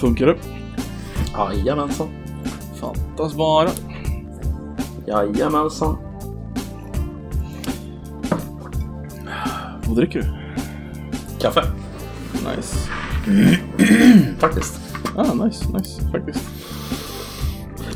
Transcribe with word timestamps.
Funkar 0.00 0.26
det? 0.26 0.36
Jajamensan. 1.32 2.08
Fattas 2.74 3.34
bara. 3.34 3.70
Jajamensan. 5.06 5.96
Vad 9.86 9.96
dricker 9.96 10.22
du? 10.22 10.28
Kaffe. 11.40 11.62
Nice. 12.32 12.90
Faktiskt. 14.38 14.80
Ah, 15.16 15.34
nice, 15.34 15.68
nice, 15.72 16.02
faktiskt. 16.12 16.44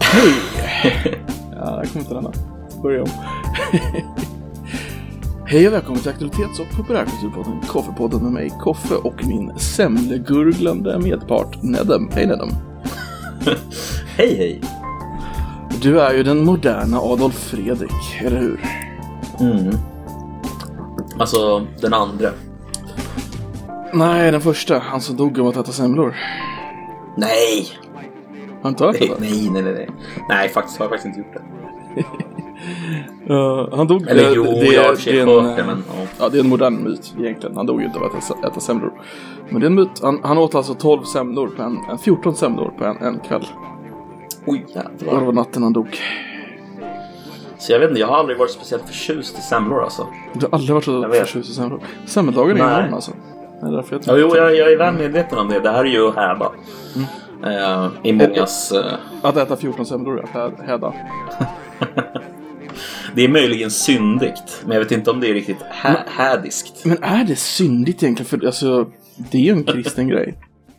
Hej! 0.00 0.34
ja, 1.52 1.82
jag 1.82 1.92
kommer 1.92 2.00
inte 2.00 2.14
denna. 2.14 2.32
Börja 2.82 3.02
om. 3.02 3.08
Hej 5.52 5.66
och 5.66 5.72
välkommen 5.72 6.02
till 6.02 6.10
Aktualitets 6.10 6.60
och 6.60 6.76
populärkulturpodden 6.76 7.60
Koffepodden 7.60 8.22
med 8.22 8.32
mig, 8.32 8.50
Koffe 8.60 8.94
och 8.94 9.24
min 9.26 9.58
semlegurglande 9.58 10.98
medpart 10.98 11.62
Nedem. 11.62 12.08
Hej 12.12 12.26
Nedem! 12.26 12.48
Hej 14.16 14.36
hej. 14.36 14.60
Du 15.82 16.00
är 16.00 16.14
ju 16.14 16.22
den 16.22 16.44
moderna 16.44 16.98
Adolf 16.98 17.34
Fredrik, 17.34 18.20
eller 18.20 18.40
hur? 18.40 18.60
Mm. 19.40 19.76
Alltså, 21.18 21.66
den 21.80 21.94
andra. 21.94 22.28
Nej, 23.92 24.32
den 24.32 24.40
första. 24.40 24.78
Han 24.78 25.00
som 25.00 25.16
dog 25.16 25.40
av 25.40 25.46
att 25.46 25.56
äta 25.56 25.72
semlor. 25.72 26.16
Nej! 27.16 27.68
Har 28.62 28.70
inte 28.70 28.84
hört 28.84 28.96
Nej, 29.00 29.12
det? 29.18 29.20
nej, 29.20 29.62
nej, 29.62 29.62
nej. 29.62 29.88
Nej, 30.28 30.48
faktiskt 30.48 30.78
har 30.78 30.84
jag 30.84 30.90
faktiskt 30.90 31.16
inte 31.16 31.18
gjort 31.18 31.34
det. 31.34 32.24
Uh, 33.30 33.76
han 33.76 33.86
dog... 33.86 34.08
Eller 34.08 34.22
det- 34.22 34.32
jo, 34.34 34.42
det, 34.44 34.50
jag 34.50 34.84
är- 34.84 35.12
det 35.12 35.20
är 35.20 35.26
hört 35.26 35.42
en, 35.50 35.56
det, 35.56 35.64
men 35.64 35.84
ja. 35.88 36.06
Ja, 36.20 36.28
det 36.28 36.36
är 36.38 36.40
en 36.40 36.48
modern 36.48 36.84
myt 36.84 37.14
egentligen. 37.20 37.56
Han 37.56 37.66
dog 37.66 37.80
ju 37.80 37.86
inte 37.86 37.98
av 37.98 38.04
att 38.04 38.44
äta, 38.44 38.60
semlor. 38.60 38.92
Men 39.50 39.60
det 39.60 39.64
är 39.66 39.68
en 39.68 39.74
myt. 39.74 40.00
Han, 40.02 40.20
han 40.22 40.38
åt 40.38 40.54
alltså 40.54 40.74
12 40.74 41.02
semlor 41.02 41.46
på 41.56 41.62
en, 41.62 41.78
en 41.90 41.98
14 41.98 42.34
semlor 42.34 42.72
på 42.78 42.84
en, 42.84 42.96
en 42.96 43.18
kväll. 43.18 43.46
Oj, 44.46 44.66
Och 44.68 44.82
det 44.98 45.04
jävlar. 45.04 45.20
var 45.24 45.32
natten 45.32 45.62
han 45.62 45.72
dog. 45.72 45.88
Så 47.58 47.72
jag 47.72 47.78
vet 47.78 47.88
inte, 47.88 48.00
jag 48.00 48.08
har 48.08 48.16
aldrig 48.16 48.38
varit 48.38 48.50
speciellt 48.50 48.86
förtjust 48.86 49.38
i 49.38 49.40
semlor 49.42 49.82
alltså. 49.82 50.06
Du 50.32 50.46
har 50.46 50.54
aldrig 50.54 50.74
varit 50.74 50.84
så 50.84 51.02
förtjust 51.02 51.50
i 51.50 51.52
semlor. 51.52 51.80
Semmeldagen 52.06 52.56
är 52.56 52.60
enorm 52.80 52.94
alltså. 52.94 53.12
Det 53.60 53.66
är 53.66 53.72
därför 53.72 53.96
jag 54.06 54.18
Ja, 54.18 54.20
jo, 54.20 54.36
jag, 54.36 54.56
jag 54.56 54.72
är 54.72 54.76
väl 54.78 54.94
medveten 54.94 55.38
om 55.38 55.48
det. 55.48 55.60
Det 55.60 55.70
här 55.70 55.80
är 55.84 55.88
ju 55.88 56.08
att 56.08 56.14
häda. 56.16 56.52
Eh, 57.44 57.88
I 58.02 58.12
mångas... 58.12 58.72
eh, 58.72 58.92
Att 59.22 59.36
äta 59.36 59.56
14 59.56 59.86
semlor 59.86 60.24
hä- 60.32 60.62
häda. 60.66 60.92
det 63.14 63.22
är 63.24 63.28
möjligen 63.28 63.70
syndigt, 63.70 64.62
men 64.66 64.72
jag 64.76 64.82
vet 64.82 64.92
inte 64.92 65.10
om 65.10 65.20
det 65.20 65.28
är 65.30 65.34
riktigt 65.34 65.56
hä- 65.70 66.04
hädiskt. 66.06 66.84
Men 66.84 67.02
är 67.02 67.24
det 67.24 67.36
syndigt 67.36 68.02
egentligen? 68.02 68.28
För 68.28 68.46
alltså, 68.46 68.90
det 69.32 69.38
är 69.38 69.42
ju 69.42 69.50
en 69.52 69.64
kristen 69.64 70.08
grej. 70.08 70.38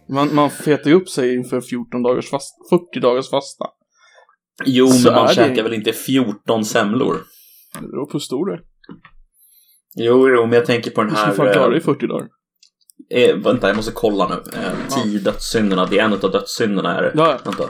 Man, 0.09 0.35
man 0.35 0.49
fetar 0.49 0.89
ju 0.89 0.95
upp 0.95 1.09
sig 1.09 1.35
inför 1.35 1.61
14 1.61 2.03
dagars 2.03 2.29
fast, 2.29 2.53
40 2.69 2.99
dagars 2.99 3.29
fasta. 3.29 3.65
Jo, 4.65 4.87
Så 4.87 5.03
men 5.07 5.13
man 5.13 5.23
är 5.23 5.27
det- 5.27 5.33
käkar 5.35 5.63
väl 5.63 5.73
inte 5.73 5.93
14 5.93 6.65
semlor? 6.65 7.17
Det 7.81 7.87
beror 7.87 8.05
på 8.05 8.11
hur 8.13 8.19
stor 8.19 8.45
du 8.45 8.53
är. 8.53 8.59
Jo, 9.95 10.29
jo, 10.29 10.41
men 10.45 10.53
jag 10.53 10.65
tänker 10.65 10.91
på 10.91 11.01
den 11.01 11.09
Du 11.09 11.15
skulle 11.15 11.27
här... 11.31 11.35
fan 11.35 11.51
klara 11.53 11.65
eh, 11.65 11.69
dig 11.69 11.77
i 11.79 11.81
40 11.81 12.07
dagar. 12.07 12.27
Eh, 13.09 13.35
vänta, 13.35 13.67
jag 13.67 13.75
måste 13.75 13.91
kolla 13.91 14.27
nu. 14.27 14.33
Eh, 14.59 15.03
tio 15.03 15.19
dödssynderna. 15.19 15.85
Det 15.85 15.99
är 15.99 16.03
en 16.05 16.13
av 16.13 16.19
dödssynderna 16.31 16.97
är 16.97 17.01
det. 17.01 17.11
Ja, 17.15 17.29
ja. 17.31 17.39
Vänta. 17.45 17.63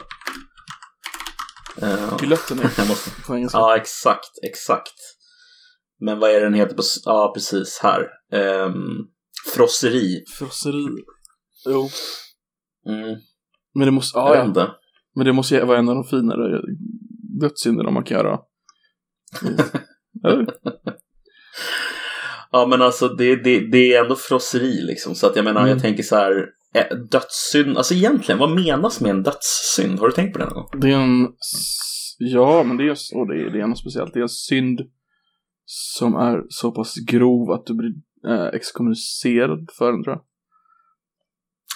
Pilotten 2.20 2.60
är 2.60 2.72
jag 2.78 2.88
måste... 2.88 3.22
på 3.28 3.36
engelska. 3.36 3.58
Ja, 3.58 3.78
exakt, 3.78 4.30
exakt. 4.44 4.94
Men 6.00 6.20
vad 6.20 6.30
är 6.32 6.42
den 6.42 6.54
heter 6.54 6.76
på... 6.76 6.84
Ja, 7.06 7.32
precis. 7.36 7.80
Här. 7.84 8.08
Um, 8.66 9.08
frosseri. 9.56 10.24
Frosseri. 10.38 10.88
Jo. 11.66 11.90
Mm, 12.88 13.20
Men 13.76 13.86
det 13.86 13.92
måste, 13.92 14.20
jag 14.20 14.38
ja, 14.38 14.46
vet 14.46 14.56
ja. 14.56 14.76
Men 15.16 15.26
det 15.26 15.34
måste 15.34 15.66
vara 15.66 15.78
en 15.80 15.90
av 15.90 15.96
de 15.96 16.04
finare 16.04 16.62
dödssynderna 17.42 17.92
man 17.92 18.04
kan 18.04 18.18
göra. 18.18 18.40
Eller? 20.28 20.54
Ja, 22.52 22.68
men 22.70 22.82
alltså 22.82 23.08
det, 23.08 23.36
det, 23.36 23.72
det 23.72 23.94
är 23.96 24.04
ändå 24.04 24.16
frosseri 24.16 24.82
liksom. 24.82 25.16
Så 25.16 25.28
att 25.28 25.36
jag 25.36 25.46
menar, 25.46 25.62
Mm. 25.62 25.72
jag 25.72 25.82
tänker 25.82 26.04
så 26.04 26.16
här. 26.16 26.46
Eh, 26.74 26.98
Dödssynd, 26.98 27.78
alltså 27.78 27.94
egentligen, 27.94 28.40
vad 28.40 28.50
menas 28.50 29.02
med 29.02 29.12
en 29.12 29.24
dödssynd? 29.24 30.00
Har 30.00 30.08
du 30.08 30.14
tänkt 30.14 30.34
på 30.34 30.40
det 30.40 30.46
någon 30.46 30.54
gång? 30.54 30.70
Det 30.82 30.92
är 30.92 30.98
en... 30.98 31.28
Ja, 32.18 32.64
men 32.64 32.78
det 32.78 32.84
är, 32.84 32.92
oh, 32.92 33.28
det 33.28 33.42
är, 33.42 33.50
det 33.50 33.62
är 33.62 33.68
något 33.68 33.80
speciellt. 33.80 34.14
Det 34.14 34.20
är 34.20 34.24
en 34.24 34.30
synd 34.30 34.82
som 35.66 36.16
är 36.16 36.44
så 36.50 36.72
pass 36.72 36.96
grov 36.96 37.52
att 37.52 37.66
du 37.66 37.74
blir 37.74 37.92
eh, 38.28 38.46
exkommunicerad 38.46 39.70
för 39.78 39.92
den, 39.92 40.04
tror 40.04 40.16
jag. 40.16 40.26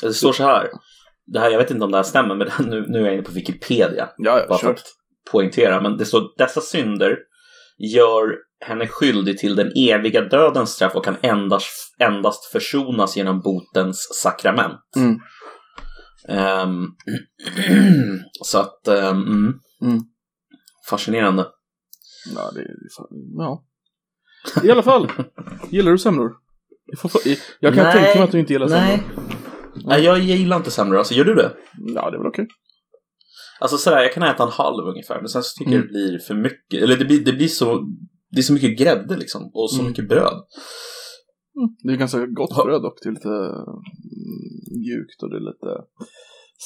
Det 0.09 0.13
står 0.13 0.33
så 0.33 0.43
här. 0.43 0.69
Det 1.25 1.39
här, 1.39 1.51
jag 1.51 1.57
vet 1.57 1.71
inte 1.71 1.85
om 1.85 1.91
det 1.91 1.97
här 1.97 2.03
stämmer, 2.03 2.35
men 2.35 2.47
nu, 2.69 2.85
nu 2.87 2.99
är 2.99 3.05
jag 3.05 3.13
inne 3.13 3.23
på 3.23 3.31
Wikipedia. 3.31 4.09
Ja, 4.17 4.45
Bara 4.49 4.57
för 4.57 4.71
att 4.71 4.83
poängtera. 5.31 5.81
Men 5.81 5.97
det 5.97 6.05
står 6.05 6.33
dessa 6.37 6.61
synder 6.61 7.17
gör 7.77 8.35
henne 8.65 8.87
skyldig 8.87 9.37
till 9.37 9.55
den 9.55 9.71
eviga 9.75 10.21
dödens 10.21 10.69
straff 10.69 10.95
och 10.95 11.05
kan 11.05 11.17
endast, 11.21 11.95
endast 11.99 12.45
försonas 12.45 13.17
genom 13.17 13.41
botens 13.41 14.07
sakrament. 14.23 14.79
Mm. 14.95 15.19
Ehm, 16.29 16.87
så 18.43 18.59
att, 18.59 18.87
ehm, 18.87 19.53
mm. 19.81 19.99
Fascinerande. 20.89 21.45
Ja, 22.35 22.51
det 22.53 22.59
är 22.61 22.67
ja. 23.37 23.63
I 24.63 24.71
alla 24.71 24.83
fall, 24.83 25.11
gillar 25.69 25.91
du 25.91 25.97
semlor? 25.97 26.31
Jag, 26.85 26.99
får, 27.11 27.21
jag 27.59 27.73
kan 27.75 27.83
Nej, 27.83 27.93
tänka 27.93 28.19
mig 28.19 28.23
att 28.23 28.31
du 28.31 28.39
inte 28.39 28.53
gillar 28.53 28.69
Nej. 28.69 28.97
semlor. 28.97 29.23
Nej, 29.85 30.03
jag 30.03 30.19
gillar 30.19 30.57
inte 30.57 30.71
semlor. 30.71 30.97
Alltså, 30.97 31.13
gör 31.13 31.25
du 31.25 31.35
det? 31.35 31.53
Ja, 31.77 32.09
det 32.09 32.17
är 32.17 32.19
väl 32.19 32.27
okej. 32.27 32.47
Alltså 33.59 33.77
sådär, 33.77 34.01
jag 34.01 34.13
kan 34.13 34.23
äta 34.23 34.43
en 34.43 34.49
halv 34.51 34.87
ungefär, 34.87 35.19
men 35.19 35.27
sen 35.29 35.43
så 35.43 35.57
tycker 35.57 35.71
jag 35.71 35.81
Mm. 35.81 35.87
det 35.93 35.93
blir 35.93 36.19
för 36.19 36.33
mycket. 36.33 36.83
Eller 36.83 36.97
det 36.97 37.05
blir, 37.05 37.25
det 37.25 37.33
blir 37.33 37.47
så, 37.47 37.83
det 38.31 38.39
är 38.39 38.43
så 38.43 38.53
mycket 38.53 38.79
grädde 38.79 39.17
liksom, 39.17 39.51
och 39.53 39.71
så 39.71 39.79
Mm. 39.79 39.87
mycket 39.89 40.09
bröd. 40.09 40.33
Mm. 41.57 41.69
Det 41.83 41.93
är 41.93 41.97
ganska 41.97 42.25
gott 42.25 42.65
bröd 42.65 42.81
dock. 42.81 42.99
Det 43.03 43.09
är 43.09 43.13
lite 43.13 43.29
mm, 43.29 44.79
mjukt 44.79 45.23
och 45.23 45.29
det 45.29 45.35
är 45.35 45.45
lite 45.51 45.83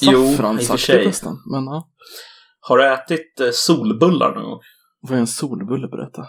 saffransaktigt 0.04 1.06
nästan. 1.06 1.42
Men 1.52 1.64
ja. 1.64 1.88
Har 2.60 2.78
du 2.78 2.92
ätit 2.92 3.40
eh, 3.40 3.48
solbullar 3.52 4.34
någon 4.34 4.44
gång? 4.44 4.60
Vad 5.00 5.12
är 5.16 5.20
en 5.20 5.26
solbulle? 5.26 5.88
Berätta. 5.88 6.26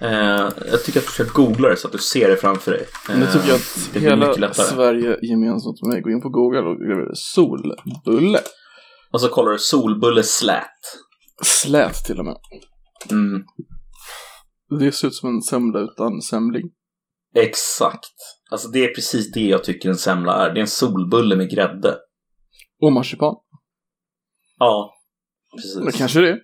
Eh, 0.00 0.48
jag 0.70 0.84
tycker 0.84 1.00
att 1.00 1.06
du 1.06 1.12
ska 1.12 1.24
googla 1.24 1.68
det 1.68 1.76
så 1.76 1.86
att 1.86 1.92
du 1.92 1.98
ser 1.98 2.28
det 2.28 2.36
framför 2.36 2.70
dig. 2.72 2.86
Men 3.08 3.20
det 3.20 3.32
tycker 3.32 3.48
jag 3.48 3.56
Eh, 3.56 3.60
att 3.60 3.92
det 3.92 4.00
hela. 4.00 4.54
Sverige 4.54 5.18
gemensamt 5.22 5.82
med 5.82 5.92
mig 5.92 6.02
går 6.02 6.12
in 6.12 6.20
på 6.20 6.28
Google 6.28 6.58
och 6.60 6.76
skriver 6.76 7.10
solbulle. 7.14 8.40
Och 9.12 9.20
så 9.20 9.28
kollar 9.28 9.52
du 9.52 9.58
solbulle 9.58 10.22
slät. 10.22 10.80
Slät 11.42 11.94
till 12.04 12.18
och 12.18 12.24
med. 12.24 12.36
Mm, 13.10 13.44
Det 14.70 14.92
ser 14.92 15.08
ut 15.08 15.14
som 15.14 15.28
en 15.34 15.42
semla 15.42 15.80
utan 15.80 16.22
semling. 16.22 16.70
exakt. 17.34 18.12
Alltså 18.50 18.68
det 18.68 18.84
är 18.84 18.94
precis 18.94 19.32
det 19.32 19.40
jag 19.46 19.64
tycker 19.64 19.88
en 19.88 19.96
semla 19.96 20.32
är. 20.46 20.54
Det 20.54 20.58
är 20.58 20.62
en 20.62 20.66
solbulle 20.68 21.36
med 21.36 21.50
grädde. 21.50 21.98
Och 22.82 22.92
marsipan. 22.92 23.34
Ja, 24.58 24.94
Det 25.56 25.62
precis. 25.84 25.98
kanske 25.98 26.20
det 26.20 26.28
är. 26.30 26.38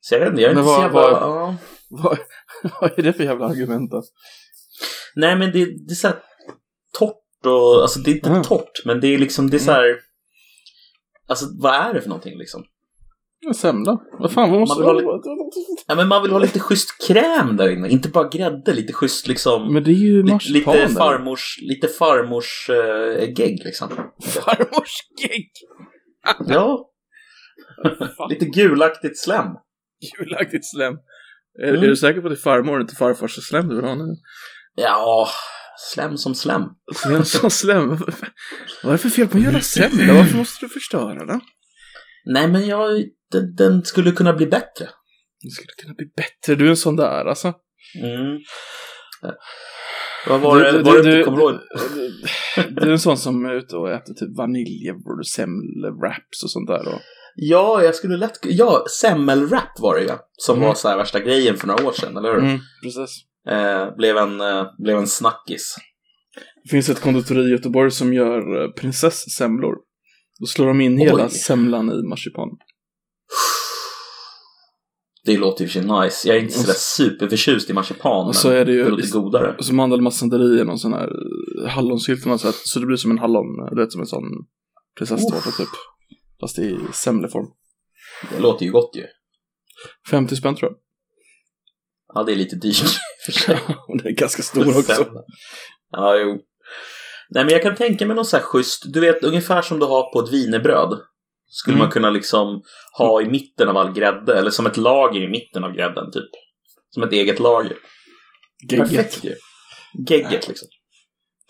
Så 0.00 0.14
jag 0.14 0.20
vet 0.20 0.28
inte, 0.28 0.42
jag 0.42 0.52
är 0.52 0.58
inte 0.58 0.64
så 0.64 0.80
jävla... 0.80 1.00
vad- 1.00 1.12
Ja. 1.22 1.56
Vad, 1.88 2.18
vad 2.80 2.98
är 2.98 3.02
det 3.02 3.12
för 3.12 3.24
jävla 3.24 3.46
argument 3.46 3.90
då? 3.90 4.02
Nej, 5.16 5.36
men 5.38 5.52
det, 5.52 5.64
det 5.64 5.92
är 5.92 5.94
så 5.94 6.08
här 6.08 6.22
torrt 6.98 7.46
och... 7.46 7.82
Alltså 7.82 7.98
det 8.00 8.10
är 8.10 8.14
inte 8.14 8.30
Mm. 8.30 8.42
torrt, 8.42 8.82
men 8.84 9.00
det 9.00 9.06
är 9.08 9.18
liksom, 9.18 9.50
det 9.50 9.56
är 9.56 9.58
så 9.58 9.72
här... 9.72 9.98
Alltså 11.26 11.46
vad 11.60 11.74
är 11.74 11.94
det 11.94 12.00
för 12.00 12.08
någonting 12.08 12.38
liksom? 12.38 12.64
En 13.46 13.54
semla? 13.54 13.98
Vad 14.18 14.32
fan, 14.32 14.50
vad 14.50 14.60
måste 14.60 14.82
Man 14.82 14.96
vill 14.96 15.04
ha 15.04 15.22
Ja, 15.86 15.94
men 15.94 16.08
man 16.08 16.22
vill 16.22 16.30
ha 16.32 16.38
lite 16.38 16.60
schysst 16.60 17.06
kräm 17.08 17.56
där 17.56 17.70
inne, 17.70 17.88
inte 17.88 18.08
bara 18.08 18.28
grädde, 18.28 18.72
lite 18.72 18.92
schysst 18.92 19.26
liksom... 19.28 19.72
Men 19.74 19.84
det 19.84 19.90
är 19.90 19.94
ju 19.94 20.22
Lite, 20.22 20.32
marsipan 20.32 20.74
lite 20.76 20.86
där. 20.86 20.94
farmors, 20.94 21.58
lite 21.62 21.88
farmors 21.88 22.70
äh, 22.70 23.28
gegg 23.38 23.62
liksom. 23.64 23.88
Farmors 24.24 24.92
gegg! 25.22 25.50
Ja, 26.46 26.88
lite 28.30 28.44
gulaktigt 28.44 29.18
slem. 29.18 29.46
Gulaktigt 30.18 30.64
slem. 30.70 30.94
Är, 31.62 31.68
Mm. 31.68 31.82
är 31.82 31.86
du 31.86 31.96
säker 31.96 32.20
på 32.20 32.26
att 32.26 32.32
det 32.32 32.38
är 32.38 32.42
farmor 32.42 32.74
och 32.74 32.80
inte 32.80 32.94
farfars 32.94 33.34
slem 33.48 33.68
du 33.68 33.76
vill 33.76 33.84
ha 33.84 33.94
nu? 33.94 34.14
Ja, 34.74 35.28
slem 35.92 36.16
som 36.16 36.34
slem. 36.34 36.62
Slem 36.94 37.24
som 37.24 37.50
slem. 37.50 37.88
Vad 37.88 37.98
är 38.84 38.92
det 38.92 38.98
för 38.98 39.08
fel 39.08 39.28
på 39.28 39.36
en 39.36 39.42
jävla 39.44 39.60
semla? 39.60 40.14
Varför 40.14 40.36
måste 40.36 40.64
du 40.66 40.68
förstöra 40.68 41.24
den? 41.26 41.40
Nej, 42.24 42.48
men 42.48 42.66
jag, 42.66 43.04
den, 43.32 43.54
den 43.54 43.84
skulle 43.84 44.12
kunna 44.12 44.32
bli 44.32 44.46
bättre. 44.46 44.88
Det 45.42 45.50
skulle 45.50 45.72
kunna 45.82 45.94
bli 45.94 46.06
bättre. 46.16 46.54
Du 46.54 46.66
är 46.66 46.70
en 46.70 46.76
sån 46.76 46.96
där 46.96 47.24
alltså. 47.24 47.48
Mm. 48.02 48.38
Vad 50.28 50.40
var 50.40 50.60
det, 50.60 50.72
Du- 50.72 50.82
var 50.82 50.92
du- 50.96 51.02
det 51.02 51.16
du- 51.16 51.24
kommer 51.24 51.38
du- 51.38 51.60
Du 52.80 52.82
är 52.86 52.90
en 52.92 52.98
sån 52.98 53.16
som 53.18 53.44
är 53.44 53.54
ute 53.54 53.76
och 53.76 53.90
äter 53.90 54.14
typ 54.14 54.36
vaniljbröd 54.36 55.18
och 55.20 55.26
semmelwraps 55.26 56.42
och 56.44 56.50
sånt 56.50 56.68
där. 56.68 56.88
Och... 56.94 57.00
Ja, 57.34 57.82
jag 57.84 57.94
skulle 57.94 58.16
lätt... 58.16 58.38
Ja, 58.42 58.84
semmelwrap 59.00 59.78
var 59.80 59.94
det 59.94 60.02
ju. 60.02 60.10
Som 60.32 60.56
Mm. 60.56 60.68
var 60.68 60.74
så 60.74 60.88
här 60.88 60.96
värsta 60.96 61.20
grejen 61.20 61.56
för 61.56 61.66
några 61.66 61.86
år 61.86 61.92
sedan, 61.92 62.16
eller 62.16 62.28
hur? 62.34 62.38
Mm, 62.38 62.58
precis. 62.82 63.10
Eh, 63.48 63.96
blev, 63.96 64.16
en, 64.16 64.40
eh, 64.40 64.64
blev 64.78 64.98
en 64.98 65.06
snackis. 65.06 65.74
Det 66.64 66.70
finns 66.70 66.88
ett 66.88 67.00
konditori 67.00 67.40
i 67.42 67.50
Göteborg 67.50 67.90
som 67.90 68.12
gör 68.14 68.62
eh, 68.64 68.70
prinsessemlor. 68.70 69.74
Då 70.42 70.46
slår 70.46 70.66
de 70.66 70.80
in 70.80 70.98
hela 70.98 71.24
Oj. 71.24 71.30
semlan 71.30 71.90
i 71.92 72.02
marsipan. 72.08 72.48
Det 75.24 75.36
låter 75.36 75.64
ju 75.64 75.68
för 75.70 75.80
sig 75.80 76.00
nice. 76.04 76.28
Jag 76.28 76.36
är 76.36 76.40
inte 76.40 76.58
sådär 76.58 76.74
superförtjust 76.74 77.70
i 77.70 77.72
marsipan, 77.72 78.26
Och 78.26 78.36
så 78.36 78.48
men 78.48 78.56
är 78.56 78.64
det 78.64 78.72
ju 78.72 78.84
det 78.84 78.90
låter 78.90 79.08
godare. 79.12 79.56
och 79.58 79.64
så 79.64 79.74
mandelmassanderi 79.74 80.60
i 80.60 80.64
någon 80.64 80.78
sån 80.78 80.92
här 80.92 81.08
eh, 81.64 81.68
hallonsylt 81.70 82.26
något 82.26 82.40
sätt. 82.40 82.54
Så 82.54 82.78
det 82.80 82.86
blir 82.86 82.96
som 82.96 83.10
en 83.10 83.18
hallon, 83.18 83.68
du 83.70 83.80
vet 83.82 83.92
som 83.92 84.00
en 84.00 84.06
sån 84.06 84.24
prinsesstårta 84.98 85.50
typ. 85.50 85.68
Fast 86.40 86.58
i 86.58 86.78
semleform. 86.92 87.46
Det 88.30 88.40
låter 88.40 88.66
ju 88.66 88.72
gott 88.72 88.96
ju. 88.96 89.04
50 90.10 90.36
spänn 90.36 90.54
tror 90.54 90.70
jag. 90.70 90.78
Ja, 92.14 92.22
det 92.22 92.32
är 92.32 92.36
lite 92.36 92.56
dyrt 92.56 92.84
för 93.26 93.32
sig. 93.32 93.58
Och 93.88 93.98
den 93.98 94.06
är 94.06 94.10
ganska 94.10 94.42
stor 94.42 94.68
också. 94.78 95.06
Ja, 95.90 96.16
jo. 96.16 96.40
Nej, 97.34 97.44
men 97.44 97.52
jag 97.52 97.62
kan 97.62 97.74
tänka 97.76 98.06
mig 98.06 98.16
någon 98.16 98.24
så 98.24 98.36
här 98.36 98.44
schysst, 98.44 98.82
du 98.92 99.00
vet 99.00 99.24
ungefär 99.24 99.62
som 99.62 99.78
du 99.78 99.86
har 99.86 100.12
på 100.12 100.20
ett 100.20 100.32
wienerbröd. 100.32 101.00
Skulle 101.50 101.74
Mm. 101.74 101.84
man 101.84 101.90
kunna 101.92 102.10
liksom 102.10 102.62
ha 102.98 103.22
i 103.22 103.26
mitten 103.28 103.68
av 103.68 103.76
all 103.76 103.92
grädde, 103.92 104.38
eller 104.38 104.50
som 104.50 104.66
ett 104.66 104.76
lager 104.76 105.20
i 105.20 105.28
mitten 105.28 105.64
av 105.64 105.72
grädden 105.72 106.10
typ. 106.12 106.30
Som 106.90 107.02
ett 107.02 107.12
eget 107.12 107.38
lager. 107.40 107.76
Gegget. 108.70 108.88
Perfekt 108.90 109.24
ju. 109.24 109.34
Gegget 110.08 110.48
liksom. 110.48 110.68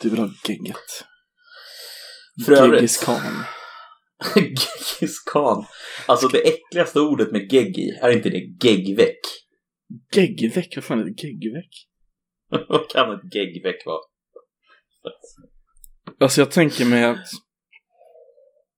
Du 0.03 0.09
vill 0.11 0.19
ha 0.19 0.29
gegget. 0.49 1.05
För 2.47 2.53
övrigt. 2.53 2.73
Geggis 2.75 3.05
Khan. 3.05 3.45
Geggis 4.37 5.19
Khan. 5.33 5.65
Alltså 6.07 6.29
det 6.29 6.49
äckligaste 6.49 7.01
ordet 7.01 7.33
med 7.33 7.53
gegg 7.53 7.79
i, 7.79 7.89
är 8.03 8.11
inte 8.11 8.31
det 8.31 8.67
geggveck? 8.69 9.21
Geggveck? 10.15 10.73
Vad 10.77 10.85
fan 10.85 11.01
är 11.01 11.05
det 11.05 11.23
geggveck? 11.23 11.89
Vad 12.69 12.91
kan 12.91 13.13
ett 13.13 13.35
geggveck 13.35 13.87
vara? 13.87 14.01
Alltså 16.21 16.41
jag 16.41 16.51
tänker 16.51 16.85
mig 16.85 17.05
att 17.05 17.27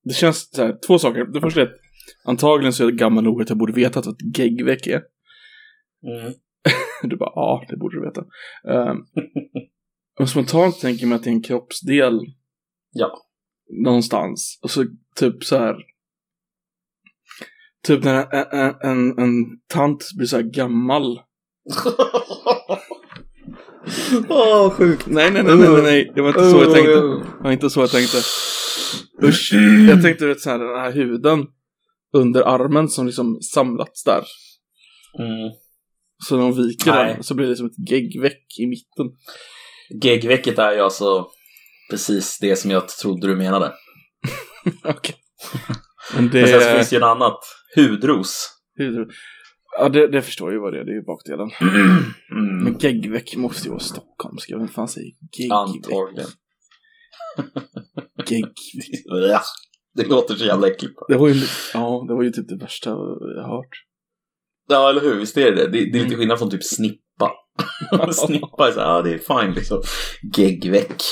det 0.04 0.14
känns 0.14 0.50
så 0.52 0.62
här, 0.62 0.78
två 0.86 0.98
saker. 0.98 1.25
Det 1.25 1.40
första 1.40 1.60
är 1.60 1.64
att 1.66 1.75
antagligen 2.25 2.72
så 2.72 2.82
är 2.82 2.88
jag 2.88 2.98
gammal 2.98 3.25
nog 3.25 3.42
att 3.42 3.48
jag 3.48 3.58
borde 3.58 3.72
veta 3.72 4.00
vad 4.00 4.14
ett 4.14 4.38
geggveck 4.38 4.86
är. 4.86 5.02
Mm. 6.06 6.32
Du 7.02 7.16
bara, 7.16 7.32
ja, 7.34 7.64
det 7.69 7.76
borde 7.76 7.96
du 8.00 8.06
veta. 8.06 8.25
Um, 8.90 9.06
och 10.20 10.28
spontant 10.28 10.81
tänker 10.81 11.02
jag 11.02 11.08
mig 11.08 11.16
att 11.16 11.22
det 11.25 11.31
är 11.31 11.34
en 11.34 11.42
kroppsdel 11.42 12.20
Ja. 12.92 13.26
någonstans. 13.84 14.58
Och 14.62 14.70
så 14.70 14.84
typ 15.16 15.44
så 15.44 15.58
här. 15.58 15.76
Typ 17.86 18.04
när 18.04 18.34
en, 18.34 18.60
en, 18.60 18.75
en, 18.82 19.19
en 19.19 19.44
tant 19.69 20.04
blir 20.16 20.26
så 20.26 20.36
här 20.36 20.42
gammal. 20.42 21.20
Åh, 24.28 24.70
sjukt. 24.70 25.06
Nej, 25.06 25.31
nej, 25.31 25.42
nej, 25.42 25.56
nej, 25.56 25.82
nej. 25.82 26.12
Det 26.14 26.20
var 26.20 26.28
inte 26.28 26.50
så 26.50 26.62
jag 26.62 26.72
tänkte. 26.75 26.92
Det 26.92 27.42
var 27.42 27.52
inte 27.52 27.70
så 27.70 27.81
jag 27.81 27.90
tänkte. 27.90 28.16
Usch. 29.22 29.52
Jag 29.88 30.02
tänkte 30.02 30.26
vet, 30.26 30.40
så 30.40 30.50
här, 30.50 30.58
den 30.58 30.81
här 30.81 30.92
huden 30.92 31.46
under 32.16 32.42
armen 32.42 32.88
som 32.88 33.06
liksom 33.06 33.38
samlats 33.40 34.04
där. 34.04 34.25
Mm. 35.19 35.50
Så 36.28 36.36
när 36.36 36.42
de 36.42 36.66
viker 36.66 36.92
Nej. 36.92 37.14
den 37.14 37.22
så 37.22 37.34
blir 37.34 37.46
det 37.46 37.56
som 37.56 37.66
ett 37.66 37.90
geggveck 37.90 38.46
i 38.60 38.66
mitten. 38.66 39.06
Geggvecket 40.02 40.58
är 40.58 40.72
ju 40.72 40.81
alltså 40.81 41.26
precis 41.90 42.38
det 42.40 42.56
som 42.56 42.70
jag 42.70 42.88
trodde 42.88 43.26
du 43.26 43.36
menade. 43.36 43.72
Okej. 44.84 45.14
Men 46.14 46.31
det 46.31 46.40
Men 46.40 46.48
sen 46.48 46.60
så 46.60 46.76
finns 46.76 46.90
det 46.90 46.96
ju 46.96 47.02
en 47.02 47.08
annat. 47.08 47.38
Hudros. 47.76 48.48
hur- 48.76 49.06
Ja, 49.79 49.88
det, 49.88 50.06
det 50.09 50.23
förstår 50.23 50.49
jag 50.49 50.55
ju 50.55 50.61
vad 50.61 50.73
det 50.73 50.81
är. 50.81 50.85
Det 50.85 50.91
är 50.91 50.94
ju 50.94 51.03
bakdelen. 51.03 51.50
Mm. 52.31 52.65
Men 52.65 52.79
geggveck 52.79 53.37
måste 53.37 53.65
ju 53.65 53.71
vara 53.71 53.81
stockholmska. 53.81 54.59
Vem 54.59 54.69
fan 54.69 54.88
säger 54.88 55.11
geggveck? 55.38 55.53
Antagligen. 55.53 56.29
Geggveck. 58.26 58.53
Ja. 59.31 59.41
Det 59.97 60.09
låter 60.09 60.35
så 60.35 60.44
jävla 60.44 60.67
äckligt. 60.69 60.94
Det 61.09 61.17
var 61.17 61.29
ju, 61.29 61.35
ja, 61.75 62.05
det 62.09 62.15
var 62.15 62.23
ju 62.23 62.31
typ 62.31 62.49
det 62.49 62.56
värsta 62.56 62.91
jag 63.37 63.49
hört. 63.49 63.69
Ja, 64.69 64.91
eller 64.91 65.00
hur? 65.00 65.15
Visst 65.21 65.37
är 65.37 65.50
det 65.53 65.56
det? 65.56 65.62
Det, 65.67 65.71
det 65.71 65.79
är 65.79 65.85
lite 65.85 65.99
Mm. 66.06 66.19
skillnad 66.19 66.38
från 66.38 66.50
typ 66.50 66.65
snippa. 66.65 67.31
snippa 68.12 68.69
är 68.69 68.73
så 68.73 68.81
här, 68.81 68.87
ja 68.87 69.03
det 69.03 69.15
är 69.15 69.19
fine 69.43 69.55
liksom. 69.55 69.82
Geggveck. 70.37 71.03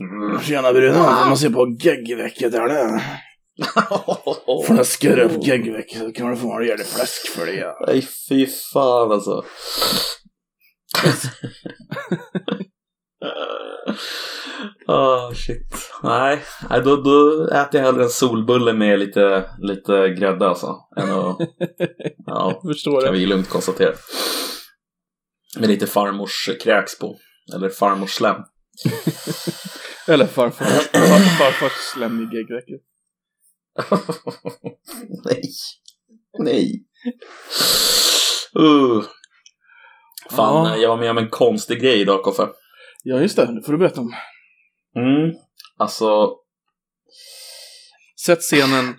Mm. 0.00 0.40
Tjena 0.40 0.72
bruden, 0.72 0.94
får 0.94 1.26
man 1.28 1.36
se 1.36 1.50
på 1.50 1.76
geggvecket 1.80 2.54
är 2.54 2.68
det? 2.68 3.02
Får 4.66 4.76
jag 4.76 4.86
skurra 4.86 5.24
upp 5.24 5.46
geggveck 5.46 5.96
så 5.96 6.12
kan 6.12 6.30
du 6.30 6.36
få 6.36 6.52
en 6.52 6.58
rejäl 6.58 6.78
fläsk 6.78 7.28
för 7.28 7.46
det. 7.46 7.74
Nej, 7.86 8.08
fy 8.28 8.46
fan 8.46 9.12
alltså. 9.12 9.44
Ah 14.88 15.34
shit. 15.34 15.90
Nej, 16.02 16.42
nej 16.70 16.82
då, 16.84 16.96
då 16.96 17.44
äter 17.48 17.80
jag 17.80 17.86
hellre 17.86 18.02
en 18.02 18.10
solbulle 18.10 18.72
med 18.72 18.98
lite, 18.98 19.50
lite 19.58 20.08
grädde 20.08 20.48
alltså. 20.48 20.76
Än 20.96 21.10
att, 21.10 21.36
ja, 22.26 22.60
förstår 22.66 23.00
kan 23.00 23.12
det. 23.12 23.18
vi 23.18 23.26
lugnt 23.26 23.48
konstatera. 23.48 23.94
Med 25.58 25.68
lite 25.68 25.86
farmors 25.86 26.50
kräks 26.62 26.98
på. 26.98 27.16
Eller 27.54 27.68
farmors 27.68 28.10
slem. 28.14 28.36
Eller 30.08 30.26
farfar, 30.26 30.64
far, 30.64 31.18
farfars 31.38 31.72
slem 31.94 32.20
i 32.20 32.36
geggvecket. 32.36 32.80
Nej. 35.24 35.42
Nej. 36.38 36.84
Uh. 38.58 39.02
Fan, 40.30 40.66
Ja. 40.68 40.76
jag 40.76 40.88
var 40.88 40.96
med 40.96 41.10
om 41.10 41.18
en 41.18 41.28
konstig 41.30 41.80
grej 41.80 42.00
idag, 42.00 42.22
Koffe. 42.22 42.48
Ja, 43.02 43.20
just 43.20 43.36
det. 43.36 43.46
Det 43.54 43.62
får 43.66 43.72
du 43.72 43.78
berätta 43.78 44.00
om. 44.00 44.14
Mm. 44.96 45.34
Alltså, 45.78 46.30
Sätt 48.26 48.40
scenen. 48.40 48.94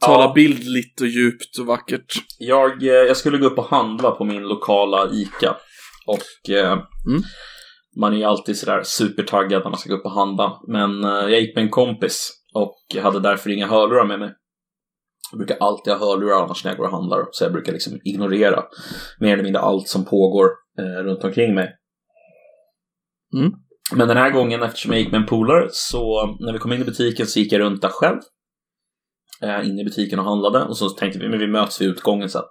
Tala 0.00 0.24
Ja. 0.24 0.32
bildligt 0.34 1.00
och 1.00 1.06
djupt 1.06 1.58
och 1.58 1.66
vackert. 1.66 2.12
jag, 2.38 2.82
eh, 2.82 2.88
jag 2.88 3.16
skulle 3.16 3.38
gå 3.38 3.46
upp 3.46 3.58
och 3.58 3.64
handla 3.68 4.10
på 4.10 4.24
min 4.24 4.42
lokala 4.42 5.10
ICA. 5.12 5.56
Och 6.06 6.50
eh, 6.50 6.72
Mm. 7.06 7.22
man 8.00 8.12
är 8.12 8.16
ju 8.16 8.24
alltid 8.24 8.58
sådär 8.58 8.82
supertaggad 8.84 9.62
när 9.64 9.70
man 9.70 9.78
ska 9.78 9.90
gå 9.90 9.96
upp 9.96 10.04
och 10.04 10.10
handla. 10.12 10.60
Men 10.68 11.04
eh, 11.04 11.10
jag 11.10 11.40
gick 11.40 11.54
med 11.56 11.64
en 11.64 11.70
kompis 11.70 12.30
och 12.54 12.76
jag 12.94 13.02
hade 13.02 13.20
därför 13.20 13.50
inga 13.50 13.66
hörlurar 13.66 14.06
med 14.06 14.18
mig. 14.18 14.32
Jag 15.30 15.38
brukar 15.38 15.56
alltid 15.60 15.92
ha 15.92 16.00
hörlurar 16.00 16.42
annars 16.42 16.64
när 16.64 16.70
jag 16.70 16.78
går 16.78 16.84
och 16.84 16.92
handlar. 16.92 17.26
Så 17.30 17.44
jag 17.44 17.52
brukar 17.52 17.72
liksom 17.72 18.00
ignorera 18.04 18.64
mer 19.20 19.32
eller 19.32 19.42
mindre 19.42 19.62
allt 19.62 19.88
som 19.88 20.04
pågår 20.04 20.48
eh, 20.78 21.04
runt 21.04 21.24
omkring 21.24 21.54
mig. 21.54 21.76
Mm. 23.36 23.52
Men 23.92 24.08
den 24.08 24.16
här 24.16 24.30
gången, 24.30 24.62
eftersom 24.62 24.92
jag 24.92 25.00
gick 25.00 25.12
med 25.12 25.20
en 25.20 25.26
polare, 25.26 25.68
så 25.70 26.26
när 26.40 26.52
vi 26.52 26.58
kom 26.58 26.72
in 26.72 26.80
i 26.80 26.84
butiken 26.84 27.26
så 27.26 27.38
gick 27.38 27.52
jag 27.52 27.60
runt 27.60 27.82
där 27.82 27.88
själv. 27.88 28.20
Eh, 29.42 29.68
in 29.68 29.78
i 29.78 29.84
butiken 29.84 30.18
och 30.18 30.24
handlade. 30.24 30.64
Och 30.64 30.76
så 30.76 30.88
tänkte 30.88 31.18
vi, 31.18 31.28
men 31.28 31.38
vi 31.38 31.46
möts 31.46 31.80
vid 31.80 31.88
utgången 31.88 32.28
sen. 32.28 32.42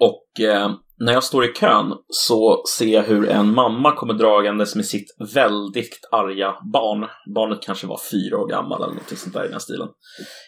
Och 0.00 0.40
eh, 0.40 0.70
när 0.98 1.12
jag 1.12 1.24
står 1.24 1.44
i 1.44 1.52
kön 1.52 1.94
så 2.08 2.62
ser 2.78 2.86
jag 2.86 3.02
hur 3.02 3.28
en 3.28 3.54
mamma 3.54 3.92
kommer 3.96 4.14
dragandes 4.14 4.74
med 4.74 4.86
sitt 4.86 5.16
väldigt 5.34 6.08
arga 6.12 6.54
barn. 6.72 7.08
Barnet 7.34 7.58
kanske 7.62 7.86
var 7.86 8.00
fyra 8.10 8.38
år 8.38 8.48
gammal 8.48 8.82
eller 8.82 8.94
något 8.94 9.18
sånt 9.18 9.34
där 9.34 9.44
i 9.44 9.48
den 9.48 9.60
stilen. 9.60 9.88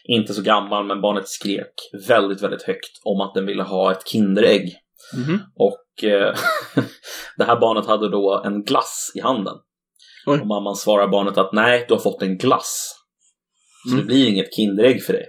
Inte 0.04 0.34
så 0.34 0.42
gammal, 0.42 0.86
men 0.86 1.00
barnet 1.00 1.28
skrek 1.28 1.72
väldigt, 2.08 2.42
väldigt 2.42 2.62
högt 2.62 3.00
om 3.04 3.20
att 3.20 3.34
den 3.34 3.46
ville 3.46 3.62
ha 3.62 3.92
ett 3.92 4.08
Kinderägg. 4.08 4.76
Mhm. 5.16 5.40
Och 5.56 6.04
eh, 6.04 6.34
det 7.36 7.44
här 7.44 7.60
barnet 7.60 7.86
hade 7.86 8.10
då 8.10 8.42
en 8.44 8.62
glass 8.64 9.12
i 9.14 9.20
handen. 9.20 9.54
Oj. 10.26 10.40
Och 10.40 10.46
mamman 10.46 10.76
svarar 10.76 11.08
barnet 11.08 11.38
att 11.38 11.52
nej, 11.52 11.84
du 11.88 11.94
har 11.94 12.00
fått 12.00 12.22
en 12.22 12.38
glass. 12.38 12.92
Så 13.88 13.92
Mm. 13.94 14.00
det 14.00 14.06
blir 14.06 14.28
inget 14.28 14.54
Kinderägg 14.54 15.02
för 15.02 15.12
dig. 15.12 15.26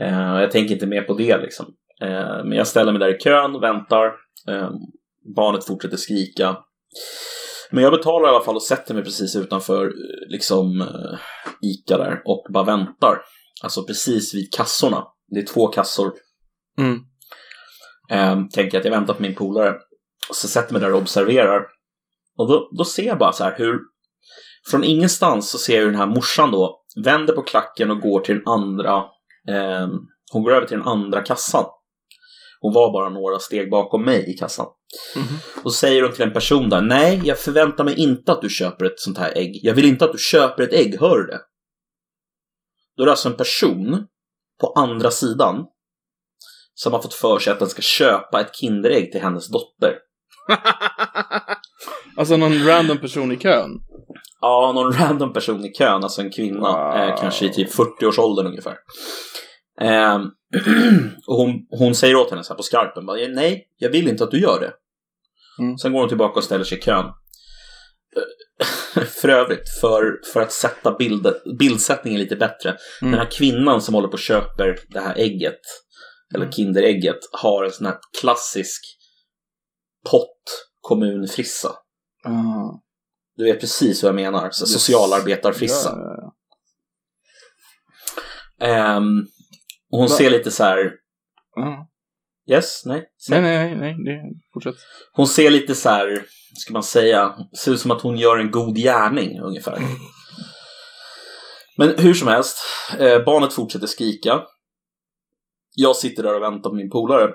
Eh, 0.00 0.40
jag 0.40 0.50
tänker 0.50 0.74
inte 0.74 0.86
mer 0.86 1.02
på 1.02 1.14
det 1.14 1.38
liksom. 1.38 1.66
Eh, 2.02 2.44
men 2.44 2.52
jag 2.52 2.66
ställer 2.66 2.92
mig 2.92 3.00
där 3.00 3.16
i 3.16 3.18
kön, 3.18 3.60
väntar. 3.60 4.06
Eh, 4.48 4.70
barnet 5.36 5.64
fortsätter 5.64 5.96
skrika. 5.96 6.56
Men 7.70 7.84
jag 7.84 7.92
betalar 7.92 8.28
i 8.28 8.30
alla 8.30 8.44
fall 8.44 8.56
och 8.56 8.62
sätter 8.62 8.94
mig 8.94 9.04
precis 9.04 9.36
utanför 9.36 9.84
eh, 9.86 10.28
liksom 10.28 10.80
eh, 10.80 11.18
Ica 11.62 11.98
där 11.98 12.22
och 12.24 12.46
bara 12.52 12.64
väntar. 12.64 13.18
Alltså 13.62 13.84
precis 13.84 14.34
vid 14.34 14.52
kassorna. 14.52 15.04
Det 15.28 15.40
är 15.40 15.46
två 15.46 15.66
kassor 15.66 16.12
Mm. 16.78 16.98
Ehm, 18.10 18.48
tänker 18.48 18.78
att 18.78 18.84
jag 18.84 18.92
väntar 18.92 19.14
på 19.14 19.22
min 19.22 19.34
polare. 19.34 19.74
Så 20.32 20.48
sätter 20.48 20.72
mig 20.72 20.82
där 20.82 20.92
och 20.92 20.98
observerar. 21.00 21.62
Och 22.38 22.48
då, 22.48 22.70
då 22.78 22.84
ser 22.84 23.02
jag 23.06 23.18
bara 23.18 23.32
så 23.32 23.44
här 23.44 23.54
hur 23.58 23.80
från 24.70 24.84
ingenstans 24.84 25.50
så 25.50 25.58
ser 25.58 25.74
jag 25.74 25.80
hur 25.80 25.90
den 25.90 26.00
här 26.00 26.06
morsan 26.06 26.50
då 26.50 26.80
vänder 27.04 27.34
på 27.34 27.42
klacken 27.42 27.90
och 27.90 28.00
går 28.00 28.20
till 28.20 28.34
den 28.34 28.48
andra. 28.48 29.04
ehm, 29.48 29.90
hon 30.32 30.42
går 30.42 30.52
över 30.52 30.66
till 30.66 30.78
den 30.78 30.86
andra 30.88 31.22
kassan. 31.22 31.64
Hon 32.60 32.74
var 32.74 32.92
bara 32.92 33.08
några 33.08 33.38
steg 33.38 33.70
bakom 33.70 34.04
mig 34.04 34.30
i 34.30 34.32
kassan. 34.38 34.66
Mhm. 35.16 35.38
Och 35.64 35.72
så 35.72 35.78
säger 35.78 36.02
hon 36.02 36.12
till 36.12 36.22
en 36.22 36.32
person 36.32 36.68
där, 36.68 36.80
nej, 36.80 37.20
jag 37.24 37.38
förväntar 37.38 37.84
mig 37.84 37.94
inte 38.00 38.32
att 38.32 38.42
du 38.42 38.48
köper 38.48 38.84
ett 38.84 39.00
sånt 39.00 39.18
här 39.18 39.32
ägg. 39.36 39.60
Jag 39.62 39.74
vill 39.74 39.84
inte 39.84 40.04
att 40.04 40.12
du 40.12 40.18
köper 40.18 40.62
ett 40.62 40.72
ägg, 40.72 41.00
hör 41.00 41.18
du 41.18 41.26
det? 41.26 41.40
Då 42.96 43.02
är 43.02 43.04
det 43.06 43.12
alltså 43.12 43.28
en 43.28 43.36
person 43.36 44.06
på 44.60 44.72
andra 44.72 45.10
sidan 45.10 45.66
som 46.74 46.92
har 46.92 47.02
fått 47.02 47.14
för 47.14 47.38
sig 47.38 47.52
att 47.52 47.58
den 47.58 47.68
ska 47.68 47.82
köpa 47.82 48.40
ett 48.40 48.56
Kinderägg 48.56 49.12
till 49.12 49.20
hennes 49.20 49.48
dotter. 49.48 49.94
alltså 52.16 52.36
någon 52.36 52.66
random 52.66 52.98
person 52.98 53.32
i 53.32 53.36
kön. 53.36 53.70
Ja, 54.40 54.72
någon 54.74 54.92
random 54.92 55.32
person 55.32 55.64
i 55.64 55.72
kön, 55.72 56.02
alltså 56.04 56.22
en 56.22 56.30
kvinna, 56.30 56.92
Wow. 56.92 56.96
eh, 57.08 57.20
kanske 57.20 57.46
i 57.46 57.52
typ 57.52 57.70
40-årsåldern 57.74 58.46
ungefär. 58.46 58.76
Eh, 59.80 60.18
och 61.26 61.36
hon, 61.36 61.66
hon 61.70 61.94
säger 61.94 62.16
åt 62.16 62.30
henne 62.30 62.44
så 62.44 62.52
här 62.52 62.56
på 62.56 62.62
skarpen, 62.62 63.06
bara, 63.06 63.16
nej, 63.28 63.68
jag 63.76 63.90
vill 63.90 64.08
inte 64.08 64.24
att 64.24 64.30
du 64.30 64.40
gör 64.40 64.60
det. 64.60 64.72
Mm. 65.62 65.78
Sen 65.78 65.92
går 65.92 66.00
hon 66.00 66.08
tillbaka 66.08 66.38
och 66.38 66.44
ställer 66.44 66.64
sig 66.64 66.78
i 66.78 66.80
kön. 66.80 67.04
För 69.06 69.28
övrigt, 69.28 69.68
för, 69.80 70.20
för 70.32 70.40
att 70.40 70.52
sätta 70.52 70.96
bild, 70.96 71.26
bildsättningen 71.58 72.20
lite 72.20 72.36
bättre. 72.36 72.68
Mm. 73.02 73.10
Den 73.12 73.20
här 73.20 73.30
kvinnan 73.30 73.82
som 73.82 73.94
håller 73.94 74.08
på 74.08 74.12
och 74.12 74.18
köper 74.18 74.78
det 74.88 75.00
här 75.00 75.14
ägget, 75.18 75.60
eller 76.34 76.44
Mm. 76.44 76.52
Kinderägget, 76.52 77.18
har 77.32 77.64
en 77.64 77.72
sån 77.72 77.86
här 77.86 77.96
klassisk 78.20 78.80
pott 80.10 80.66
kommunfrissa. 80.80 81.68
Ah, 82.24 82.80
Du 83.36 83.44
vet 83.44 83.60
precis 83.60 84.02
vad 84.02 84.08
jag 84.08 84.14
menar. 84.14 84.50
Så 84.50 84.62
yes. 84.62 84.72
Socialarbetarfrissa. 84.72 85.90
Ja, 85.90 86.34
Ehm, 88.60 89.26
och 89.92 89.98
hon 89.98 90.08
Va? 90.08 90.14
ser 90.14 90.30
lite 90.30 90.50
så 90.50 90.64
här... 90.64 90.92
Ah. 91.56 91.86
Yes? 92.50 92.82
Nej? 92.84 93.04
Säg. 93.26 93.40
Nej, 93.40 93.58
nej, 93.58 93.76
nej, 93.76 93.96
nej, 93.98 94.32
fortsätt. 94.52 94.74
Hon 95.12 95.26
ser 95.26 95.50
lite 95.50 95.74
så 95.74 95.88
här, 95.88 96.24
ska 96.54 96.72
man 96.72 96.82
säga, 96.82 97.36
ser 97.58 97.72
ut 97.72 97.80
som 97.80 97.90
att 97.90 98.02
hon 98.02 98.16
gör 98.16 98.38
en 98.38 98.50
god 98.50 98.76
gärning 98.76 99.40
ungefär. 99.40 99.78
Men 101.76 101.98
hur 101.98 102.14
som 102.14 102.28
helst, 102.28 102.58
eh, 102.98 103.24
barnet 103.24 103.52
fortsätter 103.52 103.86
skrika. 103.86 104.42
Jag 105.74 105.96
sitter 105.96 106.22
där 106.22 106.34
och 106.34 106.42
väntar 106.42 106.70
på 106.70 106.76
min 106.76 106.90
polare. 106.90 107.30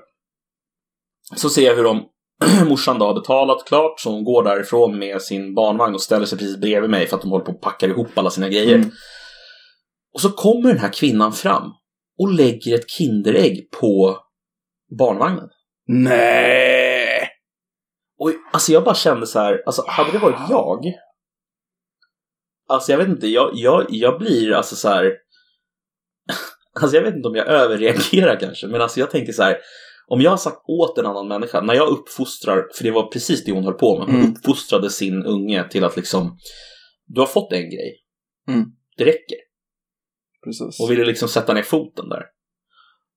Så 1.35 1.49
ser 1.49 1.65
jag 1.65 1.75
hur 1.75 1.83
de, 1.83 2.05
morsan 2.69 2.99
då 2.99 3.05
har 3.05 3.13
betalat 3.13 3.65
klart, 3.67 3.99
så 3.99 4.11
hon 4.11 4.23
går 4.23 4.43
därifrån 4.43 4.99
med 4.99 5.21
sin 5.21 5.55
barnvagn 5.55 5.95
och 5.95 6.01
ställer 6.01 6.25
sig 6.25 6.37
precis 6.37 6.57
bredvid 6.57 6.89
mig 6.89 7.07
för 7.07 7.15
att 7.15 7.21
de 7.21 7.31
håller 7.31 7.45
på 7.45 7.51
och 7.51 7.61
packar 7.61 7.87
ihop 7.87 8.17
alla 8.17 8.29
sina 8.29 8.49
grejer. 8.49 8.75
Mm. 8.75 8.91
Och 10.13 10.21
så 10.21 10.29
kommer 10.29 10.69
den 10.69 10.79
här 10.79 10.93
kvinnan 10.93 11.33
fram 11.33 11.71
och 12.19 12.33
lägger 12.33 12.75
ett 12.75 12.89
Kinderägg 12.89 13.71
på 13.71 14.17
barnvagnen. 14.99 15.49
Nej! 15.87 17.29
Och 18.19 18.31
alltså 18.53 18.71
jag 18.71 18.83
bara 18.83 18.95
kände 18.95 19.27
så 19.27 19.39
här, 19.39 19.63
alltså 19.65 19.83
hade 19.87 20.11
det 20.11 20.17
varit 20.19 20.49
jag 20.49 20.93
Alltså 22.69 22.91
jag 22.91 22.97
vet 22.99 23.07
inte, 23.07 23.27
jag, 23.27 23.51
jag, 23.53 23.85
jag 23.89 24.19
blir 24.19 24.51
alltså 24.53 24.75
så 24.75 24.89
här 24.89 25.05
Alltså 26.81 26.97
jag 26.97 27.03
vet 27.03 27.15
inte 27.15 27.27
om 27.27 27.35
jag 27.35 27.47
överreagerar 27.47 28.39
kanske, 28.39 28.67
men 28.67 28.81
alltså 28.81 28.99
jag 28.99 29.11
tänker 29.11 29.33
så 29.33 29.43
här 29.43 29.57
Om 30.07 30.21
jag 30.21 30.29
har 30.31 30.37
sagt 30.37 30.57
åt 30.67 30.97
en 30.97 31.05
annan 31.05 31.27
människa, 31.27 31.61
när 31.61 31.73
jag 31.73 31.89
uppfostrar, 31.89 32.67
för 32.75 32.83
det 32.83 32.91
var 32.91 33.07
precis 33.11 33.43
det 33.45 33.51
hon 33.51 33.63
höll 33.63 33.73
på 33.73 33.97
med, 33.99 34.07
hon 34.07 34.15
Mm. 34.15 34.31
uppfostrade 34.33 34.89
sin 34.89 35.25
unge 35.25 35.69
till 35.69 35.83
att 35.83 35.95
liksom 35.95 36.37
Du 37.05 37.19
har 37.19 37.27
fått 37.27 37.53
en 37.53 37.69
grej, 37.69 38.03
Mm. 38.47 38.65
det 38.97 39.03
räcker. 39.05 39.37
Precis. 40.43 40.79
Och 40.79 40.91
ville 40.91 41.05
liksom 41.05 41.27
sätta 41.29 41.53
ner 41.53 41.61
foten 41.63 42.05
där. 42.09 42.23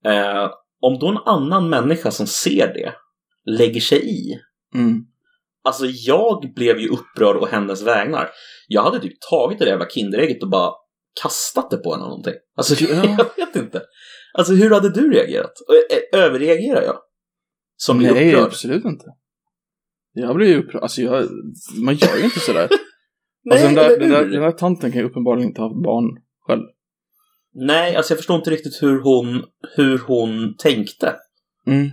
Eh, 0.05 0.51
om 0.81 0.99
då 0.99 1.07
en 1.07 1.17
annan 1.17 1.69
människa 1.69 2.11
som 2.11 2.27
ser 2.27 2.73
det 2.73 2.93
lägger 3.57 3.81
sig 3.81 4.09
i, 4.09 4.39
Mm. 4.75 5.01
Alltså 5.63 5.85
jag 5.85 6.53
blev 6.55 6.79
ju 6.79 6.87
upprörd 6.89 7.35
å 7.35 7.45
hennes 7.51 7.81
vägnar. 7.83 8.29
Jag 8.67 8.81
hade 8.81 8.99
typ 8.99 9.13
tagit 9.29 9.59
det 9.59 9.65
där 9.65 9.71
jävla 9.71 9.89
Kinderägget 9.89 10.43
och 10.43 10.49
bara 10.49 10.71
kastat 11.23 11.69
det 11.71 11.77
på 11.77 11.91
henne 11.91 12.01
eller 12.03 12.09
någonting. 12.09 12.33
Alltså 12.57 12.85
Ja. 12.93 13.17
jag 13.37 13.45
vet 13.45 13.55
inte. 13.55 13.81
Alltså 14.33 14.53
hur 14.53 14.69
hade 14.69 14.89
du 14.89 15.11
reagerat? 15.11 15.51
Ö- 15.69 15.95
ö- 15.95 16.17
Överreagerar 16.17 16.81
jag? 16.81 16.97
Som 17.77 17.97
Nej, 17.99 18.29
upprörd? 18.29 18.47
absolut 18.47 18.85
inte. 18.85 19.05
Jag 20.13 20.35
blir 20.35 20.47
ju 20.47 20.59
upprörd. 20.63 20.81
Alltså, 20.81 21.01
jag, 21.01 21.27
man 21.85 21.95
gör 21.95 22.17
ju 22.17 22.23
inte 22.23 22.39
sådär. 22.39 22.69
Nej, 23.43 23.51
alltså, 23.51 23.65
den, 23.67 23.75
där, 23.75 23.99
den, 23.99 24.09
där, 24.09 24.25
den 24.25 24.41
där 24.41 24.51
tanten 24.51 24.91
kan 24.91 25.01
ju 25.01 25.07
uppenbarligen 25.07 25.49
inte 25.49 25.61
ha 25.61 25.67
haft 25.69 25.83
barn 25.83 26.23
själv. 26.47 26.63
Nej, 27.59 27.95
alltså 27.95 28.11
jag 28.13 28.19
förstår 28.19 28.35
inte 28.37 28.49
riktigt 28.49 28.83
hur 28.83 29.01
hon, 29.01 29.43
hur 29.75 29.97
hon 29.97 30.55
tänkte. 30.57 31.15
Mm. 31.67 31.89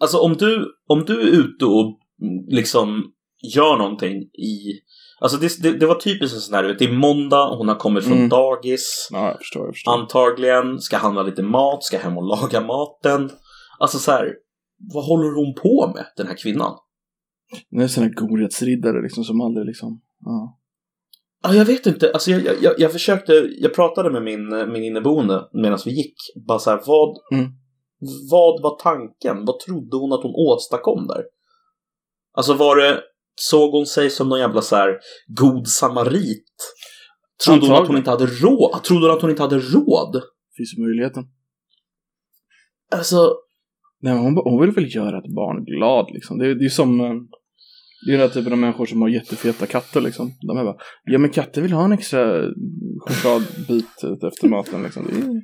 Alltså 0.00 0.18
om 0.18 0.32
du, 0.32 0.66
om 0.88 1.04
du 1.04 1.20
är 1.20 1.26
ute 1.26 1.64
och 1.64 1.98
mm, 2.22 2.46
liksom 2.48 3.12
gör 3.54 3.76
någonting 3.76 4.22
i... 4.22 4.80
Alltså 5.20 5.38
det, 5.38 5.62
det, 5.62 5.78
det 5.78 5.86
var 5.86 5.94
typiskt 5.94 6.34
en 6.34 6.40
sån 6.40 6.54
här, 6.54 6.62
det 6.78 6.84
är 6.84 6.92
måndag, 6.92 7.56
hon 7.56 7.68
har 7.68 7.74
kommit 7.74 8.04
från 8.04 8.16
Mm. 8.16 8.28
dagis. 8.28 9.08
Ja, 9.12 9.28
jag 9.28 9.38
förstår. 9.38 9.66
Jag 9.66 9.74
förstår. 9.74 9.92
Antagligen, 9.92 10.80
ska 10.80 10.96
handla 10.96 11.22
lite 11.22 11.42
mat, 11.42 11.84
ska 11.84 11.98
hem 11.98 12.18
och 12.18 12.24
laga 12.24 12.60
maten. 12.60 13.30
Alltså 13.78 13.98
så 13.98 14.10
här, 14.10 14.32
vad 14.94 15.04
håller 15.04 15.36
hon 15.36 15.54
på 15.54 15.92
med, 15.94 16.06
den 16.16 16.26
här 16.26 16.36
kvinnan? 16.42 16.78
Den 17.70 17.80
är 17.80 17.82
en 17.82 17.88
sån 17.88 18.02
här 18.04 18.10
godhetsriddare 18.10 19.02
liksom 19.02 19.24
som 19.24 19.40
aldrig 19.40 19.66
liksom... 19.66 20.00
Ja. 20.20 20.58
Ja, 21.44 21.54
jag 21.54 21.64
vet 21.64 21.86
inte, 21.86 22.12
alltså 22.12 22.30
jag, 22.30 22.56
jag- 22.62 22.74
jag, 22.78 22.92
försökte, 22.92 23.32
jag 23.58 23.74
pratade 23.74 24.10
med 24.10 24.22
min, 24.22 24.48
min 24.72 24.84
inneboende 24.84 25.48
medan 25.52 25.78
vi 25.84 25.90
gick. 25.90 26.14
Bara 26.48 26.58
så 26.58 26.70
här, 26.70 26.80
vad, 26.86 27.16
Mm. 27.32 27.52
vad 28.30 28.62
var 28.62 28.78
tanken? 28.82 29.44
Vad 29.44 29.58
trodde 29.60 29.96
hon 29.96 30.12
att 30.12 30.22
hon 30.22 30.34
åstadkom 30.34 31.06
där? 31.06 31.24
Alltså 32.36 32.54
var 32.54 32.76
det, 32.76 33.00
såg 33.34 33.70
hon 33.72 33.86
sig 33.86 34.10
som 34.10 34.28
någon 34.28 34.38
jävla 34.38 34.62
så 34.62 34.76
här 34.76 34.98
god 35.26 35.68
samarit? 35.68 36.44
Trodde 37.46 37.66
hon 37.66 37.82
att 37.82 37.86
hon 37.88 37.96
inte 37.96 38.10
hade 38.10 38.26
råd? 38.26 38.82
Trodde 38.84 39.06
hon 39.06 39.16
att 39.16 39.22
hon 39.22 39.30
inte 39.30 39.42
hade 39.42 39.58
råd? 39.58 40.22
Finns 40.56 40.78
möjligheten. 40.78 41.24
Alltså, 42.92 43.36
Nej, 44.00 44.12
hon, 44.18 44.36
hon 44.44 44.60
vill 44.60 44.70
väl 44.70 44.94
göra 44.96 45.18
ett 45.18 45.34
barn 45.34 45.64
glad 45.64 46.10
liksom. 46.14 46.38
Det, 46.38 46.44
det 46.54 46.60
är 46.60 46.62
ju 46.62 46.70
som... 46.70 47.00
Det 48.06 48.10
är 48.10 48.12
ju 48.12 48.18
den 48.18 48.28
här 48.28 48.34
typen 48.34 48.52
av 48.52 48.58
människor 48.58 48.86
som 48.86 49.02
har 49.02 49.08
jättefeta 49.08 49.66
katter 49.66 50.00
liksom. 50.00 50.30
De 50.40 50.56
är 50.58 50.64
bara, 50.64 50.76
ja 51.04 51.18
men 51.18 51.30
katter 51.30 51.62
vill 51.62 51.72
ha 51.72 51.84
en 51.84 51.92
extra 51.92 52.42
chokladbit 52.98 54.04
efter 54.28 54.48
maten 54.48 54.82
liksom. 54.82 55.04
Det 55.06 55.12
är, 55.12 55.42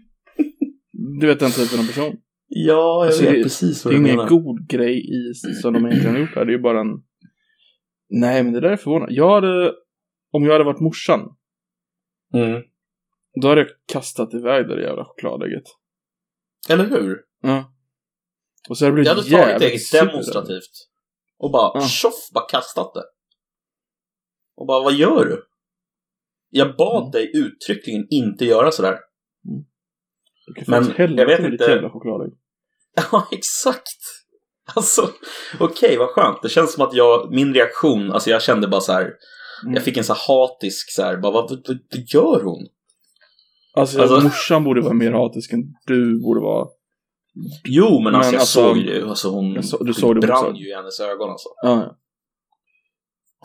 du 1.21 1.26
vet 1.26 1.40
den 1.40 1.50
typen 1.50 1.79
av 1.81 1.87
person. 1.87 2.17
ja, 2.49 2.73
jag 2.75 3.07
Alltså, 3.07 3.23
vet 3.25 3.33
det- 3.35 3.43
precis 3.43 3.83
Det 3.83 3.88
vad 3.88 3.95
är 3.95 3.99
du 3.99 4.05
ingen 4.05 4.17
menar. 4.17 4.29
god 4.31 4.69
grej 4.69 4.99
i 4.99 5.35
som 5.62 5.73
de 5.73 5.87
egentligen 5.87 6.14
har 6.14 6.21
gjort 6.21 6.35
här. 6.35 6.45
Det 6.45 6.50
är 6.52 6.57
ju 6.57 6.62
bara 6.62 6.81
en... 6.81 7.02
Nej, 8.11 8.43
men 8.43 8.52
det 8.52 8.61
där 8.61 8.71
är 8.71 8.76
förvånande. 8.76 9.14
Jag 9.14 9.35
hade... 9.35 9.73
Om 10.33 10.45
jag 10.45 10.52
hade 10.52 10.64
varit 10.64 10.81
morsan, 10.81 11.21
Mm. 12.35 12.62
då 13.43 13.49
hade 13.49 13.61
jag 13.61 13.71
kastat 13.93 14.35
iväg 14.35 14.69
det 14.69 14.75
där 14.76 14.83
jävla 14.83 15.05
chokladägget. 15.05 15.62
Eller 16.69 16.85
hur? 16.88 17.17
Ja. 17.43 17.73
Och 18.69 18.79
så 18.79 18.85
hade 18.85 18.97
det 18.97 19.02
Jag 19.02 19.17
blivit 19.17 19.33
hade 19.33 19.45
tagit 19.45 19.62
jävligt 19.62 19.93
ägget 19.93 20.09
demonstrativt. 20.11 20.89
Och 21.40 21.50
bara 21.50 21.70
Ja. 21.75 21.80
tjoff, 21.80 22.30
bara 22.35 22.47
kastat 22.49 22.94
det. 22.94 23.04
Och 24.56 24.66
bara, 24.66 24.82
vad 24.85 24.92
gör 24.94 25.25
du? 25.25 25.44
Jag 26.50 26.76
bad 26.76 27.02
Mm. 27.02 27.11
dig 27.11 27.30
uttryckligen 27.35 28.06
inte 28.11 28.44
göra 28.44 28.70
sådär. 28.70 28.99
Kan 30.56 30.64
Men 30.66 31.16
jag 31.16 31.26
vet 31.26 31.40
inte- 31.40 31.64
jävla 31.64 31.90
chokladägg. 31.90 32.32
Ja, 33.12 33.28
exakt. 33.32 33.99
Alltså, 34.75 35.09
okej, 35.61 35.97
vad 35.97 36.09
skönt. 36.09 36.42
Det 36.42 36.49
känns 36.49 36.73
som 36.75 36.85
att 36.87 36.94
jag, 36.94 37.32
min 37.35 37.54
reaktion, 37.54 38.12
alltså 38.12 38.30
jag 38.30 38.42
kände 38.42 38.68
bara 38.68 38.80
så 38.80 38.92
här. 38.92 39.02
Mm. 39.62 39.75
Jag 39.75 39.85
fick 39.85 39.97
en 39.97 40.04
så 40.04 40.14
hatisk 40.14 40.92
så 40.94 41.02
här, 41.02 41.16
bara, 41.16 41.32
vad, 41.32 41.50
vad, 41.50 41.66
vad 41.68 42.04
gör 42.14 42.42
hon? 42.44 42.68
Alltså, 43.75 44.00
Alltså- 44.02 44.20
morsan 44.20 44.64
borde 44.64 44.80
vara 44.80 44.92
mer 44.94 45.12
hatisk 45.12 45.52
än 45.52 45.61
du 45.87 46.20
borde 46.23 46.40
vara. 46.40 46.68
Jo, 47.64 47.90
men, 47.94 48.02
Men 48.02 48.14
alltså 48.14 48.32
jag 48.32 48.40
alltså- 48.40 48.60
såg 48.60 48.76
ju, 48.78 49.08
alltså 49.08 49.28
hon 49.28 49.54
Jag 49.54 49.64
så- 49.64 49.84
du 49.84 49.94
såg 49.94 50.14
det 50.20 50.26
brann 50.26 50.46
också. 50.46 50.56
ju 50.60 50.70
i 50.70 50.75
hennes 50.75 51.00
ögon 51.00 51.30
alltså. 51.30 51.49
Ja. 51.62 51.96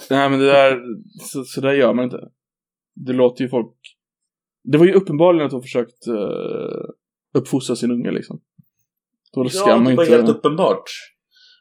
Nej, 0.10 0.30
men 0.30 0.40
det 0.40 0.46
där, 0.46 0.80
så, 1.22 1.44
så 1.44 1.62
där 1.62 1.74
gör 1.74 1.94
man 1.94 2.06
inte. 2.06 2.20
Det 2.96 3.14
låter 3.14 3.44
ju 3.44 3.50
folk... 3.50 3.76
Det 4.64 4.78
var 4.78 4.86
ju 4.86 4.94
uppenbarligen 4.94 5.46
att 5.46 5.52
hon 5.54 5.62
försökt 5.62 6.08
uh, 6.08 6.86
uppfostra 7.34 7.76
sin 7.76 7.92
unge 7.92 8.12
liksom. 8.12 8.42
Då 9.34 9.50
ska 9.50 9.70
Ja, 9.70 9.76
man 9.78 9.86
det 9.86 9.96
var 9.96 10.04
inte... 10.04 10.16
helt 10.16 10.30
uppenbart. 10.30 10.84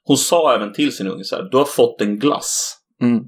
Hon 0.04 0.16
sa 0.16 0.54
även 0.54 0.73
till 0.73 0.97
sin 0.97 1.07
unge 1.09 1.25
så 1.25 1.37
här, 1.37 1.43
du 1.43 1.57
har 1.57 1.64
fått 1.64 2.00
en 2.00 2.19
glass. 2.19 2.76
Mm. 3.02 3.25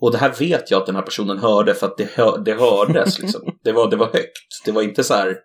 Och 0.00 0.12
det 0.12 0.18
här 0.18 0.34
vet 0.38 0.70
jag 0.70 0.80
att 0.80 0.86
den 0.86 0.94
här 0.94 1.02
personen 1.02 1.38
hörde 1.38 1.74
för 1.74 1.86
att 1.86 1.96
det, 1.98 2.10
hör, 2.10 2.38
det 2.38 2.54
hördes 2.54 3.18
liksom. 3.22 3.58
Det 3.62 3.72
var, 3.72 3.90
det 3.90 3.96
var 3.96 4.06
högt. 4.06 4.64
Det 4.64 4.72
var 4.72 4.82
inte 4.82 5.04
så 5.04 5.14
här... 5.14 5.36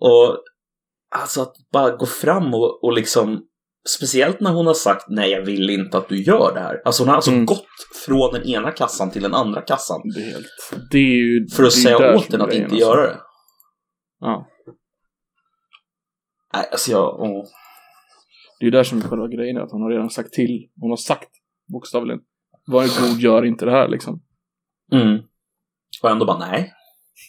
och 0.00 0.42
alltså 1.14 1.42
att 1.42 1.54
bara 1.72 1.96
gå 1.96 2.06
fram 2.06 2.54
och, 2.54 2.84
och 2.84 2.92
liksom... 2.92 3.46
Speciellt 3.88 4.40
när 4.40 4.52
hon 4.52 4.66
har 4.66 4.74
sagt 4.74 5.04
nej, 5.08 5.30
jag 5.30 5.42
vill 5.42 5.70
inte 5.70 5.98
att 5.98 6.08
du 6.08 6.22
gör 6.22 6.54
det 6.54 6.60
här. 6.60 6.82
Alltså 6.84 7.02
hon 7.02 7.08
har 7.08 7.16
alltså 7.16 7.30
Mm. 7.30 7.46
gått 7.46 7.66
från 8.06 8.32
den 8.32 8.42
ena 8.42 8.70
kassan 8.70 9.10
till 9.10 9.22
den 9.22 9.34
andra 9.34 9.62
kassan. 9.62 10.00
Det 10.14 10.20
är 10.20 10.32
helt... 10.32 10.46
Det 10.90 10.98
är 10.98 11.16
ju... 11.16 11.48
För 11.48 11.64
att 11.64 11.72
säga 11.72 12.16
åt 12.16 12.30
den 12.30 12.42
att 12.42 12.52
inte 12.52 12.64
alltså. 12.64 12.78
göra 12.78 13.02
det. 13.02 13.18
Ja. 14.20 14.48
Nej, 16.54 16.68
alltså 16.70 16.90
jag... 16.90 17.20
åh. 17.20 17.44
Det 18.58 18.64
är 18.64 18.66
ju 18.66 18.70
där 18.70 18.84
som 18.84 18.98
är 18.98 19.02
själva 19.02 19.28
grejen 19.28 19.56
är 19.56 19.60
att 19.60 19.72
hon 19.72 19.82
har 19.82 19.90
redan 19.90 20.10
sagt 20.10 20.32
till. 20.32 20.70
Hon 20.80 20.90
har 20.90 20.96
sagt 20.96 21.30
bokstavligen. 21.72 22.20
Var 22.66 22.82
god, 22.82 23.20
gör 23.20 23.44
inte 23.44 23.64
det 23.64 23.70
här 23.70 23.88
liksom. 23.88 24.22
Mm. 24.92 25.18
Och 26.02 26.10
ändå 26.10 26.26
bara 26.26 26.38
nej, 26.38 26.72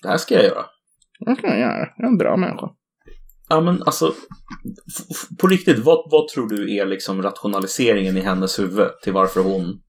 det 0.01 0.07
här 0.09 0.17
ska 0.17 0.35
jag 0.35 0.43
göra. 0.43 0.65
Det 1.25 1.35
kan 1.35 1.49
jag 1.49 1.59
göra. 1.59 1.87
Jag 1.97 2.05
är 2.05 2.11
en 2.11 2.17
bra 2.17 2.37
människa. 2.37 2.69
Ja, 3.49 3.61
men 3.61 3.83
alltså, 3.83 4.13
på 5.41 5.47
riktigt, 5.47 5.79
vad, 5.79 6.11
vad 6.11 6.27
tror 6.27 6.49
du 6.49 6.75
är 6.75 6.85
liksom 6.85 7.21
rationaliseringen 7.21 8.17
i 8.17 8.21
hennes 8.21 8.59
huvud 8.59 8.87
till 9.03 9.13
varför 9.13 9.43
hon 9.43 9.81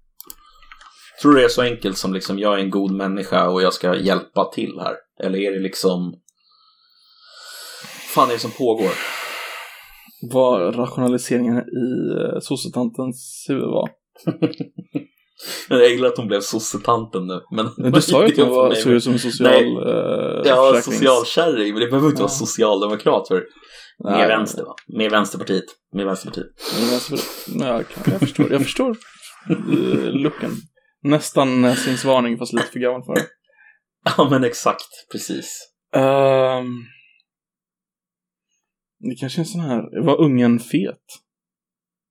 Tror 1.23 1.33
du 1.33 1.39
det 1.39 1.45
är 1.45 1.49
så 1.49 1.63
enkelt 1.63 1.99
som 1.99 2.15
liksom 2.15 2.39
jag 2.39 2.55
är 2.55 2.63
en 2.63 2.71
god 2.71 2.93
människa 2.93 3.49
och 3.49 3.63
jag 3.63 3.73
ska 3.73 3.97
hjälpa 3.97 4.51
till 4.55 4.81
här? 4.81 4.95
Eller 5.27 5.39
är 5.39 5.53
det 5.53 5.61
liksom... 5.61 6.15
fan 8.15 8.29
är 8.29 8.33
det 8.33 8.39
som 8.39 8.51
pågår? 8.51 8.91
Vad 10.33 10.79
rationaliseringen 10.79 11.59
i 11.59 12.15
uh, 12.15 12.41
sossetantens 12.41 13.47
huvud 13.49 13.65
var. 13.65 13.89
Jag 15.69 15.91
gillar 15.91 16.09
att 16.09 16.17
hon 16.17 16.27
blev 16.27 16.41
sossetanten 16.41 17.27
nu. 17.27 17.41
Men 17.51 17.93
du 17.93 18.03
sa 18.03 18.27
ju 18.27 18.33
att 18.33 18.39
hon 18.39 18.49
var, 18.49 18.75
såg 18.75 18.93
ut 18.93 19.05
som 19.05 19.19
social 19.19 19.51
Nej, 19.51 19.77
uh, 19.77 20.43
Ja, 20.45 20.81
socialkärring, 20.83 21.73
men 21.73 21.81
det 21.81 21.89
behöver 21.89 22.09
inte 22.09 22.21
ja. 22.21 22.25
vara 22.25 22.33
socialdemokrat 22.33 23.29
för. 23.29 23.45
Nej, 24.05 24.19
med 24.19 24.29
vänster 24.29 24.65
va? 24.65 24.75
Med 24.99 25.11
Vänsterpartiet. 25.11 25.65
Med 25.93 26.07
Vänsterpartiet. 26.07 26.47
Med 26.81 26.91
Vänsterpartiet. 26.91 27.61
Ja, 27.61 27.83
jag 28.11 28.21
förstår. 28.21 28.53
Jag 28.53 28.63
förstår 28.63 28.97
uh, 29.51 30.11
looken. 30.11 30.51
Nästan 31.03 31.63
näsvinsvarning 31.63 32.39
fast 32.39 32.53
lite 32.53 32.67
för 32.73 32.81
gammal 32.81 33.05
för 33.05 33.15
det. 33.15 33.27
Ja 34.17 34.29
men 34.31 34.45
exakt, 34.45 34.89
precis. 35.13 35.59
Um, 35.97 36.87
det 38.99 39.15
kanske 39.21 39.39
är 39.39 39.43
en 39.43 39.47
sån 39.47 39.61
här, 39.61 40.05
var 40.05 40.21
ungen 40.21 40.59
fet? 40.59 41.05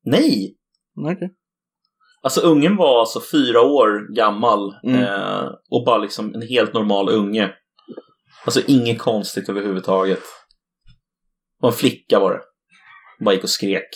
Nej! 0.05 0.55
Okej. 0.97 1.15
Okay. 1.15 1.29
Alltså 2.23 2.41
ungen 2.41 2.75
var 2.75 2.99
alltså 2.99 3.21
fyra 3.31 3.61
år 3.61 4.15
gammal 4.15 4.75
mm. 4.83 5.03
eh, 5.03 5.49
och 5.69 5.85
bara 5.85 5.97
liksom 5.97 6.35
en 6.35 6.41
helt 6.41 6.73
normal 6.73 7.09
unge. 7.09 7.53
Alltså 8.45 8.61
inget 8.67 8.99
konstigt 8.99 9.49
överhuvudtaget. 9.49 10.23
Och 11.61 11.67
en 11.67 11.73
flicka 11.73 12.19
var 12.19 12.31
det. 12.31 12.41
Bara 13.25 13.35
gick 13.35 13.43
och 13.43 13.49
skrek. 13.49 13.89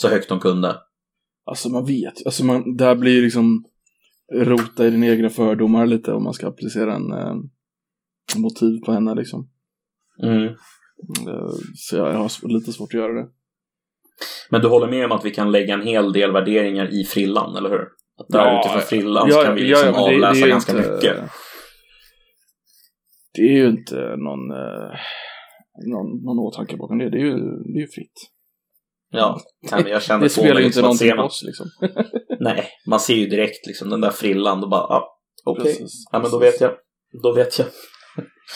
Så 0.00 0.08
högt 0.08 0.30
hon 0.30 0.40
kunde. 0.40 0.76
Alltså 1.46 1.68
man 1.68 1.86
vet, 1.86 2.26
alltså 2.26 2.44
man, 2.44 2.76
det 2.76 2.84
här 2.84 2.94
blir 2.94 3.12
ju 3.12 3.22
liksom 3.22 3.64
rota 4.32 4.86
i 4.86 4.90
dina 4.90 5.06
egna 5.06 5.30
fördomar 5.30 5.86
lite 5.86 6.12
om 6.12 6.24
man 6.24 6.34
ska 6.34 6.48
applicera 6.48 6.94
en 6.94 7.12
eh, 7.12 7.34
motiv 8.36 8.80
på 8.84 8.92
henne 8.92 9.14
liksom. 9.14 9.50
Mm. 10.22 10.44
Eh, 11.28 11.50
så 11.74 11.96
jag 11.96 12.14
har 12.14 12.48
lite 12.48 12.72
svårt 12.72 12.94
att 12.94 13.00
göra 13.00 13.12
det. 13.12 13.28
Men 14.50 14.60
du 14.60 14.68
håller 14.68 14.86
med 14.86 15.04
om 15.04 15.12
att 15.12 15.24
vi 15.24 15.30
kan 15.30 15.52
lägga 15.52 15.74
en 15.74 15.82
hel 15.82 16.12
del 16.12 16.32
värderingar 16.32 17.00
i 17.00 17.04
frillan, 17.04 17.56
eller 17.56 17.70
hur? 17.70 17.88
Att 18.20 18.28
där 18.28 18.46
ja, 18.46 18.60
utifrån 18.60 18.80
frillan 18.80 19.28
ja, 19.30 19.42
kan 19.42 19.54
vi 19.54 19.60
liksom 19.60 19.88
ja, 19.94 20.00
avläsa 20.00 20.32
det, 20.32 20.40
det 20.40 20.48
ganska 20.48 20.76
inte, 20.76 20.92
mycket. 20.92 21.16
Det 23.34 23.42
är 23.42 23.52
ju 23.52 23.68
inte 23.68 23.94
någon, 23.96 24.50
eh, 24.50 24.98
någon, 25.86 26.24
någon 26.24 26.38
åtanke 26.38 26.76
bakom 26.76 26.98
det. 26.98 27.10
Det 27.10 27.16
är 27.16 27.24
ju, 27.24 27.36
det 27.38 27.78
är 27.78 27.80
ju 27.80 27.88
fritt. 27.88 28.30
Ja, 29.10 29.40
men 29.70 29.86
jag 29.86 30.02
känner 30.02 30.22
det 30.22 30.28
spelar 30.28 30.60
ju 30.60 30.66
inte 30.66 30.66
liksom 30.66 30.82
någonting 30.82 31.16
på 31.16 31.22
oss 31.22 31.42
liksom. 31.46 31.66
Nej, 32.40 32.68
man 32.86 33.00
ser 33.00 33.14
ju 33.14 33.26
direkt 33.26 33.66
liksom 33.66 33.90
den 33.90 34.00
där 34.00 34.10
frillan 34.10 34.62
och 34.62 34.70
bara, 34.70 34.86
ja, 34.88 35.18
okej, 35.44 35.72
okay. 35.72 35.86
ja 36.12 36.18
men 36.18 36.30
då 36.30 36.38
vet 36.38 36.60
jag. 36.60 36.72
Då 37.22 37.32
vet 37.32 37.58
jag. 37.58 37.66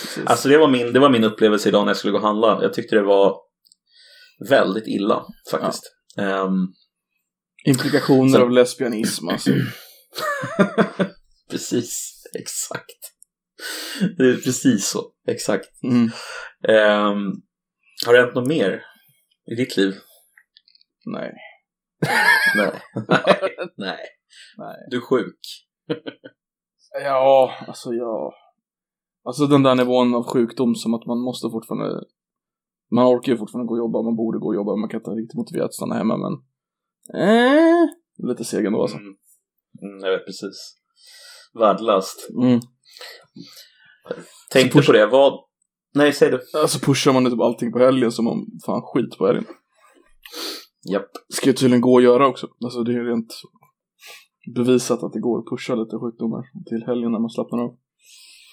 Precis. 0.01 0.27
Alltså 0.27 0.49
det 0.49 0.59
var, 0.59 0.69
min, 0.69 0.93
det 0.93 1.01
var 1.01 1.11
min 1.11 1.25
upplevelse 1.25 1.69
idag 1.69 1.85
när 1.85 1.91
jag 1.91 1.97
skulle 1.97 2.13
gå 2.13 2.19
och 2.19 2.25
handla. 2.25 2.59
Jag 2.63 2.75
tyckte 2.75 2.97
det 2.97 3.03
var 3.03 3.37
väldigt 4.49 4.87
illa 4.87 5.27
faktiskt. 5.51 5.83
Ja. 6.17 6.43
Um, 6.43 6.75
Implikationer 7.65 8.33
sen... 8.33 8.43
av 8.43 8.51
lesbianism 8.51 9.29
alltså. 9.29 9.51
precis, 11.51 12.23
exakt. 12.39 13.15
Det 14.19 14.25
är 14.25 14.37
precis 14.37 14.89
så, 14.89 15.13
exakt. 15.29 15.83
Mm. 15.83 16.03
Um, 16.03 17.43
har 18.07 18.13
det 18.13 18.21
hänt 18.21 18.35
något 18.35 18.49
mer 18.49 18.83
i 19.53 19.55
ditt 19.55 19.77
liv? 19.77 19.95
Nej. 21.07 21.33
Nej. 22.57 22.81
Nej. 23.77 23.99
Nej. 24.57 24.77
Du 24.91 24.97
är 24.97 25.01
sjuk. 25.01 25.39
ja, 27.03 27.55
alltså 27.67 27.93
ja. 27.93 28.35
Alltså 29.25 29.47
den 29.47 29.63
där 29.63 29.75
nivån 29.75 30.15
av 30.15 30.25
sjukdom 30.25 30.75
som 30.75 30.95
att 30.95 31.07
man 31.07 31.19
måste 31.19 31.51
fortfarande 31.51 32.05
man 32.91 33.07
orkar 33.07 33.33
ju 33.33 33.39
fortfarande 33.39 33.69
gå 33.69 33.75
och 33.75 33.79
jobba, 33.79 34.03
man 34.03 34.17
borde 34.17 34.39
gå 34.39 34.49
och 34.49 34.55
jobba, 34.55 34.77
man 34.77 34.89
kan 34.89 35.01
inte 35.01 35.11
riktigt 35.11 35.39
motiverat 35.39 35.65
att 35.65 35.75
stanna 35.75 35.95
hemma 35.95 36.17
men 36.17 36.33
eh, 37.23 37.85
lite 38.29 38.45
seg 38.45 38.67
ändå 38.67 38.83
alltså. 38.83 38.97
Mm. 38.97 39.15
Mm, 39.83 39.99
jag 40.05 40.11
vet 40.11 40.27
precis. 40.27 40.57
Värdelöst. 41.55 42.29
Mm. 42.43 42.61
Tänkte 44.51 44.83
på 44.83 44.93
det, 44.93 45.07
vad... 45.07 45.45
Nej, 45.95 46.13
säg 46.13 46.31
du. 46.31 46.41
Alltså 46.61 46.79
pushar 46.79 47.13
man 47.13 47.31
typ 47.31 47.41
allting 47.41 47.73
på 47.73 47.79
helgen 47.79 48.13
som 48.13 48.29
om 48.29 48.47
fan 48.67 48.83
skit 48.83 49.19
på 49.19 49.27
helgen. 49.27 49.45
Japp. 50.93 51.11
Ska 51.29 51.47
ju 51.47 51.53
tydligen 51.53 51.81
gå 51.81 51.99
att 51.99 52.05
göra 52.05 52.27
också. 52.27 52.49
Alltså 52.65 52.83
det 52.83 52.93
är 52.93 52.95
ju 52.95 53.11
rent 53.11 53.35
bevisat 54.55 55.03
att 55.03 55.13
det 55.13 55.21
går 55.21 55.39
att 55.39 55.47
pusha 55.51 55.75
lite 55.75 55.97
sjukdomar 55.99 56.43
till 56.69 56.87
helgen 56.87 57.13
när 57.13 57.19
man 57.19 57.31
slappnar 57.31 57.59
av. 57.59 57.77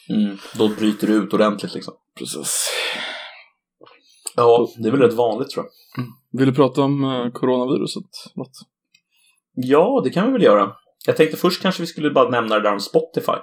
Mm, 0.10 0.38
då 0.58 0.68
bryter 0.68 1.08
du 1.08 1.14
ut 1.14 1.34
ordentligt 1.34 1.74
liksom. 1.74 1.94
Precis. 2.20 2.70
Ja, 4.36 4.68
det 4.78 4.88
är 4.88 4.92
väl 4.92 5.02
rätt 5.02 5.14
vanligt 5.14 5.50
tror 5.50 5.66
jag. 5.66 6.04
Mm. 6.04 6.14
Vill 6.32 6.48
du 6.48 6.56
prata 6.56 6.82
om 6.82 7.04
eh, 7.04 7.32
coronaviruset? 7.32 8.04
Något? 8.36 8.52
Ja, 9.54 10.02
det 10.04 10.10
kan 10.10 10.26
vi 10.26 10.32
väl 10.32 10.44
göra. 10.44 10.76
Jag 11.06 11.18
tänkte 11.18 11.38
först 11.38 11.62
kanske 11.62 11.82
vi 11.82 11.88
skulle 11.88 12.12
bara 12.12 12.30
nämna 12.30 12.56
det 12.56 12.62
där 12.62 12.74
om 12.74 12.80
Spotify. 12.80 13.38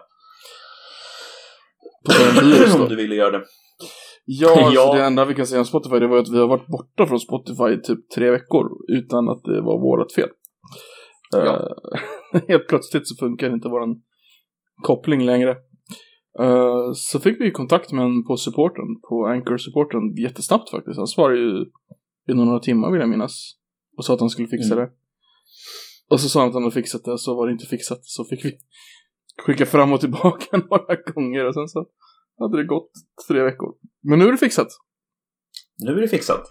om 2.81 2.89
du 2.89 2.97
ville 2.97 3.15
göra 3.15 3.39
det. 3.39 3.45
Ja, 4.25 4.51
alltså 4.65 4.81
ja. 4.81 4.95
det 4.95 5.05
enda 5.05 5.25
vi 5.25 5.35
kan 5.35 5.47
säga 5.47 5.59
om 5.59 5.65
Spotify 5.65 5.99
det 5.99 6.07
var 6.07 6.19
att 6.19 6.33
vi 6.33 6.39
har 6.39 6.49
varit 6.49 6.67
borta 6.67 7.07
från 7.07 7.21
Spotify 7.21 7.65
i 7.65 7.83
typ 7.83 8.11
tre 8.15 8.31
veckor 8.31 8.67
utan 8.89 9.29
att 9.29 9.45
det 9.45 9.61
var 9.61 9.81
vårt 9.81 10.13
fel. 10.13 10.29
Ja. 11.31 11.39
Uh, 11.39 12.41
helt 12.49 12.69
plötsligt 12.69 13.09
så 13.09 13.15
funkar 13.17 13.53
inte 13.53 13.69
vår 13.69 13.97
koppling 14.83 15.25
längre. 15.25 15.57
Uh, 16.41 16.93
så 16.95 17.21
fick 17.21 17.41
vi 17.41 17.51
kontakt 17.51 17.93
med 17.93 18.05
en 18.05 18.25
på 18.25 18.37
supporten, 18.37 19.01
på 19.09 19.27
Anchor-supporten, 19.27 20.17
jättesnabbt 20.17 20.71
faktiskt. 20.71 20.99
Han 20.99 21.07
svarade 21.07 21.39
ju 21.39 21.65
inom 22.29 22.47
några 22.47 22.61
timmar 22.61 22.91
vill 22.91 23.01
jag 23.01 23.11
minnas. 23.11 23.57
Och 23.97 24.05
sa 24.05 24.15
att 24.15 24.21
han 24.21 24.31
skulle 24.31 24.49
fixa 24.49 24.75
mm. 24.75 24.85
det. 24.85 24.93
Och 26.09 26.21
så 26.21 26.29
sa 26.29 26.41
han 26.41 26.49
att 26.49 26.55
han 26.55 26.63
hade 26.63 26.75
fixat 26.75 27.05
det, 27.05 27.19
så 27.19 27.35
var 27.35 27.47
det 27.47 27.53
inte 27.53 27.67
fixat. 27.67 28.01
Så 28.03 28.25
fick 28.25 28.45
vi 28.45 28.59
skicka 29.47 29.67
fram 29.67 29.93
och 29.93 30.01
tillbaka 30.01 30.57
några 30.71 30.95
gånger 30.95 31.47
och 31.47 31.55
sen 31.55 31.69
så 31.69 31.87
hade 32.39 32.57
det 32.57 32.65
gått 32.65 32.91
tre 33.29 33.43
veckor. 33.43 33.75
Men 34.03 34.19
nu 34.19 34.25
är 34.25 34.33
det 34.33 34.39
fixat. 34.39 34.69
Nu 35.79 35.93
är 35.93 36.01
det 36.01 36.09
fixat. 36.09 36.43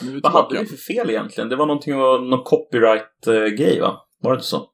Är 0.00 0.20
Vad 0.22 0.32
hade 0.32 0.60
vi 0.60 0.66
för 0.66 0.76
fel 0.76 1.10
egentligen? 1.10 1.48
Det 1.48 1.56
var 1.56 1.66
någonting 1.66 1.94
någon 1.94 2.42
copyright-grej 2.44 3.80
va? 3.80 4.06
Var 4.22 4.30
det 4.30 4.34
inte 4.34 4.46
så? 4.46 4.70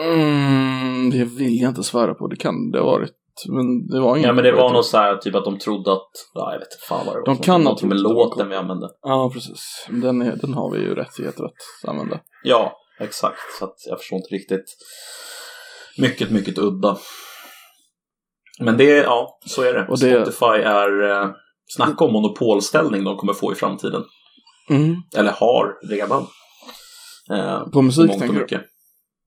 Mm, 0.00 1.10
det 1.10 1.24
vill 1.24 1.60
jag 1.60 1.68
inte 1.68 1.82
svära 1.82 2.14
på. 2.14 2.28
Det 2.28 2.36
kan 2.36 2.70
det 2.70 2.78
ha 2.78 2.86
varit. 2.86 3.12
Men 3.48 3.86
det 3.86 4.00
var 4.00 4.16
inget. 4.16 4.26
Ja 4.26 4.32
men 4.32 4.44
det 4.44 4.52
var 4.52 4.72
nog 4.72 4.84
så 4.84 4.96
här 4.96 5.16
typ 5.16 5.34
att 5.34 5.44
de 5.44 5.58
trodde 5.58 5.92
att, 5.92 6.10
ja 6.34 6.52
jag 6.52 6.58
vet 6.58 6.68
inte 6.72 6.86
fan 6.88 7.06
vad 7.06 7.14
det 7.14 7.20
var. 7.20 7.26
De 7.26 7.38
kan 7.38 7.62
Någonting 7.62 7.88
med 7.88 8.00
låten 8.00 8.48
vi 8.48 8.56
använde. 8.56 8.88
Ja 9.02 9.30
precis. 9.34 9.86
Den, 9.88 10.22
är, 10.22 10.36
den 10.36 10.54
har 10.54 10.70
vi 10.70 10.78
ju 10.78 10.94
rättigheter 10.94 11.44
att 11.44 11.88
använda. 11.88 12.20
Ja, 12.42 12.72
exakt. 13.00 13.38
Så 13.58 13.64
att 13.64 13.76
jag 13.88 13.98
förstår 13.98 14.16
inte 14.16 14.34
riktigt. 14.34 14.64
Mycket, 15.98 16.30
mycket 16.30 16.58
udda. 16.58 16.96
Men 18.60 18.76
det, 18.76 18.84
ja, 18.84 19.38
så 19.46 19.62
är 19.62 19.74
det. 19.74 19.86
Och 19.88 19.98
det... 19.98 20.24
Spotify 20.24 20.62
är, 20.62 21.10
eh, 21.10 21.30
snacka 21.66 22.04
om 22.04 22.12
monopolställning 22.12 23.04
de 23.04 23.16
kommer 23.16 23.32
få 23.32 23.52
i 23.52 23.54
framtiden. 23.54 24.04
Mm. 24.70 24.96
Eller 25.16 25.32
har 25.32 25.88
redan. 25.90 26.26
Eh, 27.32 27.68
På 27.72 27.82
musik 27.82 28.10
tänker 28.10 28.46
du? 28.48 28.73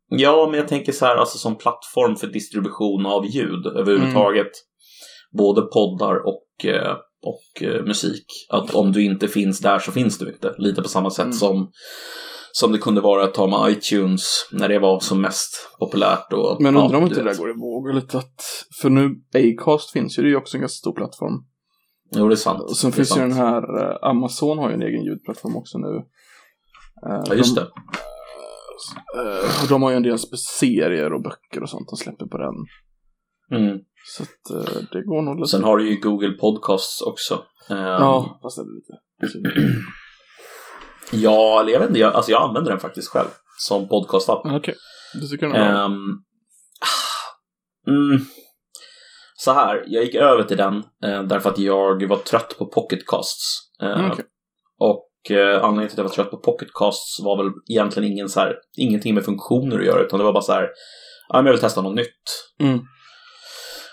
Ja, 0.09 0.47
men 0.51 0.59
jag 0.59 0.67
tänker 0.67 0.91
så 0.91 1.05
här, 1.05 1.15
alltså 1.15 1.37
som 1.37 1.55
plattform 1.55 2.15
för 2.15 2.27
distribution 2.27 3.05
av 3.05 3.25
ljud 3.25 3.67
överhuvudtaget. 3.67 4.41
Mm. 4.41 5.37
Både 5.37 5.61
poddar 5.61 6.15
och, 6.27 6.65
eh, 6.65 6.95
och 7.23 7.63
eh, 7.63 7.83
musik. 7.83 8.25
Att 8.49 8.75
om 8.75 8.91
du 8.91 9.05
inte 9.05 9.27
finns 9.27 9.59
där 9.59 9.79
så 9.79 9.91
finns 9.91 10.17
du 10.17 10.29
inte. 10.33 10.55
Lite 10.57 10.81
på 10.81 10.89
samma 10.89 11.09
sätt 11.09 11.25
mm. 11.25 11.33
som, 11.33 11.71
som 12.51 12.71
det 12.71 12.77
kunde 12.77 13.01
vara 13.01 13.23
att 13.23 13.33
ta 13.33 13.47
med 13.47 13.71
iTunes 13.71 14.49
när 14.51 14.69
det 14.69 14.79
var 14.79 14.99
som 14.99 15.21
mest 15.21 15.69
populärt. 15.79 16.33
Och, 16.33 16.61
men 16.61 16.77
undrar 16.77 16.91
ja, 16.91 16.97
om 16.97 17.03
inte 17.03 17.23
det 17.23 17.29
där 17.29 17.37
går 17.37 17.49
i 17.49 17.53
vågor 17.53 17.93
lite 17.93 18.17
att, 18.17 18.41
för 18.81 18.89
nu 18.89 19.15
Acast 19.33 19.91
finns 19.91 20.19
ju, 20.19 20.23
det 20.23 20.27
är 20.27 20.31
ju 20.31 20.37
också 20.37 20.57
en 20.57 20.61
ganska 20.61 20.77
stor 20.77 20.93
plattform. 20.93 21.33
Jo, 22.15 22.27
det 22.27 22.33
är 22.33 22.35
sant. 22.35 22.61
Och 22.61 22.77
sen 22.77 22.91
finns 22.91 23.17
ju 23.17 23.21
den 23.21 23.31
här, 23.31 23.83
eh, 23.83 24.09
Amazon 24.09 24.57
har 24.57 24.69
ju 24.69 24.75
en 24.75 24.81
egen 24.81 25.03
ljudplattform 25.03 25.55
också 25.55 25.77
nu. 25.77 26.03
Ja, 27.01 27.35
just 27.35 27.55
det. 27.55 27.67
Uh, 29.17 29.69
de 29.69 29.83
har 29.83 29.89
ju 29.89 29.95
en 29.95 30.03
del 30.03 30.19
serier 30.59 31.13
och 31.13 31.21
böcker 31.21 31.63
och 31.63 31.69
sånt 31.69 31.89
de 31.89 31.95
släpper 31.95 32.25
på 32.25 32.37
den. 32.37 32.55
Mm. 33.61 33.79
Så 34.05 34.23
att 34.23 34.55
uh, 34.55 34.83
det 34.91 35.03
går 35.03 35.21
nog 35.21 35.35
lite. 35.35 35.47
Sen 35.47 35.63
har 35.63 35.77
du 35.77 35.89
ju 35.89 36.01
Google 36.01 36.31
Podcasts 36.31 37.01
också. 37.01 37.33
Um, 37.69 37.77
ja, 37.77 38.39
fast 38.41 38.57
det 38.57 38.63
är 38.63 38.75
lite. 38.75 39.59
ja, 41.23 41.61
eller 41.61 41.71
jag 41.71 41.79
vet 41.79 41.89
inte, 41.89 41.99
jag, 41.99 42.13
alltså 42.13 42.31
jag 42.31 42.41
använder 42.41 42.71
den 42.71 42.79
faktiskt 42.79 43.07
själv 43.07 43.27
som 43.57 43.87
podcastapp. 43.87 44.39
Okej, 44.39 44.57
okay. 44.57 44.75
du 45.13 45.27
tycker 45.27 45.47
den 45.47 45.55
är 45.55 45.85
um, 45.85 46.23
mm, 47.87 48.25
Så 49.35 49.51
här, 49.51 49.83
jag 49.87 50.03
gick 50.03 50.15
över 50.15 50.43
till 50.43 50.57
den 50.57 50.75
uh, 50.75 51.23
därför 51.27 51.49
att 51.49 51.59
jag 51.59 52.07
var 52.07 52.17
trött 52.17 52.57
på 52.57 52.65
Pocketcasts. 52.65 53.59
Uh, 53.83 54.11
okay. 54.11 54.25
Och 54.79 55.06
eh, 55.31 55.63
anledningen 55.63 55.89
till 55.89 55.93
att 55.93 55.97
jag 55.97 56.03
var 56.03 56.11
trött 56.11 56.31
på 56.31 56.37
pocketcasts 56.37 57.19
var 57.23 57.43
väl 57.43 57.51
egentligen 57.69 58.11
ingen 58.11 58.29
så 58.29 58.39
här, 58.39 58.55
ingenting 58.77 59.15
med 59.15 59.25
funktioner 59.25 59.79
att 59.79 59.85
göra 59.85 60.01
utan 60.01 60.19
det 60.19 60.25
var 60.25 60.33
bara 60.33 60.43
så 60.43 60.51
här 60.51 60.69
ja, 61.29 61.37
men 61.37 61.45
jag 61.45 61.53
vill 61.53 61.61
testa 61.61 61.81
något 61.81 61.95
nytt. 61.95 62.53
Mm. 62.59 62.79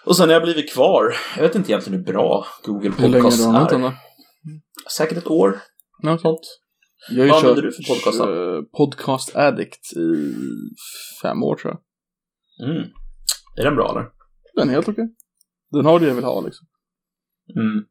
Och 0.04 0.16
sen 0.16 0.28
har 0.28 0.34
jag 0.34 0.42
blivit 0.42 0.72
kvar. 0.72 1.14
Jag 1.36 1.42
vet 1.42 1.54
inte 1.54 1.70
egentligen 1.72 1.98
hur 1.98 2.12
bra 2.12 2.46
Google 2.64 2.92
Hur 2.98 3.08
länge 3.08 3.22
Podcast 3.22 3.44
har 3.44 3.68
du 3.68 3.74
är. 3.76 3.80
då? 3.80 3.92
Säkert 4.96 5.18
ett 5.18 5.30
år. 5.30 5.60
Ja, 6.02 6.18
Sånt. 6.18 6.40
Jag 7.10 7.18
har 7.18 7.24
ju 7.24 7.30
Vad 7.30 7.42
kört 7.42 7.56
du 7.56 7.72
för 7.72 7.94
podcast 7.94 8.20
eh, 8.20 8.76
Podcast 8.76 9.36
Addict 9.36 9.92
i 9.96 10.34
fem 11.22 11.42
år 11.42 11.56
tror 11.56 11.74
jag. 11.74 12.70
Mm. 12.70 12.88
Är 13.56 13.64
den 13.64 13.76
bra 13.76 13.90
eller? 13.90 14.08
Den 14.54 14.68
är 14.68 14.72
helt 14.72 14.88
okej. 14.88 15.08
Den 15.70 15.84
har 15.84 16.00
det 16.00 16.06
jag 16.06 16.14
vill 16.14 16.24
ha 16.24 16.40
liksom. 16.40 16.66
Mm. 17.56 17.84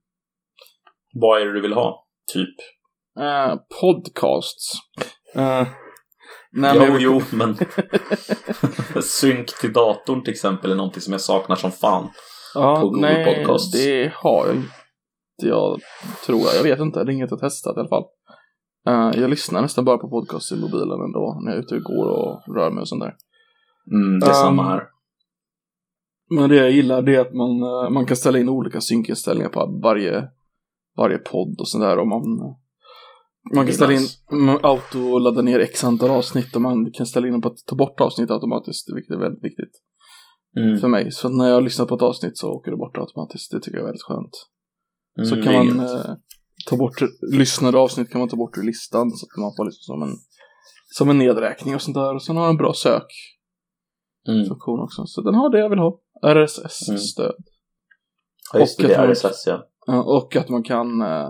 Vad 1.14 1.42
är 1.42 1.46
det 1.46 1.54
du 1.54 1.62
vill 1.62 1.74
ha? 1.74 2.08
Typ? 2.34 2.56
Eh, 3.19 3.56
podcasts. 3.82 4.73
Eh, 5.36 5.67
nej, 6.52 6.76
jo, 6.76 6.93
men 6.93 7.02
jo, 7.02 7.21
men 7.32 7.56
synk 9.04 9.60
till 9.62 9.73
datorn 9.73 10.23
till 10.23 10.34
exempel 10.34 10.71
är 10.71 10.76
någonting 10.76 11.02
som 11.02 11.12
jag 11.13 11.21
saknar 11.21 11.56
som 11.56 11.71
fan. 11.71 12.10
ja, 12.54 12.80
på 12.82 12.89
Google 12.89 13.02
nej, 13.02 13.26
Podcasts. 13.26 13.71
det 13.71 14.13
har 14.15 14.47
jag 14.47 14.56
inte. 14.56 14.69
Jag 15.38 15.80
tror 16.26 16.39
jag. 16.39 16.56
Jag 16.56 16.63
vet 16.63 16.80
inte. 16.80 17.04
Det 17.04 17.12
är 17.12 17.13
inget 17.13 17.32
jag 17.32 17.39
testat 17.39 17.78
i 17.78 17.80
alla 17.80 17.89
fall. 17.89 18.04
Eh, 18.88 19.21
jag 19.21 19.30
lyssnar 19.30 19.62
nästan 19.62 19.86
bara 19.86 19.97
på 19.97 20.10
podcasts 20.10 20.52
i 20.52 20.56
mobilen 20.56 21.02
ändå. 21.02 21.39
När 21.41 21.52
jag 21.52 21.58
är 21.58 21.63
ute 21.63 21.76
och 21.76 21.82
går 21.84 22.08
och 22.08 22.56
rör 22.56 22.71
mig 22.71 22.82
och 22.82 22.88
sånt 22.88 23.04
där. 23.04 23.15
Mm, 23.91 24.19
det 24.19 24.26
är 24.26 24.30
Um, 24.30 24.36
samma 24.36 24.63
här. 24.63 24.84
Men 26.30 26.49
det 26.49 26.56
jag 26.56 26.71
gillar 26.71 27.02
det 27.02 27.15
är 27.15 27.19
att 27.19 27.34
man, 27.34 27.60
man 27.93 28.06
kan 28.06 28.17
ställa 28.17 28.39
in 28.39 28.49
olika 28.49 28.82
synkinställningar 28.82 29.49
på 29.49 29.80
varje, 29.84 30.28
varje 30.97 31.17
podd 31.17 31.56
och 31.60 31.67
sådär. 31.67 31.97
Och 31.97 32.08
man, 32.08 32.21
man 33.56 33.66
kan 33.66 33.76
ställa 33.76 33.94
in 33.94 34.08
auto 34.64 35.00
och 35.14 35.22
ladda 35.22 35.42
ner 35.42 35.60
x 35.60 35.84
antal 35.84 36.10
avsnitt 36.10 36.56
och 36.56 36.62
man 36.62 36.92
kan 36.92 37.06
ställa 37.06 37.28
in 37.28 37.42
på 37.42 37.48
att 37.48 37.58
ta 37.68 37.76
bort 37.76 38.02
avsnitt 38.02 38.32
automatiskt, 38.32 38.90
vilket 38.96 39.16
är 39.16 39.20
väldigt 39.20 39.44
viktigt 39.44 39.72
Mm. 40.58 40.80
för 40.80 40.88
mig. 40.88 41.12
Så 41.12 41.30
när 41.30 41.50
jag 41.50 41.64
lyssnar 41.64 41.86
på 41.86 41.96
ett 41.96 42.02
avsnitt 42.02 42.38
så 42.38 42.50
åker 42.52 42.72
det 42.72 42.78
bort 42.78 42.98
automatiskt. 42.98 43.52
Det 43.52 43.60
tycker 43.60 43.78
jag 43.78 43.82
är 43.84 43.86
väldigt 43.86 44.04
skönt. 44.04 44.50
Mm, 45.18 45.30
så 45.30 45.36
kan 45.44 45.54
man 45.68 45.80
eh, 45.80 46.06
ta 46.70 46.78
bort 46.78 47.02
lyssnade 47.34 47.78
avsnitt 47.78 48.12
kan 48.12 48.20
man 48.20 48.30
ta 48.30 48.36
bort 48.36 48.58
ur 48.58 48.64
listan 48.64 49.12
så 49.12 49.26
att 49.26 49.38
man 49.42 49.54
får 49.58 49.66
liksom 49.66 49.84
som 49.94 50.04
en, 50.04 50.16
som 50.98 51.10
en 51.10 51.18
nedräkning 51.18 51.76
och 51.76 51.82
sånt 51.82 51.96
där. 51.96 52.16
Och 52.16 52.24
sen 52.24 52.36
har 52.36 52.44
den 52.44 52.50
en 52.50 52.58
bra 52.58 52.74
sökfunktion 52.74 54.74
Mm. 54.76 54.84
också. 54.84 55.06
Så 55.06 55.22
den 55.22 55.36
har 55.36 55.50
det 55.50 55.60
jag 55.60 55.70
vill 55.70 55.80
ha. 55.80 56.00
RSS-stöd. 56.26 57.36
Ja, 58.54 58.60
just 58.60 58.80
det, 58.80 59.00
och 59.02 59.08
det 59.08 59.14
RSS. 59.14 59.48
Ja, 59.86 60.04
och 60.04 60.36
att 60.36 60.50
man 60.50 60.64
kan 60.64 61.02
eh, 61.02 61.30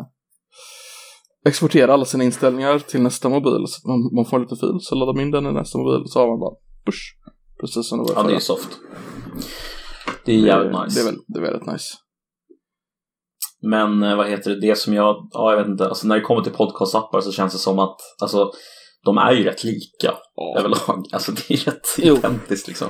exportera 1.45 1.93
alla 1.93 2.05
sina 2.05 2.23
inställningar 2.23 2.79
till 2.79 3.01
nästa 3.01 3.29
mobil. 3.29 3.65
Så 3.67 3.87
man, 3.87 4.15
man 4.15 4.25
får 4.25 4.37
en 4.37 4.43
liten 4.43 4.57
fil, 4.57 4.77
så 4.81 4.95
laddar 4.95 5.13
man 5.13 5.21
in 5.23 5.31
den 5.31 5.45
i 5.47 5.51
nästa 5.51 5.77
mobil 5.77 6.03
så 6.05 6.19
har 6.19 6.27
man 6.27 6.39
bara 6.39 6.55
push. 6.85 7.01
Precis 7.61 7.89
som 7.89 7.97
det 8.05 8.13
var 8.13 8.21
Ja, 8.23 8.27
det 8.29 8.35
är 8.35 8.39
soft. 8.39 8.79
Det 10.25 10.31
är 10.33 10.37
jävligt 10.37 10.79
nice. 10.83 11.03
Det 11.03 11.09
är, 11.09 11.15
det 11.27 11.39
är 11.39 11.43
väldigt 11.51 11.67
nice. 11.71 11.93
Men 13.61 14.03
eh, 14.03 14.15
vad 14.17 14.29
heter 14.29 14.49
det, 14.51 14.59
det 14.61 14.75
som 14.75 14.93
jag, 14.93 15.29
ja 15.31 15.51
jag 15.51 15.57
vet 15.57 15.67
inte, 15.67 15.87
alltså 15.87 16.07
när 16.07 16.15
det 16.15 16.21
kommer 16.21 16.41
till 16.41 16.51
podcastappar 16.51 17.21
så 17.21 17.31
känns 17.31 17.53
det 17.53 17.59
som 17.59 17.79
att, 17.79 17.97
alltså 18.21 18.51
de 19.05 19.17
är 19.17 19.31
ju 19.31 19.43
rätt 19.43 19.63
lika 19.63 20.13
Ja. 20.35 20.55
överlag. 20.59 21.03
Alltså 21.11 21.31
det 21.31 21.53
är 21.53 21.57
rätt 21.57 21.87
Jo. 21.97 22.15
identiskt 22.15 22.67
liksom. 22.67 22.87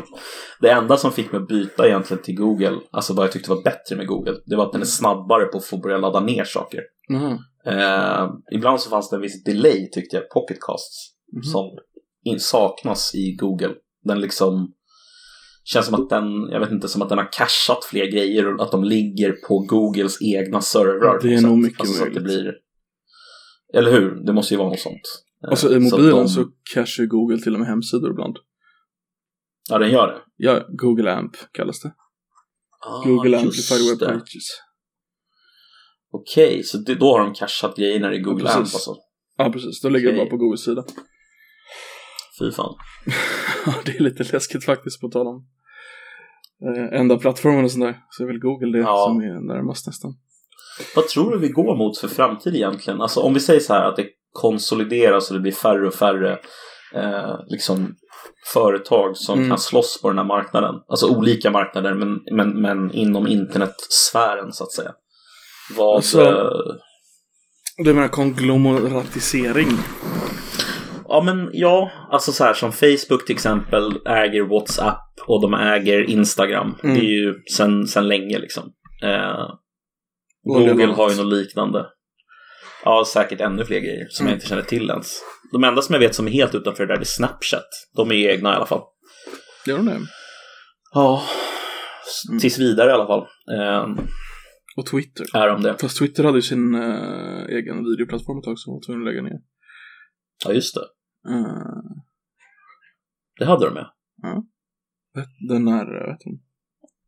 Det 0.62 0.70
enda 0.70 0.98
som 0.98 1.12
fick 1.12 1.32
mig 1.32 1.42
att 1.42 1.48
byta 1.48 1.88
egentligen 1.88 2.24
till 2.24 2.36
Google, 2.36 2.80
alltså 2.92 3.14
vad 3.14 3.26
jag 3.26 3.32
tyckte 3.32 3.50
var 3.50 3.64
bättre 3.64 3.96
med 3.96 4.08
Google, 4.08 4.36
det 4.46 4.56
var 4.56 4.66
att 4.66 4.72
den 4.72 4.82
är 4.82 4.86
snabbare 4.86 5.46
på 5.46 5.58
att 5.58 5.66
få 5.66 5.78
börja 5.78 5.98
ladda 5.98 6.20
ner 6.20 6.44
saker. 6.44 6.80
Mhm. 7.10 7.38
Eh, 7.66 8.30
ibland 8.52 8.82
så 8.82 8.90
fanns 8.90 9.10
det 9.10 9.16
en 9.16 9.22
viss 9.22 9.44
delay 9.44 9.90
tyckte 9.92 10.16
jag, 10.16 10.30
pocketcasts, 10.30 11.14
Mhm. 11.34 11.44
som 11.44 11.78
in, 12.24 12.40
saknas 12.40 13.16
i 13.16 13.36
Google. 13.36 13.74
Den 14.04 14.22
liksom 14.22 14.74
känns 15.64 15.86
som 15.86 15.96
att 16.04 16.10
den, 16.10 16.24
jag 16.52 16.60
vet 16.60 16.72
inte, 16.72 16.88
som 16.88 17.02
att 17.02 17.10
den 17.10 17.18
har 17.18 17.32
cashat 17.32 17.86
fler 17.86 18.06
grejer 18.12 18.54
och 18.56 18.64
att 18.64 18.72
de 18.72 18.84
ligger 18.84 19.32
på 19.32 19.60
Googles 19.60 20.18
egna 20.22 20.62
servrar. 20.62 21.20
Det 21.22 21.34
är 21.34 21.42
nog 21.42 21.58
mycket 21.58 21.80
alltså, 21.80 21.94
så 21.96 22.06
det 22.06 22.10
möjligt. 22.10 22.24
blir, 22.24 22.54
Eller 23.74 23.92
hur? 23.92 24.26
Det 24.26 24.34
måste 24.34 24.54
ju 24.54 24.58
vara 24.58 24.70
något 24.70 24.80
sånt. 24.80 25.24
Eh, 25.46 25.52
Och 25.52 25.58
så 25.60 25.68
i 25.78 25.90
så 25.90 25.98
mobilen 25.98 26.18
de- 26.18 26.28
så 26.28 26.46
cashar 26.74 27.06
Google 27.06 27.38
till 27.42 27.54
och 27.54 27.60
med 27.60 27.70
hemsidor 27.70 28.12
ibland. 28.12 28.38
Ja, 29.70 29.78
den 29.78 29.92
gör 29.92 30.08
det. 30.08 30.22
Ja, 30.36 30.66
Google 30.70 31.14
Amp 31.14 31.36
kallas 31.52 31.82
det. 31.82 31.94
Ah, 32.86 33.04
Google 33.06 33.38
Amplified 33.40 34.00
Web. 34.00 34.10
Pages. 34.10 34.48
Okej, 36.14 36.64
så 36.64 36.78
det, 36.78 36.96
då 36.96 37.06
har 37.12 37.20
de 37.20 37.34
cashat 37.34 37.76
grejerna 37.78 38.14
i 38.14 38.20
Google 38.20 38.44
precis. 38.44 38.56
Amp 38.58 38.64
alltså. 38.66 38.96
Ja, 39.38 39.50
precis. 39.52 39.82
Då 39.82 39.90
ligger 39.90 40.08
det 40.08 40.14
Okej. 40.14 40.26
bara 40.26 40.30
på 40.30 40.38
Googles 40.38 40.64
sida. 40.64 40.84
Fy 42.40 42.52
fan. 42.52 42.76
Ja, 43.66 43.74
det 43.86 43.92
är 43.98 44.00
lite 44.04 44.24
läskigt 44.34 44.66
faktiskt 44.66 45.02
på 45.02 45.10
tal 45.10 45.28
om 45.28 45.46
eh, 46.76 47.00
enda 47.00 47.18
plattformen 47.18 47.64
och 47.66 47.72
sånt 47.72 47.84
där. 47.86 47.98
Så 48.10 48.24
är 48.24 48.28
väl 48.28 48.40
Google 48.40 48.78
det 48.78 48.84
Ja. 48.84 49.06
som 49.08 49.18
är 49.22 49.54
närmast 49.54 49.88
nästan. 49.88 50.12
Vad 50.96 51.08
tror 51.08 51.32
du 51.32 51.38
vi 51.40 51.48
går 51.50 51.76
mot 51.78 51.98
för 51.98 52.08
framtid 52.08 52.56
egentligen? 52.56 53.02
Alltså 53.02 53.20
om 53.20 53.34
vi 53.34 53.40
säger 53.40 53.60
så 53.60 53.74
här 53.74 53.90
att 53.90 53.96
det 53.96 54.08
konsolideras 54.32 55.30
och 55.30 55.36
det 55.36 55.42
blir 55.42 55.52
färre 55.52 55.88
och 55.88 55.94
färre 55.94 56.40
eh, 56.96 57.36
liksom 57.48 57.96
företag 58.54 59.18
som 59.18 59.38
Mm. 59.38 59.50
kan 59.50 59.60
slåss 59.60 60.02
på 60.02 60.10
den 60.10 60.18
här 60.18 60.26
marknaden. 60.26 60.76
Alltså 60.88 61.18
olika 61.18 61.52
marknader 61.52 61.94
men, 61.94 62.20
men, 62.32 62.62
men 62.62 62.92
inom 62.92 63.28
internetsfären 63.28 64.52
så 64.54 64.64
att 64.64 64.72
säga. 64.72 64.92
Vad... 65.78 65.96
Alltså- 65.96 66.22
eh, 66.22 66.76
Du 67.78 67.94
menar 67.94 68.08
konglomeratisering? 68.08 69.68
ja 71.08 71.22
men 71.22 71.50
ja, 71.54 71.92
alltså 72.12 72.32
så 72.32 72.44
här 72.44 72.54
som 72.54 72.72
Facebook 72.72 73.26
till 73.26 73.36
exempel 73.36 73.92
äger 74.08 74.42
WhatsApp 74.44 75.02
och 75.28 75.42
de 75.42 75.54
äger 75.54 76.10
Instagram. 76.10 76.76
Mm. 76.84 76.96
Det 76.96 77.02
är 77.02 77.10
ju 77.10 77.34
sen, 77.58 77.88
sen 77.88 78.08
länge 78.08 78.40
liksom. 78.40 78.64
Eh, 79.04 79.46
Google 80.44 80.86
har 80.86 81.10
ju 81.10 81.16
något. 81.18 81.34
liknande. 81.34 81.86
Ja, 82.86 83.04
säkert 83.08 83.42
ännu 83.42 83.66
fler 83.66 83.80
grejer 83.80 84.08
som 84.10 84.24
Mm. 84.26 84.32
jag 84.32 84.38
inte 84.38 84.48
känner 84.48 84.62
till 84.62 84.90
ens. 84.90 85.22
De 85.52 85.64
enda 85.64 85.82
som 85.82 85.94
jag 85.94 86.00
vet 86.00 86.16
som 86.16 86.28
är 86.28 86.32
helt 86.32 86.56
utanför 86.56 86.86
det 86.86 86.94
där 86.94 87.02
är 87.02 87.06
Snapchat. 87.06 87.68
De 87.96 88.12
är 88.12 88.16
egna 88.16 88.54
i 88.54 88.56
alla 88.56 88.66
fall. 88.66 88.82
Gör 89.68 89.78
de 89.78 89.86
det? 89.86 90.00
Ja, 90.94 91.24
Mm. 92.30 92.40
tills 92.40 92.60
vidare 92.60 92.90
i 92.90 92.94
alla 92.94 93.08
fall. 93.08 93.26
Eh, 93.58 93.88
Och 94.76 94.86
Twitter. 94.86 95.26
är 95.38 95.48
de 95.48 95.62
det. 95.62 95.78
Fast 95.82 95.98
Twitter 96.00 96.24
hade 96.24 96.38
ju 96.38 96.42
sin 96.42 96.76
eh, 96.76 97.46
egen 97.50 97.84
videoplattform 97.86 98.38
ett 98.38 98.44
tag 98.44 98.60
som 98.60 98.74
var 98.74 98.82
tvungen 98.86 99.02
att 99.08 99.14
lägga 99.14 99.22
ner. 99.22 99.40
Ja, 100.46 100.54
just 100.54 100.76
det. 100.76 100.82
Eh, 101.32 101.84
Det 103.40 103.46
hade 103.46 103.66
de 103.66 103.76
ja. 104.22 104.44
den 105.50 105.68
är, 105.68 106.02
eh, 106.02 106.08
vet 106.12 106.20
du, 106.20 106.40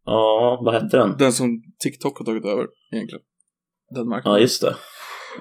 Ja, 0.05 0.61
vad 0.65 0.73
hette 0.73 0.97
den? 0.97 1.17
den 1.17 1.33
som 1.33 1.63
TikTok 1.83 2.17
har 2.17 2.25
tagit 2.25 2.45
över 2.45 2.67
egentligen. 2.91 3.23
Den 3.89 4.03
Ja, 4.03 4.09
marknaden. 4.09 4.41
just 4.41 4.61
det. 4.61 4.75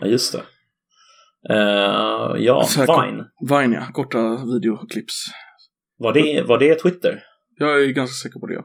Ja, 0.00 0.06
just 0.06 0.32
det. 0.32 0.42
Eh, 1.50 2.36
ja, 2.44 2.66
här 2.76 3.06
Vine. 3.06 3.24
Vine 3.40 3.74
ja, 3.74 3.86
korta 3.92 4.44
videoklips. 4.54 5.14
Var 5.96 6.12
det, 6.12 6.42
var 6.42 6.58
det 6.58 6.74
Twitter? 6.74 7.22
Jag 7.58 7.82
är 7.84 7.88
ganska 7.88 8.14
säker 8.28 8.40
på 8.40 8.46
det. 8.46 8.64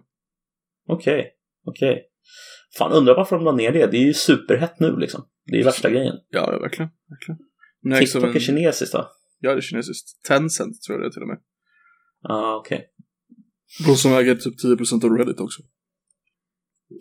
Okej, 0.87 1.31
okej. 1.65 2.05
Fan, 2.79 2.91
undrar 2.91 3.15
varför 3.15 3.35
de 3.35 3.45
la 3.45 3.51
ner 3.51 3.71
det. 3.71 3.87
Det 3.87 3.97
är 3.97 4.05
ju 4.05 4.13
superhett 4.13 4.79
nu 4.79 4.97
liksom. 4.97 5.25
Det 5.45 5.53
är 5.55 5.57
ju 5.57 5.63
värsta 5.63 5.89
grejen. 5.89 6.15
Ja, 6.29 6.53
ja 6.53 6.59
verkligen. 6.59 6.91
verkligen. 7.09 7.39
Av 7.93 7.99
TikTok 7.99 8.35
är 8.35 8.39
kinesiskt 8.39 8.93
va? 8.93 9.07
Ja, 9.39 9.51
det 9.51 9.57
är 9.57 9.61
kinesiskt. 9.61 10.23
Tencent 10.27 10.81
tror 10.81 10.97
jag 10.97 11.03
det 11.03 11.07
är 11.07 11.11
till 11.11 11.21
och 11.21 11.27
med. 11.27 11.37
Ja, 12.21 12.55
okej. 12.55 12.85
De 13.85 13.95
som 13.95 14.13
äger 14.13 14.35
typ 14.35 14.63
10% 14.63 15.05
av 15.05 15.17
Reddit 15.17 15.39
också. 15.39 15.61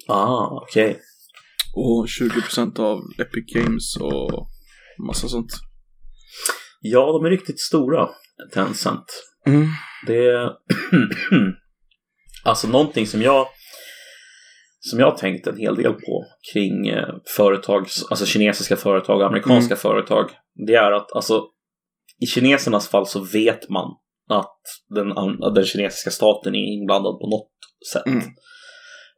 Ah, 0.08 0.62
okej. 0.62 1.00
Och 1.74 2.06
20% 2.06 2.80
av 2.80 3.00
Epic 3.18 3.54
Games 3.54 3.96
och 3.96 4.48
massa 5.06 5.28
sånt. 5.28 5.52
Ja, 6.80 7.12
de 7.12 7.26
är 7.26 7.30
riktigt 7.30 7.60
stora, 7.60 8.08
Tencent. 8.54 9.24
Mm. 9.46 9.66
Det 10.06 10.26
är 10.26 10.50
alltså 12.44 12.68
någonting 12.68 13.06
som 13.06 13.22
jag 13.22 13.46
som 14.80 15.00
jag 15.00 15.10
har 15.10 15.16
tänkt 15.16 15.46
en 15.46 15.58
hel 15.58 15.76
del 15.76 15.92
på 15.92 16.24
kring 16.52 16.88
eh, 16.88 17.14
företag, 17.36 17.86
alltså 18.10 18.26
kinesiska 18.26 18.76
företag 18.76 19.20
och 19.20 19.26
amerikanska 19.26 19.76
företag. 19.76 20.30
Det 20.66 20.74
är 20.74 20.92
att 20.92 21.12
alltså 21.12 21.42
i 22.20 22.26
kinesernas 22.26 22.88
fall 22.88 23.06
så 23.06 23.20
vet 23.20 23.68
man 23.68 23.96
att 24.30 24.60
den, 24.88 25.08
den 25.54 25.64
kinesiska 25.64 26.10
staten 26.10 26.54
är 26.54 26.72
inblandad 26.72 27.18
på 27.18 27.30
något 27.30 27.50
sätt. 27.92 28.06
Mm. 28.06 28.24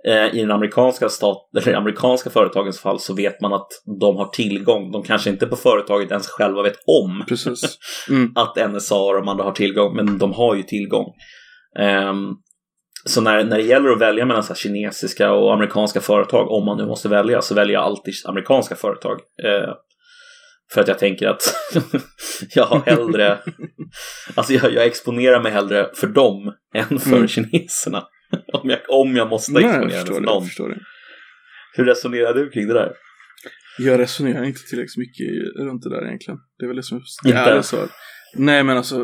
Eh, 0.08 0.34
I 0.36 0.40
den 0.40 0.50
amerikanska, 0.50 1.08
stat, 1.08 1.50
eller 1.56 1.74
amerikanska 1.74 2.30
företagens 2.30 2.80
fall 2.80 3.00
så 3.00 3.14
vet 3.14 3.40
man 3.40 3.52
att 3.52 3.68
de 4.00 4.16
har 4.16 4.26
tillgång. 4.26 4.92
De 4.92 5.02
kanske 5.02 5.30
inte 5.30 5.46
på 5.46 5.56
företaget 5.56 6.10
ens 6.10 6.28
själva 6.28 6.62
vet 6.62 6.78
om. 6.86 7.24
Mm. 8.08 8.32
att 8.34 8.70
NSA 8.70 9.00
och 9.00 9.14
de 9.14 9.28
andra 9.28 9.44
har 9.44 9.52
tillgång, 9.52 9.96
men 9.96 10.18
de 10.18 10.32
har 10.32 10.54
ju 10.54 10.62
tillgång. 10.62 11.06
Ehm, 11.78 12.34
så 13.04 13.20
när, 13.20 13.44
när 13.44 13.56
det 13.56 13.62
gäller 13.62 13.90
att 13.90 14.00
välja 14.00 14.26
mellan 14.26 14.42
så 14.42 14.54
kinesiska 14.54 15.32
och 15.32 15.54
amerikanska 15.54 16.00
företag, 16.00 16.50
om 16.50 16.64
man 16.64 16.78
nu 16.78 16.86
måste 16.86 17.08
välja, 17.08 17.42
så 17.42 17.54
väljer 17.54 17.74
jag 17.74 17.82
alltid 17.82 18.14
amerikanska 18.24 18.76
företag. 18.76 19.20
Eh, 19.44 19.74
För 20.72 20.80
att 20.80 20.88
jag 20.88 20.98
tänker 20.98 21.28
att 21.28 21.54
jag 22.54 22.64
har 22.64 22.80
hellre, 22.80 23.38
alltså 24.34 24.52
jag, 24.52 24.72
jag, 24.72 24.86
exponerar 24.86 25.42
mig 25.42 25.52
hellre 25.52 25.90
för 25.94 26.06
dem 26.06 26.54
än 26.74 26.98
för 26.98 27.16
mm. 27.16 27.28
kineserna. 27.28 28.04
Om 28.52 28.70
jag, 28.70 28.78
om 28.88 29.16
jag 29.16 29.28
måste 29.28 29.52
exponera 29.52 29.84
mig 29.84 30.06
för 30.06 30.20
någon. 30.20 30.44
Det, 30.44 30.78
Hur 31.76 31.84
resonerar 31.84 32.34
du 32.34 32.50
kring 32.50 32.68
det 32.68 32.74
där? 32.74 32.92
Jag 33.78 34.00
resonerar 34.00 34.44
inte 34.44 34.60
tillräckligt 34.60 34.96
mycket 34.96 35.56
runt 35.58 35.82
det 35.82 35.90
där 35.90 36.06
egentligen. 36.06 36.38
Det 36.58 36.64
är 36.64 36.66
väl 36.66 36.76
det 36.76 36.82
som 36.82 36.96
är 36.96 37.02
så. 37.02 37.28
Nej 38.34 38.64
men 38.64 38.76
alltså. 38.76 38.96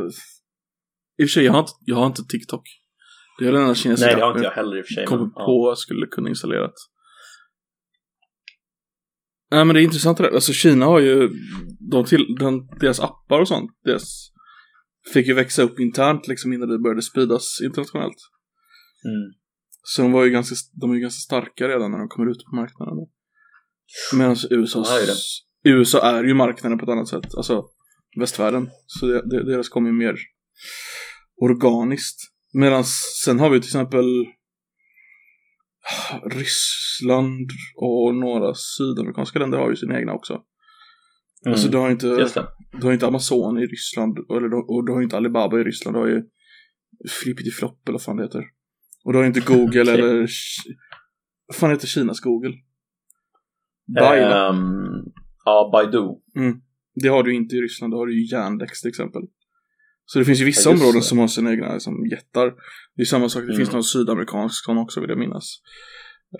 I 1.18 1.24
och 1.24 1.28
för 1.28 1.32
sig, 1.32 1.44
jag 1.44 1.52
har 1.52 1.60
inte, 1.60 1.72
jag 1.84 1.96
har 1.96 2.06
inte 2.06 2.22
TikTok. 2.22 2.62
Det 3.38 3.46
är 3.46 3.52
den 3.52 3.62
enda 3.62 3.74
kinesiska 3.74 4.06
Nej, 4.06 4.16
det 4.16 4.22
har 4.22 4.30
inte 4.30 4.44
jag 4.44 4.50
heller 4.50 4.78
i 4.78 4.82
och 4.82 4.86
för 4.86 4.94
sig. 4.94 5.06
Kommer 5.06 5.26
på 5.26 5.70
ja. 5.70 5.76
skulle 5.76 6.06
kunna 6.06 6.28
installera. 6.28 6.70
Nej 9.50 9.64
men 9.64 9.74
det 9.74 9.80
är 9.80 9.84
intressant 9.84 10.18
det 10.18 10.24
där. 10.24 10.34
Alltså 10.34 10.52
Kina 10.52 10.86
har 10.86 11.00
ju, 11.00 11.30
de 11.90 12.04
till, 12.04 12.36
den, 12.38 12.66
deras 12.80 13.00
appar 13.00 13.40
och 13.40 13.48
sånt, 13.48 13.70
deras, 13.84 14.32
fick 15.12 15.26
ju 15.26 15.34
växa 15.34 15.62
upp 15.62 15.80
internt 15.80 16.28
liksom 16.28 16.52
innan 16.52 16.68
det 16.68 16.78
började 16.78 17.02
spridas 17.02 17.60
internationellt. 17.64 18.16
Mm. 19.04 19.32
Så 19.82 20.02
de 20.02 20.12
var 20.12 20.24
ju 20.24 20.30
ganska, 20.30 20.54
de 20.80 20.90
är 20.90 20.94
ju 20.94 21.00
ganska 21.00 21.20
starka 21.20 21.68
redan 21.68 21.90
när 21.90 21.98
de 21.98 22.08
kommer 22.08 22.30
ut 22.30 22.44
på 22.44 22.56
marknaden. 22.56 22.94
Medan 24.14 24.36
USA, 24.50 24.84
USA 25.64 26.02
är 26.02 26.24
ju 26.24 26.34
marknaden 26.34 26.78
på 26.78 26.84
ett 26.84 26.90
annat 26.90 27.08
sätt, 27.08 27.34
alltså 27.36 27.64
västvärlden. 28.20 28.68
Så 28.86 29.06
det, 29.06 29.28
det, 29.30 29.44
deras 29.44 29.68
kommer 29.68 29.88
ju 29.88 29.96
mer 29.96 30.16
organiskt. 31.42 32.35
Medan 32.56 32.84
sen 33.24 33.38
har 33.38 33.50
vi 33.50 33.60
till 33.60 33.68
exempel 33.68 34.26
Ryssland 36.24 37.50
och 37.76 38.14
några 38.14 38.54
sydamerikanska 38.54 39.38
länder 39.38 39.58
har 39.58 39.70
ju 39.70 39.76
sina 39.76 39.98
egna 39.98 40.12
också. 40.12 40.32
Mm. 40.32 41.52
Alltså 41.52 41.68
du 41.68 41.76
har 41.78 41.90
inte, 41.90 42.28
du 42.72 42.86
har 42.86 42.92
inte 42.92 43.06
Amazon 43.06 43.58
i 43.58 43.66
Ryssland 43.66 44.18
eller, 44.18 44.70
och 44.70 44.86
du 44.86 44.92
har 44.92 45.02
inte 45.02 45.16
Alibaba 45.16 45.60
i 45.60 45.64
Ryssland. 45.64 45.96
Du 45.96 46.00
har 46.00 46.08
ju 46.08 46.22
Flippity 47.08 47.50
Flop 47.50 47.88
eller 47.88 47.92
vad 47.92 48.02
fan 48.02 48.16
det 48.16 48.22
heter. 48.22 48.44
Och 49.04 49.12
du 49.12 49.18
har 49.18 49.26
inte 49.26 49.40
Google 49.40 49.64
okay. 49.64 49.80
eller 49.94 50.28
vad 51.46 51.56
fan 51.56 51.70
heter 51.70 51.86
Kinas 51.86 52.20
Google? 52.20 52.54
Baila. 53.94 54.50
Um, 54.50 55.12
ja, 55.44 55.70
Baidu. 55.72 56.04
Mm. 56.36 56.60
Det 56.94 57.08
har 57.08 57.22
du 57.22 57.34
inte 57.34 57.56
i 57.56 57.60
Ryssland, 57.60 57.92
då 57.92 57.96
har 57.98 58.06
du 58.06 58.20
ju 58.20 58.36
Yandex 58.36 58.80
till 58.80 58.88
exempel. 58.88 59.22
Så 60.06 60.18
det 60.18 60.24
finns 60.24 60.40
ju 60.40 60.44
vissa 60.44 60.70
ja, 60.70 60.76
områden 60.76 61.02
som 61.02 61.18
har 61.18 61.28
sina 61.28 61.50
egna 61.50 61.72
liksom, 61.72 62.06
jättar. 62.10 62.52
Det 62.96 63.02
är 63.02 63.06
samma 63.06 63.28
sak, 63.28 63.42
det 63.42 63.46
mm. 63.46 63.56
finns 63.56 63.72
någon 63.72 63.84
sydamerikansk 63.84 64.64
sån 64.64 64.78
också 64.78 65.00
vill 65.00 65.10
jag 65.10 65.18
minnas. 65.18 65.60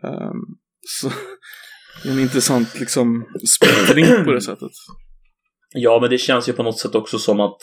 Um, 0.03 0.59
så 0.81 1.09
det 2.03 2.09
är 2.09 2.13
en 2.13 2.21
intressant 2.21 2.81
liksom 2.81 3.27
splittring 3.49 4.25
på 4.25 4.33
det 4.33 4.41
sättet. 4.41 4.73
Ja, 5.75 5.99
men 6.01 6.11
det 6.11 6.19
känns 6.19 6.49
ju 6.49 6.53
på 6.53 6.63
något 6.63 6.79
sätt 6.79 6.95
också 6.95 7.19
som 7.19 7.41
att 7.41 7.59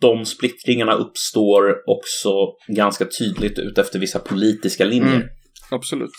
de 0.00 0.24
splittringarna 0.24 0.94
uppstår 0.94 1.82
också 1.86 2.30
ganska 2.68 3.04
tydligt 3.18 3.58
ut 3.58 3.78
efter 3.78 3.98
vissa 3.98 4.18
politiska 4.18 4.84
linjer. 4.84 5.16
Mm, 5.16 5.28
absolut. 5.70 6.10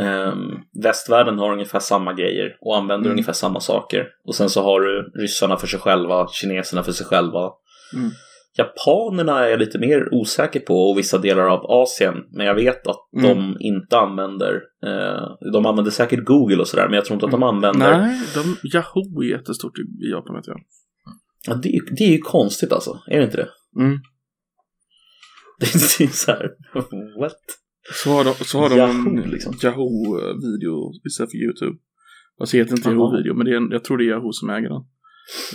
Um, 0.00 0.62
västvärlden 0.82 1.38
har 1.38 1.52
ungefär 1.52 1.78
samma 1.78 2.14
grejer 2.14 2.56
och 2.60 2.76
använder 2.76 3.06
mm. 3.06 3.12
ungefär 3.12 3.32
samma 3.32 3.60
saker. 3.60 4.06
Och 4.24 4.34
sen 4.34 4.50
så 4.50 4.62
har 4.62 4.80
du 4.80 5.12
ryssarna 5.22 5.56
för 5.56 5.66
sig 5.66 5.80
själva, 5.80 6.28
kineserna 6.28 6.82
för 6.82 6.92
sig 6.92 7.06
själva. 7.06 7.50
Mm. 7.94 8.10
Japanerna 8.58 9.44
är 9.44 9.48
jag 9.48 9.60
lite 9.60 9.78
mer 9.78 10.14
osäker 10.14 10.60
på 10.60 10.74
och 10.74 10.98
vissa 10.98 11.18
delar 11.18 11.42
av 11.42 11.60
Asien. 11.64 12.14
Men 12.30 12.46
jag 12.46 12.54
vet 12.54 12.86
att 12.86 13.12
mm. 13.16 13.28
de 13.28 13.56
inte 13.60 13.98
använder, 13.98 14.54
eh, 14.86 15.50
de 15.52 15.66
använder 15.66 15.90
säkert 15.90 16.24
Google 16.24 16.56
och 16.56 16.68
sådär. 16.68 16.84
Men 16.88 16.94
jag 16.94 17.04
tror 17.04 17.14
inte 17.14 17.26
att 17.26 17.32
de 17.32 17.42
mm. 17.42 17.54
använder. 17.54 17.98
Nej, 17.98 18.20
de, 18.34 18.68
Yahoo 18.74 19.22
är 19.22 19.30
jättestort 19.30 19.78
i 19.78 20.10
Japan 20.10 20.36
vet 20.36 20.46
jag. 20.46 20.60
Ja, 21.46 21.54
det, 21.54 21.80
det 21.98 22.04
är 22.04 22.12
ju 22.12 22.18
konstigt 22.18 22.72
alltså, 22.72 22.98
är 23.06 23.18
det 23.18 23.24
inte 23.24 23.36
det? 23.36 23.48
Mm. 23.80 23.98
Det 25.60 26.04
är 26.04 26.08
så 26.08 26.30
här, 26.30 26.50
what? 27.20 27.36
Så 28.04 28.10
har 28.10 28.24
de, 28.24 28.34
så 28.44 28.58
har 28.58 28.68
de 28.68 28.76
Yahoo, 28.76 29.08
en 29.08 29.30
liksom. 29.30 29.54
Yahoo-video 29.62 30.92
istället 31.08 31.30
för 31.30 31.38
YouTube. 31.38 31.78
Alltså 32.40 32.56
heter 32.56 32.76
inte 32.76 32.88
Yahoo-video, 32.88 33.34
men 33.34 33.46
det 33.46 33.52
är, 33.52 33.72
jag 33.72 33.84
tror 33.84 33.98
det 33.98 34.04
är 34.04 34.08
Yahoo 34.08 34.32
som 34.32 34.50
äger 34.50 34.68
den. 34.68 34.82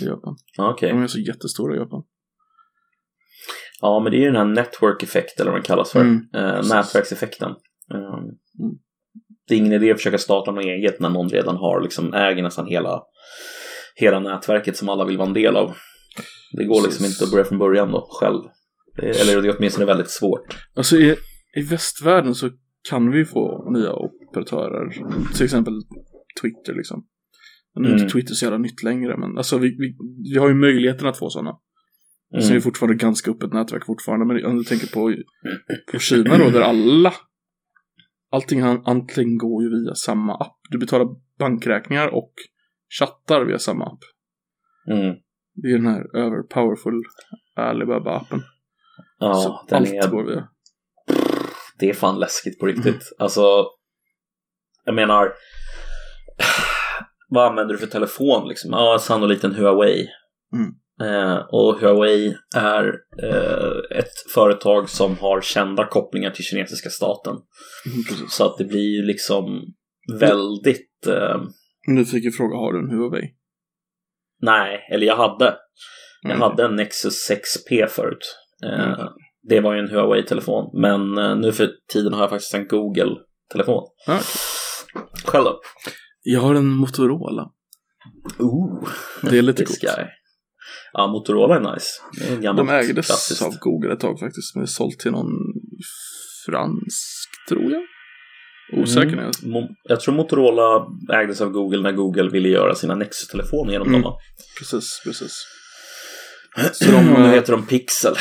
I 0.02 0.04
Japan. 0.04 0.36
Okay. 0.72 0.90
De 0.90 1.02
är 1.02 1.06
så 1.06 1.20
jättestora 1.20 1.74
i 1.74 1.78
Japan. 1.78 2.02
Ja, 3.80 4.00
men 4.00 4.12
det 4.12 4.18
är 4.18 4.20
ju 4.20 4.26
den 4.26 4.36
här 4.36 4.44
network 4.44 5.02
effekt 5.02 5.40
eller 5.40 5.50
vad 5.50 5.60
den 5.60 5.64
kallas 5.64 5.92
för. 5.92 6.00
Mm, 6.00 6.26
eh, 6.34 6.68
nätverkseffekten. 6.68 7.50
Eh. 7.94 8.18
Det 9.48 9.54
är 9.54 9.58
ingen 9.58 9.72
idé 9.72 9.90
att 9.90 9.96
försöka 9.96 10.18
starta 10.18 10.50
något 10.50 10.64
eget 10.64 11.00
när 11.00 11.10
någon 11.10 11.28
redan 11.28 11.56
har 11.56 11.80
liksom 11.82 12.14
äger 12.14 12.42
nästan 12.42 12.66
hela, 12.66 13.02
hela 13.94 14.20
nätverket 14.20 14.76
som 14.76 14.88
alla 14.88 15.04
vill 15.04 15.18
vara 15.18 15.28
en 15.28 15.34
del 15.34 15.56
av. 15.56 15.74
Det 16.52 16.64
går 16.64 16.82
liksom 16.82 17.04
inte 17.04 17.24
att 17.24 17.30
börja 17.30 17.44
från 17.44 17.58
början 17.58 17.92
då 17.92 18.08
själv. 18.10 18.42
Eller 19.02 19.42
det 19.42 19.48
är 19.48 19.56
åtminstone 19.58 19.86
väldigt 19.86 20.10
svårt. 20.10 20.56
Alltså 20.76 20.96
i, 20.96 21.16
i 21.56 21.62
västvärlden 21.62 22.34
så 22.34 22.50
kan 22.90 23.10
vi 23.10 23.24
få 23.24 23.70
nya 23.70 23.92
operatörer. 23.92 24.90
Till 25.34 25.44
exempel 25.44 25.74
Twitter 26.42 26.74
liksom. 26.74 27.06
Nu 27.74 27.88
är 27.88 27.92
inte 27.92 28.02
mm. 28.02 28.12
Twitter 28.12 28.34
så 28.34 28.44
jävla 28.44 28.58
nytt 28.58 28.82
längre 28.82 29.16
men 29.16 29.38
alltså 29.38 29.58
vi, 29.58 29.68
vi, 29.68 29.96
vi 30.32 30.38
har 30.38 30.48
ju 30.48 30.54
möjligheten 30.54 31.08
att 31.08 31.18
få 31.18 31.30
sådana. 31.30 31.58
Mm. 32.34 32.50
Är 32.50 32.54
det 32.54 32.60
fortfarande 32.60 32.96
ganska 32.96 33.30
öppet 33.30 33.52
nätverk 33.52 33.86
fortfarande. 33.86 34.26
Men 34.26 34.44
om 34.46 34.56
du 34.56 34.64
tänker 34.64 34.86
på, 34.86 35.14
på 35.92 35.98
Kina 35.98 36.38
då, 36.38 36.50
där 36.50 36.60
alla 36.60 37.12
Allting 38.34 38.60
antingen 38.84 39.38
går 39.38 39.62
ju 39.62 39.70
via 39.70 39.94
samma 39.94 40.34
app. 40.34 40.56
Du 40.70 40.78
betalar 40.78 41.06
bankräkningar 41.38 42.08
och 42.08 42.32
chattar 42.98 43.44
via 43.44 43.58
samma 43.58 43.84
app. 43.84 43.98
Mm. 44.90 45.16
Det 45.54 45.68
är 45.68 45.78
den 45.78 45.86
här 45.86 46.16
över 46.16 46.42
powerful 46.42 47.02
Alibaba-appen. 47.56 48.42
Ja, 49.18 49.34
Så 49.34 49.64
den 49.68 49.78
allt 49.78 49.92
är... 49.92 50.10
går 50.10 50.24
via. 50.24 50.48
Det 51.78 51.90
är 51.90 51.94
fan 51.94 52.18
läskigt 52.18 52.60
på 52.60 52.66
riktigt. 52.66 52.86
Mm. 52.86 53.16
Alltså, 53.18 53.66
jag 54.84 54.94
menar, 54.94 55.32
vad 57.28 57.46
använder 57.46 57.74
du 57.74 57.78
för 57.78 57.86
telefon 57.86 58.48
liksom? 58.48 58.70
Ja, 58.70 58.98
sannolikt 59.00 59.44
en 59.44 59.54
Huawei. 59.54 60.08
Mm. 60.52 60.74
Eh, 61.02 61.36
och 61.36 61.80
Huawei 61.80 62.36
är 62.56 62.84
eh, 63.22 63.98
ett 63.98 64.32
företag 64.34 64.90
som 64.90 65.16
har 65.18 65.40
kända 65.40 65.86
kopplingar 65.86 66.30
till 66.30 66.44
kinesiska 66.44 66.90
staten. 66.90 67.32
Mm, 67.86 68.28
så 68.28 68.44
att 68.44 68.58
det 68.58 68.64
blir 68.64 68.96
ju 68.96 69.02
liksom 69.02 69.74
väldigt... 70.20 71.06
Eh... 71.06 71.42
Nyfiken 71.88 72.32
fråga, 72.32 72.56
har 72.56 72.72
du 72.72 72.78
en 72.78 72.98
Huawei? 72.98 73.34
Nej, 74.40 74.88
eller 74.90 75.06
jag 75.06 75.16
hade. 75.16 75.56
Jag 76.22 76.30
mm. 76.30 76.42
hade 76.42 76.64
en 76.64 76.76
Nexus 76.76 77.30
6P 77.30 77.86
förut. 77.86 78.36
Eh, 78.64 78.84
mm. 78.84 79.08
Det 79.48 79.60
var 79.60 79.74
ju 79.74 79.78
en 79.78 79.88
Huawei-telefon. 79.88 80.80
Men 80.80 81.18
eh, 81.18 81.36
nu 81.36 81.52
för 81.52 81.70
tiden 81.92 82.12
har 82.12 82.20
jag 82.20 82.30
faktiskt 82.30 82.54
en 82.54 82.68
Google-telefon. 82.68 83.82
Okay. 84.06 84.20
Själv 85.24 85.44
då? 85.44 85.60
Jag 86.22 86.40
har 86.40 86.54
en 86.54 86.68
Motorola. 86.68 87.50
Ooh, 88.38 88.88
det 89.22 89.38
är 89.38 89.42
lite 89.42 89.64
coolt. 89.64 89.80
Ja, 90.96 91.06
Motorola 91.06 91.56
är 91.56 91.74
nice. 91.74 91.86
är 92.48 92.54
De 92.54 92.68
ägdes 92.68 93.06
klassiskt. 93.06 93.42
av 93.42 93.58
Google 93.58 93.92
ett 93.92 94.00
tag 94.00 94.20
faktiskt, 94.20 94.56
men 94.56 94.66
sålt 94.66 94.98
till 94.98 95.12
någon 95.12 95.32
fransk, 96.46 97.30
tror 97.48 97.72
jag. 97.72 97.82
Osäker 98.72 99.12
mm. 99.12 99.66
Jag 99.82 100.00
tror 100.00 100.14
Motorola 100.14 100.86
ägdes 101.12 101.40
av 101.40 101.50
Google 101.50 101.82
när 101.82 101.92
Google 101.92 102.30
ville 102.30 102.48
göra 102.48 102.74
sina 102.74 102.94
Nexus-telefoner 102.94 103.72
genom 103.72 103.88
mm. 103.88 104.02
dem. 104.02 104.12
Precis, 104.58 105.00
precis. 105.04 105.46
Så 106.72 106.90
de, 106.90 107.04
nu 107.04 107.28
heter 107.28 107.52
de 107.52 107.66
Pixel. 107.66 108.14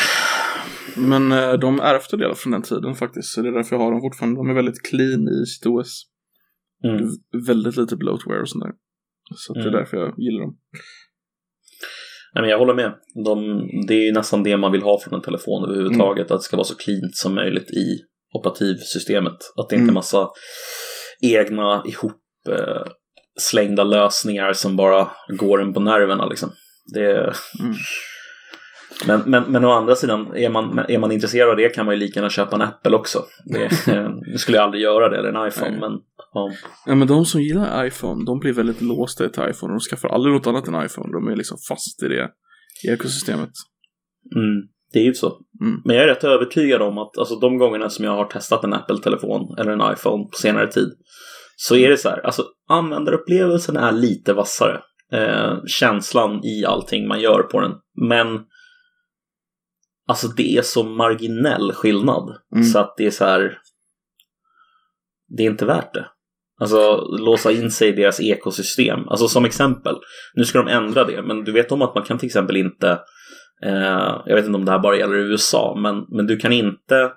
Men 0.95 1.31
eh, 1.31 1.53
de 1.53 1.79
ärvde 1.79 2.17
det 2.17 2.36
från 2.36 2.51
den 2.51 2.62
tiden 2.62 2.95
faktiskt. 2.95 3.33
Så 3.33 3.41
det 3.41 3.47
är 3.47 3.53
därför 3.53 3.75
jag 3.75 3.83
har 3.83 3.91
dem 3.91 4.01
fortfarande. 4.01 4.39
De 4.39 4.49
är 4.49 4.53
väldigt 4.53 4.81
clean 4.81 5.27
i 5.27 5.45
sitt 5.45 5.65
OS. 5.65 6.03
Mm. 6.83 7.09
Väldigt 7.47 7.77
lite 7.77 7.95
bloatware 7.95 8.41
och 8.41 8.49
sånt 8.49 8.63
där. 8.63 8.73
Så 9.36 9.53
det 9.53 9.59
är 9.59 9.67
mm. 9.67 9.79
därför 9.79 9.97
jag 9.97 10.19
gillar 10.19 10.41
dem. 10.41 10.57
Nej, 12.36 12.41
men 12.41 12.50
jag 12.50 12.60
håller 12.60 12.74
med. 12.74 12.93
De, 13.26 13.67
det 13.88 14.08
är 14.08 14.13
nästan 14.13 14.43
det 14.43 14.58
man 14.58 14.72
vill 14.72 14.82
ha 14.82 15.00
från 15.00 15.13
en 15.13 15.22
telefon 15.22 15.63
överhuvudtaget. 15.63 16.28
Mm. 16.28 16.36
Att 16.36 16.41
det 16.41 16.46
ska 16.46 16.58
vara 16.58 16.67
så 16.67 16.76
cleant 16.76 17.15
som 17.15 17.36
möjligt 17.36 17.72
i 17.72 18.00
operativsystemet. 18.34 19.38
Att 19.56 19.69
det 19.69 19.76
inte 19.76 19.84
är 19.84 19.84
mm. 19.84 19.93
massa 19.93 20.30
egna 21.22 21.84
ihop 21.88 22.22
eh, 22.50 22.91
slängda 23.39 23.84
lösningar 23.84 24.54
som 24.54 24.76
bara 24.76 25.12
går 25.28 25.62
en 25.62 25.74
på 25.74 25.80
nerverna. 25.80 26.26
Liksom. 26.26 26.50
Det, 26.93 27.12
mm. 27.12 27.76
Men, 29.08 29.21
men, 29.25 29.43
men 29.51 29.65
å 29.65 29.71
andra 29.71 29.95
sidan, 29.95 30.36
är 30.36 30.49
man, 30.49 30.79
är 30.79 30.97
man 30.97 31.12
intresserad 31.12 31.49
av 31.49 31.58
det 31.58 31.69
kan 31.69 31.86
man 31.86 31.95
ju 31.95 31.99
lika 31.99 32.19
gärna 32.19 32.29
köpa 32.29 32.56
en 32.56 32.62
Apple 32.62 32.95
också. 32.95 33.19
Det, 33.45 33.88
nu 33.88 34.38
skulle 34.38 34.58
jag 34.58 34.63
aldrig 34.63 34.84
göra 34.84 35.10
det, 35.10 35.17
eller 35.17 35.29
en 35.29 35.47
iPhone. 35.47 35.79
Men, 35.79 35.91
ja. 36.34 36.51
ja, 36.86 36.95
men 36.95 37.08
de 37.08 37.25
som 37.25 37.41
gillar 37.41 37.86
iPhone, 37.86 38.25
de 38.25 38.39
blir 38.39 38.53
väldigt 38.53 38.82
låsta 38.82 39.29
till 39.29 39.43
iPhone. 39.49 39.73
De 39.73 39.79
skaffar 39.79 40.10
aldrig 40.10 40.36
något 40.36 40.47
annat 40.47 40.67
än 40.67 40.86
iPhone. 40.86 41.12
De 41.12 41.27
är 41.27 41.36
liksom 41.36 41.58
fast 41.69 42.03
i 42.03 42.08
det 42.08 42.29
ekosystemet. 42.93 43.49
Mm, 44.36 44.67
det 44.93 44.99
är 44.99 45.03
ju 45.03 45.13
så. 45.13 45.27
Mm. 45.62 45.82
Men 45.86 45.95
jag 45.95 46.06
är 46.06 46.08
rätt 46.08 46.23
övertygad 46.23 46.82
om 46.82 46.97
att 46.97 47.17
alltså, 47.17 47.36
de 47.36 47.58
gångerna 47.58 47.89
som 47.89 48.06
jag 48.06 48.12
har 48.12 48.25
testat 48.25 48.63
en 48.63 48.73
Apple-telefon 48.73 49.56
eller 49.60 49.71
en 49.71 49.93
iPhone 49.93 50.23
på 50.23 50.38
senare 50.38 50.67
tid 50.67 50.89
så 51.56 51.75
är 51.75 51.89
det 51.89 51.97
så 51.97 52.10
här, 52.10 52.25
alltså 52.25 52.45
användarupplevelsen 52.69 53.77
är 53.77 53.91
lite 53.91 54.34
vassare. 54.34 54.82
eh, 55.12 55.58
känslan 55.67 56.45
i 56.45 56.65
allting 56.65 57.08
man 57.08 57.21
gör 57.21 57.43
på 57.43 57.60
den. 57.60 57.71
Men 58.10 58.27
alltså 60.13 60.28
det 60.28 60.58
är 60.58 60.62
så 60.62 60.84
marginell 60.84 61.71
skillnad 61.73 62.38
Mm. 62.56 62.63
så 62.63 62.80
att 62.80 62.93
det 62.97 63.06
är 63.06 63.12
så 63.12 63.26
här. 63.26 63.58
Det 65.38 65.43
är 65.43 65.47
inte 65.49 65.65
värt 65.65 65.93
det. 65.93 66.06
Alltså 66.62 67.02
låsa 67.17 67.52
in 67.52 67.71
sig 67.71 67.89
i 67.89 67.91
deras 67.91 68.19
ekosystem. 68.21 69.08
Alltså 69.10 69.28
som 69.28 69.45
exempel, 69.45 69.95
nu 70.34 70.45
ska 70.45 70.58
de 70.63 70.67
ändra 70.67 71.04
det, 71.06 71.21
men 71.21 71.43
du 71.43 71.52
vet 71.52 71.71
om 71.71 71.82
att 71.82 71.95
man 71.95 72.04
kan 72.04 72.17
till 72.17 72.28
exempel 72.28 72.58
inte, 72.58 72.89
eh, 73.63 74.21
jag 74.26 74.36
vet 74.36 74.45
inte 74.45 74.58
om 74.58 74.65
det 74.65 74.71
här 74.71 74.80
bara 74.80 74.97
gäller 74.97 75.15
i 75.15 75.21
USA, 75.32 75.76
men, 75.82 76.06
men 76.17 76.28
du 76.28 76.38
kan 76.38 76.54
inte 76.54 77.12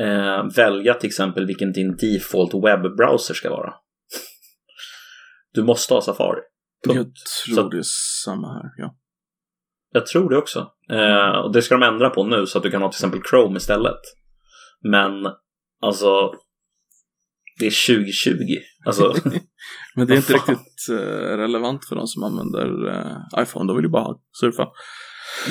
eh, 0.00 0.44
välja 0.56 0.94
till 0.94 1.06
exempel 1.06 1.46
vilken 1.46 1.72
din 1.72 1.96
default 1.96 2.54
webbrowser 2.54 3.34
ska 3.34 3.50
vara. 3.50 3.74
Du 5.52 5.62
måste 5.62 5.94
ha 5.94 6.00
Safari. 6.00 6.40
Jag 6.86 6.94
Punkt. 6.96 7.16
tror 7.46 7.56
Så- 7.56 7.68
det 7.68 7.78
är 7.78 7.82
samma 8.24 8.48
här. 8.54 8.62
Ja. 8.76 8.96
Jag 9.96 10.06
tror 10.06 10.30
det 10.30 10.36
också. 10.36 10.58
Eh, 10.90 11.38
och 11.44 11.52
det 11.52 11.62
ska 11.62 11.76
de 11.76 11.86
ändra 11.86 12.10
på 12.10 12.24
nu 12.24 12.46
så 12.46 12.58
att 12.58 12.64
du 12.64 12.70
kan 12.70 12.82
ha 12.82 12.90
till 12.92 12.96
exempel 12.96 13.20
Chrome 13.30 13.56
istället. 13.56 14.00
Men 14.82 15.12
alltså, 15.82 16.32
det 17.58 17.66
är 17.66 17.96
2020. 17.96 18.32
Alltså, 18.86 19.14
Men 19.96 20.06
det 20.06 20.14
är 20.14 20.16
inte 20.16 20.32
fan? 20.32 20.40
riktigt 20.48 20.88
eh, 20.90 21.36
relevant 21.36 21.84
för 21.84 21.96
de 21.96 22.06
som 22.06 22.22
använder 22.22 22.88
eh, 22.88 23.42
iPhone. 23.42 23.66
De 23.66 23.76
vill 23.76 23.84
ju 23.84 23.90
bara 23.90 24.16
surfa. 24.40 24.68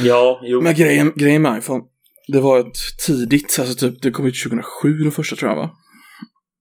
ja, 0.04 0.40
jo. 0.44 0.62
Men 0.62 0.74
grejen, 0.76 1.14
grejen 1.16 1.42
med 1.42 1.58
iPhone, 1.58 1.84
det 2.28 2.40
var 2.40 2.60
ett 2.60 2.78
tidigt, 3.06 3.58
alltså 3.60 3.76
typ, 3.76 4.02
det 4.02 4.12
kom 4.12 4.26
ut 4.26 4.44
2007 4.44 4.98
den 4.98 5.12
första 5.12 5.36
tror 5.36 5.52
jag 5.52 5.58
va? 5.58 5.72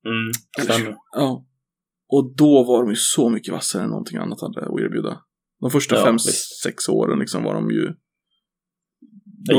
Mm, 0.07 0.33
stämmer. 0.64 0.97
Ja. 1.16 1.47
Och 2.09 2.35
då 2.37 2.64
var 2.64 2.83
de 2.83 2.90
ju 2.90 2.97
så 2.97 3.31
mycket 3.31 3.53
vassare 3.53 3.83
än 3.83 3.88
någonting 3.88 4.18
annat 4.18 4.40
hade 4.40 4.61
att 4.61 4.81
erbjuda. 4.81 5.20
De 5.64 5.70
första 5.70 5.94
Ja, 5.96 6.05
fem, 6.05 6.14
visst. 6.14 6.62
sex 6.62 6.88
åren 6.88 7.18
liksom 7.18 7.42
var 7.44 7.55
de 7.55 7.70
ju... 7.70 7.88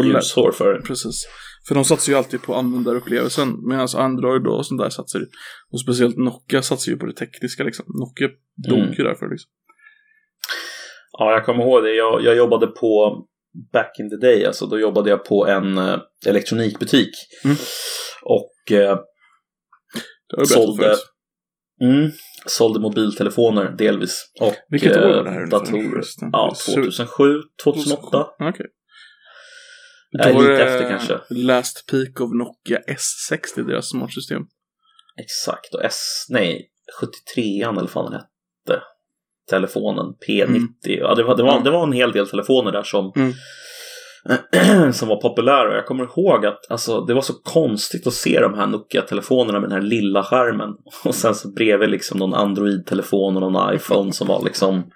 Ljushår 0.03 0.51
för 0.51 0.73
det. 0.73 0.81
Precis. 0.81 1.25
För 1.67 1.75
de 1.75 1.85
satsar 1.85 2.11
ju 2.13 2.17
alltid 2.17 2.41
på 2.41 2.55
användarupplevelsen. 2.55 3.67
Medan 3.69 3.87
Android 3.95 4.47
och 4.47 4.65
sånt 4.65 4.81
där 4.81 4.89
satsar 4.89 5.19
ju. 5.19 5.25
Och 5.71 5.81
speciellt 5.81 6.17
Nokia 6.17 6.61
satsar 6.61 6.91
ju 6.91 6.97
på 6.97 7.05
det 7.05 7.13
tekniska 7.13 7.63
liksom. 7.63 7.85
Nokia 7.87 8.27
dog 8.69 8.79
Mm. 8.79 8.93
ju 8.97 9.03
därför 9.03 9.29
liksom. 9.29 9.51
Ja, 11.11 11.31
jag 11.31 11.45
kommer 11.45 11.63
ihåg 11.63 11.83
det. 11.83 11.93
Jag, 11.95 12.23
jag 12.23 12.35
jobbade 12.35 12.67
på 12.67 13.21
back 13.73 13.99
in 13.99 14.09
the 14.09 14.15
day, 14.15 14.45
alltså 14.45 14.65
då 14.65 14.79
jobbade 14.79 15.09
jag 15.09 15.25
på 15.25 15.47
en 15.47 15.77
eh, 15.77 15.99
elektronikbutik. 16.27 17.09
Mm. 17.43 17.55
Och 18.21 18.51
berättat 20.29 20.47
sålde. 20.47 20.95
Mm, 21.81 22.11
sålde 22.45 22.79
mobiltelefoner 22.79 23.71
delvis. 23.77 24.31
Och 24.41 24.53
Vilket 24.69 24.97
år 24.97 25.01
eh, 25.09 25.15
var 25.15 25.23
det 25.23 25.29
här 25.29 25.41
ungefär, 25.41 25.59
datorer. 25.59 26.03
Ja, 26.31 26.53
Sur- 26.55 26.73
2007, 26.75 27.41
2008. 27.63 28.27
Okej. 28.39 28.65
Nej, 30.11 30.33
Då 30.33 30.39
var 30.39 30.49
lite 30.49 30.63
efter 30.63 30.89
kanske. 30.89 31.19
Last 31.29 31.85
peak 31.91 32.21
of 32.21 32.29
Nokia 32.33 32.79
S60, 32.87 33.67
deras 33.67 33.89
smartsystem. 33.89 34.41
Exakt, 35.21 35.73
och 35.73 35.83
S, 35.85 36.25
nej, 36.29 36.69
73an 37.01 37.77
eller 37.79 37.89
vad 37.93 38.05
den 38.05 38.13
hette. 38.13 38.81
Telefonen, 39.49 40.05
P90. 40.27 40.67
Ja, 40.83 41.15
det, 41.15 41.23
var, 41.23 41.37
det, 41.37 41.43
var, 41.43 41.51
Mm. 41.51 41.63
det 41.63 41.69
var 41.71 41.83
en 41.83 41.91
hel 41.93 42.11
del 42.11 42.27
telefoner 42.29 42.71
där 42.71 42.83
som, 42.83 43.11
Mm. 43.15 43.33
som 44.93 45.07
var 45.09 45.21
populära. 45.21 45.75
Jag 45.75 45.85
kommer 45.85 46.03
ihåg 46.03 46.45
att 46.45 46.71
alltså, 46.71 47.01
det 47.01 47.13
var 47.13 47.21
så 47.21 47.33
konstigt 47.33 48.07
att 48.07 48.13
se 48.13 48.39
de 48.39 48.53
här 48.53 48.67
Nokia-telefonerna 48.67 49.59
med 49.59 49.69
den 49.69 49.81
här 49.81 49.87
lilla 49.89 50.23
skärmen. 50.23 50.69
Och 51.05 51.15
sen 51.15 51.35
så 51.35 51.51
bredvid 51.51 51.89
liksom 51.89 52.19
någon 52.19 52.33
Android-telefon 52.33 53.35
och 53.35 53.41
någon 53.41 53.75
iPhone 53.75 54.13
som 54.13 54.27
var 54.27 54.43
liksom 54.43 54.91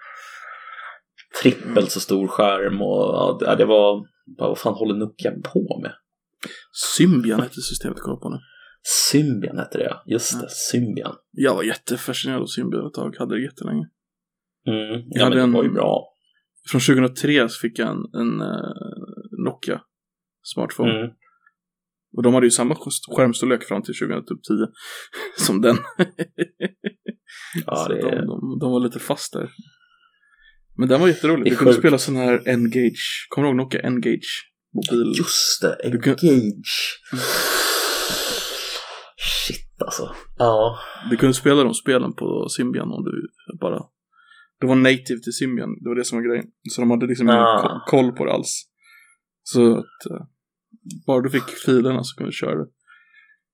trippelt 1.43 1.91
så 1.91 1.99
stor 1.99 2.27
skärm. 2.27 2.81
Och 2.81 3.37
ja, 3.45 3.55
det 3.55 3.65
var, 3.65 4.05
vad 4.37 4.57
fan 4.57 4.73
håller 4.73 4.95
Nokia 4.95 5.31
på 5.31 5.79
med? 5.81 5.91
Symbian 6.97 7.39
hette 7.41 7.61
systemet 7.61 7.97
jag 8.05 8.21
på 8.21 8.29
nu. 8.29 8.37
Symbian 9.11 9.57
hette 9.57 9.77
det 9.77 9.83
ja, 9.83 10.03
just 10.05 10.41
det, 10.41 10.49
Symbian. 10.49 11.15
Jag 11.31 11.55
var 11.55 11.63
jättefascinerad 11.63 12.41
av 12.41 12.45
Symbian 12.45 12.87
ett 12.87 12.93
tag, 12.93 13.15
hade 13.19 13.35
det 13.35 13.41
jättelänge. 13.43 13.87
Mm. 14.67 14.89
Jag 14.89 15.01
Ja, 15.01 15.03
men 15.13 15.23
hade 15.23 15.35
det 15.35 15.41
en- 15.41 15.51
var 15.53 15.63
ju 15.63 15.71
bra. 15.71 16.05
Från 16.71 16.81
2003 16.81 17.49
så 17.49 17.59
fick 17.59 17.79
jag 17.79 17.87
en, 17.87 18.03
en 18.21 18.41
eh, 18.41 18.71
smartphone. 20.53 20.91
Mm. 20.99 21.09
Och 22.17 22.23
de 22.23 22.33
hade 22.33 22.45
ju 22.45 22.51
samma 22.51 22.73
sk- 22.75 23.15
skärmstorlek 23.15 23.63
fram 23.63 23.81
till 23.83 23.93
2010 23.99 24.37
som 25.37 25.61
den. 25.61 25.77
Ja, 27.65 27.75
så 27.75 27.87
det 27.93 28.01
de, 28.01 28.11
de, 28.25 28.59
de 28.59 28.71
var 28.71 28.79
lite 28.79 28.99
fast 28.99 29.33
där. 29.33 29.49
Men 30.77 30.89
den 30.89 31.01
var 31.01 31.07
jätterolig. 31.07 31.51
Du 31.51 31.55
kunde 31.57 31.73
spela 31.73 31.97
sån 31.97 32.15
här 32.15 32.47
Engage. 32.49 33.27
Kommer 33.29 33.47
du 33.47 33.49
ihåg 33.49 33.57
Nokia 33.57 33.81
Engage? 33.81 34.51
Mobil. 34.73 35.13
Just 35.17 35.61
det, 35.61 35.75
Engage. 35.83 36.99
Shit 39.17 39.81
alltså. 39.81 40.15
Ja. 40.37 40.79
Du 41.09 41.17
kunde 41.17 41.33
spela 41.33 41.63
de 41.63 41.73
spelen 41.73 42.13
på 42.15 42.47
Symbian 42.49 42.91
om 42.91 43.03
du 43.03 43.27
bara... 43.59 43.79
Det 44.59 44.67
var 44.67 44.75
native 44.75 45.19
till 45.23 45.33
Symbian, 45.33 45.69
det 45.83 45.89
var 45.89 45.95
det 45.95 46.05
som 46.05 46.17
var 46.17 46.29
grejen. 46.29 46.45
Så 46.71 46.81
de 46.81 46.91
hade 46.91 47.07
liksom 47.07 47.27
ingen 47.29 47.39
Ah. 47.39 47.61
ko- 47.85 47.91
koll 47.97 48.11
på 48.11 48.25
det 48.25 48.31
alls. 48.33 48.63
Så 49.43 49.77
att... 49.77 49.85
bara 51.07 51.21
du 51.21 51.29
fick 51.29 51.49
filerna 51.49 52.03
så 52.03 52.15
kunde 52.15 52.29
du 52.31 52.33
köra 52.35 52.55
det. 52.55 52.65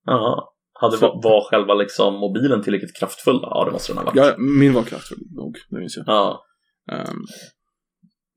ja. 0.05 0.51
Hade, 0.79 0.97
Så- 0.97 1.21
var 1.23 1.49
själva 1.49 1.73
liksom 1.73 2.13
mobilen 2.13 2.63
tillräckligt 2.63 2.95
kraftfull? 2.99 3.39
Ja, 3.41 3.65
det 3.65 3.71
måste 3.71 3.91
den 3.93 3.97
ha 3.97 4.05
varit. 4.05 4.15
Ja, 4.15 4.35
min 4.37 4.73
var 4.73 4.83
kraftfull 4.83 5.17
nog, 5.35 5.57
det 5.69 5.79
minns 5.79 5.97
jag. 5.97 6.03
Ja. 6.07 6.43
Um, 6.91 7.25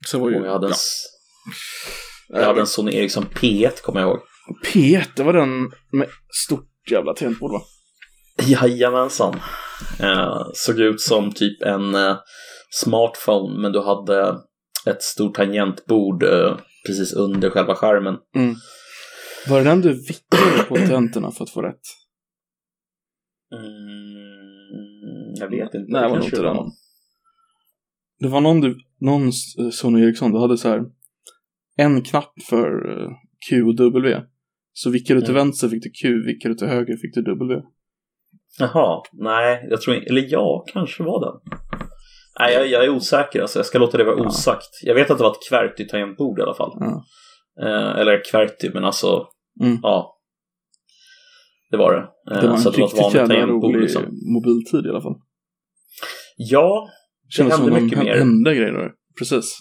så 0.07 0.19
var 0.19 0.31
ju... 0.31 0.41
Och 0.41 0.47
jag 0.47 0.53
hade 0.53 0.67
en, 0.67 0.73
ja. 2.29 2.39
jag 2.39 2.47
hade 2.47 2.61
en 2.61 2.67
Sony 2.67 2.93
Ericsson 2.97 3.25
P1 3.25 3.83
kommer 3.83 4.01
jag 4.01 4.09
ihåg. 4.09 4.19
P1, 4.67 5.05
det 5.17 5.23
var 5.23 5.33
den 5.33 5.73
med 5.93 6.09
stort 6.47 6.69
jävla 6.91 7.15
tangentbord 7.15 7.53
va? 7.53 7.61
Jajamensan. 8.43 9.41
Eh, 10.01 10.41
såg 10.55 10.79
ut 10.81 11.01
som 11.01 11.33
typ 11.33 11.63
en 11.63 11.95
eh, 11.95 12.17
smartphone 12.71 13.61
men 13.63 13.73
du 13.73 13.81
hade 13.81 14.37
ett 14.87 15.03
stort 15.03 15.35
tangentbord 15.35 16.23
eh, 16.23 16.57
precis 16.87 17.13
under 17.13 17.51
själva 17.51 17.75
skärmen. 17.75 18.15
Var 19.51 19.59
det 19.59 19.65
den 19.65 19.81
du 19.81 19.93
vickade 19.93 20.63
på 20.69 20.77
tentorna 20.77 21.31
för 21.31 21.45
att 21.45 21.51
få 21.51 21.63
rätt? 21.63 21.81
Mm, 23.53 25.35
jag 25.35 25.51
vet 25.51 25.75
inte. 25.75 25.93
Nej, 25.93 26.03
det 26.03 26.09
var 26.09 26.17
nog 26.17 26.25
inte 26.25 26.43
den. 26.43 26.57
Det 28.21 28.29
var 28.29 28.41
någon, 28.41 28.61
du, 28.61 28.79
någon 29.01 29.27
eh, 29.27 29.71
Sony 29.73 30.03
Ericsson, 30.05 30.33
du 30.33 30.39
hade 30.39 30.59
så 30.59 30.69
här 30.69 30.81
en 31.77 32.03
knapp 32.03 32.33
för 32.49 32.91
eh, 33.03 33.09
Q 33.49 33.63
och 33.63 33.77
W. 33.77 34.23
Så 34.73 34.91
vickade 34.91 35.21
du 35.21 35.27
till 35.27 35.35
Mm. 35.35 35.47
vänster 35.47 35.69
fick 35.69 35.83
du 35.83 35.91
Q, 35.91 36.23
vickade 36.27 36.55
du 36.55 36.59
till 36.59 36.67
höger 36.69 36.97
fick 36.97 37.15
du 37.15 37.23
W. 37.23 37.63
Jaha, 38.59 39.03
nej, 39.13 39.67
jag 39.71 39.81
tror 39.81 39.97
inte, 39.97 40.09
eller 40.11 40.25
ja, 40.29 40.65
kanske 40.73 41.03
var 41.03 41.25
den. 41.25 41.59
Nej, 42.41 42.55
jag, 42.55 42.67
jag 42.69 42.85
är 42.85 42.89
osäker 42.91 43.41
alltså, 43.41 43.59
jag 43.59 43.67
ska 43.67 43.79
låta 43.79 43.99
det 43.99 44.05
vara 44.05 44.19
Ja. 44.19 44.27
osagt. 44.27 44.69
Jag 44.83 44.95
vet 44.95 45.11
att 45.11 45.19
det 45.19 45.25
var 45.25 45.31
ett 45.31 45.51
QWERTY-tangentbord 45.51 46.39
i 46.39 46.43
alla 46.43 46.55
fall. 46.55 46.73
Ja. 46.81 47.05
Eh, 47.63 48.01
eller 48.01 48.23
QWERTY, 48.31 48.71
men 48.75 48.85
alltså, 48.85 49.27
Mm. 49.63 49.79
ja. 49.83 50.15
Det 51.71 51.77
var 51.77 51.93
det. 51.93 52.35
Eh, 52.35 52.41
Det 52.43 52.47
var 52.49 52.55
en 52.55 52.61
så 52.63 52.71
var 52.71 52.77
ett 52.87 52.95
riktigt 52.95 53.15
jävla 53.15 53.47
rolig 53.47 53.81
liksom. 53.81 54.03
mobiltid 54.35 54.87
i 54.87 54.89
alla 54.89 55.01
fall. 55.03 55.15
Ja, 56.37 56.89
Det 57.27 57.35
som 57.37 57.51
hände 57.51 57.71
de 57.75 57.85
mycket 57.85 57.99
mer. 57.99 58.19
hände 58.19 58.55
grejer. 58.55 58.91
Precis. 59.19 59.59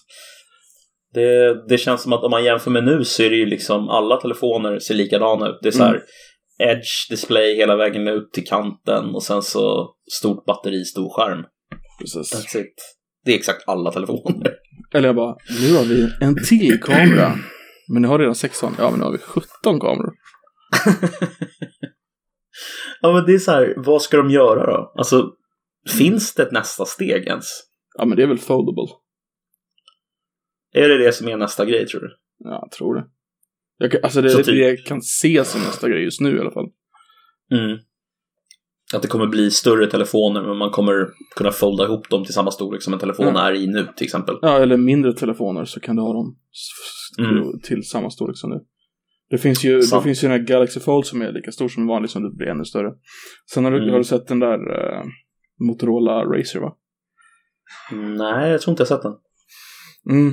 det, 1.14 1.68
det 1.70 1.78
känns 1.78 2.02
som 2.02 2.14
att 2.14 2.24
om 2.24 2.32
man 2.32 2.44
jämför 2.44 2.72
med 2.72 2.84
nu 2.84 3.04
så 3.06 3.24
är 3.24 3.30
det 3.30 3.36
ju 3.36 3.46
liksom 3.46 3.90
alla 3.90 4.18
telefoner 4.18 4.80
ser 4.80 4.94
likadana 4.96 5.48
ut. 5.48 5.60
Det 5.62 5.68
är 5.68 5.72
så 5.72 5.84
här 5.84 6.04
Mm. 6.60 6.78
edge 6.78 7.10
display 7.10 7.56
hela 7.56 7.76
vägen 7.76 8.08
ut 8.08 8.32
till 8.34 8.48
kanten 8.48 9.06
och 9.16 9.24
sen 9.24 9.42
så 9.42 9.90
stort 10.12 10.46
batteri, 10.46 10.86
stor 10.86 11.10
skärm. 11.10 11.46
Precis. 12.00 12.36
That's 12.36 12.62
it. 12.62 12.74
Det 13.26 13.32
är 13.32 13.36
exakt 13.36 13.64
alla 13.68 13.92
telefoner. 13.92 14.54
Eller 14.94 15.08
jag 15.08 15.16
bara, 15.16 15.36
nu 15.62 15.76
har 15.76 15.84
vi 15.84 16.08
en 16.22 16.36
till 16.46 16.80
kamera. 16.82 17.36
Men 17.90 18.02
ni 18.02 18.08
har 18.08 18.20
redan 18.20 18.36
16. 18.36 18.74
Ja, 18.78 18.90
men 18.90 19.00
nu 19.00 19.06
har 19.06 19.12
vi 19.12 19.18
17 19.18 19.80
kameror. 19.80 20.14
Ja 23.02 23.14
men 23.14 23.26
det 23.26 23.34
är 23.34 23.40
så 23.40 23.52
här, 23.52 23.74
vad 23.78 24.02
ska 24.02 24.18
de 24.18 24.30
göra 24.30 24.66
då? 24.66 24.94
Alltså, 24.98 25.32
finns 25.98 26.34
det 26.34 26.44
ett 26.44 26.52
nästa 26.52 26.86
steg 26.86 27.28
ens? 27.28 27.46
Ja, 27.98 28.06
men 28.06 28.18
det 28.18 28.24
är 28.24 28.28
väl 28.28 28.38
foldable. 28.38 28.94
Är 30.74 30.90
det 30.90 30.98
det 30.98 31.14
som 31.14 31.28
är 31.28 31.38
nästa 31.38 31.66
grej 31.66 31.88
tror 31.88 32.02
du? 32.02 32.18
Ja, 32.38 32.60
jag 32.62 32.72
tror 32.72 32.96
det. 32.96 33.06
Jag 33.78 33.92
kan, 33.92 34.04
alltså 34.04 34.22
det 34.22 34.30
Så 34.30 34.40
är 34.40 34.44
typ- 34.44 34.54
det 34.56 34.70
jag 34.70 34.86
kan 34.86 35.02
se 35.02 35.46
som 35.46 35.62
nästa 35.62 35.90
grej 35.90 36.04
just 36.04 36.22
nu 36.22 36.38
i 36.38 36.40
alla 36.40 36.52
fall. 36.52 36.70
Mm. 37.52 37.78
Att 38.96 39.02
det 39.02 39.08
kommer 39.08 39.28
bli 39.28 39.52
större 39.52 39.88
telefoner 39.88 40.42
men 40.44 40.58
man 40.58 40.70
kommer 40.70 41.08
kunna 41.36 41.52
folda 41.52 41.84
ihop 41.84 42.10
dem 42.10 42.24
till 42.26 42.34
samma 42.34 42.52
storlek 42.52 42.82
som 42.82 42.94
en 42.94 43.00
telefon 43.00 43.26
Ja. 43.36 43.48
är 43.50 43.54
i 43.54 43.68
nu 43.68 43.88
till 43.96 44.06
exempel. 44.06 44.36
Ja, 44.42 44.58
eller 44.60 44.78
mindre 44.78 45.14
telefoner 45.14 45.66
så 45.66 45.80
kan 45.80 45.96
du 45.96 46.02
ha 46.02 46.14
dem 46.14 46.36
Mm. 47.20 47.60
till 47.64 47.84
samma 47.84 48.10
storlek 48.10 48.38
som 48.38 48.50
nu. 48.50 48.60
Det 49.30 49.38
finns 49.38 49.66
ju, 49.66 49.80
det 49.80 50.02
finns 50.04 50.24
ju 50.24 50.28
den 50.28 50.40
här 50.40 50.48
Galaxy 50.48 50.80
Fold 50.80 51.06
som 51.06 51.22
är 51.22 51.32
lika 51.32 51.52
stor 51.52 51.68
som 51.68 51.84
en 51.84 51.88
vanlig 51.88 52.10
som 52.10 52.24
det 52.24 52.30
blir 52.36 52.48
ännu 52.48 52.66
större. 52.66 52.92
Sen 53.54 53.64
har 53.66 53.72
du, 53.72 53.78
Mm. 53.78 53.90
har 53.92 53.98
du 53.98 54.04
sett 54.04 54.28
den 54.28 54.40
där 54.40 54.54
eh, 54.54 55.04
Motorola 55.60 56.12
Racer 56.26 56.60
va? 56.60 56.76
Nej, 58.18 58.52
jag 58.52 58.62
tror 58.62 58.72
inte 58.72 58.82
jag 58.82 58.88
sett 58.88 59.02
den. 59.02 59.14
Mm. 60.10 60.28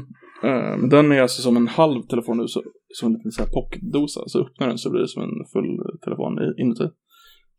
Eh, 0.44 0.78
men 0.78 0.88
den 0.88 1.12
är 1.12 1.22
alltså 1.22 1.42
som 1.42 1.57
en 1.57 1.68
halv 1.68 2.02
telefon 2.02 2.36
nu, 2.38 2.46
så, 2.48 2.62
som 2.88 3.09
en 3.09 3.12
liten 3.14 3.32
så 3.32 3.42
här 3.42 3.50
pocketdosa. 3.50 4.20
Så 4.26 4.40
öppnar 4.46 4.68
den 4.68 4.78
så 4.78 4.90
blir 4.90 5.00
det 5.00 5.09
som 5.09 5.22
en 5.22 5.44
full 5.52 5.98
telefon 6.05 6.38
inuti. 6.59 6.84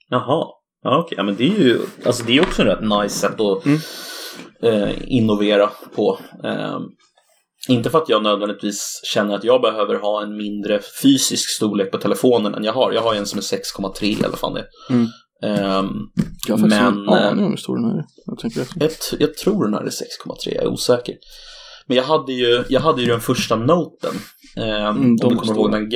Jaha. 0.10 0.46
Ja, 0.86 0.98
okej. 0.98 1.14
Ja, 1.18 1.24
men 1.24 1.36
det 1.36 1.44
är 1.44 1.60
ju 1.60 1.80
alltså, 2.06 2.24
det 2.24 2.38
är 2.38 2.42
också 2.42 2.62
ett 2.62 2.68
rätt 2.68 2.84
nice 3.02 3.16
sätt 3.20 3.40
att 3.42 3.66
Mm. 3.66 3.80
eh, 4.64 4.96
innovera 5.08 5.70
på. 5.96 6.20
Eh, 6.44 6.80
inte 7.70 7.90
för 7.90 7.98
att 7.98 8.10
jag 8.10 8.24
nödvändigtvis 8.24 9.02
känner 9.04 9.36
att 9.36 9.44
jag 9.44 9.62
behöver 9.62 9.96
ha 9.96 10.24
en 10.24 10.38
mindre 10.38 10.80
fysisk 11.02 11.50
storlek 11.50 11.92
på 11.92 11.98
telefonen 11.98 12.56
än 12.56 12.64
jag 12.64 12.74
har. 12.74 12.92
Jag 12.92 13.02
har 13.02 13.16
en 13.16 13.26
som 13.26 13.38
är 13.38 13.42
6,3 13.44 14.22
i 14.22 14.26
alla 14.26 14.38
fall. 14.38 14.54
Det. 14.54 14.66
Mm. 14.90 15.08
Ehm, 15.44 15.88
Jag 16.48 16.58
har 16.58 16.68
Men, 16.68 16.72
en 16.88 17.10
aning 17.10 17.40
eh, 17.40 17.46
om 17.46 17.50
hur 17.50 17.58
stor 17.58 17.76
den 17.76 17.86
är. 18.00 18.06
Jag 18.26 18.40
tänker 18.40 18.62
efter. 18.62 18.82
jag, 18.82 18.92
jag 19.20 19.38
tror 19.38 19.64
den 19.64 19.74
här 19.74 19.82
är 19.82 19.86
6,3, 19.90 20.56
jag 20.56 20.64
är 20.64 20.68
osäker. 20.68 21.16
Men 21.88 21.98
jag 21.98 22.04
hade 22.04 22.34
ju, 22.34 22.64
jag 22.70 22.82
hade 22.82 23.02
ju 23.02 23.08
den 23.08 23.22
första 23.22 23.56
noten. 23.56 24.14
Eh, 24.58 24.86
Mm, 24.88 25.16
de 25.18 25.38
kommer 25.38 25.54
ihåg 25.54 25.72
den. 25.72 25.90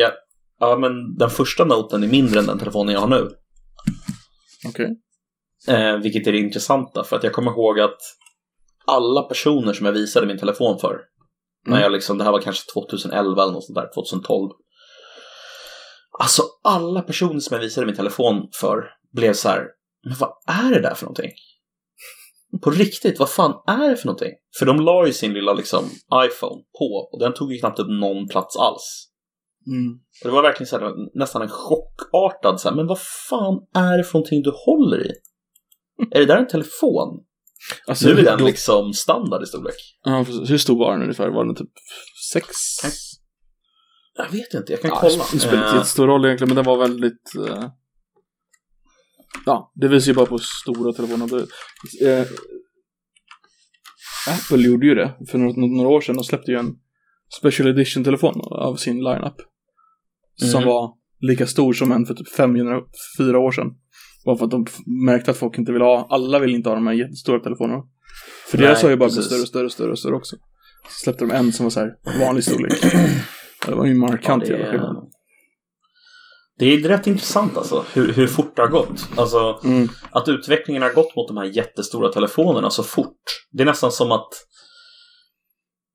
Ja, 0.60 0.78
men 0.78 1.16
den 1.18 1.30
första 1.30 1.66
noten 1.66 2.04
är 2.04 2.08
mindre 2.08 2.40
än 2.40 2.46
den 2.46 2.60
telefonen 2.60 2.94
jag 2.94 3.02
har 3.02 3.08
nu. 3.08 3.30
Okej. 4.68 4.88
Eh, 5.68 5.97
vilket 5.97 6.28
är 6.28 6.32
det 6.32 6.38
intressanta, 6.38 7.03
för 7.03 7.16
att 7.16 7.24
jag 7.24 7.34
kommer 7.34 7.51
ihåg 7.51 7.80
att 7.80 7.97
alla 8.86 9.22
personer 9.22 9.74
som 9.74 9.86
jag 9.86 9.93
visade 9.93 10.28
min 10.28 10.38
telefon 10.39 10.80
för, 10.80 10.99
när 11.66 11.72
Mm. 11.74 11.84
jag 11.84 11.91
liksom, 11.91 12.18
det 12.18 12.24
här 12.24 12.32
var 12.32 12.41
kanske 12.41 12.74
2011 12.74 13.43
eller 13.43 13.53
något 13.53 13.66
sånt 13.66 13.76
där, 13.76 13.89
2012. 13.93 14.49
Alltså 16.20 16.43
alla 16.64 17.01
personer 17.01 17.39
som 17.39 17.55
jag 17.55 17.62
visade 17.62 17.88
min 17.88 17.95
telefon 17.95 18.49
för 18.53 18.84
blev 19.14 19.34
så 19.34 19.49
här, 19.49 19.66
men 20.03 20.18
vad 20.18 20.32
är 20.47 20.70
det 20.74 20.82
där 20.82 20.95
för 20.95 21.05
någonting? 21.05 21.32
På 22.62 22.72
riktigt, 22.72 23.20
vad 23.20 23.30
fan 23.30 23.53
är 23.68 23.89
det 23.89 23.97
för 23.97 24.05
någonting? 24.05 24.32
För 24.60 24.66
de 24.66 24.80
la 24.80 25.07
ju 25.07 25.14
sin 25.14 25.34
lilla 25.34 25.53
liksom 25.53 25.86
iPhone 26.26 26.62
på 26.80 27.10
och 27.12 27.20
den 27.20 27.34
tog 27.34 27.53
ju 27.53 27.60
knappt 27.60 27.80
upp 27.80 27.89
någon 27.89 28.28
plats 28.28 28.57
alls. 28.57 29.09
Mm. 29.68 29.93
Och 30.24 30.30
det 30.30 30.32
var 30.32 30.41
verkligen 30.41 30.68
så 30.68 30.80
här, 30.80 31.18
nästan 31.20 31.41
en 31.41 31.49
chockartad 31.49 32.60
så 32.60 32.70
här, 32.70 32.76
men 32.76 32.88
vad 32.88 32.99
fan 33.30 33.60
är 33.76 33.97
det 33.97 34.03
för 34.03 34.14
någonting 34.14 34.41
du 34.41 34.51
håller 34.66 35.07
i? 35.07 35.12
Är 36.12 36.20
det 36.20 36.26
där 36.26 36.38
en 36.38 36.47
telefon? 36.47 37.26
Alltså, 37.88 38.07
nu 38.07 38.20
är 38.20 38.24
den 38.24 38.38
då- 38.39 38.45
liksom 38.45 38.93
standard 38.93 39.43
i 39.43 39.45
storlek. 39.45 39.76
Ja, 40.03 40.26
hur 40.47 40.57
stor 40.57 40.80
var 40.80 40.91
den 40.93 41.01
ungefär? 41.01 41.30
Var 41.30 41.45
den 41.45 41.55
typ 41.55 41.70
sex? 42.34 42.47
Jag 44.16 44.30
vet 44.32 44.53
inte, 44.53 44.72
jag 44.74 44.82
kan 44.82 44.89
Ja, 44.89 44.97
kolla. 45.01 45.24
det 45.34 45.39
spelar 45.39 45.57
inte 45.57 45.70
Eh, 45.70 45.76
jättestor 45.76 46.07
roll 46.07 46.26
egentligen, 46.26 46.49
men 46.49 46.55
den 46.55 46.66
var 46.66 46.78
väldigt... 46.78 47.36
eh, 47.47 47.70
Ja, 49.45 49.72
det 49.76 49.88
visar 49.88 50.07
ju 50.07 50.14
bara 50.16 50.26
på 50.26 50.38
stora 50.39 50.93
telefoner. 50.93 51.39
Eh, 52.05 52.26
Apple 54.30 54.68
gjorde 54.68 54.86
ju 54.86 54.95
det 54.95 55.16
för 55.32 55.38
några, 55.38 55.53
några 55.76 55.89
år 55.89 56.01
sedan. 56.01 56.16
De 56.16 56.24
släppte 56.24 56.51
ju 56.51 56.57
en 56.57 56.76
special 57.40 57.68
edition-telefon 57.70 58.42
av 58.52 58.76
sin 58.76 58.98
lineup. 59.04 59.36
Som 60.52 60.62
Mhm. 60.62 60.70
var 60.70 60.94
lika 61.22 61.48
stor 61.48 61.74
som 61.74 61.92
en 61.92 62.06
för 62.06 62.14
typ 62.14 62.30
fem, 62.30 62.56
fyra 63.18 63.40
år 63.40 63.52
sedan. 63.52 63.68
Bara 64.26 64.38
för 64.38 64.46
att 64.46 64.52
de 64.52 64.66
märkte 65.06 65.32
att 65.32 65.38
folk 65.38 65.58
inte 65.58 65.72
ville 65.72 65.86
ha, 65.86 66.08
alla 66.10 66.40
vill 66.40 66.56
inte 66.56 66.70
ha 66.70 66.76
de 66.76 66.88
här 66.88 66.94
jättestora 66.94 67.40
telefonerna. 67.40 67.84
För 68.48 68.58
Nej, 68.58 68.68
deras 68.68 68.84
har 68.84 68.90
ju 68.90 68.96
bara 68.96 69.10
blivit 69.10 69.26
större 69.26 69.42
och 69.42 69.48
större 69.48 69.66
och 69.66 69.72
större 69.72 69.92
och 69.92 70.00
större 70.00 70.16
också. 70.16 70.36
Så 70.90 71.00
släppte 71.04 71.26
de 71.26 71.32
en 71.32 71.54
som 71.54 71.64
var 71.66 71.70
så 71.72 71.80
här 71.80 71.92
vanlig 72.20 72.44
storlek. 72.44 72.74
Det 73.66 73.76
var 73.76 73.86
ju 73.86 73.94
markant 73.96 74.44
ja, 74.48 74.58
det, 74.58 74.64
är, 74.64 74.92
det 76.60 76.66
är 76.66 76.78
rätt 76.90 77.08
intressant 77.08 77.58
alltså, 77.58 77.86
hur, 77.94 78.14
hur 78.14 78.28
fort 78.28 78.56
det 78.56 78.62
har 78.62 78.70
gått. 78.70 79.10
Alltså, 79.18 79.60
Mm. 79.64 79.88
att 80.12 80.28
utvecklingen 80.28 80.82
har 80.84 80.94
gått 80.94 81.16
mot 81.16 81.28
de 81.28 81.38
här 81.38 81.46
jättestora 81.46 82.12
telefonerna 82.12 82.70
så 82.70 82.84
fort. 82.84 83.22
Det 83.52 83.64
är 83.64 83.66
nästan 83.66 83.92
som 83.92 84.12
att 84.12 84.28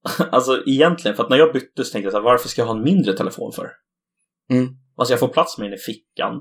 Alltså 0.30 0.62
egentligen, 0.66 1.16
för 1.16 1.24
att 1.24 1.30
när 1.30 1.36
jag 1.36 1.52
bytte 1.52 1.84
så 1.84 1.92
tänkte 1.92 2.06
jag 2.06 2.12
så 2.12 2.18
här, 2.18 2.24
varför 2.24 2.48
ska 2.48 2.60
jag 2.60 2.66
ha 2.66 2.76
en 2.76 2.82
mindre 2.82 3.16
telefon 3.16 3.52
för? 3.52 3.70
Mm. 4.50 4.68
Alltså 4.96 5.12
jag 5.12 5.20
får 5.20 5.28
plats 5.28 5.58
med 5.58 5.66
den 5.66 5.74
i 5.74 5.78
fickan. 5.78 6.32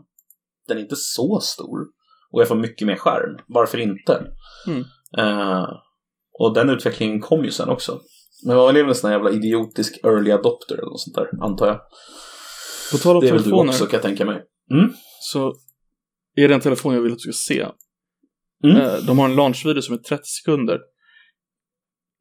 Den 0.68 0.78
är 0.78 0.82
inte 0.82 0.96
så 0.96 1.40
stor. 1.40 1.80
Och 2.32 2.42
jag 2.42 2.48
får 2.48 2.56
mycket 2.56 2.88
mer 2.88 2.96
skärm. 2.96 3.40
Varför 3.48 3.78
inte? 3.78 4.24
Mm. 4.68 4.84
Eh, 5.18 5.68
och 6.40 6.54
den 6.54 6.70
utvecklingen 6.70 7.22
kom 7.22 7.44
ju 7.46 7.52
sen 7.52 7.70
också. 7.70 8.00
Men 8.46 8.56
man 8.56 8.76
är 8.76 8.82
väl 8.82 8.90
en 8.90 8.96
sån 8.96 9.10
här 9.10 9.18
jävla 9.18 9.32
idiotisk 9.32 10.00
early 10.04 10.32
adopter 10.32 10.76
eller 10.76 10.90
något 10.90 11.02
sånt 11.02 11.16
där, 11.16 11.30
antar 11.42 11.68
jag. 11.68 11.80
På 12.92 12.98
tal 12.98 13.16
om 13.16 13.22
Det 13.22 13.28
är 13.28 13.34
väl 13.34 13.44
du 13.44 13.52
också 13.52 13.86
kan 13.86 13.98
jag 13.98 14.02
tänka 14.02 14.26
mig. 14.26 14.42
Mm. 14.72 14.94
så 15.22 15.56
är 16.36 16.48
det 16.48 16.54
en 16.54 16.62
telefon 16.62 16.94
jag 16.94 17.02
vill 17.02 17.12
att 17.12 17.18
du 17.18 17.34
ska 17.34 17.54
se. 17.54 17.68
Mm. 18.64 18.78
Eh, 18.78 18.94
De 19.08 19.20
har 19.20 19.26
en 19.26 19.36
launchvideo 19.36 19.82
som 19.82 19.96
är 19.96 20.00
30 20.00 20.22
sekunder. 20.26 20.80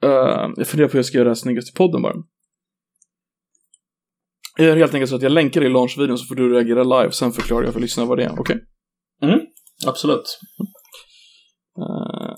Eh, 0.03 0.51
Jag 0.57 0.67
funderar 0.67 0.89
på 0.89 0.93
hur 0.93 0.99
jag 0.99 1.07
ska 1.07 1.17
göra 1.19 1.25
det 1.25 1.31
här 1.31 1.35
snyggast 1.35 1.69
i 1.69 1.73
podden 1.77 2.03
bara. 2.03 2.15
Jag 4.57 4.67
gör 4.67 4.77
helt 4.77 4.95
enkelt 4.95 5.11
så 5.11 5.17
att 5.17 5.23
jag 5.23 5.33
länkar 5.33 5.65
i 5.65 5.69
launchvideon 5.69 6.19
så 6.19 6.27
får 6.27 6.35
du 6.35 6.53
reagera 6.55 6.83
live, 6.83 7.13
sen 7.13 7.33
förklarar 7.33 7.65
jag 7.65 7.73
för 7.73 7.81
lyssnarna 7.81 8.09
vad 8.09 8.19
det 8.19 8.25
är, 8.25 8.41
okej? 8.41 8.57
Absolut. 9.87 10.39
Eh, 11.79 12.35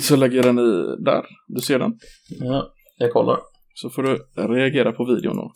Så 0.00 0.16
lägger 0.16 0.36
jag 0.36 0.44
den 0.44 0.58
i 0.58 0.96
där, 1.04 1.26
du 1.46 1.60
ser 1.60 1.78
den. 1.78 1.92
Ja, 2.40 2.72
jag 2.96 3.12
kollar. 3.12 3.40
Så 3.74 3.90
får 3.90 4.02
du 4.02 4.16
reagera 4.54 4.92
på 4.92 5.04
videon 5.04 5.36
då. 5.36 5.52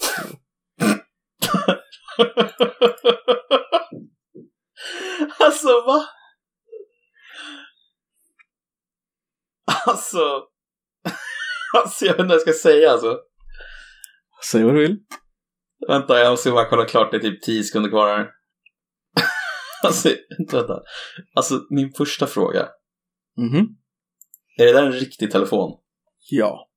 alltså 5.45 5.69
va? 5.87 6.05
Alltså. 9.87 10.43
Alltså 11.77 12.05
jag 12.05 12.13
vet 12.13 12.21
inte 12.21 12.29
vad 12.29 12.35
jag 12.35 12.41
ska 12.41 12.69
säga 12.69 12.91
alltså. 12.91 13.19
Säg 14.51 14.63
vad 14.65 14.75
du 14.75 14.81
vill. 14.81 14.97
Vänta, 15.89 16.19
jag 16.19 16.31
måste 16.31 16.51
bara 16.51 16.69
kolla 16.69 16.85
klart 16.85 17.11
det 17.11 17.17
är 17.17 17.21
typ 17.21 17.43
10 17.43 17.65
sekunder 17.65 17.91
kvar 17.91 18.09
här. 18.09 18.31
alltså, 19.85 20.09
vänta. 20.53 20.81
Alltså, 21.35 21.61
min 21.71 21.93
första 21.93 22.27
fråga. 22.27 22.69
Mhm. 23.37 23.67
Är 24.59 24.67
det 24.67 24.73
där 24.73 24.87
en 24.87 24.93
riktig 24.93 25.31
telefon? 25.31 25.79
Ja. 26.31 26.69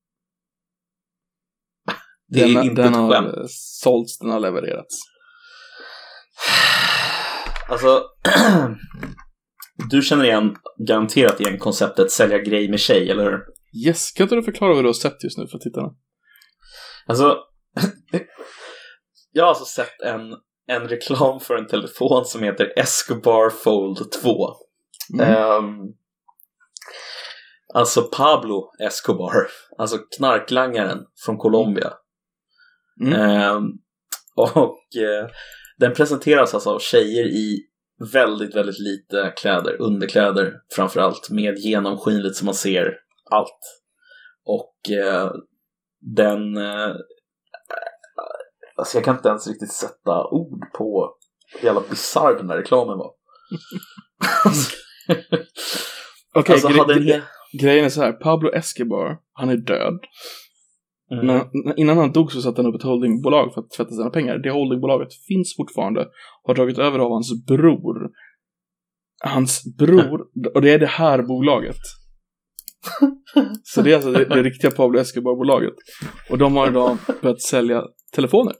Det 2.27 2.41
är 2.41 2.53
den, 2.53 2.63
inte 2.63 2.81
den 2.81 2.91
ett 2.93 2.97
har 2.99 3.11
skämt. 3.11 3.37
eh, 3.37 3.43
sålts, 3.49 4.19
den 4.19 4.29
har 4.29 4.39
levererats. 4.39 4.99
Alltså, 7.69 8.03
du 9.89 10.01
känner 10.01 10.23
igen, 10.23 10.55
garanterat 10.87 11.39
igen 11.39 11.57
konceptet 11.57 12.11
sälja 12.11 12.37
grej 12.37 12.69
med 12.69 12.79
tjej, 12.79 13.09
eller 13.09 13.23
hur? 13.23 13.39
Yes, 13.85 14.11
kan 14.11 14.23
inte 14.23 14.35
du 14.35 14.43
förklara 14.43 14.73
vad 14.73 14.83
du 14.83 14.87
har 14.87 14.93
sett 14.93 15.23
just 15.23 15.37
nu 15.37 15.47
för 15.47 15.57
tittarna? 15.57 15.89
Alltså, 17.07 17.37
jag 19.31 19.43
har 19.43 19.49
alltså 19.49 19.65
sett 19.65 20.01
en, 20.01 20.35
en 20.67 20.87
reklam 20.87 21.39
för 21.39 21.55
en 21.55 21.67
telefon 21.67 22.25
som 22.25 22.43
heter 22.43 22.73
Escobar 22.79 23.49
Fold 23.49 24.11
2. 24.11 24.53
Mm. 25.13 25.35
Ehm, 25.35 25.93
alltså 27.73 28.01
Pablo 28.01 28.71
Escobar, 28.79 29.47
alltså 29.77 29.97
knarklangaren 30.17 31.05
från 31.25 31.37
Colombia. 31.37 31.93
Mm. 33.01 33.13
Ehm, 33.13 33.63
och 34.35 35.01
eh, 35.01 35.29
den 35.77 35.93
presenteras 35.93 36.53
alltså 36.53 36.69
av 36.69 36.79
tjejer 36.79 37.25
i 37.25 37.59
väldigt, 38.13 38.55
väldigt 38.55 38.79
lite 38.79 39.33
kläder, 39.37 39.81
underkläder 39.81 40.53
framförallt, 40.75 41.29
med 41.29 41.57
genomskinligt 41.57 42.35
så 42.35 42.45
man 42.45 42.53
ser 42.53 42.93
allt. 43.29 43.59
Och 44.45 44.91
eh, 44.91 45.31
den, 46.15 46.57
eh, 46.57 46.95
alltså 48.75 48.97
jag 48.97 49.05
kan 49.05 49.15
inte 49.15 49.29
ens 49.29 49.47
riktigt 49.47 49.73
sätta 49.73 50.27
ord 50.31 50.71
på 50.73 51.15
hur 51.59 51.65
jävla 51.65 51.81
bisarr 51.89 52.35
den 52.37 52.47
där 52.47 52.57
reklamen 52.57 52.97
var. 52.97 53.11
Okej, 56.35 56.53
alltså, 56.53 56.67
gre- 56.67 57.13
en 57.13 57.21
grejen 57.59 57.85
är 57.85 57.89
så 57.89 58.01
här, 58.01 58.11
Pablo 58.11 58.51
Escobar, 58.53 59.17
han 59.33 59.49
är 59.49 59.57
död. 59.57 59.99
Mm. 61.11 61.25
Men 61.25 61.77
innan 61.79 61.97
han 61.97 62.11
dog 62.11 62.31
så 62.31 62.41
satte 62.41 62.61
han 62.61 62.69
upp 62.69 62.75
ett 62.75 62.87
holdingbolag 62.87 63.53
för 63.53 63.61
att 63.61 63.71
tvätta 63.71 63.91
sina 63.91 64.09
pengar. 64.09 64.37
Det 64.37 64.51
holdingbolaget 64.51 65.13
finns 65.27 65.55
fortfarande, 65.57 66.07
har 66.43 66.55
dragit 66.55 66.77
över 66.77 66.99
av 66.99 67.11
hans 67.11 67.45
bror. 67.45 68.09
Hans 69.23 69.77
bror, 69.77 70.27
och 70.53 70.61
det 70.61 70.71
är 70.71 70.79
det 70.79 70.85
här 70.85 71.21
bolaget. 71.21 71.79
Så 73.63 73.81
det 73.81 73.91
är 73.91 73.95
alltså 73.95 74.11
det, 74.11 74.25
det 74.25 74.43
riktiga 74.43 74.71
Pablo 74.71 74.99
Escobar-bolaget. 74.99 75.73
Och 76.29 76.37
de 76.37 76.55
har 76.55 76.67
idag 76.67 76.97
börjat 77.21 77.41
sälja 77.41 77.83
telefoner. 78.15 78.53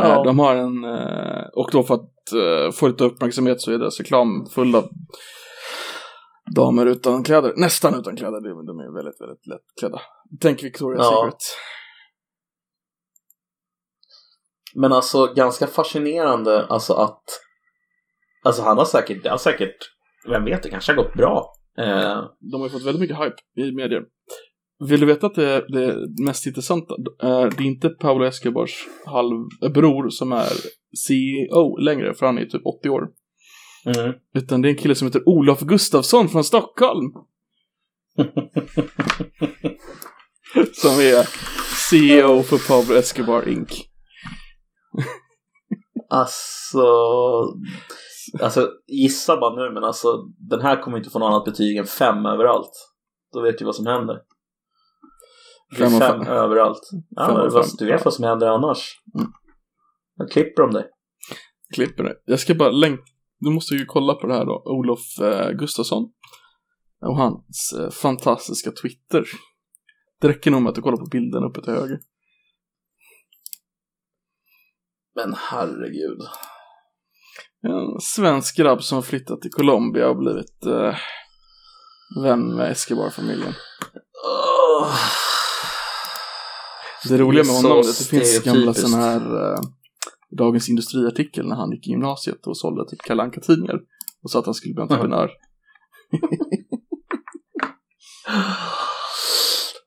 Eh, 0.00 0.08
Ja. 0.08 0.22
De 0.24 0.38
har 0.38 0.56
en, 0.56 0.84
eh, 0.84 1.44
och 1.52 1.68
då 1.72 1.82
för 1.82 1.94
att 1.94 2.32
eh, 2.32 2.72
få 2.72 2.88
lite 2.88 3.04
uppmärksamhet 3.04 3.60
så 3.60 3.72
är 3.72 3.78
deras 3.78 4.00
reklam 4.00 4.46
full 4.54 4.74
av 4.74 4.88
damer 6.54 6.86
utan 6.86 7.24
kläder. 7.24 7.52
Nästan 7.56 7.94
utan 8.00 8.16
kläder, 8.16 8.40
de 8.40 8.66
de 8.66 8.78
är 8.78 8.94
väldigt, 8.94 9.20
väldigt 9.20 9.46
lättklädda. 9.46 10.00
Tänk 10.40 10.62
Victoria's 10.62 10.96
Ja. 10.98 11.22
Secret. 11.24 11.42
Men 14.74 14.92
alltså 14.92 15.26
ganska 15.34 15.66
fascinerande 15.66 16.66
alltså 16.66 16.94
att 16.94 17.22
Alltså 18.44 18.62
han 18.62 18.78
har 18.78 18.84
säkert, 18.84 19.22
det 19.22 19.30
har 19.30 19.38
säkert 19.38 19.76
Vem 20.28 20.44
vet, 20.44 20.62
det 20.62 20.70
kanske 20.70 20.92
har 20.92 20.96
gått 20.96 21.14
bra 21.14 21.52
Eh, 21.78 22.24
De 22.52 22.60
har 22.60 22.66
ju 22.66 22.70
fått 22.72 22.82
väldigt 22.86 23.00
mycket 23.00 23.16
hype 23.16 23.36
i 23.68 23.72
medier. 23.72 24.02
Vill 24.88 25.00
du 25.00 25.06
veta 25.06 25.26
att 25.26 25.34
det, 25.34 25.64
det 25.68 26.06
mest 26.24 26.46
intressanta? 26.46 26.94
eh, 27.22 27.42
Det 27.56 27.62
är 27.62 27.66
inte 27.66 27.88
Pablo 27.88 28.24
Escobars 28.24 28.88
halvbror 29.06 30.08
som 30.08 30.32
är 30.32 30.48
CEO 31.06 31.76
längre, 31.76 32.14
för 32.14 32.26
han 32.26 32.38
är 32.38 32.46
typ 32.46 32.66
80 32.66 32.88
år. 32.88 33.02
mm. 33.96 34.12
Utan 34.34 34.62
det 34.62 34.68
är 34.68 34.70
en 34.70 34.76
kille 34.78 34.94
som 34.94 35.06
heter 35.08 35.28
Olof 35.28 35.60
Gustafsson 35.60 36.28
från 36.28 36.44
Stockholm. 36.44 37.12
som 40.72 40.90
är 41.00 41.28
CEO 41.90 42.42
för 42.42 42.68
Pablo 42.68 42.94
Escobar 42.96 43.48
Inc. 43.48 43.70
Alltså, 46.10 46.86
alltså, 48.40 48.70
gissa 48.86 49.36
bara 49.36 49.56
nu, 49.56 49.74
men 49.74 49.84
alltså 49.84 50.08
den 50.50 50.60
här 50.60 50.82
kommer 50.82 50.98
inte 50.98 51.10
få 51.10 51.18
något 51.18 51.26
annat 51.26 51.44
betyg 51.44 51.76
än 51.76 51.86
fem 51.86 52.26
överallt. 52.26 52.90
Då 53.32 53.40
vet 53.40 53.58
du 53.58 53.64
vad 53.64 53.76
som 53.76 53.86
händer. 53.86 54.20
Fem 55.78 55.90
fem, 55.90 56.00
fem. 56.00 56.26
överallt. 56.26 56.90
Ja, 57.10 57.26
Fem 57.26 57.50
fem. 57.62 57.70
du 57.78 57.86
vet 57.86 58.04
vad 58.04 58.14
som 58.14 58.24
händer 58.24 58.46
annars. 58.46 59.02
Mm. 59.18 59.30
Jag 60.16 60.30
klipper 60.30 60.62
de 60.62 60.70
dig. 60.70 60.90
Klipper 61.74 62.04
det. 62.04 62.14
Jag 62.24 62.40
ska 62.40 62.54
bara 62.54 62.70
länka. 62.70 63.02
Du 63.38 63.50
måste 63.50 63.74
ju 63.74 63.84
kolla 63.86 64.14
på 64.14 64.26
det 64.26 64.34
här 64.34 64.44
då. 64.44 64.62
Olof 64.64 65.20
eh, 65.20 65.50
Gustafsson. 65.50 66.12
Och 67.00 67.16
hans 67.16 67.74
eh, 67.80 67.90
fantastiska 67.90 68.70
Twitter. 68.70 69.24
Det 70.20 70.28
räcker 70.28 70.50
nog 70.50 70.62
med 70.62 70.70
att 70.70 70.74
du 70.74 70.82
kollar 70.82 70.96
på 70.96 71.08
bilden 71.10 71.44
uppe 71.44 71.62
till 71.62 71.72
höger. 71.72 72.00
Men 75.14 75.34
herregud. 75.36 76.18
En 77.64 78.00
svensk 78.00 78.56
grabb 78.56 78.82
som 78.82 78.96
har 78.96 79.02
flyttat 79.02 79.40
till 79.40 79.50
Colombia 79.50 80.08
och 80.08 80.16
blivit 80.16 80.66
eh, 80.66 80.94
vän 82.22 82.56
med 82.56 82.70
Escobar-familjen. 82.70 83.52
Åh. 84.24 84.94
Det 87.08 87.18
roliga 87.18 87.44
med 87.44 87.54
honom 87.54 87.72
är 87.72 87.80
att 87.80 87.98
det 87.98 88.04
finns 88.04 88.42
gamla 88.42 88.74
sådana 88.74 89.04
här 89.04 89.52
eh, 89.52 89.58
Dagens 90.38 90.68
Industriartikel 90.68 91.48
när 91.48 91.56
han 91.56 91.70
gick 91.70 91.86
i 91.86 91.90
gymnasiet 91.90 92.46
och 92.46 92.56
sålde 92.56 92.90
typ 92.90 93.02
Kalle 93.02 93.22
Anka-tidningar. 93.22 93.80
Och 94.22 94.30
sa 94.30 94.38
att 94.38 94.44
han 94.44 94.54
skulle 94.54 94.74
bli 94.74 94.82
entreprenör. 94.82 95.30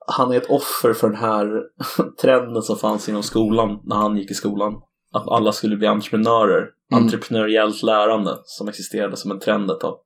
Han 0.10 0.32
är 0.32 0.38
ett 0.38 0.50
offer 0.50 0.94
för 0.94 1.10
den 1.10 1.20
här 1.20 1.64
trenden 2.22 2.64
som 2.64 2.78
fanns 2.78 3.10
inom 3.10 3.24
skolan 3.24 3.80
när 3.84 3.96
han 3.96 4.18
gick 4.18 4.32
i 4.32 4.34
skolan. 4.34 4.74
Att 5.14 5.28
alla 5.28 5.52
skulle 5.52 5.78
bli 5.78 5.88
entreprenörer. 5.88 6.77
Mm. 6.92 7.04
Entreprenöriellt 7.04 7.84
lärande 7.84 8.38
som 8.44 8.68
existerade 8.68 9.18
som 9.18 9.32
en 9.32 9.40
trend 9.40 9.72
ett 9.72 9.80
tag. 9.80 9.98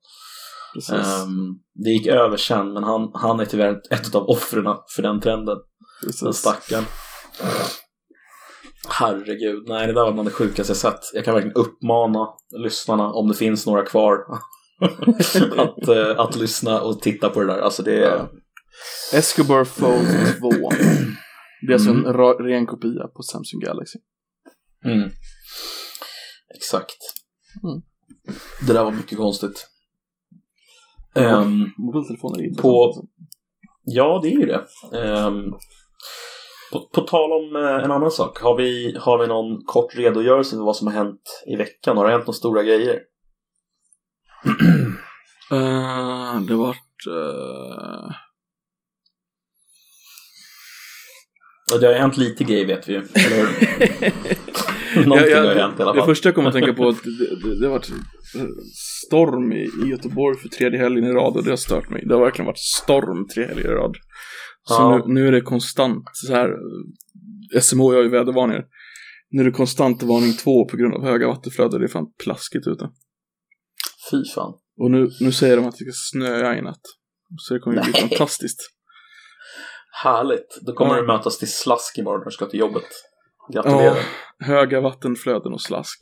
Ehm, 0.94 1.56
det 1.84 1.90
gick 1.90 2.08
över 2.08 2.38
sen, 2.38 2.74
men 2.74 2.84
han, 2.84 3.12
han 3.14 3.40
är 3.40 3.46
tyvärr 3.46 3.82
ett 3.90 4.16
av 4.16 4.24
offren 4.30 4.66
för 4.96 5.02
den 5.02 5.20
trenden. 5.22 5.58
Den 6.02 6.12
Precis. 6.12 6.36
stackaren. 6.36 6.84
Herregud, 8.90 9.64
nej 9.68 9.88
det 9.88 9.94
där 9.94 10.02
var 10.02 10.12
bland 10.12 10.28
det 10.28 10.32
sjukaste 10.32 10.72
jag 10.72 10.78
sett. 10.78 11.00
Jag 11.14 11.26
kan 11.26 11.34
verkligen 11.34 11.56
uppmana 11.58 12.28
lyssnarna, 12.64 13.12
om 13.12 13.28
det 13.28 13.34
finns 13.34 13.66
några 13.66 13.86
kvar, 13.86 14.18
att, 15.58 15.88
eh, 15.88 16.20
att 16.20 16.36
lyssna 16.36 16.82
och 16.82 17.02
titta 17.02 17.30
på 17.30 17.40
det 17.40 17.48
där. 17.48 17.60
Alltså 17.60 17.84
det 17.84 18.04
är... 18.04 18.28
Escobar 19.14 19.64
Fold 19.64 20.08
2. 20.40 20.70
Det 21.68 21.72
är 21.72 21.74
alltså 21.74 21.90
en 21.90 22.06
ra- 22.06 22.44
ren 22.44 22.66
kopia 22.66 23.08
på 23.08 23.24
Samsung 23.24 23.60
Galaxy. 23.60 24.00
Mm. 24.86 25.10
Exakt. 26.56 26.98
Mm. 27.64 27.82
Det 28.68 28.74
där 28.74 28.84
var 28.84 28.92
mycket 28.92 29.18
konstigt. 29.18 29.68
Ehm, 31.16 31.70
Mobiltelefoner 31.78 32.40
är 32.40 32.44
intressant. 32.44 32.62
På- 32.62 33.06
ja, 33.84 34.20
det 34.24 34.28
är 34.28 34.40
ju 34.40 34.46
det. 34.46 34.66
Ehm, 35.04 35.52
på, 36.72 36.90
på 36.94 37.02
tal 37.02 37.32
om 37.32 37.56
eh, 37.56 37.84
en 37.84 37.92
annan 37.92 38.12
sak. 38.12 38.40
Har 38.42 38.58
vi, 38.58 38.98
har 39.00 39.18
vi 39.18 39.28
någon 39.28 39.64
kort 39.66 39.96
redogörelse 39.96 40.56
för 40.56 40.64
vad 40.64 40.76
som 40.76 40.88
har 40.88 40.94
hänt 40.94 41.44
i 41.48 41.56
veckan? 41.56 41.98
Har 41.98 42.06
det 42.06 42.12
hänt 42.12 42.26
några 42.28 42.34
stora 42.38 42.64
grejer? 42.64 43.00
Eh, 45.52 46.42
det 46.42 46.56
vart... 46.56 47.08
Uh... 47.08 48.12
Det 51.80 51.88
har 51.88 51.94
hänt 51.94 52.18
lite 52.18 52.44
grejer 52.44 52.66
vet 52.66 52.90
vi 52.90 52.94
ju. 52.94 53.00
Eller 53.14 53.36
hur? 53.38 54.71
Någonting 54.96 55.36
har 55.36 55.44
ju 55.44 55.60
hänt 55.60 55.80
i 55.80 55.82
alla 55.82 55.94
Det 55.94 56.00
fall. 56.00 56.08
första 56.08 56.28
jag 56.30 56.36
kommer 56.36 56.50
att 56.50 56.56
tänka 56.56 56.74
på 56.74 56.88
att 56.88 57.04
det, 57.04 57.36
det, 57.50 57.60
det 57.60 57.66
har 57.66 57.72
varit 57.72 57.90
storm 59.08 59.52
i, 59.52 59.70
i 59.86 59.90
Göteborg 59.90 60.38
för 60.38 60.50
tredje 60.50 60.80
helgen 60.80 61.06
i 61.06 61.12
rad 61.12 61.38
och 61.38 61.44
det 61.44 61.50
har 61.50 61.58
stört 61.58 61.90
mig. 61.90 62.06
Det 62.08 62.14
har 62.14 62.22
verkligen 62.22 62.46
varit 62.46 62.60
storm 62.60 63.28
tre 63.28 63.46
helger 63.46 63.72
i 63.72 63.74
rad. 63.74 63.96
Så 64.64 64.74
Ja. 64.74 65.04
nu, 65.08 65.14
nu 65.14 65.28
är 65.28 65.32
det 65.32 65.42
konstant 65.42 66.04
så 66.14 66.34
här. 66.34 66.50
SMH 67.62 67.84
gör 67.94 68.04
ju 68.04 68.10
vädervarningar. 68.10 68.66
Nu 69.30 69.42
är 69.42 69.46
det 69.46 69.52
konstant 69.52 70.04
varning 70.04 70.34
två 70.34 70.66
på 70.66 70.78
grund 70.78 70.94
av 70.94 71.04
höga 71.04 71.28
vattenflöden. 71.28 71.80
Det 71.80 71.86
är 71.86 71.88
fan 71.88 72.06
plaskigt 72.24 72.68
ute. 72.68 72.90
Fy 74.12 74.18
fan. 74.36 74.54
Och 74.78 74.92
nu, 74.92 75.10
nu 75.20 75.32
säger 75.32 75.58
de 75.58 75.66
att 75.66 75.76
det 75.78 75.86
ska 75.86 75.92
snöa 76.18 76.58
i 76.58 76.62
natt. 76.62 76.82
Så 77.38 77.54
det 77.54 77.60
kommer 77.60 77.78
ju 77.78 77.92
bli 77.92 78.02
fantastiskt. 78.02 78.60
Härligt. 80.04 80.60
Då 80.66 80.74
kommer 80.74 80.96
Ja. 80.96 81.02
du 81.02 81.08
mötas 81.08 81.38
till 81.40 81.52
slask 81.52 81.98
imorgon 81.98 82.20
när 82.20 82.26
du 82.26 82.32
ska 82.32 82.46
till 82.46 82.60
jobbet. 82.60 82.84
Gratulerar. 83.54 83.84
Ja, 83.84 83.96
höga 84.46 84.82
vattenflöden 84.82 85.54
och 85.54 85.62
slask. 85.62 85.98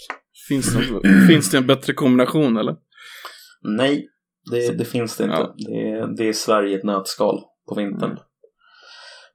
Finns 0.48 0.74
det, 0.76 1.28
finns 1.28 1.52
det 1.52 1.58
en 1.58 1.68
bättre 1.68 1.94
kombination 1.94 2.58
eller? 2.58 2.76
Nej, 3.78 4.08
det, 4.52 4.78
det 4.78 4.86
finns 4.86 5.18
det 5.18 5.24
inte. 5.24 5.36
Ja. 5.36 5.54
Det, 5.58 5.90
är, 5.92 6.18
det 6.18 6.28
är 6.30 6.34
Sverige 6.34 6.78
ett 6.78 6.84
nötskal 6.84 7.40
på 7.70 7.76
vintern. 7.76 8.18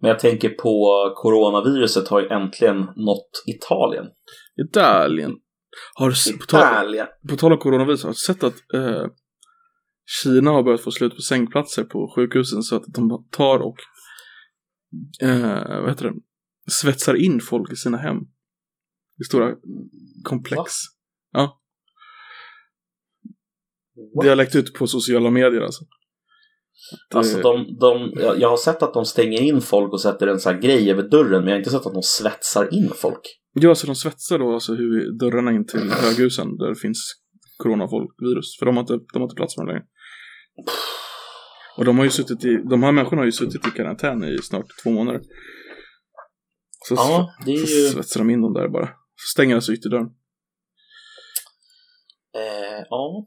Men 0.00 0.09
jag 0.09 0.18
tänker 0.18 0.48
på 0.48 1.12
coronaviruset 1.16 2.09
har 2.09 2.20
ju 2.20 2.28
äntligen 2.28 2.76
nått 2.80 3.30
Italien. 3.57 4.05
Italien. 4.68 5.32
Har 5.94 6.11
s- 6.11 6.32
på, 6.38 6.46
tal, 6.46 6.61
Italien. 6.61 7.07
på 7.28 7.36
tal 7.36 7.52
om 7.52 7.59
coronavirus, 7.59 8.02
har 8.02 8.11
du 8.11 8.14
sett 8.14 8.44
att 8.44 8.55
eh, 8.74 9.05
Kina 10.22 10.50
har 10.50 10.62
börjat 10.62 10.80
få 10.80 10.90
slut 10.90 11.14
på 11.16 11.20
sängplatser 11.22 11.84
på 11.84 12.12
sjukhusen 12.16 12.62
så 12.62 12.76
att 12.76 12.82
de 12.86 13.26
tar 13.30 13.59
och 13.59 13.76
eh, 15.22 15.80
vad 15.80 15.88
heter 15.88 16.05
det? 16.05 16.14
Svetsar 16.71 17.15
in 17.15 17.41
folk 17.41 17.73
i 17.73 17.77
sina 17.77 17.97
hem. 17.99 18.17
I 19.21 19.25
stora 19.25 19.55
komplex. 20.25 20.59
Va? 21.33 21.33
Ja, 21.33 21.61
det 24.23 24.29
har 24.29 24.37
läckt 24.37 24.55
ut 24.57 24.75
på 24.75 24.87
sociala 24.87 25.31
medier 25.31 25.61
alltså. 25.61 25.85
Det- 27.11 27.17
Alltså 27.19 27.41
de, 27.41 27.77
de, 27.81 28.12
jag 28.41 28.51
har 28.51 28.57
sett 28.57 28.83
att 28.83 28.95
de 28.95 29.05
stänger 29.05 29.41
in 29.41 29.61
folk 29.61 29.93
och 29.93 30.01
sätter 30.01 30.27
en 30.27 30.41
sån 30.41 30.55
här 30.55 30.61
grej 30.61 30.91
över 30.91 31.03
dörren 31.03 31.31
men 31.41 31.47
jag 31.47 31.53
har 31.55 31.59
inte 31.59 31.71
sett 31.71 31.87
att 31.87 31.95
de 31.95 32.03
svetsar 32.03 32.75
in 32.75 32.91
folk. 32.95 33.21
Ja, 33.53 33.75
så 33.75 33.87
de 33.87 33.97
svetsar 33.97 34.39
då 34.39 34.55
alltså 34.55 34.75
hur 34.75 35.19
dörrarna 35.19 35.53
in 35.53 35.67
till 35.67 35.91
höghusen 35.91 36.57
där 36.57 36.69
det 36.69 36.75
finns 36.75 37.15
coronavirus. 37.57 38.59
För 38.59 38.67
de 38.67 38.77
har 38.77 38.83
inte, 38.83 38.93
de 39.12 39.19
har 39.19 39.23
inte 39.23 39.35
plats 39.37 39.57
med 39.57 39.67
det 39.67 39.73
längre. 39.73 39.85
Och 41.77 41.85
de 41.85 41.99
har 41.99 42.05
ju 42.05 42.11
suttit 42.11 42.45
i, 42.45 42.57
de 42.71 42.83
här 42.83 42.93
människorna 42.93 43.21
har 43.23 43.27
ju 43.27 43.33
suttit 43.33 43.67
i 43.67 43.71
karantän 43.71 44.25
i 44.25 44.39
snart 44.43 44.67
två 44.83 44.91
månader. 44.91 45.21
Så, 46.89 46.95
Ja, 46.95 47.35
det 47.45 47.53
är 47.53 47.66
så 47.66 47.72
ju... 47.72 47.89
svetsar 47.89 48.20
de 48.20 48.30
in 48.30 48.43
dem 48.43 48.53
där 48.53 48.68
bara. 48.68 48.87
Så 49.16 49.26
stänger 49.35 49.55
alltså 49.55 49.72
ytterdörren. 49.72 50.07
Eh, 52.37 52.85
ja. 52.91 53.26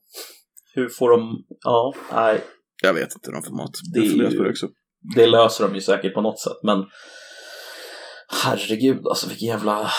Hur 0.74 0.90
får 0.90 1.10
de... 1.10 1.44
Ja, 1.64 1.94
nej. 2.14 2.44
Jag 2.84 2.94
vet 2.94 3.16
inte 3.16 3.32
de 3.32 3.44
format. 3.44 3.72
Det 3.94 4.00
ju- 4.00 4.38
på 4.38 4.44
det 4.44 4.50
också. 4.50 4.68
Det 5.16 5.28
löser 5.28 5.68
de 5.68 5.76
ju 5.76 5.82
säkert 5.82 6.14
på 6.14 6.22
något 6.22 6.40
sätt 6.40 6.58
men... 6.64 6.86
Herregud 8.44 9.08
alltså 9.08 9.30
vilken 9.30 9.48
jävla... 9.48 9.90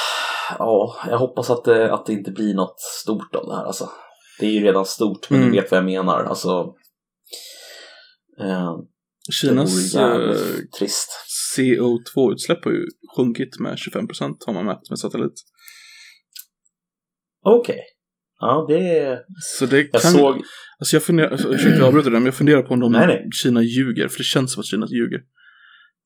Ja, 0.59 0.97
jag 1.11 1.19
hoppas 1.19 1.51
att 1.51 1.65
det, 1.65 1.93
att 1.95 2.07
det 2.07 2.13
inte 2.13 2.31
blir 2.31 2.55
något 2.55 2.81
stort 2.81 3.35
av 3.35 3.47
det 3.49 3.57
här 3.57 3.65
alltså. 3.65 3.91
Det 4.41 4.47
är 4.47 4.51
ju 4.51 4.65
redan 4.65 4.85
stort 4.85 5.31
men 5.31 5.41
Mm. 5.41 5.53
du 5.53 5.61
vet 5.61 5.71
vad 5.71 5.79
jag 5.79 5.85
menar 5.85 6.25
alltså. 6.25 6.75
Eh, 8.41 8.77
Kinas 9.41 9.93
det 9.93 9.99
vore 10.01 10.25
eh, 10.25 10.35
jävligt 10.37 10.73
trist. 10.73 11.09
CO2-utsläpp 11.59 12.65
har 12.65 12.73
ju 12.73 12.87
sjunkit 13.17 13.59
med 13.59 13.75
25% 13.75 14.37
har 14.47 14.53
man 14.53 14.65
mätt 14.65 14.91
med 14.91 14.99
satellit. 14.99 15.35
Okej. 17.45 17.81
Ja, 18.41 18.67
det. 18.69 19.19
Så 19.41 19.67
det 19.67 19.89
Jag 19.93 20.03
kan... 20.03 20.13
såg... 20.13 20.43
Alltså 20.79 20.97
jag 20.97 21.03
funderar, 21.03 21.55
ursäkta 21.55 21.79
jag 21.79 21.87
avbryter 21.87 22.11
det, 22.11 22.17
men 22.17 22.25
jag 22.25 22.35
funderar 22.35 22.63
på 22.63 22.75
om 22.75 22.81
de 22.81 22.93
Nej, 22.93 23.07
nej. 23.07 23.29
Kina 23.33 23.63
ljuger, 23.63 24.09
för 24.09 24.19
det 24.19 24.25
känns 24.25 24.53
som 24.53 24.61
att 24.61 24.67
Kina 24.67 24.87
ljuger. 24.87 25.21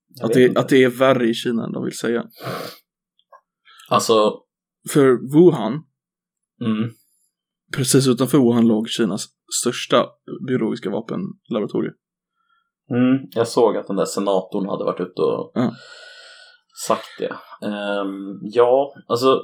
jag 0.09 0.26
Att 0.26 0.32
det, 0.32 0.44
inte. 0.44 0.61
att 0.61 0.68
det 0.68 0.84
är 0.84 0.88
värre 0.88 1.28
i 1.28 1.34
Kina 1.34 1.64
än 1.66 1.72
de 1.72 1.84
vill 1.84 1.96
säga. 1.98 2.24
Alltså... 3.88 4.38
För 4.92 5.34
Wuhan, 5.34 5.82
Mm, 6.64 6.90
precis 7.76 8.09
utanför 8.09 8.38
Wuhan 8.38 8.66
låg 8.68 8.88
Kinas 8.88 9.26
största 9.61 10.07
biologiska 10.48 10.90
vapenlaboratorium. 10.90 11.94
Mm, 12.93 13.18
jag 13.34 13.49
såg 13.49 13.76
att 13.76 13.86
den 13.86 13.97
där 13.97 14.05
senatorn 14.05 14.68
hade 14.68 14.84
varit 14.84 15.01
ute 15.01 15.22
och 15.22 15.51
Ja. 15.55 15.70
sagt 16.86 17.09
det. 17.18 17.34
Ehm, 17.66 18.38
ja, 18.43 18.95
alltså... 19.09 19.40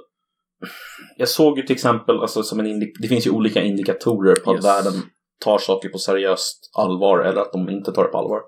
Jag 1.16 1.28
såg 1.28 1.58
ju 1.58 1.62
till 1.66 1.74
exempel, 1.74 2.20
alltså, 2.20 2.42
som 2.42 2.60
en 2.60 2.80
det 3.00 3.08
finns 3.08 3.26
ju 3.26 3.30
olika 3.30 3.62
indikatorer 3.62 4.34
på 4.36 4.54
Yes. 4.54 4.64
att 4.64 4.70
världen 4.70 5.02
tar 5.44 5.58
saker 5.58 5.88
på 5.88 5.98
seriöst 5.98 6.70
allvar 6.78 7.18
eller 7.18 7.40
att 7.40 7.52
de 7.52 7.68
inte 7.68 7.92
tar 7.92 8.02
det 8.02 8.08
på 8.08 8.18
allvar. 8.18 8.40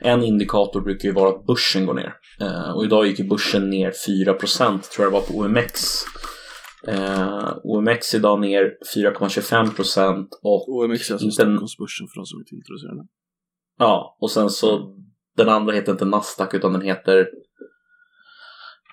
En 0.00 0.22
indikator 0.22 0.80
brukar 0.80 1.08
ju 1.08 1.14
vara 1.14 1.28
att 1.28 1.46
börsen 1.46 1.86
går 1.86 1.94
ner. 1.94 2.14
Eh, 2.40 2.70
och 2.76 2.84
idag 2.84 3.06
gick 3.06 3.18
ju 3.18 3.28
börsen 3.28 3.70
ner 3.70 3.92
4% 4.06 4.90
tror 4.90 5.04
jag 5.04 5.12
det 5.12 5.18
var 5.18 5.26
på 5.26 5.34
OMX. 5.34 5.80
Eh, 6.88 7.48
OMX 7.64 8.14
idag 8.14 8.40
ner 8.40 8.70
4,25% 8.94 10.26
och 10.42 10.68
OMX 10.68 11.10
är 11.10 11.14
alltså 11.14 11.30
Stockholmsbörsen 11.30 12.06
för 12.08 12.20
de 12.20 12.26
som 12.26 12.38
inte 12.40 12.54
är 12.54 12.56
intresserade. 12.56 13.02
Ja, 13.78 14.16
och 14.20 14.30
sen 14.30 14.50
så 14.50 14.94
den 15.36 15.48
andra 15.48 15.74
heter 15.74 15.92
inte 15.92 16.04
Nasdaq 16.04 16.54
utan 16.54 16.72
den 16.72 16.82
heter 16.82 17.26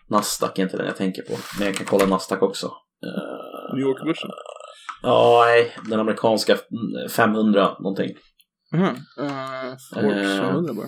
Nasdaq 0.09 0.59
är 0.59 0.63
inte 0.63 0.77
den 0.77 0.85
jag 0.85 0.97
tänker 0.97 1.21
på, 1.21 1.37
men 1.57 1.67
jag 1.67 1.75
kan 1.75 1.85
kolla 1.85 2.05
Nasdaq 2.05 2.41
också. 2.41 2.65
Eh, 3.05 3.75
New 3.75 3.83
York-börsen? 3.83 4.29
Ja, 5.01 5.43
nej, 5.45 5.77
den 5.89 5.99
amerikanska 5.99 6.53
mm, 6.53 7.09
500 7.09 7.75
någonting. 7.79 8.11
Jaha. 8.71 8.91
Uh, 9.19 9.75
Fortune. 9.93 10.37
500 10.37 10.73
bara. 10.73 10.87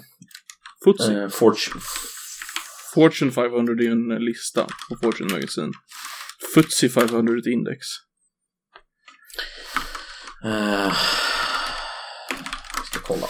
FTSE. 0.93 1.13
Eh, 1.13 1.29
Fortune... 1.29 1.81
Fortune 2.93 3.31
500 3.31 3.73
är 3.73 3.83
ju 3.83 3.91
en 3.91 4.25
lista 4.25 4.67
på 4.89 4.95
Fortune 5.01 5.33
Magazine. 5.33 5.71
FTSE 6.55 6.89
500 6.89 7.33
är 7.33 7.37
ett 7.37 7.45
index. 7.45 7.85
Eh, 10.45 10.93
jag 12.77 12.85
ska 12.85 12.99
kolla. 12.99 13.27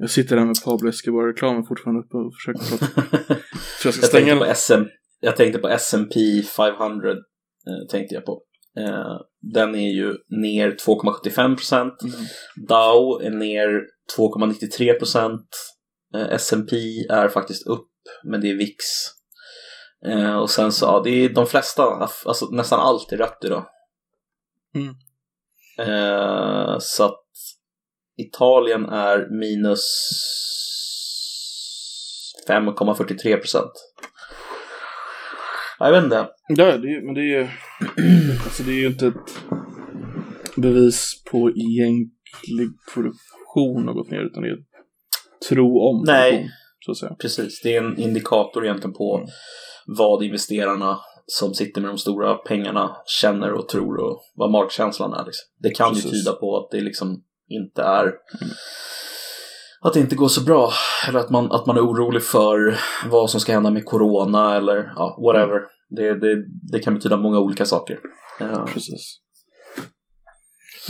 Jag 0.00 0.10
sitter 0.10 0.36
här 0.36 0.44
med 0.44 0.56
Pablo 0.64 0.88
Escobar-reklamen 0.88 1.64
fortfarande 1.64 2.00
uppe 2.00 2.16
och 2.16 2.34
försöker 2.34 2.78
prata. 2.78 3.40
Jag 3.84 3.94
ska 3.94 4.02
Jag 4.02 4.08
stänga 4.08 4.26
tänkte 4.26 4.48
på. 4.48 4.54
SM, 4.54 4.82
jag 5.20 5.36
tänkte 5.36 5.58
på 5.58 5.68
S&P 5.68 6.42
500 6.42 7.10
eh, 7.10 7.16
tänkte 7.90 8.14
jag 8.14 8.24
på. 8.24 8.42
Eh, 8.78 9.16
den 9.40 9.74
är 9.74 9.90
ju 9.90 10.14
ner 10.28 10.70
2,75 10.70 11.56
procent. 11.56 12.02
Mm. 12.02 12.14
Dow 12.68 13.22
är 13.22 13.30
ner 13.30 13.82
2,93 14.18 14.98
procent. 14.98 15.48
Eh, 16.14 16.28
S&P 16.32 16.76
är 17.10 17.28
faktiskt 17.28 17.66
upp, 17.66 17.90
men 18.24 18.40
det 18.40 18.50
är 18.50 18.54
VIX. 18.54 18.76
Eh, 20.06 20.36
och 20.36 20.50
sen 20.50 20.72
så, 20.72 20.86
ja, 20.86 21.00
det 21.04 21.10
är 21.10 21.28
de 21.28 21.46
flesta, 21.46 21.82
alltså 22.24 22.46
nästan 22.50 22.80
allt 22.80 23.12
är 23.12 23.16
rött 23.16 23.44
idag. 23.44 23.66
Mm. 24.74 24.94
Eh, 25.78 26.76
så 26.80 27.04
att 27.04 27.27
Italien 28.18 28.84
är 28.84 29.28
minus 29.30 29.84
5,43 32.48 33.36
procent. 33.36 33.72
Jag 35.78 35.92
vet 35.92 36.04
inte. 36.04 36.28
Ja, 36.48 36.78
det 36.78 36.88
är, 36.88 37.04
men 37.04 37.14
det 37.14 37.20
är 37.20 37.24
ju... 37.24 37.48
alltså 38.44 38.62
det 38.62 38.70
är 38.70 38.80
ju 38.80 38.86
inte 38.86 39.06
ett 39.06 39.14
bevis 40.56 41.22
på 41.30 41.50
egentlig 41.50 42.68
produktion 42.94 43.88
har 43.88 43.94
gått 43.94 44.10
ner, 44.10 44.20
utan 44.20 44.42
det 44.42 44.48
är 44.48 44.58
tro 45.48 45.80
om 45.80 46.04
Nej. 46.06 46.30
produktion, 46.30 46.50
så 46.80 46.90
att 46.90 46.98
säga. 46.98 47.14
Precis, 47.20 47.60
det 47.62 47.76
är 47.76 47.82
en 47.82 47.98
indikator 47.98 48.64
egentligen 48.64 48.94
på 48.94 49.26
vad 49.86 50.22
investerarna 50.22 50.98
som 51.26 51.54
sitter 51.54 51.80
med 51.80 51.90
de 51.90 51.98
stora 51.98 52.34
pengarna 52.34 52.96
känner 53.20 53.52
och 53.52 53.68
tror 53.68 53.96
och 53.96 54.20
vad 54.34 54.50
magkänslan 54.50 55.12
är. 55.12 55.24
Liksom. 55.24 55.46
Det 55.58 55.70
kan 55.70 55.88
ju 55.88 56.02
Precis. 56.02 56.10
tyda 56.10 56.32
på 56.32 56.56
att 56.56 56.70
det 56.70 56.80
liksom 56.80 57.22
inte 57.48 57.82
är 57.82 58.12
att 59.80 59.94
det 59.94 60.00
inte 60.00 60.16
går 60.16 60.28
så 60.28 60.44
bra 60.44 60.70
eller 61.08 61.18
att 61.18 61.30
man, 61.30 61.52
att 61.52 61.66
man 61.66 61.76
är 61.76 61.80
orolig 61.80 62.22
för 62.22 62.78
vad 63.10 63.30
som 63.30 63.40
ska 63.40 63.52
hända 63.52 63.70
med 63.70 63.84
corona 63.84 64.56
eller 64.56 64.92
ja, 64.96 65.18
whatever. 65.22 65.60
Det, 65.88 66.20
det, 66.20 66.44
det 66.72 66.78
kan 66.78 66.94
betyda 66.94 67.16
många 67.16 67.38
olika 67.38 67.64
saker. 67.64 67.98
Ja. 68.40 68.68
Precis. 68.74 69.20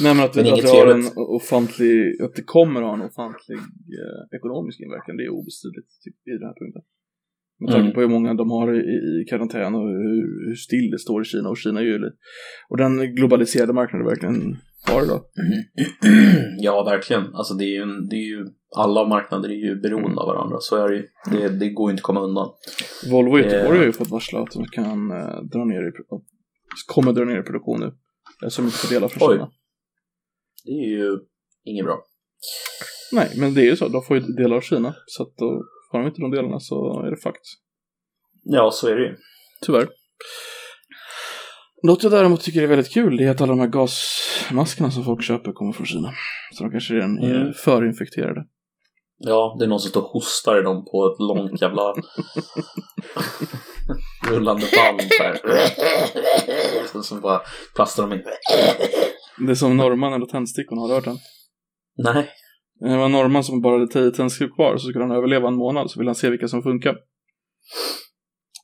Nej 0.02 0.14
men 0.14 0.24
att, 0.24 0.36
Men 0.36 0.52
att 0.52 0.62
det 0.62 0.68
har 0.68 0.86
en 0.86 1.04
ofantlig, 1.16 2.22
att 2.22 2.34
det 2.34 2.42
kommer 2.42 2.82
ha 2.82 2.94
en 2.94 3.02
ofantlig 3.02 3.58
eh, 3.58 4.36
ekonomisk 4.38 4.80
inverkan, 4.80 5.16
det 5.16 5.24
är 5.24 5.28
obestridligt 5.28 5.88
typ, 6.04 6.14
i 6.14 6.30
den 6.30 6.48
här 6.48 6.54
punkten. 6.60 6.82
Med 7.60 7.70
tanke 7.70 7.84
Mm. 7.84 7.94
på 7.94 8.00
hur 8.00 8.08
många 8.08 8.34
de 8.34 8.50
har 8.50 8.74
i, 8.74 8.78
i 8.78 9.24
karantän 9.30 9.74
och 9.74 9.88
hur, 9.88 10.46
hur 10.48 10.54
still 10.54 10.90
det 10.90 10.98
står 10.98 11.22
i 11.22 11.24
Kina. 11.24 11.48
Och 11.48 11.58
Kina 11.58 11.80
är 11.80 11.84
ju 11.84 12.10
och 12.68 12.76
den 12.76 13.14
globaliserade 13.14 13.72
marknaden 13.72 14.06
verkligen 14.06 14.56
har 14.92 15.02
idag. 15.04 15.24
ja, 16.58 16.82
verkligen. 16.84 17.34
Alltså 17.34 17.54
det 17.54 17.64
är 17.64 17.74
ju, 17.74 17.82
en, 17.82 18.08
det 18.08 18.16
är 18.16 18.28
ju 18.28 18.46
alla 18.76 19.04
marknader 19.08 19.48
är 19.48 19.54
ju 19.54 19.80
beroende 19.80 20.20
av 20.20 20.26
varandra. 20.26 20.56
Så 20.60 20.76
är 20.76 20.88
det 20.88 20.94
ju. 20.96 21.08
Det, 21.30 21.48
det 21.48 21.68
går 21.68 21.88
ju 21.88 21.92
inte 21.92 22.00
att 22.00 22.04
komma 22.04 22.20
undan. 22.20 22.50
Volvo 23.10 23.38
i 23.38 23.42
Göteborg 23.42 23.76
Eh. 23.76 23.78
har 23.78 23.86
ju 23.86 23.92
fått 23.92 24.10
varsla 24.10 24.40
att 24.40 24.52
de 24.52 24.64
kan 24.66 25.10
eh, 25.10 25.42
dra 25.42 25.64
ner 25.64 25.88
i, 25.88 25.92
kommer 26.86 27.12
dra 27.12 27.24
ner 27.24 27.40
i 27.40 27.42
produktion 27.42 27.80
nu. 27.80 27.92
De 28.40 28.64
inte 28.64 28.76
får 28.76 28.94
delar 28.94 29.08
från. 29.08 29.32
Kina. 29.32 29.50
Det 30.64 30.70
är 30.70 30.88
ju 30.98 31.18
inget 31.64 31.84
bra. 31.84 31.98
Nej, 33.12 33.28
men 33.36 33.54
det 33.54 33.60
är 33.60 33.64
ju 33.64 33.76
så. 33.76 33.88
De 33.88 34.02
får 34.02 34.16
ju 34.16 34.22
delar 34.22 34.56
av 34.56 34.60
Kina. 34.60 34.94
Så 35.06 35.22
att 35.22 35.36
då 35.36 35.62
får 35.90 35.98
de 35.98 36.06
inte 36.06 36.20
de 36.20 36.30
delarna 36.30 36.60
så 36.60 37.02
är 37.06 37.10
det 37.10 37.16
fakt. 37.16 37.44
Ja, 38.42 38.70
så 38.70 38.88
är 38.88 38.96
det 38.96 39.02
ju. 39.02 39.16
Tyvärr. 39.66 39.88
Något 41.82 42.02
jag 42.02 42.12
däremot 42.12 42.40
tycker 42.40 42.62
är 42.62 42.66
väldigt 42.66 42.92
kul 42.92 43.20
är 43.20 43.30
att 43.30 43.40
alla 43.40 43.52
de 43.52 43.60
här 43.60 43.66
gasmaskerna 43.68 44.90
som 44.90 45.04
folk 45.04 45.22
köper 45.22 45.52
kommer 45.52 45.72
från 45.72 45.86
Kina. 45.86 46.12
Så 46.52 46.64
de 46.64 46.70
kanske 46.70 46.94
redan 46.94 47.18
är 47.18 47.34
Mm. 47.40 47.52
förinfekterade. 47.52 48.44
Ja, 49.20 49.56
det 49.58 49.64
är 49.64 49.68
någon 49.68 49.80
som 49.80 49.90
står 49.90 50.00
och 50.02 50.08
hostar 50.08 50.60
i 50.60 50.62
dem 50.62 50.84
på 50.84 51.06
ett 51.06 51.18
långt 51.20 51.62
jävla 51.62 51.82
rullande 54.30 54.66
band 54.76 55.00
så 55.10 55.22
här. 55.22 55.38
Så 57.02 57.14
bara 57.14 57.40
plastar 57.76 58.02
de 58.02 58.12
in. 58.12 58.22
Det 59.46 59.50
är 59.52 59.54
som 59.54 59.76
norrman 59.76 60.12
eller 60.12 60.26
tändstickorna, 60.26 60.80
har 60.80 60.88
du 60.88 60.94
hört 60.94 61.04
den? 61.04 61.16
Nej. 61.96 62.28
Det 62.80 62.96
var 62.96 63.04
en 63.04 63.12
norrman 63.12 63.44
som 63.44 63.60
bara 63.60 63.72
hade 63.72 63.88
tio 63.92 64.10
tändstickor 64.10 64.54
kvar 64.54 64.76
så 64.76 64.88
skulle 64.88 65.04
han 65.04 65.16
överleva 65.16 65.48
en 65.48 65.54
månad 65.56 65.90
så 65.90 65.98
ville 65.98 66.08
han 66.10 66.14
se 66.14 66.30
vilka 66.30 66.48
som 66.48 66.62
funkar. 66.62 66.96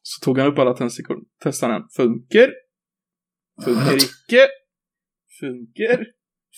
Så 0.02 0.24
tog 0.24 0.38
han 0.38 0.48
upp 0.48 0.58
alla 0.58 0.74
tändstickor, 0.74 1.16
testade 1.42 1.72
han 1.72 1.82
en. 1.82 1.88
Funker 3.62 3.96
icke. 3.96 4.48
Funker. 5.40 6.06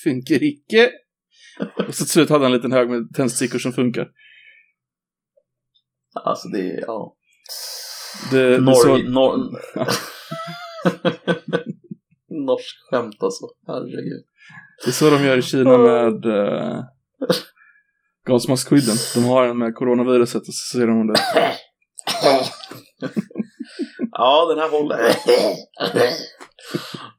Funker 0.04 0.42
icke. 0.42 0.90
Och 1.88 1.94
så 1.94 2.04
till 2.04 2.12
slut 2.12 2.30
hade 2.30 2.44
han 2.44 2.52
en 2.52 2.56
liten 2.56 2.72
hög 2.72 2.90
med 2.90 3.14
tändstickor 3.14 3.58
som 3.58 3.72
funkar. 3.72 4.08
Alltså 6.24 6.48
det 6.48 6.58
är, 6.58 6.80
ja. 6.80 7.16
Det, 8.30 8.60
Norge, 8.60 9.04
så, 9.04 9.10
nor... 9.10 9.36
Norsk 12.46 12.76
skämt 12.90 13.22
alltså. 13.22 13.46
Herregud. 13.66 14.24
det 14.84 14.90
är 14.90 14.92
så 14.92 15.10
de 15.10 15.24
gör 15.24 15.38
i 15.38 15.42
Kina 15.42 15.78
med 15.78 16.26
uh, 16.26 16.84
gasmaskskydden. 18.26 18.96
De 19.14 19.24
har 19.24 19.46
en 19.46 19.58
med 19.58 19.74
coronaviruset 19.74 20.40
och 20.40 20.54
så 20.54 20.78
ser 20.78 20.86
de 20.86 21.00
om 21.00 21.06
det. 21.06 21.20
Ja, 24.18 24.46
den 24.48 24.58
här 24.58 24.70
håller. 24.70 24.98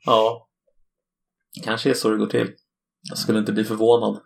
ja. 0.05 0.49
Kanske 1.63 1.89
är 1.89 1.93
så 1.93 2.09
det 2.09 2.17
går 2.17 2.27
till. 2.27 2.51
Jag 3.09 3.17
skulle 3.17 3.39
inte 3.39 3.51
bli 3.51 3.63
förvånad. 3.63 4.21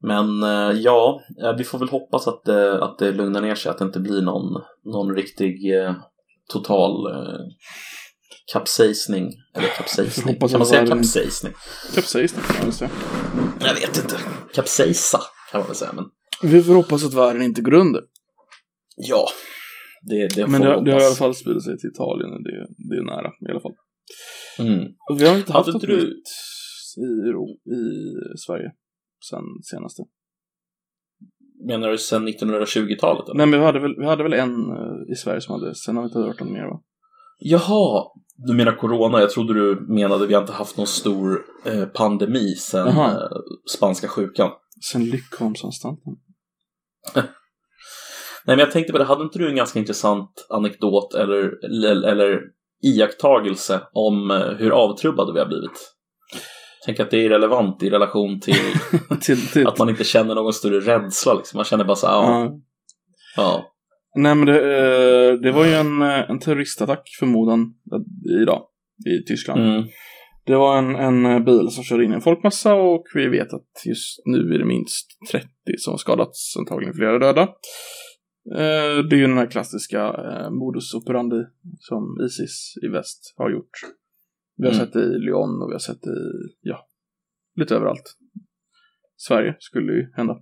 Men 0.00 0.42
eh, 0.42 0.80
ja, 0.80 1.20
eh, 1.42 1.56
vi 1.56 1.64
får 1.64 1.78
väl 1.78 1.88
hoppas 1.88 2.28
att, 2.28 2.44
det- 2.44 2.84
att 2.84 2.98
det 2.98 3.12
lugnar 3.12 3.40
ner 3.40 3.54
sig, 3.54 3.70
att 3.70 3.78
det 3.78 3.84
inte 3.84 4.00
blir 4.00 4.22
någon, 4.22 4.62
någon 4.84 5.14
riktig 5.16 5.74
eh, 5.78 5.94
total 6.52 7.06
eh, 7.12 7.38
kapsejsning. 8.52 9.32
Eller 9.56 9.68
kapsejsning. 9.68 10.38
Kan 10.40 10.58
man 10.58 10.66
säga 10.66 10.86
kapsejsning? 10.86 11.52
Kapsejsning 11.94 12.44
kan 12.44 12.56
man 12.66 12.72
säga. 12.72 12.90
Jag 13.60 13.74
vet 13.74 13.98
inte. 14.02 14.16
Kapsejsa 14.54 15.20
kan 15.50 15.60
man 15.60 15.66
väl 15.66 15.76
säga, 15.76 15.92
men 15.92 16.04
Vi 16.42 16.62
får 16.62 16.74
hoppas 16.74 17.04
att 17.04 17.14
världen 17.14 17.42
inte 17.42 17.60
går 17.62 17.74
under. 17.74 18.02
ja. 18.96 19.28
Det, 20.08 20.28
det 20.36 20.46
Men 20.46 20.60
det, 20.60 20.84
det 20.84 20.92
har 20.92 21.00
i 21.00 21.04
alla 21.04 21.14
fall 21.14 21.34
spridit 21.34 21.64
sig 21.64 21.78
till 21.78 21.90
Italien 21.90 22.32
och 22.32 22.42
det, 22.42 22.66
det 22.90 22.96
är 22.96 23.02
nära 23.02 23.32
i 23.48 23.50
alla 23.50 23.60
fall. 23.60 23.74
Mm. 24.58 24.84
Och 25.10 25.20
vi 25.20 25.26
har 25.26 25.36
inte 25.36 25.52
haft 25.52 25.66
Hade 25.66 25.72
något 25.72 25.82
du- 25.86 26.22
i, 26.96 27.74
i 27.74 28.14
Sverige 28.46 28.72
sen 29.30 29.44
senaste. 29.62 30.02
Menar 31.68 31.88
du 31.90 31.98
sedan 31.98 32.28
1920-talet? 32.28 33.28
eller? 33.28 33.34
Nej 33.36 33.46
men 33.46 33.60
vi 33.60 33.66
hade 33.66 33.80
väl, 33.80 33.94
vi 33.98 34.06
hade 34.06 34.22
väl 34.22 34.32
en 34.32 34.70
eh, 34.70 35.12
i 35.12 35.14
Sverige 35.16 35.40
som 35.40 35.54
hade, 35.60 35.74
sen 35.74 35.96
har 35.96 36.02
vi 36.02 36.06
inte 36.06 36.18
hört 36.18 36.40
om 36.40 36.52
mer 36.52 36.64
va? 36.64 36.82
Jaha, 37.38 38.04
du 38.36 38.52
menar 38.54 38.76
corona? 38.76 39.20
Jag 39.20 39.30
trodde 39.30 39.54
du 39.54 39.86
menade 39.88 40.26
vi 40.26 40.34
har 40.34 40.40
inte 40.40 40.52
haft 40.52 40.76
någon 40.76 40.86
stor 40.86 41.44
eh, 41.66 41.84
pandemi 41.84 42.54
Jaha. 42.72 43.10
eh, 43.10 43.28
spanska 43.76 44.08
sjukan. 44.08 44.50
Sen 44.92 45.04
Lyckholmsanstalten. 45.04 46.12
Nej, 48.46 48.56
men 48.56 48.58
jag 48.58 48.70
tänkte 48.70 48.92
på 48.92 48.98
det, 48.98 49.04
hade 49.04 49.24
inte 49.24 49.38
du 49.38 49.48
en 49.48 49.56
ganska 49.56 49.78
intressant 49.78 50.46
anekdot 50.48 51.14
eller, 51.14 51.64
eller, 51.64 52.08
eller 52.08 52.40
iakttagelse 52.82 53.80
om 53.92 54.30
eh, 54.30 54.36
hur 54.58 54.70
avtrubbade 54.70 55.32
vi 55.32 55.38
har 55.38 55.46
blivit? 55.46 55.94
Tänk 56.86 57.00
att 57.00 57.10
det 57.10 57.24
är 57.24 57.28
relevant 57.28 57.82
i 57.82 57.90
relation 57.90 58.40
till 58.40 58.54
till, 59.20 59.46
till, 59.46 59.66
att 59.66 59.78
man 59.78 59.88
inte 59.88 60.04
känner 60.04 60.34
någon 60.34 60.52
större 60.52 60.80
rädsla. 60.80 61.34
Liksom. 61.34 61.58
Man 61.58 61.64
känner 61.64 61.84
bara 61.84 61.96
så 61.96 62.06
här, 62.06 62.14
ja, 62.14 62.40
ja. 62.40 62.60
ja. 63.36 63.70
Nej 64.16 64.34
men 64.34 64.46
det, 64.46 64.58
eh, 64.58 65.32
det 65.32 65.52
var 65.52 65.64
ju 65.64 65.72
en, 65.72 66.02
eh, 66.02 66.30
en 66.30 66.38
terroristattack 66.38 67.08
förmodan 67.18 67.74
idag 68.42 68.62
i 69.06 69.24
Tyskland. 69.26 69.60
Mm. 69.60 69.84
Det 70.46 70.56
var 70.56 70.78
en, 70.78 70.96
en 70.96 71.44
bil 71.44 71.68
som 71.70 71.84
körde 71.84 72.04
in 72.04 72.12
i 72.12 72.14
en 72.14 72.20
folkmassa 72.20 72.74
och 72.74 73.04
vi 73.14 73.28
vet 73.28 73.52
att 73.52 73.86
just 73.86 74.22
nu 74.24 74.54
är 74.54 74.58
det 74.58 74.64
minst 74.64 75.06
30 75.32 75.48
som 75.78 75.98
skadats, 75.98 76.56
antagligen 76.58 76.94
flera 76.94 77.18
döda. 77.18 77.48
Eh, 78.52 79.04
det 79.08 79.16
är 79.16 79.20
ju 79.20 79.26
den 79.26 79.38
här 79.38 79.50
klassiska 79.50 80.00
eh, 80.06 80.50
modus 80.50 80.94
operandi 80.94 81.44
som 81.78 82.18
Isis 82.26 82.74
i 82.82 82.88
väst 82.88 83.34
har 83.36 83.50
gjort. 83.50 83.70
Vi 84.56 84.64
har 84.66 84.72
Mm. 84.74 84.84
sett 84.86 84.92
det 84.92 85.04
i 85.04 85.18
Lyon 85.18 85.62
och 85.62 85.68
vi 85.70 85.74
har 85.74 85.78
sett 85.78 86.02
det 86.02 86.10
i, 86.10 86.56
ja, 86.60 86.86
lite 87.56 87.74
överallt. 87.76 88.16
Sverige 89.16 89.56
skulle 89.58 89.92
ju 89.92 90.06
hända. 90.16 90.38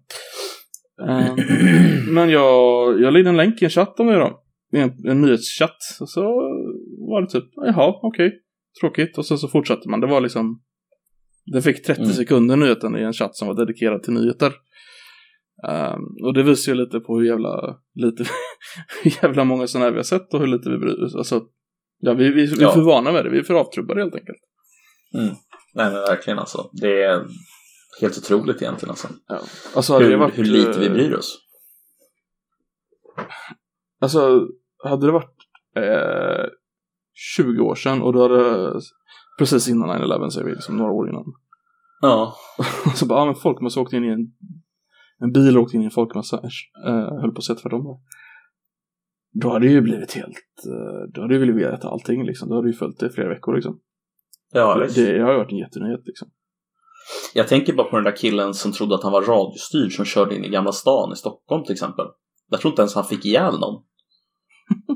Eh, 1.09 1.35
men 2.13 2.31
jag, 2.31 3.01
jag 3.01 3.13
lägger 3.13 3.29
en 3.29 3.37
länk 3.37 3.63
i 3.63 3.65
en 3.65 3.71
chatt 3.71 4.01
om 4.01 4.07
det 4.07 4.15
då. 4.19 4.43
En, 4.73 5.07
en 5.09 5.21
nyhetschatt. 5.23 5.79
Och 6.01 6.09
så 6.11 6.23
var 7.09 7.21
det 7.21 7.29
typ, 7.29 7.45
jaha, 7.57 7.95
okej. 8.03 8.43
Tråkigt. 8.81 9.19
Och 9.19 9.27
sen 9.27 9.39
så 9.39 9.49
fortsatte 9.49 9.89
man. 9.89 10.01
Det 10.01 10.07
var 10.07 10.21
liksom, 10.21 10.63
det 11.53 11.63
fick 11.63 11.83
30 11.85 12.01
Mm. 12.03 12.13
sekunder 12.13 12.57
nyheten 12.57 12.97
i 12.97 13.01
en 13.03 13.13
chatt 13.13 13.37
som 13.37 13.49
var 13.49 13.55
dedikerad 13.55 14.03
till 14.03 14.13
nyheter. 14.13 14.53
Ehm, 15.69 16.03
och 16.25 16.35
det 16.35 16.43
visar 16.43 16.73
ju 16.73 16.79
lite 16.79 17.01
på 17.01 17.19
hur 17.19 17.27
jävla, 17.27 17.77
lite, 17.95 18.25
hur 19.03 19.23
jävla 19.23 19.45
många 19.45 19.67
sådana 19.67 19.85
här 19.85 19.93
vi 19.93 19.99
har 19.99 20.05
sett 20.05 20.35
och 20.35 20.41
hur 20.41 20.47
lite 20.47 20.71
vi 20.71 20.79
bryr 20.79 21.05
oss. 21.05 21.15
Alltså, 21.15 21.45
ja, 21.99 22.15
vi, 22.15 22.29
vi, 22.29 22.47
vi 22.47 22.53
är 22.53 22.63
Ja. 22.63 22.73
för 22.73 22.81
vana 22.81 23.13
med 23.13 23.25
det. 23.25 23.31
Vi 23.31 23.39
är 23.39 23.43
för 23.43 23.55
avtrubbade 23.55 24.01
helt 24.01 24.15
enkelt. 24.15 24.39
Nej 25.75 25.93
men 25.93 25.93
verkligen 25.93 26.39
alltså. 26.39 26.71
Det 26.73 27.03
är 27.03 27.27
helt 28.01 28.19
otroligt 28.19 28.63
egentligen 28.63 28.91
alltså. 28.91 29.09
Ja. 29.29 29.41
Alltså, 29.75 29.99
Hur, 29.99 30.17
varit, 30.17 30.39
hur 30.39 30.45
lite 30.45 30.79
vi 30.79 30.87
eh, 30.87 30.93
bryr 30.93 31.15
oss. 31.15 31.39
Alltså, 34.01 34.47
hade 34.85 35.07
det 35.07 35.13
varit 35.13 35.37
eh, 35.77 36.51
20 37.37 37.63
år 37.63 37.75
sedan 37.75 38.03
och 38.03 38.13
då 38.13 38.23
hade, 38.23 38.73
precis 39.39 39.69
innan 39.69 40.03
9-11 40.03 40.29
så 40.29 40.41
är 40.41 40.45
vi 40.45 40.51
liksom 40.51 40.77
några 40.77 40.93
år 40.93 41.09
innan. 41.09 41.25
Ja. 42.01 42.37
så 42.95 43.07
bara, 43.07 43.19
ja 43.19 43.25
men 43.27 43.35
folkmassa 43.35 43.81
åkte 43.81 43.97
in 43.97 44.05
i 44.05 44.09
en, 44.09 44.33
en 45.23 45.33
bil 45.33 45.59
åkte 45.59 45.77
in 45.77 45.83
i 45.83 45.85
en 45.85 45.91
folkmassa, 45.91 46.37
eh, 46.87 47.21
höll 47.21 47.33
på 47.33 47.39
att 47.39 47.45
säga 47.45 47.57
tvärtom. 47.57 47.85
där. 47.85 47.97
Då 49.43 49.49
hade 49.53 49.67
det 49.67 49.73
ju 49.73 49.81
blivit 49.81 50.13
helt, 50.13 50.37
eh, 50.67 51.13
då 51.15 51.21
hade 51.23 51.35
ju 51.35 51.53
velat 51.53 51.85
allting 51.85 52.25
liksom. 52.27 52.49
Då 52.49 52.55
hade 52.55 52.67
vi 52.67 52.73
följt 52.73 53.01
det 53.01 53.07
i 53.07 53.11
flera 53.11 53.29
veckor 53.29 53.55
liksom. 53.55 53.81
Ja, 54.53 54.79
visst. 54.83 54.97
det, 54.97 55.13
det 55.19 55.23
har 55.23 55.35
varit 55.35 55.53
en 55.53 55.59
jättenyhet 55.59 56.01
liksom. 56.07 56.29
Jag 57.35 57.49
tänker 57.49 57.73
bara 57.73 57.89
på 57.91 57.97
den 57.97 58.05
där 58.05 58.17
killen 58.17 58.55
som 58.55 58.73
trodde 58.73 58.95
att 58.95 59.03
han 59.03 59.13
var 59.13 59.23
radiostyrd 59.23 59.93
som 59.93 60.05
körde 60.05 60.37
in 60.37 60.45
i 60.45 60.49
Gamla 60.49 60.73
stan 60.73 61.13
i 61.13 61.17
Stockholm 61.17 61.65
till 61.65 61.73
exempel. 61.73 62.07
Jag 62.51 62.61
tror 62.61 62.73
inte 62.73 62.83
ens 62.83 62.95
han 62.95 63.05
fick 63.05 63.25
ihjäl 63.27 63.55
någon. 63.59 63.83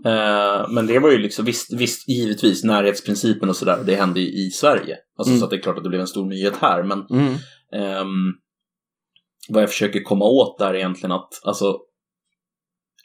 eh, 0.04 0.68
men 0.70 0.86
det 0.86 0.98
var 0.98 1.10
ju 1.10 1.18
liksom, 1.18 1.44
visst, 1.44 1.72
visst 1.74 2.08
givetvis 2.08 2.64
närhetsprincipen 2.64 3.48
och 3.48 3.56
sådär, 3.56 3.78
det 3.86 3.94
hände 3.94 4.20
ju 4.20 4.46
i 4.46 4.50
Sverige. 4.50 4.96
Alltså 5.18 5.30
Mm. 5.30 5.38
så 5.38 5.44
att 5.44 5.50
det 5.50 5.56
är 5.56 5.60
klart 5.62 5.76
att 5.76 5.82
det 5.82 5.88
blev 5.88 6.00
en 6.00 6.06
stor 6.06 6.26
nyhet 6.26 6.56
här, 6.56 6.82
men 6.82 7.06
Mm. 7.10 7.34
Ehm, 7.72 8.32
vad 9.48 9.62
jag 9.62 9.70
försöker 9.70 10.02
komma 10.02 10.24
åt 10.24 10.58
där 10.58 10.70
är 10.70 10.74
egentligen 10.74 11.12
att 11.12 11.28
alltså, 11.44 11.78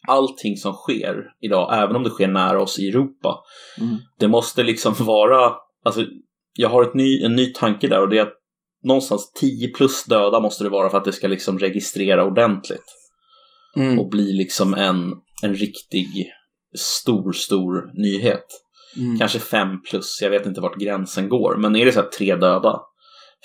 allting 0.08 0.58
som 0.58 0.74
sker 0.74 1.16
idag, 1.42 1.84
även 1.84 1.96
om 1.96 2.04
det 2.04 2.10
sker 2.10 2.28
nära 2.28 2.62
oss 2.62 2.80
i 2.80 2.90
Europa, 2.90 3.44
Mm. 3.80 3.98
det 4.20 4.28
måste 4.28 4.64
liksom 4.64 4.94
vara, 5.00 5.54
alltså, 5.86 6.06
jag 6.58 6.70
har 6.70 6.84
ett 6.84 6.94
ny, 6.94 7.24
en 7.24 7.36
ny 7.36 7.54
tanke 7.54 7.88
där 7.88 8.02
och 8.02 8.10
det 8.10 8.18
är 8.18 8.22
att 8.22 8.34
någonstans 8.84 9.32
10 9.32 9.68
plus 9.74 10.06
döda 10.06 10.40
måste 10.40 10.64
det 10.64 10.70
vara 10.70 10.90
för 10.90 10.98
att 10.98 11.06
det 11.06 11.14
ska 11.14 11.28
liksom 11.28 11.60
registrera 11.60 12.26
ordentligt 12.26 12.98
Mm. 13.78 14.00
och 14.00 14.10
bli 14.10 14.34
liksom 14.34 14.74
en, 14.74 15.14
en 15.44 15.56
riktig 15.56 16.08
stor, 16.78 17.32
stor 17.32 17.92
nyhet. 18.02 18.46
Mm. 18.98 19.18
Kanske 19.18 19.40
5 19.40 19.82
plus, 19.90 20.20
jag 20.22 20.30
vet 20.30 20.46
inte 20.46 20.62
vart 20.62 20.76
gränsen 20.80 21.30
går. 21.30 21.58
Men 21.58 21.76
är 21.76 21.86
det 21.86 21.92
så 21.92 22.02
här 22.02 22.08
tre 22.08 22.36
döda, 22.36 22.82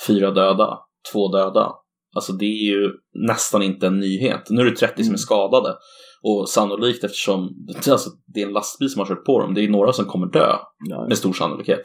fyra 0.06 0.30
döda, 0.30 0.78
två 1.12 1.28
döda. 1.32 1.72
Alltså 2.16 2.32
det 2.32 2.44
är 2.44 2.64
ju 2.72 2.90
nästan 3.14 3.62
inte 3.62 3.86
en 3.86 3.98
nyhet. 4.00 4.50
Nu 4.50 4.60
är 4.60 4.64
det 4.64 4.76
30 4.76 4.94
som 4.94 5.02
är 5.02 5.06
Mm. 5.06 5.18
skadade. 5.18 5.74
Och 6.22 6.48
sannolikt 6.48 7.04
eftersom 7.04 7.66
alltså, 7.90 8.10
det 8.34 8.42
är 8.42 8.46
en 8.46 8.52
lastbil 8.52 8.90
som 8.90 9.00
har 9.00 9.06
kört 9.06 9.24
på 9.24 9.40
dem, 9.40 9.54
det 9.54 9.64
är 9.64 9.68
några 9.68 9.92
som 9.92 10.04
kommer 10.04 10.26
dö 10.26 10.56
Ja, 10.88 11.06
med 11.08 11.18
stor 11.18 11.32
sannolikhet. 11.32 11.82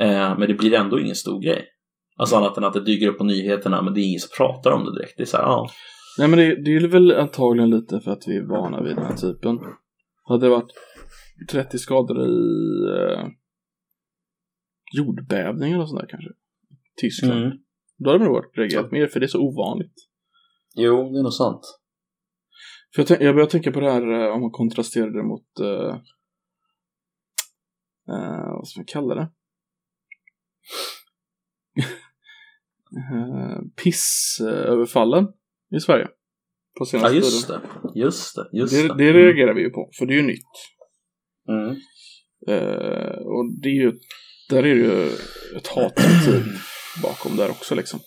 Eh, 0.00 0.38
men 0.38 0.48
det 0.48 0.54
blir 0.54 0.74
ändå 0.74 1.00
ingen 1.00 1.14
stor 1.14 1.42
grej. 1.42 1.64
Alltså 2.16 2.36
annat 2.36 2.56
än 2.56 2.64
att 2.64 2.72
det 2.72 2.84
dyker 2.84 3.08
upp 3.08 3.18
på 3.18 3.24
nyheterna, 3.24 3.82
men 3.82 3.94
det 3.94 4.00
är 4.00 4.08
ingen 4.08 4.20
som 4.20 4.30
pratar 4.36 4.70
om 4.70 4.84
det 4.84 4.94
direkt. 4.98 5.14
Det 5.16 5.22
är 5.22 5.26
så 5.26 5.36
här, 5.36 5.44
ja. 5.44 5.68
Nej 6.18 6.28
men 6.28 6.38
det, 6.38 6.62
det 6.64 6.76
är 6.76 6.88
väl 6.88 7.12
antagligen 7.12 7.70
lite 7.70 8.00
för 8.00 8.10
att 8.10 8.28
vi 8.28 8.36
är 8.36 8.42
vana 8.42 8.82
vid 8.82 8.96
den 8.96 9.04
här 9.04 9.16
typen. 9.16 9.58
Hade 10.24 10.46
det 10.46 10.50
varit 10.50 10.72
30 11.50 11.78
skador 11.78 12.20
i 12.20 12.30
eh, 12.96 13.26
jordbävningar 14.96 15.80
och 15.80 15.88
sånt 15.88 16.00
där 16.00 16.08
kanske. 16.08 16.30
Tyskland. 17.00 17.32
Mm. 17.44 17.58
Då 17.98 18.10
hade 18.10 18.24
det 18.24 18.30
nog 18.30 18.44
reagerat 18.58 18.92
mer 18.92 19.06
för 19.06 19.20
det 19.20 19.26
är 19.26 19.28
så 19.28 19.40
ovanligt. 19.40 19.94
Jo, 20.74 21.12
det 21.12 21.18
är 21.18 21.22
nog 21.22 21.32
sant. 21.32 21.60
För 22.94 23.06
jag, 23.08 23.22
jag 23.22 23.34
börjar 23.34 23.48
tänka 23.48 23.72
på 23.72 23.80
det 23.80 23.92
här 23.92 24.12
eh, 24.12 24.34
om 24.34 24.40
man 24.40 24.50
kontrasterar 24.50 25.10
det 25.10 25.22
mot 25.22 25.60
eh, 25.60 25.96
eh, 28.14 28.50
vad 28.52 28.68
ska 28.68 28.80
man 28.80 28.86
kalla 28.86 29.14
det? 29.14 29.30
uh, 33.14 33.60
Pissöverfallen 33.82 35.26
i 35.76 35.80
Sverige. 35.80 36.08
På 36.78 36.86
Ja, 36.92 37.10
just 37.10 37.48
det. 37.48 37.60
Just 37.94 38.34
det. 38.34 38.58
Just 38.58 38.72
Det, 38.74 38.88
det. 38.88 38.94
det 38.94 39.12
reagerar 39.12 39.54
vi 39.54 39.60
ju 39.60 39.70
på, 39.70 39.90
för 39.98 40.06
det 40.06 40.14
är 40.14 40.16
ju 40.16 40.26
nytt. 40.26 40.44
Mm. 41.48 41.76
Eh, 42.48 43.18
och 43.18 43.52
det 43.62 43.68
är 43.68 43.74
ju, 43.74 43.92
där 44.48 44.58
är 44.58 44.62
det 44.62 44.68
ju 44.68 45.06
ett 45.56 45.66
hatmotiv 45.66 46.44
bakom 47.02 47.36
där 47.36 47.50
också 47.50 47.74
liksom. 47.74 48.00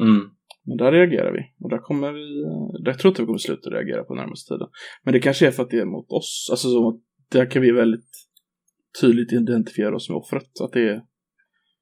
Mm. 0.00 0.30
Men 0.64 0.76
där 0.76 0.92
reagerar 0.92 1.32
vi. 1.32 1.64
Och 1.64 1.70
där 1.70 1.78
kommer 1.78 2.12
vi, 2.12 2.42
eh, 2.42 2.84
där 2.84 2.92
tror 2.92 3.08
jag 3.08 3.10
inte 3.10 3.22
vi 3.22 3.26
kommer 3.26 3.38
sluta 3.38 3.70
reagera 3.70 4.04
på 4.04 4.14
närmaste 4.14 4.54
tiden. 4.54 4.68
Men 5.04 5.12
det 5.12 5.20
kanske 5.20 5.46
är 5.46 5.50
för 5.50 5.62
att 5.62 5.70
det 5.70 5.78
är 5.78 5.84
mot 5.84 6.10
oss. 6.12 6.48
Alltså 6.50 6.68
så 6.68 6.88
att 6.88 7.00
där 7.32 7.50
kan 7.50 7.62
vi 7.62 7.70
väldigt 7.72 8.10
tydligt 9.00 9.32
identifiera 9.32 9.96
oss 9.96 10.08
med 10.08 10.16
offret. 10.16 10.60
Att 10.64 10.72
det 10.72 10.80
är, 10.88 11.02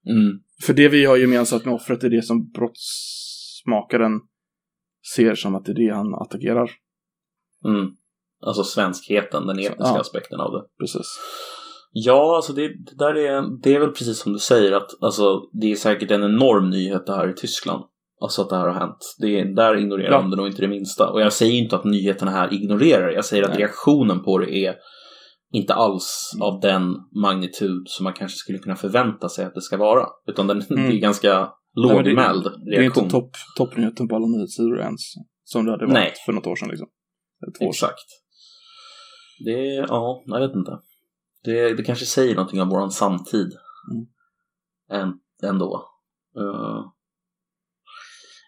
Mm. 0.09 0.41
för 0.67 0.75
det 0.75 0.89
vi 0.89 1.05
har 1.05 1.17
gemensamt 1.17 1.65
med 1.65 1.75
offret 1.75 2.05
är 2.05 2.11
det 2.11 2.23
som 2.23 2.51
brottsmakaren 2.51 4.21
ser 5.15 5.35
som 5.35 5.55
att 5.55 5.65
det 5.65 5.73
är 5.73 5.87
det 5.89 5.95
han 5.95 6.15
attackerar. 6.15 6.71
Mm. 7.65 7.91
Alltså 8.41 8.65
svenskheten, 8.65 9.47
den 9.47 9.59
etniska 9.59 9.77
Ja. 9.79 10.01
aspekten 10.01 10.41
av 10.41 10.53
det. 10.53 10.65
Precis. 10.79 11.07
Ja, 11.93 12.37
alltså 12.37 12.53
det, 12.53 12.69
det 12.69 12.97
där 12.99 13.15
är, 13.15 13.63
det 13.63 13.75
är 13.75 13.81
väl 13.81 13.89
precis 13.91 14.19
som 14.19 14.33
du 14.33 14.39
säger 14.39 14.73
att 14.73 14.91
alltså, 15.01 15.41
det 15.53 15.73
är 15.73 15.77
säkert 15.77 16.11
en 16.11 16.23
enorm 16.25 16.71
nyhet 16.71 17.07
det 17.07 17.15
här 17.17 17.29
i 17.31 17.35
Tyskland. 17.35 17.85
Alltså 18.21 18.43
att 18.43 18.49
det 18.51 18.57
här 18.57 18.69
har 18.69 18.81
hänt. 18.81 19.15
Det 19.21 19.41
är, 19.41 19.45
där 19.45 19.77
ignorerar 19.77 20.11
Ja. 20.13 20.19
de 20.19 20.31
det 20.31 20.37
nog 20.37 20.47
inte 20.47 20.63
det 20.63 20.69
minsta. 20.69 21.11
Och 21.11 21.21
jag 21.21 21.33
säger 21.33 21.53
inte 21.53 21.77
att 21.77 21.85
nyheterna 21.85 22.31
här 22.31 22.55
ignorerar. 22.55 23.11
Jag 23.11 23.25
säger 23.25 23.43
att 23.43 23.49
Nej. 23.51 23.59
reaktionen 23.59 24.23
på 24.23 24.39
det 24.39 24.55
är 24.67 24.75
inte 25.53 25.75
alls 25.75 26.31
av 26.43 26.61
den 26.61 26.95
magnitud 27.23 27.85
som 27.89 28.05
man 28.05 28.13
kanske 28.13 28.37
skulle 28.37 28.59
kunna 28.59 28.77
förvänta 28.77 29.29
sig 29.29 29.45
att 29.45 29.55
det 29.55 29.61
ska 29.63 29.77
vara. 29.77 30.07
Utan 30.29 30.47
den, 30.47 30.63
Mm. 30.71 30.91
det 30.91 30.97
är 30.97 31.01
ganska 31.01 31.29
Nej, 31.39 31.47
men 31.95 32.05
det- 32.05 32.11
lågmäld 32.11 32.47
är 32.47 32.81
reaktion. 32.81 33.05
inte 33.05 33.15
topp, 33.17 33.31
toppnyheten 33.57 34.09
på 34.09 34.17
alla 34.17 34.27
nyhetssidor 34.27 34.81
ens. 34.81 35.01
Som 35.45 35.65
det 35.65 35.71
hade 35.71 35.85
varit 35.85 35.95
Nej. 35.95 36.13
för 36.27 36.33
något 36.33 36.47
år 36.47 36.57
sedan 36.57 36.69
liksom. 36.69 36.89
Två 37.59 37.67
år 37.67 37.73
sedan. 37.73 37.89
Exakt. 37.89 38.07
Det 39.45 39.75
ja, 39.89 40.23
jag 40.27 40.41
vet 40.41 40.57
inte. 40.57 40.73
Det, 41.47 41.75
det 41.75 41.83
kanske 41.83 42.07
säger 42.07 42.35
någonting 42.35 42.63
om 42.63 42.69
våran 42.69 42.91
samtid. 42.91 43.53
Mm. 43.93 44.07
Än, 45.03 45.19
ändå. 45.51 45.89
Eh, 46.39 46.85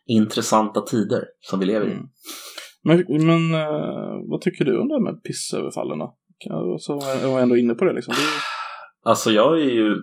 intressanta 0.06 0.80
tider 0.80 1.24
som 1.40 1.60
vi 1.60 1.66
lever 1.66 1.86
i. 1.86 1.92
Mm. 1.92 2.08
Men, 2.82 3.26
men 3.26 3.54
eh, 3.54 4.30
vad 4.30 4.40
tycker 4.40 4.64
du 4.64 4.80
om 4.80 4.88
det 4.88 4.94
här 4.94 5.00
med 5.00 5.22
pissöverfallen 5.22 5.98
då? 5.98 6.16
Så 6.80 7.02
jag 7.22 7.28
var 7.32 7.40
ändå 7.40 7.56
inne 7.56 7.74
på 7.74 7.84
det 7.84 7.92
liksom. 7.92 8.14
Det 8.14 8.20
är, 8.20 8.42
Alltså 9.10 9.30
jag 9.30 9.60
är 9.60 9.70
ju... 9.70 9.86
är 9.86 9.96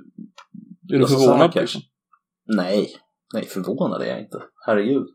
du 0.82 1.00
Alltså, 1.00 1.18
förvånad 1.18 1.56
liksom? 1.56 1.82
Nej, 2.56 2.90
nej 3.34 3.46
förvånad 3.46 4.02
är 4.02 4.06
jag 4.06 4.20
inte. 4.20 4.44
Herregud. 4.66 5.08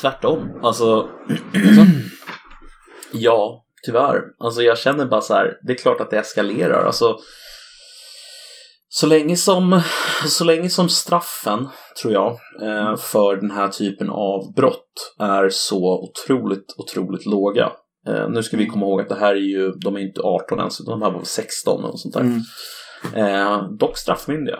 Tvärtom. 0.00 0.60
Alltså... 0.62 1.08
ja, 3.12 3.65
tyvärr. 3.86 4.22
Alltså 4.38 4.62
jag 4.62 4.78
känner 4.78 5.06
bara 5.06 5.20
så 5.20 5.34
här, 5.34 5.58
det 5.62 5.72
är 5.72 5.76
klart 5.76 6.00
att 6.00 6.10
det 6.10 6.18
eskalerar. 6.18 6.84
Alltså... 6.84 7.18
Så 8.88 9.06
länge 9.06 9.36
som, 9.36 9.80
så 10.26 10.44
länge 10.44 10.70
som 10.70 10.88
straffen, 10.88 11.68
tror 12.02 12.12
jag, 12.14 12.30
eh, 12.62 12.96
för 12.96 13.36
den 13.36 13.50
här 13.50 13.68
typen 13.68 14.10
av 14.10 14.54
brott 14.56 15.14
är 15.20 15.48
så 15.48 16.08
otroligt, 16.08 16.74
otroligt 16.78 17.26
låga. 17.26 17.72
Eh, 18.08 18.28
nu 18.28 18.42
ska 18.42 18.56
vi 18.56 18.66
komma 18.66 18.86
ihåg 18.86 19.00
att 19.00 19.08
det 19.08 19.14
här 19.14 19.34
är 19.34 19.40
ju, 19.40 19.72
de 19.72 19.96
är 19.96 20.00
inte 20.00 20.20
18 20.20 20.58
ens, 20.58 20.80
utan 20.80 21.00
de 21.00 21.02
här 21.02 21.10
var 21.10 21.18
väl 21.18 21.26
16 21.26 21.84
och 21.84 22.00
sånt 22.00 22.14
där. 22.14 22.20
Mm. 22.20 22.42
Eh, 23.14 23.70
dock 23.78 23.98
straffmyndiga. 23.98 24.58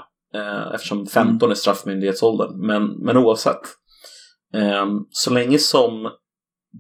Eftersom 0.74 1.07
15 1.07 1.51
är 1.51 1.55
straffmyndighetsåldern. 1.55 2.66
Men, 2.66 3.05
men 3.05 3.16
oavsett. 3.16 3.61
Så 5.11 5.31
länge 5.31 5.59
som 5.59 6.11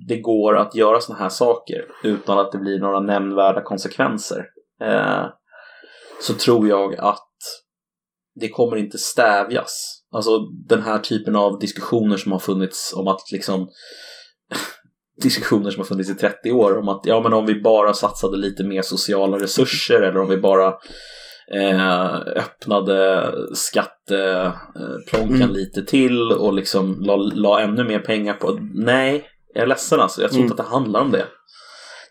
det 0.08 0.20
går 0.20 0.56
att 0.56 0.74
göra 0.74 1.00
sådana 1.00 1.22
här 1.22 1.28
saker 1.28 1.84
utan 2.02 2.38
att 2.38 2.52
det 2.52 2.58
blir 2.58 2.78
några 2.80 3.00
nämnvärda 3.00 3.62
konsekvenser. 3.62 4.44
Eh, 4.82 5.26
så 6.20 6.34
tror 6.34 6.68
jag 6.68 6.94
att 6.98 7.28
det 8.40 8.48
kommer 8.48 8.76
inte 8.76 8.98
stävjas. 8.98 10.02
Alltså 10.12 10.38
den 10.68 10.82
här 10.82 10.98
typen 10.98 11.36
av 11.36 11.58
diskussioner 11.58 12.16
som 12.16 12.32
har 12.32 12.38
funnits 12.38 12.94
om 12.96 13.08
att 13.08 13.32
liksom 13.32 13.68
diskussioner 15.22 15.70
som 15.70 15.80
har 15.80 15.86
funnits 15.86 16.10
i 16.10 16.14
30 16.14 16.52
år 16.52 16.78
om 16.78 16.88
att 16.88 17.00
ja 17.04 17.20
men 17.20 17.32
om 17.32 17.46
vi 17.46 17.60
bara 17.60 17.92
satsade 17.92 18.36
lite 18.36 18.64
mer 18.64 18.82
sociala 18.82 19.38
resurser 19.38 20.02
eller 20.02 20.20
om 20.20 20.28
vi 20.28 20.36
bara 20.36 20.74
eh, 21.54 22.14
öppnade 22.16 23.30
skatteplånkan 23.54 25.42
mm. 25.42 25.52
lite 25.52 25.82
till 25.82 26.32
och 26.32 26.54
liksom 26.54 26.96
la, 27.00 27.16
la 27.16 27.60
ännu 27.60 27.84
mer 27.84 27.98
pengar 27.98 28.34
på. 28.34 28.58
Nej, 28.74 29.26
jag 29.56 29.62
är 29.62 29.66
ledsen 29.66 30.00
alltså. 30.00 30.22
Jag 30.22 30.30
tror 30.30 30.40
mm. 30.40 30.50
inte 30.50 30.62
att 30.62 30.68
det 30.68 30.74
handlar 30.74 31.00
om 31.00 31.10
det. 31.10 31.26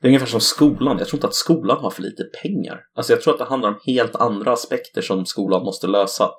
Det 0.01 0.07
är 0.07 0.09
ungefär 0.09 0.27
som 0.27 0.41
skolan. 0.41 0.97
Jag 0.97 1.07
tror 1.07 1.17
inte 1.17 1.27
att 1.27 1.35
skolan 1.35 1.77
har 1.77 1.89
för 1.89 2.01
lite 2.01 2.23
pengar. 2.23 2.79
Alltså 2.95 3.13
jag 3.13 3.21
tror 3.21 3.33
att 3.33 3.39
det 3.39 3.45
handlar 3.45 3.69
om 3.69 3.79
helt 3.85 4.15
andra 4.15 4.51
aspekter 4.51 5.01
som 5.01 5.25
skolan 5.25 5.63
måste 5.63 5.87
lösa 5.87 6.31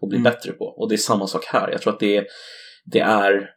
och 0.00 0.08
bli 0.08 0.18
mm. 0.18 0.32
bättre 0.32 0.52
på. 0.52 0.64
Och 0.64 0.88
det 0.88 0.94
är 0.94 0.96
samma 0.96 1.26
sak 1.26 1.44
här. 1.44 1.70
Jag 1.70 1.82
tror 1.82 1.92
att 1.92 2.00
det, 2.00 2.26
det 2.84 3.00
är 3.00 3.50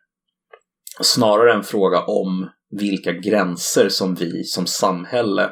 snarare 1.01 1.54
en 1.54 1.64
fråga 1.64 2.01
om 2.01 2.49
vilka 2.80 3.12
gränser 3.12 3.89
som 3.89 4.16
vi 4.16 4.43
som 4.43 4.66
samhälle 4.66 5.49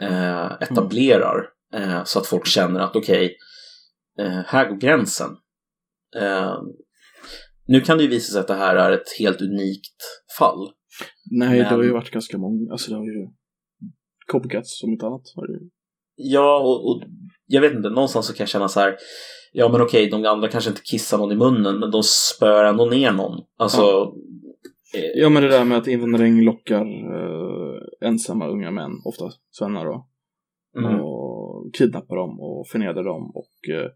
eh, 0.00 0.52
etablerar. 0.60 1.48
Eh, 1.74 2.04
så 2.04 2.18
att 2.18 2.26
folk 2.26 2.46
känner 2.46 2.80
att 2.80 2.96
okej, 2.96 3.36
okay, 4.16 4.26
eh, 4.26 4.42
här 4.46 4.68
går 4.68 4.76
gränsen. 4.76 5.30
Eh, 6.16 6.56
nu 7.68 7.80
kan 7.80 7.96
det 7.96 8.04
ju 8.04 8.10
visa 8.10 8.32
sig 8.32 8.40
att 8.40 8.48
det 8.48 8.54
här 8.54 8.76
är 8.76 8.90
ett 8.90 9.18
helt 9.18 9.40
unikt 9.40 10.25
fall. 10.38 10.70
Nej, 11.30 11.48
men... 11.48 11.58
det 11.58 11.64
har 11.64 11.82
ju 11.82 11.92
varit 11.92 12.10
ganska 12.10 12.38
många, 12.38 12.72
alltså 12.72 12.90
det 12.90 12.96
har 12.96 13.04
ju 13.04 13.28
copycats 14.26 14.78
som 14.80 14.90
inte 14.90 15.06
annat. 15.06 15.22
Har 15.34 15.46
det... 15.46 15.58
Ja, 16.14 16.60
och, 16.60 16.90
och, 16.90 17.02
jag 17.46 17.60
vet 17.60 17.72
inte, 17.72 17.88
någonstans 17.88 18.26
så 18.26 18.32
kan 18.32 18.44
jag 18.44 18.48
känna 18.48 18.68
så 18.68 18.80
här, 18.80 18.96
ja 19.52 19.68
men 19.68 19.80
okej, 19.80 20.10
de 20.10 20.24
andra 20.24 20.48
kanske 20.48 20.70
inte 20.70 20.82
kissar 20.84 21.18
någon 21.18 21.32
i 21.32 21.36
munnen, 21.36 21.78
men 21.78 21.90
de 21.90 22.02
spöar 22.02 22.64
ändå 22.64 22.84
ner 22.84 23.12
någon. 23.12 23.44
Alltså... 23.56 23.80
Ja. 23.82 24.14
Eh... 24.94 25.20
Ja, 25.22 25.28
men 25.28 25.42
det 25.42 25.48
där 25.48 25.64
med 25.64 25.78
att 25.78 25.86
invandring 25.86 26.44
lockar 26.44 26.86
eh, 26.86 28.08
ensamma 28.08 28.48
unga 28.48 28.70
män, 28.70 28.92
ofta 29.04 29.24
svennar 29.50 29.84
då. 29.84 30.06
Mm. 30.78 31.00
Och 31.00 31.74
kidnappar 31.74 32.16
dem 32.16 32.40
och 32.40 32.68
förnedrar 32.68 33.04
dem 33.04 33.32
och 33.34 33.74
eh, 33.74 33.90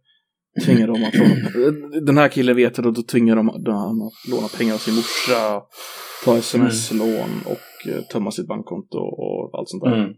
tvingar 0.64 0.86
dem 0.86 1.04
att 1.04 1.14
låna 1.14 2.00
Den 2.06 2.18
här 2.18 2.28
killen 2.28 2.56
vet 2.56 2.74
det 2.74 2.82
och 2.82 2.92
då 2.92 3.02
tvingar 3.02 3.36
de 3.36 3.46
dem 3.46 4.02
att 4.02 4.30
låna 4.30 4.48
pengar 4.58 4.74
av 4.74 4.78
sin 4.78 4.94
morsa, 4.94 5.62
ta 6.24 6.36
sms-lån 6.36 7.30
och 7.46 7.88
uh, 7.88 8.02
tömma 8.12 8.30
sitt 8.30 8.46
bankkonto 8.46 8.98
och 8.98 9.58
allt 9.58 9.68
sånt 9.68 9.82
där. 9.82 9.94
Mm. 9.94 10.10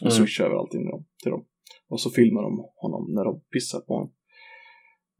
Och 0.00 0.10
mm. 0.12 0.18
swisha 0.18 0.44
över 0.44 0.56
allting 0.56 0.82
till 1.22 1.30
dem. 1.30 1.44
Och 1.88 2.00
så 2.00 2.10
filmar 2.10 2.42
de 2.42 2.52
honom 2.76 3.14
när 3.14 3.24
de 3.24 3.40
pissar 3.52 3.80
på 3.80 3.94
honom. 3.94 4.12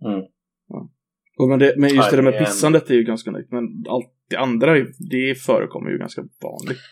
Mm. 0.04 0.20
Ja. 0.68 0.90
Och 1.38 1.48
men, 1.48 1.58
det, 1.58 1.74
men 1.76 1.94
just 1.94 2.10
det 2.10 2.16
där 2.16 2.22
med 2.22 2.38
pissandet 2.38 2.90
är 2.90 2.94
ju 2.94 3.04
ganska 3.04 3.30
nytt. 3.30 3.50
Men 3.50 3.64
allt 3.88 4.14
det 4.30 4.36
andra, 4.36 4.74
det 5.10 5.34
förekommer 5.46 5.90
ju 5.90 5.98
ganska 5.98 6.20
vanligt. 6.20 6.90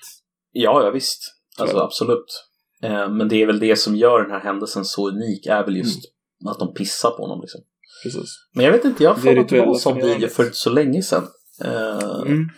Ja, 0.52 0.84
ja 0.84 0.90
visst. 0.90 1.20
Alltså 1.60 1.78
absolut. 1.78 2.48
Eh, 2.82 3.10
men 3.10 3.28
det 3.28 3.42
är 3.42 3.46
väl 3.46 3.58
det 3.58 3.76
som 3.76 3.96
gör 3.96 4.22
den 4.22 4.30
här 4.30 4.40
händelsen 4.40 4.84
så 4.84 5.08
unik, 5.08 5.46
är 5.46 5.64
väl 5.64 5.76
just 5.76 6.04
mm. 6.04 6.17
Att 6.47 6.59
de 6.59 6.74
pissar 6.74 7.11
på 7.11 7.22
honom. 7.22 7.41
Liksom. 7.41 7.61
Precis. 8.03 8.30
Men 8.55 8.64
jag 8.64 8.72
vet 8.72 8.84
inte, 8.84 9.05
jag 9.05 9.11
har 9.11 9.20
för 9.20 9.36
att 9.36 9.49
det 9.49 9.61
var 9.61 9.66
en 9.66 9.74
sån 9.74 9.97
video 9.97 10.28
för 10.28 10.49
så 10.53 10.70
länge 10.70 11.03
sedan. 11.03 11.24
Eh, 11.64 12.20
mm. 12.26 12.49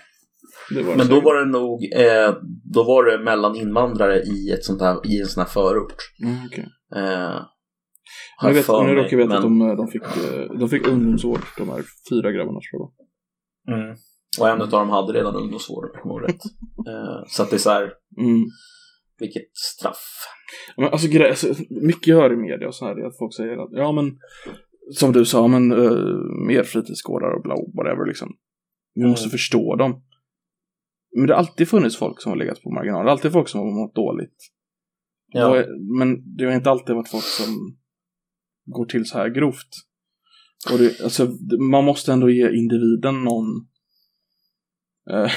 Men 0.97 1.09
då 1.09 1.21
var 1.21 1.35
det 1.35 1.51
nog, 1.51 1.85
eh, 1.95 2.35
då 2.75 2.83
var 2.85 3.05
det 3.05 3.25
mellan 3.25 3.57
invandrare 3.57 4.23
i, 4.23 4.51
ett 4.51 4.65
sånt 4.65 4.81
här, 4.81 5.07
i 5.07 5.21
en 5.21 5.27
sån 5.27 5.41
här 5.41 5.51
förort. 5.51 5.97
Mm, 6.23 6.47
okay. 6.47 6.65
eh, 6.97 7.41
jag 8.43 8.55
vet, 8.55 8.69
nu 8.69 8.95
råkar 8.95 9.19
jag 9.19 9.29
veta 9.29 9.29
men... 9.29 9.37
att 9.37 9.43
de, 9.43 9.77
de, 9.77 9.89
fick, 9.89 10.03
de 10.61 10.69
fick 10.69 10.87
ungdomsvård, 10.87 11.41
de 11.59 11.69
här 11.69 11.85
fyra 12.11 12.33
grabbarna 12.33 12.61
tror 12.71 12.91
jag 13.67 13.77
mm. 13.77 13.97
Och 14.39 14.49
en 14.49 14.63
av 14.63 14.69
dem 14.69 14.91
hade 14.91 15.13
redan 15.13 15.37
ungdomsvård, 15.37 15.91
om 16.05 16.11
jag 16.11 16.29
rätt. 16.29 16.45
eh, 16.89 17.23
så 17.27 17.43
att 17.43 17.51
det 17.51 17.57
är 17.57 17.59
så 17.59 17.71
här, 17.71 17.93
mm. 18.19 18.45
Vilket 19.21 19.57
straff. 19.57 20.27
Men 20.77 20.87
alltså, 20.87 21.23
alltså, 21.23 21.55
mycket 21.71 22.15
hör 22.15 22.33
i 22.33 22.37
media 22.37 22.69
och 22.69 22.75
så 22.75 22.87
här, 22.87 23.07
att 23.07 23.19
folk 23.19 23.35
säger 23.35 23.57
att 23.65 23.71
ja 23.73 23.93
men 23.93 24.19
som 24.93 25.13
du 25.13 25.25
sa, 25.25 25.49
men 25.49 25.73
uh, 25.73 26.47
mer 26.47 26.63
fritidsgårdar 26.63 27.31
och 27.37 27.43
bla, 27.43 27.55
whatever 27.55 28.07
liksom. 28.07 28.37
Vi 28.95 29.01
mm. 29.01 29.11
måste 29.11 29.29
förstå 29.29 29.77
dem. 29.77 30.03
Men 31.17 31.27
det 31.27 31.33
har 31.33 31.39
alltid 31.39 31.69
funnits 31.69 31.97
folk 31.97 32.23
som 32.23 32.31
har 32.31 32.37
legat 32.37 32.63
på 32.63 32.71
marginalen. 32.71 33.05
Det 33.05 33.11
har 33.11 33.17
alltid 33.17 33.33
folk 33.33 33.49
som 33.49 33.61
har 33.61 33.87
mått 33.87 33.95
dåligt. 33.95 34.37
Ja. 35.33 35.65
men 35.99 36.37
det 36.37 36.45
har 36.45 36.53
inte 36.53 36.71
alltid 36.71 36.95
varit 36.95 37.09
folk 37.09 37.25
som 37.25 37.77
går 38.65 38.85
till 38.85 39.05
så 39.05 39.19
här 39.19 39.29
grovt. 39.29 39.69
Och 40.73 40.79
det, 40.79 41.01
alltså, 41.01 41.27
man 41.71 41.85
måste 41.85 42.13
ändå 42.13 42.31
ge 42.31 42.51
individen 42.57 43.25
någon 43.25 43.47
eh, 45.11 45.31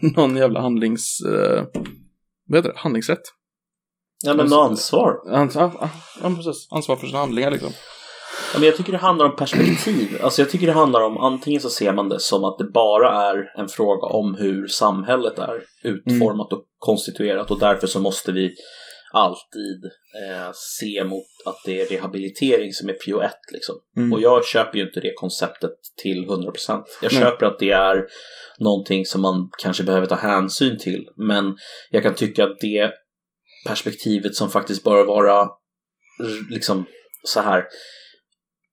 någon 0.16 0.36
jävla 0.36 0.60
handlings 0.60 1.20
eh, 1.20 1.66
vad 2.48 2.58
heter 2.58 2.72
det, 2.72 2.78
handlingsrätt. 2.78 3.22
Ja, 4.24 4.34
men 4.34 4.52
ansvar. 4.52 5.34
Ansvar, 5.34 5.90
ja, 6.22 6.30
precis. 6.36 6.68
Ansvar 6.70 6.96
för 6.96 7.06
sina 7.06 7.18
handlingar 7.18 7.50
liksom. 7.50 7.70
Ja, 8.52 8.58
men 8.58 8.68
jag 8.68 8.76
tycker 8.76 8.92
det 8.92 8.98
handlar 8.98 9.26
om 9.26 9.36
perspektiv. 9.36 10.18
Alltså 10.22 10.42
jag 10.42 10.50
tycker 10.50 10.66
det 10.66 10.72
handlar 10.72 11.00
om 11.00 11.18
antingen 11.18 11.60
så 11.60 11.70
ser 11.70 11.92
man 11.92 12.08
det 12.08 12.20
som 12.20 12.44
att 12.44 12.58
det 12.58 12.64
bara 12.64 13.30
är 13.30 13.60
en 13.60 13.68
fråga 13.68 14.06
om 14.06 14.34
hur 14.34 14.66
samhället 14.66 15.38
är 15.38 15.62
utformat 15.82 16.52
och 16.52 16.64
konstituerat 16.78 17.50
och 17.50 17.58
därför 17.58 17.86
så 17.86 18.00
måste 18.00 18.32
vi 18.32 18.54
alltid 19.14 19.84
eh, 20.24 20.50
se 20.54 21.04
mot 21.04 21.26
att 21.44 21.56
det 21.64 21.80
är 21.80 21.86
rehabilitering 21.86 22.72
som 22.72 22.88
är 22.88 22.92
prio 22.92 23.20
ett. 23.20 23.52
Liksom. 23.52 23.74
Mm. 23.96 24.12
Och 24.12 24.20
jag 24.20 24.44
köper 24.44 24.78
ju 24.78 24.86
inte 24.86 25.00
det 25.00 25.12
konceptet 25.16 25.70
till 26.02 26.26
100%. 26.26 26.84
Jag 27.02 27.12
Nej. 27.12 27.22
köper 27.22 27.46
att 27.46 27.58
det 27.58 27.70
är 27.70 28.06
någonting 28.58 29.06
som 29.06 29.22
man 29.22 29.50
kanske 29.62 29.82
behöver 29.82 30.06
ta 30.06 30.14
hänsyn 30.14 30.78
till. 30.78 31.08
Men 31.16 31.56
jag 31.90 32.02
kan 32.02 32.14
tycka 32.14 32.44
att 32.44 32.60
det 32.60 32.92
perspektivet 33.66 34.34
som 34.34 34.50
faktiskt 34.50 34.84
bör 34.84 35.04
vara 35.04 35.48
liksom 36.50 36.86
så 37.24 37.40
här. 37.40 37.64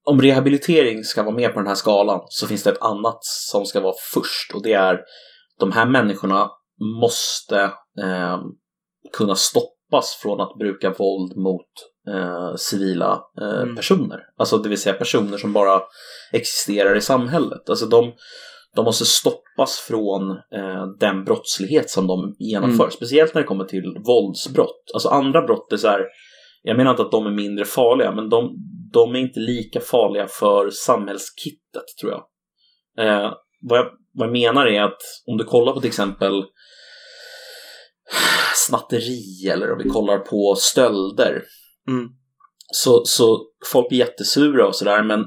Om 0.03 0.21
rehabilitering 0.21 1.03
ska 1.03 1.23
vara 1.23 1.35
med 1.35 1.53
på 1.53 1.59
den 1.59 1.67
här 1.67 1.75
skalan 1.75 2.21
så 2.29 2.47
finns 2.47 2.63
det 2.63 2.69
ett 2.69 2.81
annat 2.81 3.17
som 3.21 3.65
ska 3.65 3.79
vara 3.79 3.95
först 4.13 4.51
och 4.53 4.63
det 4.63 4.73
är 4.73 4.99
de 5.59 5.71
här 5.71 5.85
människorna 5.85 6.49
måste 7.01 7.61
eh, 8.03 8.39
kunna 9.13 9.35
stoppas 9.91 10.15
från 10.21 10.41
att 10.41 10.57
bruka 10.59 10.89
våld 10.89 11.37
mot 11.37 11.67
eh, 12.07 12.55
civila 12.55 13.21
eh, 13.41 13.61
mm. 13.61 13.75
personer. 13.75 14.19
Alltså 14.37 14.57
det 14.57 14.69
vill 14.69 14.81
säga 14.81 14.95
personer 14.95 15.37
som 15.37 15.53
bara 15.53 15.81
existerar 16.31 16.95
i 16.95 17.01
samhället. 17.01 17.69
Alltså 17.69 17.85
de, 17.85 18.13
de 18.75 18.85
måste 18.85 19.05
stoppas 19.05 19.79
från 19.79 20.31
eh, 20.31 20.85
den 20.99 21.23
brottslighet 21.23 21.89
som 21.89 22.07
de 22.07 22.35
genomför. 22.39 22.83
Mm. 22.83 22.91
Speciellt 22.91 23.33
när 23.33 23.41
det 23.41 23.47
kommer 23.47 23.65
till 23.65 23.97
våldsbrott. 24.05 24.91
Alltså 24.93 25.09
andra 25.09 25.41
brott 25.41 25.73
är 25.73 25.77
så 25.77 25.87
här, 25.87 26.01
jag 26.63 26.77
menar 26.77 26.91
inte 26.91 27.03
att 27.03 27.11
de 27.11 27.25
är 27.25 27.31
mindre 27.31 27.65
farliga, 27.65 28.11
men 28.11 28.29
de, 28.29 28.55
de 28.93 29.15
är 29.15 29.19
inte 29.19 29.39
lika 29.39 29.79
farliga 29.79 30.27
för 30.27 30.69
samhällskittet 30.69 31.85
tror 32.01 32.11
jag. 32.11 32.23
Eh, 33.07 33.31
vad 33.61 33.79
jag. 33.79 33.85
Vad 34.13 34.27
jag 34.27 34.33
menar 34.33 34.67
är 34.67 34.81
att 34.81 35.01
om 35.27 35.37
du 35.37 35.43
kollar 35.43 35.73
på 35.73 35.79
till 35.79 35.87
exempel 35.87 36.43
snatteri 38.67 39.49
eller 39.53 39.71
om 39.71 39.77
vi 39.83 39.89
kollar 39.89 40.17
på 40.17 40.55
stölder. 40.57 41.43
Mm. 41.87 42.09
Så, 42.73 43.05
så 43.05 43.45
folk 43.71 43.89
blir 43.89 43.99
jättesura 43.99 44.67
och 44.67 44.75
sådär, 44.75 45.03
men 45.03 45.25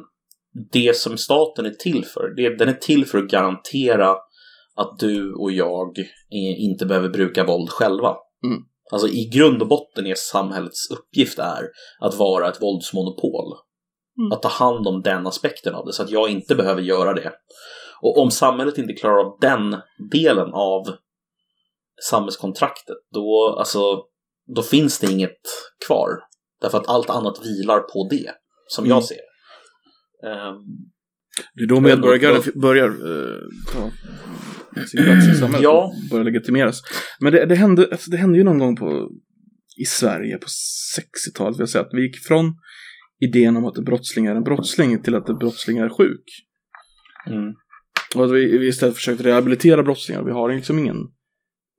det 0.72 0.96
som 0.96 1.18
staten 1.18 1.66
är 1.66 1.70
till 1.70 2.04
för, 2.04 2.34
det, 2.36 2.58
den 2.58 2.68
är 2.68 2.72
till 2.72 3.06
för 3.06 3.18
att 3.18 3.30
garantera 3.30 4.16
att 4.76 4.98
du 4.98 5.34
och 5.34 5.52
jag 5.52 5.96
inte 6.58 6.86
behöver 6.86 7.08
bruka 7.08 7.44
våld 7.44 7.70
själva. 7.70 8.16
Mm. 8.46 8.62
Alltså 8.92 9.08
i 9.08 9.30
grund 9.34 9.62
och 9.62 9.68
botten 9.68 10.06
är 10.06 10.14
samhällets 10.14 10.90
uppgift 10.90 11.38
är 11.38 11.68
att 12.00 12.14
vara 12.14 12.48
ett 12.48 12.62
våldsmonopol. 12.62 13.54
Mm. 14.18 14.32
Att 14.32 14.42
ta 14.42 14.48
hand 14.48 14.86
om 14.86 15.02
den 15.02 15.26
aspekten 15.26 15.74
av 15.74 15.86
det 15.86 15.92
så 15.92 16.02
att 16.02 16.10
jag 16.10 16.30
inte 16.30 16.54
behöver 16.54 16.82
göra 16.82 17.14
det. 17.14 17.32
Och 18.02 18.18
om 18.18 18.30
samhället 18.30 18.78
inte 18.78 18.92
klarar 18.92 19.18
av 19.18 19.38
den 19.40 19.76
delen 20.10 20.52
av 20.52 20.82
samhällskontraktet 22.10 22.96
då, 23.14 23.56
alltså, 23.58 24.02
då 24.54 24.62
finns 24.62 24.98
det 24.98 25.12
inget 25.12 25.40
kvar. 25.86 26.08
Därför 26.60 26.78
att 26.78 26.88
allt 26.88 27.10
annat 27.10 27.46
vilar 27.46 27.80
på 27.80 28.08
det, 28.10 28.30
som 28.68 28.84
mm. 28.84 28.94
jag 28.94 29.04
ser 29.04 29.18
Um, 30.24 30.90
det 31.54 31.62
är 31.62 31.66
då 31.66 31.80
medborgargarden 31.80 32.42
börjar 32.54 32.88
uh, 32.88 33.40
ta 33.72 33.90
sin 34.86 35.04
plats 35.04 35.28
i 35.28 35.34
samhället 35.40 35.62
ja. 35.62 35.84
och 35.84 36.10
börjar 36.10 36.24
legitimeras. 36.24 36.82
Men 37.20 37.32
det, 37.32 37.46
det, 37.46 37.54
hände, 37.54 37.88
alltså 37.90 38.10
det 38.10 38.16
hände 38.16 38.38
ju 38.38 38.44
någon 38.44 38.58
gång 38.58 38.76
på, 38.76 39.10
i 39.76 39.84
Sverige 39.84 40.38
på 40.38 40.46
60-talet, 40.46 41.60
vill 41.60 41.66
säga 41.66 41.84
att 41.84 41.94
vi 41.94 42.02
gick 42.02 42.18
från 42.18 42.54
idén 43.20 43.56
om 43.56 43.64
att 43.64 43.78
en 43.78 43.84
brottsling 43.84 44.26
är 44.26 44.34
en 44.34 44.44
brottsling 44.44 45.02
till 45.02 45.14
att 45.14 45.28
en 45.28 45.38
brottsling 45.38 45.78
är 45.78 45.88
sjuk. 45.88 46.24
Mm. 47.26 47.54
Och 48.16 48.24
att 48.24 48.30
vi, 48.30 48.58
vi 48.58 48.68
istället 48.68 48.94
försökt 48.94 49.20
rehabilitera 49.20 49.82
brottslingar. 49.82 50.24
Vi 50.24 50.32
har 50.32 50.54
liksom 50.54 50.78
ingen, 50.78 50.96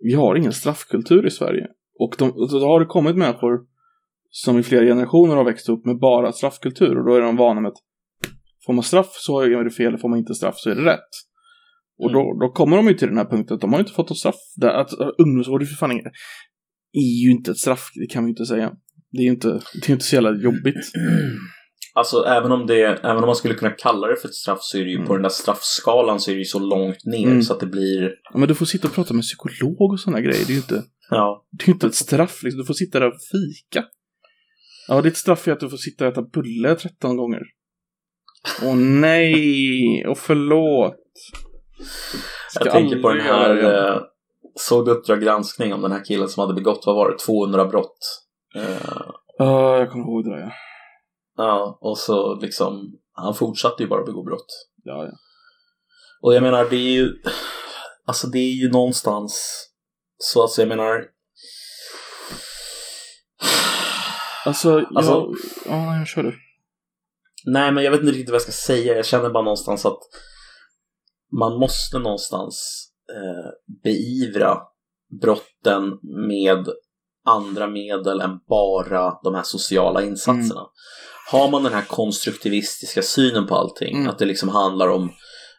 vi 0.05 0.13
har 0.13 0.35
ingen 0.35 0.53
straffkultur 0.53 1.27
i 1.27 1.31
Sverige. 1.31 1.67
Och 1.99 2.15
de, 2.17 2.31
då 2.51 2.65
har 2.65 2.79
det 2.79 2.85
kommit 2.85 3.15
människor 3.15 3.59
som 4.29 4.59
i 4.59 4.63
flera 4.63 4.85
generationer 4.85 5.35
har 5.35 5.43
växt 5.43 5.69
upp 5.69 5.85
med 5.85 5.99
bara 5.99 6.31
straffkultur 6.31 6.97
och 6.97 7.05
då 7.05 7.15
är 7.15 7.21
de 7.21 7.35
vana 7.35 7.61
med 7.61 7.69
att 7.69 7.77
får 8.65 8.73
man 8.73 8.83
straff 8.83 9.11
så 9.11 9.39
är 9.39 9.63
det 9.63 9.71
fel, 9.71 9.97
får 9.97 10.09
man 10.09 10.19
inte 10.19 10.35
straff 10.35 10.55
så 10.57 10.69
är 10.69 10.75
det 10.75 10.85
rätt. 10.85 11.09
Och 11.97 12.13
då, 12.13 12.37
då 12.39 12.51
kommer 12.51 12.77
de 12.77 12.87
ju 12.87 12.93
till 12.93 13.07
den 13.07 13.17
här 13.17 13.25
punkten 13.25 13.55
att 13.55 13.61
de 13.61 13.73
har 13.73 13.79
inte 13.79 13.91
fått 13.91 14.09
något 14.09 14.17
straff. 14.17 14.35
Att, 14.61 14.99
att, 14.99 15.19
ungdomsvård 15.19 15.61
är 15.61 15.65
för 15.65 15.75
fan 15.75 15.91
inget, 15.91 16.05
är 16.93 17.23
ju 17.23 17.31
inte 17.31 17.51
ett 17.51 17.57
straff, 17.57 17.91
det 17.95 18.07
kan 18.07 18.23
vi 18.23 18.29
inte 18.29 18.45
säga. 18.45 18.71
Det 19.11 19.17
är 19.17 19.23
ju 19.23 19.29
inte, 19.29 19.47
det 19.81 19.89
är 19.89 19.91
inte 19.91 20.05
så 20.05 20.15
jävla 20.15 20.35
jobbigt. 20.41 20.75
Alltså 21.95 22.23
även 22.25 22.51
om, 22.51 22.67
det, 22.67 22.81
även 22.83 23.17
om 23.17 23.25
man 23.25 23.35
skulle 23.35 23.53
kunna 23.53 23.71
kalla 23.71 24.07
det 24.07 24.15
för 24.15 24.27
ett 24.27 24.33
straff 24.35 24.57
så 24.61 24.77
är 24.77 24.81
det 24.83 24.89
ju 24.89 24.95
Mm. 24.95 25.07
på 25.07 25.13
den 25.13 25.21
där 25.23 25.29
straffskalan 25.29 26.19
så 26.19 26.31
är 26.31 26.35
det 26.35 26.39
ju 26.39 26.45
så 26.45 26.59
långt 26.59 27.05
ner 27.05 27.25
Mm. 27.27 27.41
så 27.41 27.53
att 27.53 27.59
det 27.59 27.65
blir, 27.65 28.11
Ja, 28.33 28.37
men 28.39 28.47
du 28.47 28.55
får 28.55 28.65
sitta 28.65 28.87
och 28.87 28.93
prata 28.93 29.13
med 29.13 29.23
psykolog 29.23 29.81
och 29.91 29.99
sådana 29.99 30.21
grejer. 30.21 30.45
Det 30.45 30.51
är 30.51 30.55
ju 30.55 30.57
inte, 30.61 30.83
ja, 31.09 31.45
det 31.51 31.63
är 31.67 31.69
inte 31.73 31.87
ett 31.87 31.95
straff 31.95 32.43
liksom. 32.43 32.59
Du 32.61 32.65
får 32.65 32.73
sitta 32.73 32.99
där 32.99 33.07
och 33.07 33.13
fika. 33.31 33.85
Ja, 34.87 35.01
ditt 35.01 35.17
straff 35.17 35.47
är 35.47 35.51
att 35.51 35.59
du 35.59 35.69
får 35.69 35.77
sitta 35.77 36.05
och 36.07 36.11
äta 36.11 36.21
bulle 36.21 36.75
13 36.75 37.17
gånger. 37.17 37.41
Åh 38.63 38.75
nej, 38.75 40.05
och 40.07 40.17
förlåt. 40.17 40.95
Ska 42.49 42.63
Jag 42.65 42.73
tänker 42.73 43.01
på 43.01 43.09
den 43.09 43.21
här, 43.21 43.63
eh, 43.93 44.01
såg 44.55 44.85
du 44.85 44.91
Uppdrag 44.91 45.21
granskning 45.21 45.73
om 45.73 45.81
den 45.81 45.91
här 45.91 46.05
killen 46.05 46.29
som 46.29 46.41
hade 46.41 46.53
begått, 46.53 46.83
vad 46.85 46.95
var 46.95 47.09
det, 47.11 47.17
200 47.17 47.65
brott? 47.65 47.97
Eh, 48.55 49.01
Ja, 49.37 49.77
jag 49.77 49.91
kommer 49.91 50.05
ihåg 50.05 50.23
det 50.23 50.29
där 50.29 50.39
ja. 50.39 50.51
Ja, 51.35 51.77
och 51.81 51.97
så 51.97 52.35
liksom, 52.35 52.99
han 53.11 53.33
fortsatte 53.35 53.83
ju 53.83 53.89
bara 53.89 54.03
begå 54.05 54.23
brott. 54.23 54.67
Ja, 54.83 55.05
ja. 55.05 55.11
Och 56.21 56.33
jag 56.33 56.43
menar, 56.43 56.65
det 56.69 56.75
är 56.75 56.91
ju, 56.93 57.09
alltså 58.05 58.27
det 58.27 58.39
är 58.39 58.53
ju 58.53 58.71
någonstans, 58.71 59.63
så 60.17 60.41
alltså 60.41 60.61
jag 60.61 60.67
menar, 60.69 61.05
Alltså, 64.45 64.69
jag, 64.69 64.97
Alltså- 64.97 65.31
ja, 65.65 65.97
jag 65.97 66.07
kör 66.07 66.23
du. 66.23 66.35
nej 67.45 67.71
men 67.71 67.83
jag 67.83 67.91
vet 67.91 67.99
inte 67.99 68.11
riktigt 68.11 68.29
vad 68.29 68.35
jag 68.35 68.41
ska 68.41 68.51
säga, 68.51 68.95
jag 68.95 69.05
känner 69.05 69.29
bara 69.29 69.43
någonstans 69.43 69.85
att 69.85 69.99
man 71.39 71.59
måste 71.59 71.99
någonstans 71.99 72.87
eh, 73.09 73.51
beivra 73.83 74.57
brotten 75.21 75.83
med 76.29 76.67
andra 77.25 77.67
medel 77.67 78.21
än 78.21 78.39
bara 78.49 79.13
de 79.23 79.35
här 79.35 79.43
sociala 79.43 80.01
insatserna. 80.03 80.61
Har 81.31 81.51
man 81.51 81.63
den 81.63 81.73
här 81.73 81.85
konstruktivistiska 81.87 83.01
synen 83.01 83.47
på 83.47 83.55
allting, 83.55 83.95
Mm. 83.97 84.09
att 84.09 84.19
det 84.19 84.25
liksom 84.25 84.49
handlar 84.49 84.87
om 84.87 85.09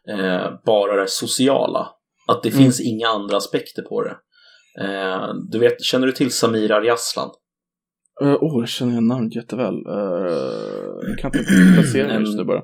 eh, 0.08 0.50
bara 0.64 1.00
det 1.00 1.08
sociala, 1.08 1.88
att 2.28 2.42
det 2.42 2.48
Mm. 2.48 2.62
finns 2.62 2.80
inga 2.80 3.08
andra 3.08 3.36
aspekter 3.36 3.82
på 3.82 4.02
det. 4.02 4.16
Eh, 4.80 5.28
du 5.50 5.58
vet, 5.58 5.82
känner 5.82 6.06
du 6.06 6.12
till 6.12 6.32
Samir 6.32 6.72
Ariaslan? 6.72 7.30
Åh, 8.20 8.28
uh, 8.28 8.34
oh, 8.34 8.62
jag 8.62 8.68
känner 8.68 8.92
igen 8.92 9.06
namnet 9.06 9.36
jätteväl. 9.36 9.74
Uh, 9.74 10.32
jag 11.08 11.18
kan 11.18 11.30
inte 11.38 11.44
placera 11.74 12.08
det 12.08 12.20
just 12.20 12.36
nu 12.36 12.44
bara. 12.44 12.62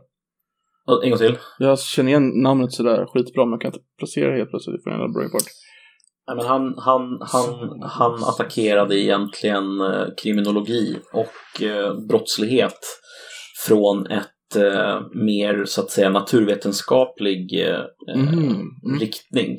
Och 0.87 1.05
En 1.05 1.11
gång 1.11 1.19
till. 1.19 1.39
Jag 1.59 1.81
känner 1.81 2.09
igen 2.11 2.29
namnet 2.43 2.73
sådär 2.73 3.07
skitbra, 3.07 3.45
men 3.45 3.53
jag 3.53 3.61
kan 3.61 3.69
inte 3.69 3.85
placera 3.99 4.31
det 4.31 4.37
helt 4.37 4.51
plötsligt 4.51 4.83
för 4.83 4.91
en 4.91 4.99
jävla 4.99 5.13
brainpart. 5.13 5.43
Nej, 6.27 6.37
men 6.37 6.47
han, 6.47 6.75
han, 6.79 7.19
han, 7.21 7.83
han 7.83 8.25
attackerade 8.25 8.99
egentligen 9.01 9.81
eh, 9.81 10.07
kriminologi 10.23 10.97
och 11.13 11.63
eh, 11.63 11.95
brottslighet 12.09 12.79
från 13.67 14.07
ett 14.07 14.57
eh, 14.57 15.01
mer 15.15 15.65
så 15.65 15.81
att 15.81 15.91
säga 15.91 16.11
naturvetenskaplig 16.11 17.67
Mhm, 18.17 18.39
mm. 18.85 19.01
riktning. 19.01 19.59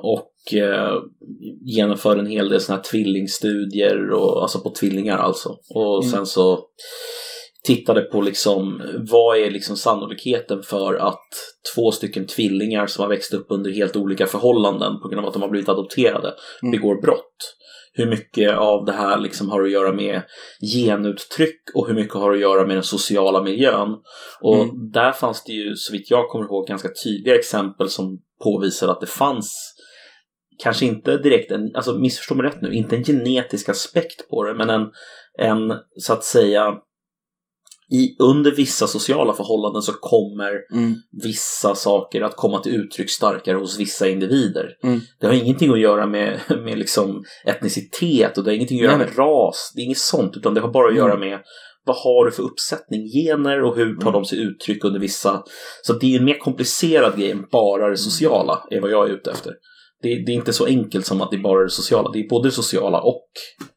Och 0.00 0.32
genomförde 1.64 2.20
en 2.20 2.26
hel 2.26 2.48
del 2.48 2.60
sådana 2.60 2.82
här 2.82 2.90
tvillingstudier, 2.90 4.10
och, 4.10 4.42
alltså 4.42 4.60
på 4.60 4.70
tvillingar 4.70 5.18
alltså. 5.18 5.56
Och 5.74 6.04
Mm. 6.04 6.10
sen 6.12 6.26
så 6.26 6.58
tittade 7.66 8.00
på 8.00 8.20
liksom 8.20 8.82
vad 9.10 9.38
är 9.38 9.50
liksom 9.50 9.76
sannolikheten 9.76 10.62
för 10.62 10.94
att 10.94 11.28
två 11.74 11.90
stycken 11.90 12.26
tvillingar 12.26 12.86
som 12.86 13.02
har 13.02 13.08
växt 13.08 13.34
upp 13.34 13.46
under 13.48 13.70
helt 13.70 13.96
olika 13.96 14.26
förhållanden 14.26 15.00
på 15.02 15.08
grund 15.08 15.20
av 15.20 15.26
att 15.26 15.32
de 15.32 15.42
har 15.42 15.48
blivit 15.48 15.68
adopterade 15.68 16.34
Mm. 16.62 16.72
begår 16.72 17.02
brott. 17.02 17.54
Hur 17.92 18.06
mycket 18.06 18.56
av 18.56 18.84
det 18.84 18.92
här 18.92 19.18
liksom 19.18 19.50
har 19.50 19.62
att 19.62 19.70
göra 19.70 19.92
med 19.92 20.22
genuttryck 20.74 21.60
och 21.74 21.88
hur 21.88 21.94
mycket 21.94 22.14
har 22.14 22.32
att 22.32 22.40
göra 22.40 22.66
med 22.66 22.76
den 22.76 22.82
sociala 22.82 23.42
miljön. 23.42 23.88
Och 24.40 24.62
Mm. 24.62 24.90
där 24.92 25.12
fanns 25.12 25.44
det 25.44 25.52
ju, 25.52 25.76
så 25.76 25.92
vitt 25.92 26.10
jag 26.10 26.28
kommer 26.28 26.44
ihåg, 26.44 26.66
ganska 26.66 26.88
tydliga 27.04 27.34
exempel 27.34 27.88
som 27.88 28.18
påvisade 28.44 28.92
att 28.92 29.00
det 29.00 29.06
fanns 29.06 29.74
kanske 30.62 30.86
inte 30.86 31.16
direkt 31.16 31.50
en, 31.52 31.70
alltså 31.74 31.98
missförstå 31.98 32.34
mig 32.34 32.46
rätt 32.46 32.62
nu, 32.62 32.72
inte 32.72 32.96
en 32.96 33.04
genetisk 33.04 33.68
aspekt 33.68 34.28
på 34.30 34.42
det, 34.44 34.54
men 34.54 34.70
en, 34.70 34.86
en 35.38 35.72
så 36.00 36.12
att 36.12 36.24
säga 36.24 36.74
i, 37.92 38.16
under 38.22 38.50
vissa 38.50 38.86
sociala 38.86 39.32
förhållanden 39.32 39.82
så 39.82 39.92
kommer 39.92 40.52
Mm. 40.72 40.94
vissa 41.22 41.74
saker 41.74 42.20
att 42.22 42.36
komma 42.36 42.58
till 42.58 42.74
uttryck 42.74 43.10
starkare 43.10 43.56
hos 43.56 43.78
vissa 43.80 44.08
individer. 44.08 44.68
Mm. 44.84 45.00
Det 45.20 45.26
har 45.26 45.34
ingenting 45.34 45.72
att 45.72 45.80
göra 45.80 46.06
med, 46.06 46.40
med 46.64 46.78
liksom 46.78 47.24
etnicitet 47.44 48.38
och 48.38 48.44
det 48.44 48.50
har 48.50 48.54
ingenting 48.56 48.78
att 48.78 48.84
göra 48.84 48.96
Nej, 48.96 49.06
med 49.06 49.18
ras. 49.18 49.72
Det 49.74 49.80
är 49.80 49.84
inget 49.84 49.98
sånt, 49.98 50.36
utan 50.36 50.54
det 50.54 50.60
har 50.60 50.72
bara 50.72 50.88
att 50.88 50.96
göra 50.96 51.14
Mm. 51.14 51.28
med 51.28 51.38
vad 51.86 51.96
har 51.96 52.24
du 52.26 52.32
för 52.32 52.42
uppsättning 52.42 53.00
gener 53.08 53.62
och 53.62 53.76
hur 53.76 53.94
tar 53.96 54.02
Mm. 54.08 54.12
de 54.12 54.24
sig 54.24 54.38
uttryck 54.38 54.84
under 54.84 55.00
vissa... 55.00 55.42
Så 55.82 55.92
det 55.92 56.14
är 56.14 56.18
en 56.18 56.24
mer 56.24 56.38
komplicerad 56.38 57.18
grej 57.18 57.30
än 57.30 57.44
bara 57.52 57.90
det 57.90 57.96
sociala, 57.96 58.62
är 58.70 58.80
vad 58.80 58.90
jag 58.90 59.08
är 59.10 59.14
ute 59.14 59.30
efter. 59.30 59.52
Det, 60.06 60.24
det 60.26 60.32
är 60.32 60.34
inte 60.34 60.52
så 60.52 60.66
enkelt 60.66 61.06
som 61.06 61.20
att 61.22 61.30
det 61.30 61.36
är 61.36 61.42
bara 61.42 61.62
det 61.64 61.70
sociala. 61.70 62.10
Det 62.12 62.18
är 62.20 62.28
både 62.28 62.48
det 62.48 62.52
sociala 62.52 63.00
och 63.00 63.26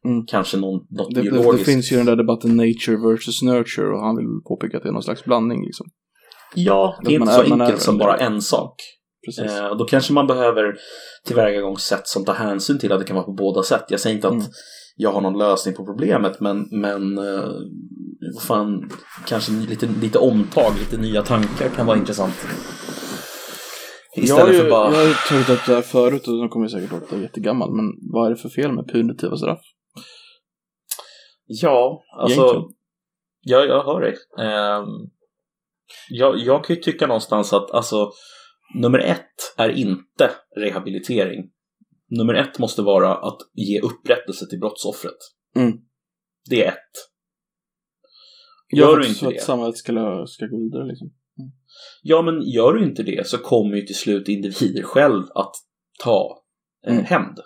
Mm. 0.05 0.25
kanske 0.27 0.57
någon, 0.57 0.79
något 0.89 1.09
Det, 1.15 1.21
det, 1.21 1.29
det 1.29 1.31
biologiskt. 1.31 1.65
finns 1.65 1.91
ju 1.91 1.97
den 1.97 2.05
där 2.05 2.15
debatten 2.15 2.57
nature 2.57 2.97
versus 3.11 3.41
nurture 3.41 3.87
och 3.95 4.01
han 4.01 4.15
vill 4.15 4.25
påpeka 4.47 4.77
att 4.77 4.83
det 4.83 4.89
är 4.89 4.93
någon 4.93 5.03
slags 5.03 5.23
blandning 5.25 5.65
liksom. 5.65 5.85
Ja, 6.55 6.99
det 7.03 7.15
är 7.15 7.19
inte 7.19 7.33
så 7.33 7.41
är- 7.41 7.45
är 7.45 7.61
enkelt 7.61 7.81
som 7.81 7.97
bara 7.97 8.17
en 8.17 8.41
sak. 8.41 8.75
Eh, 9.45 9.77
då 9.77 9.85
kanske 9.85 10.13
man 10.13 10.27
behöver 10.27 10.75
tillvägagångssätt 11.27 12.07
som 12.07 12.25
tar 12.25 12.33
hänsyn 12.33 12.79
till 12.79 12.91
att 12.91 12.99
det 12.99 13.05
kan 13.05 13.15
vara 13.15 13.25
på 13.25 13.33
båda 13.33 13.63
sätt. 13.63 13.83
Jag 13.89 13.99
säger 13.99 14.15
inte 14.15 14.27
att 14.27 14.33
Mm. 14.33 14.45
jag 14.95 15.11
har 15.11 15.21
någon 15.21 15.37
lösning 15.37 15.75
på 15.75 15.85
problemet, 15.85 16.39
men, 16.39 16.65
men 16.71 17.17
eh, 17.17 17.49
fan, 18.47 18.89
kanske 19.27 19.51
lite, 19.51 19.89
lite 20.01 20.17
omtag, 20.19 20.71
lite 20.79 20.97
nya 21.01 21.21
tankar 21.21 21.69
kan 21.75 21.85
vara 21.85 21.97
intressant. 21.97 22.33
Jag, 24.19 24.23
Istället 24.23 24.45
har 24.45 24.53
ju, 24.53 24.59
för 24.59 24.69
bara... 24.69 24.91
jag 24.93 25.07
har 25.07 25.29
tagit 25.29 25.49
upp 25.49 25.65
det 25.65 25.73
här 25.75 25.81
förut 25.81 26.27
och 26.27 26.33
nu 26.33 26.47
kommer 26.47 26.63
jag 26.65 26.71
säkert 26.71 26.91
låta 26.91 27.17
jättegammal, 27.21 27.75
men 27.75 27.85
vad 28.13 28.25
är 28.25 28.29
det 28.29 28.41
för 28.41 28.49
fel 28.49 28.71
med 28.71 28.87
punitiva 28.87 29.37
straff? 29.37 29.61
Ja, 31.45 32.03
alltså... 32.17 32.39
Egentligen. 32.41 32.65
Ja, 33.41 33.65
jag 33.65 33.83
hör 33.83 34.01
dig. 34.01 34.15
Ehm, 34.39 35.09
jag, 36.09 36.37
jag 36.39 36.65
kan 36.65 36.75
ju 36.75 36.81
tycka 36.81 37.07
någonstans 37.07 37.53
att 37.53 37.71
alltså, 37.71 38.11
nummer 38.75 38.99
ett 38.99 39.53
är 39.57 39.69
inte 39.69 40.31
rehabilitering. 40.57 41.51
Nummer 42.09 42.33
ett 42.33 42.59
måste 42.59 42.81
vara 42.81 43.15
att 43.15 43.37
ge 43.53 43.79
upprättelse 43.81 44.45
till 44.49 44.59
brottsoffret. 44.59 45.17
Mm. 45.55 45.71
Det 46.49 46.65
är 46.65 46.67
ett. 46.67 46.75
Jag 48.67 48.79
Gör 48.79 48.87
för 48.93 48.95
du 48.95 49.01
att- 49.01 49.07
inte 49.07 49.19
så 49.19 49.27
att 49.27 49.33
det? 49.33 49.41
samhället 49.41 49.77
ska, 49.77 50.23
ska 50.27 50.45
gå 50.45 50.57
vidare 50.57 50.87
liksom. 50.87 51.13
Ja, 52.03 52.21
men 52.21 52.41
gör 52.41 52.73
du 52.73 52.83
inte 52.83 53.03
det 53.03 53.27
så 53.27 53.37
kommer 53.37 53.75
ju 53.75 53.81
till 53.81 53.95
slut 53.95 54.27
individer 54.27 54.83
själv 54.83 55.23
att 55.35 55.51
ta 56.03 56.41
eh, 56.87 56.93
Mm. 56.93 57.05
hämnd. 57.05 57.39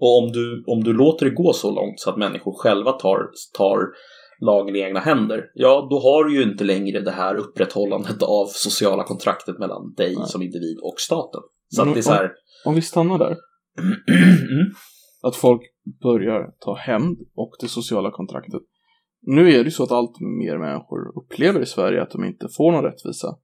Och 0.00 0.18
om 0.22 0.32
du, 0.32 0.64
om 0.66 0.84
du 0.84 0.92
låter 0.92 1.26
det 1.26 1.32
gå 1.34 1.52
så 1.52 1.70
långt 1.74 2.00
så 2.00 2.10
att 2.10 2.16
människor 2.16 2.54
själva 2.58 2.92
tar, 2.92 3.18
tar 3.58 3.78
lagen 4.40 4.76
i 4.76 4.80
egna 4.80 5.00
händer, 5.00 5.44
ja, 5.54 5.86
då 5.90 5.98
har 5.98 6.24
du 6.24 6.36
ju 6.36 6.42
inte 6.42 6.64
längre 6.64 7.00
det 7.00 7.10
här 7.10 7.34
upprätthållandet 7.34 8.22
av 8.22 8.46
sociala 8.46 9.04
kontraktet 9.04 9.58
mellan 9.58 9.94
dig 9.96 10.14
Nej. 10.16 10.26
som 10.28 10.42
individ 10.42 10.78
och 10.82 10.94
staten. 10.98 11.40
Så 11.68 11.80
Men 11.82 11.88
att 11.88 11.94
det 11.94 12.00
är 12.00 12.02
så 12.02 12.12
här... 12.12 12.32
Om 12.64 12.74
vi 12.74 12.82
stannar 12.82 13.18
där, 13.18 13.30
mm, 14.50 14.74
att 15.22 15.36
folk 15.36 15.62
börjar 16.02 16.50
ta 16.60 16.76
hämnd 16.76 17.18
och 17.36 17.52
det 17.60 17.68
sociala 17.68 18.10
kontraktet. 18.10 18.62
Nu 19.26 19.48
är 19.48 19.58
det 19.58 19.64
ju 19.64 19.70
så 19.70 19.82
att 19.82 19.92
allt 19.92 20.20
mer 20.20 20.58
människor 20.58 21.18
upplever 21.22 21.60
i 21.60 21.66
Sverige 21.66 22.02
att 22.02 22.10
de 22.10 22.24
inte 22.24 22.48
får 22.56 22.72
någon 22.72 22.84
rättvisa. 22.84 23.36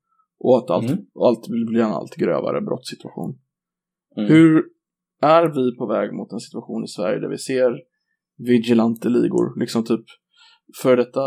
Och 0.44 0.58
att 0.58 0.70
allt, 0.70 0.90
Mm. 0.90 1.04
allt 1.20 1.48
blir 1.48 1.80
en 1.82 1.92
allt 1.92 2.16
grövare 2.16 2.60
brottssituation. 2.60 3.38
mm. 4.16 4.28
Hur 4.28 4.64
är 5.22 5.46
vi 5.48 5.76
på 5.76 5.86
väg 5.86 6.12
mot 6.14 6.32
en 6.32 6.40
situation 6.40 6.84
i 6.84 6.88
Sverige 6.88 7.20
där 7.20 7.28
vi 7.28 7.38
ser 7.38 7.72
vigilante 8.38 9.08
ligor, 9.08 9.60
liksom 9.60 9.84
typ 9.84 10.04
för 10.82 10.96
detta, 10.96 11.20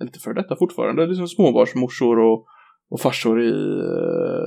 eller 0.00 0.06
inte 0.06 0.18
för 0.18 0.34
detta 0.34 0.56
fortfarande, 0.56 1.06
liksom 1.06 1.28
småbarnsmorsor 1.28 2.18
och, 2.18 2.46
och 2.90 3.00
farsor 3.00 3.42
i 3.42 3.50
eh, 3.80 4.46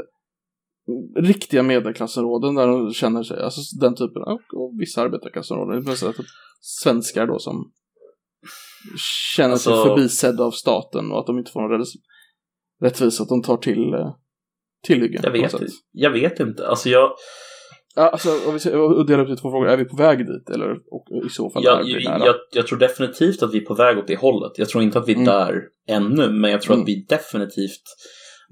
riktiga 1.22 1.64
medelklassområden 1.64 2.56
där 2.56 2.68
de 2.68 2.94
känner 2.94 3.24
sig, 3.24 3.42
alltså 3.42 3.62
den 3.80 3.96
typen 3.96 4.22
av, 4.24 4.38
och 4.54 4.74
vissa 4.80 5.02
arbetarklassområden, 5.02 5.90
att 5.90 6.16
svenskar 6.62 7.28
då 7.28 7.40
som 7.40 7.72
känner 9.36 9.56
sig 9.56 9.74
Alltså- 9.74 9.96
förbisedda 9.96 10.44
av 10.44 10.52
staten 10.52 11.12
och 11.12 11.20
att 11.20 11.26
de 11.28 11.38
inte 11.38 11.52
får 11.52 11.62
någon 11.62 11.72
rättvisa, 12.82 13.24
att 13.24 13.30
de 13.30 13.42
tar 13.44 13.58
till 13.58 13.94
eh, 13.94 14.14
tillhyggen. 14.84 15.22
Jag 15.24 15.32
vet, 15.32 15.54
jag 15.92 16.12
vet 16.12 16.40
inte. 16.40 16.68
Alltså 16.68 16.90
jag, 16.90 17.12
Ja, 17.96 18.10
Alltså, 18.10 18.30
om 18.30 18.54
vi 18.54 18.60
delar 19.08 19.20
upp 19.20 19.28
det 19.28 19.34
i 19.34 19.38
två 19.38 19.52
frågor. 19.52 19.68
Är 19.68 19.78
vi 19.78 19.86
på 19.86 19.96
väg 19.96 20.18
dit? 20.20 20.50
Eller 20.50 20.72
och 20.92 21.26
i 21.26 21.30
så 21.30 21.50
fall 21.50 21.64
Jag, 21.66 21.80
är 21.90 21.98
vi 21.98 22.04
nära? 22.06 22.26
jag, 22.26 22.36
jag 22.52 22.68
tror 22.68 22.80
definitivt 22.80 23.44
att 23.44 23.54
vi 23.54 23.58
är 23.58 23.66
på 23.66 23.74
väg 23.74 23.98
åt 23.98 24.08
det 24.08 24.16
hållet. 24.16 24.52
Jag 24.56 24.70
tror 24.70 24.84
inte 24.84 25.00
att 25.00 25.08
vi 25.08 25.12
är 25.12 25.16
Mm. 25.16 25.26
där 25.26 25.62
ännu, 25.88 26.30
men 26.30 26.52
jag 26.52 26.62
tror 26.62 26.74
Mm. 26.74 26.84
att 26.84 26.88
vi 26.90 27.06
definitivt 27.10 27.84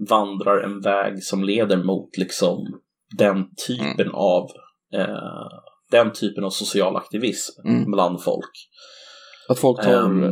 vandrar 0.09 0.63
en 0.63 0.81
väg 0.81 1.23
som 1.23 1.43
leder 1.43 1.77
mot 1.83 2.17
liksom 2.17 2.57
den 3.17 3.45
typen 3.67 4.01
Mm. 4.07 4.15
av 4.15 4.49
eh, 4.93 5.47
den 5.91 6.11
typen 6.13 6.43
av 6.43 6.49
social 6.49 6.95
aktivism 6.95 7.67
Mm. 7.67 7.91
bland 7.91 8.23
folk. 8.23 8.51
Att 9.49 9.59
folk 9.59 9.81
tar 9.83 10.05
Ehm. 10.05 10.23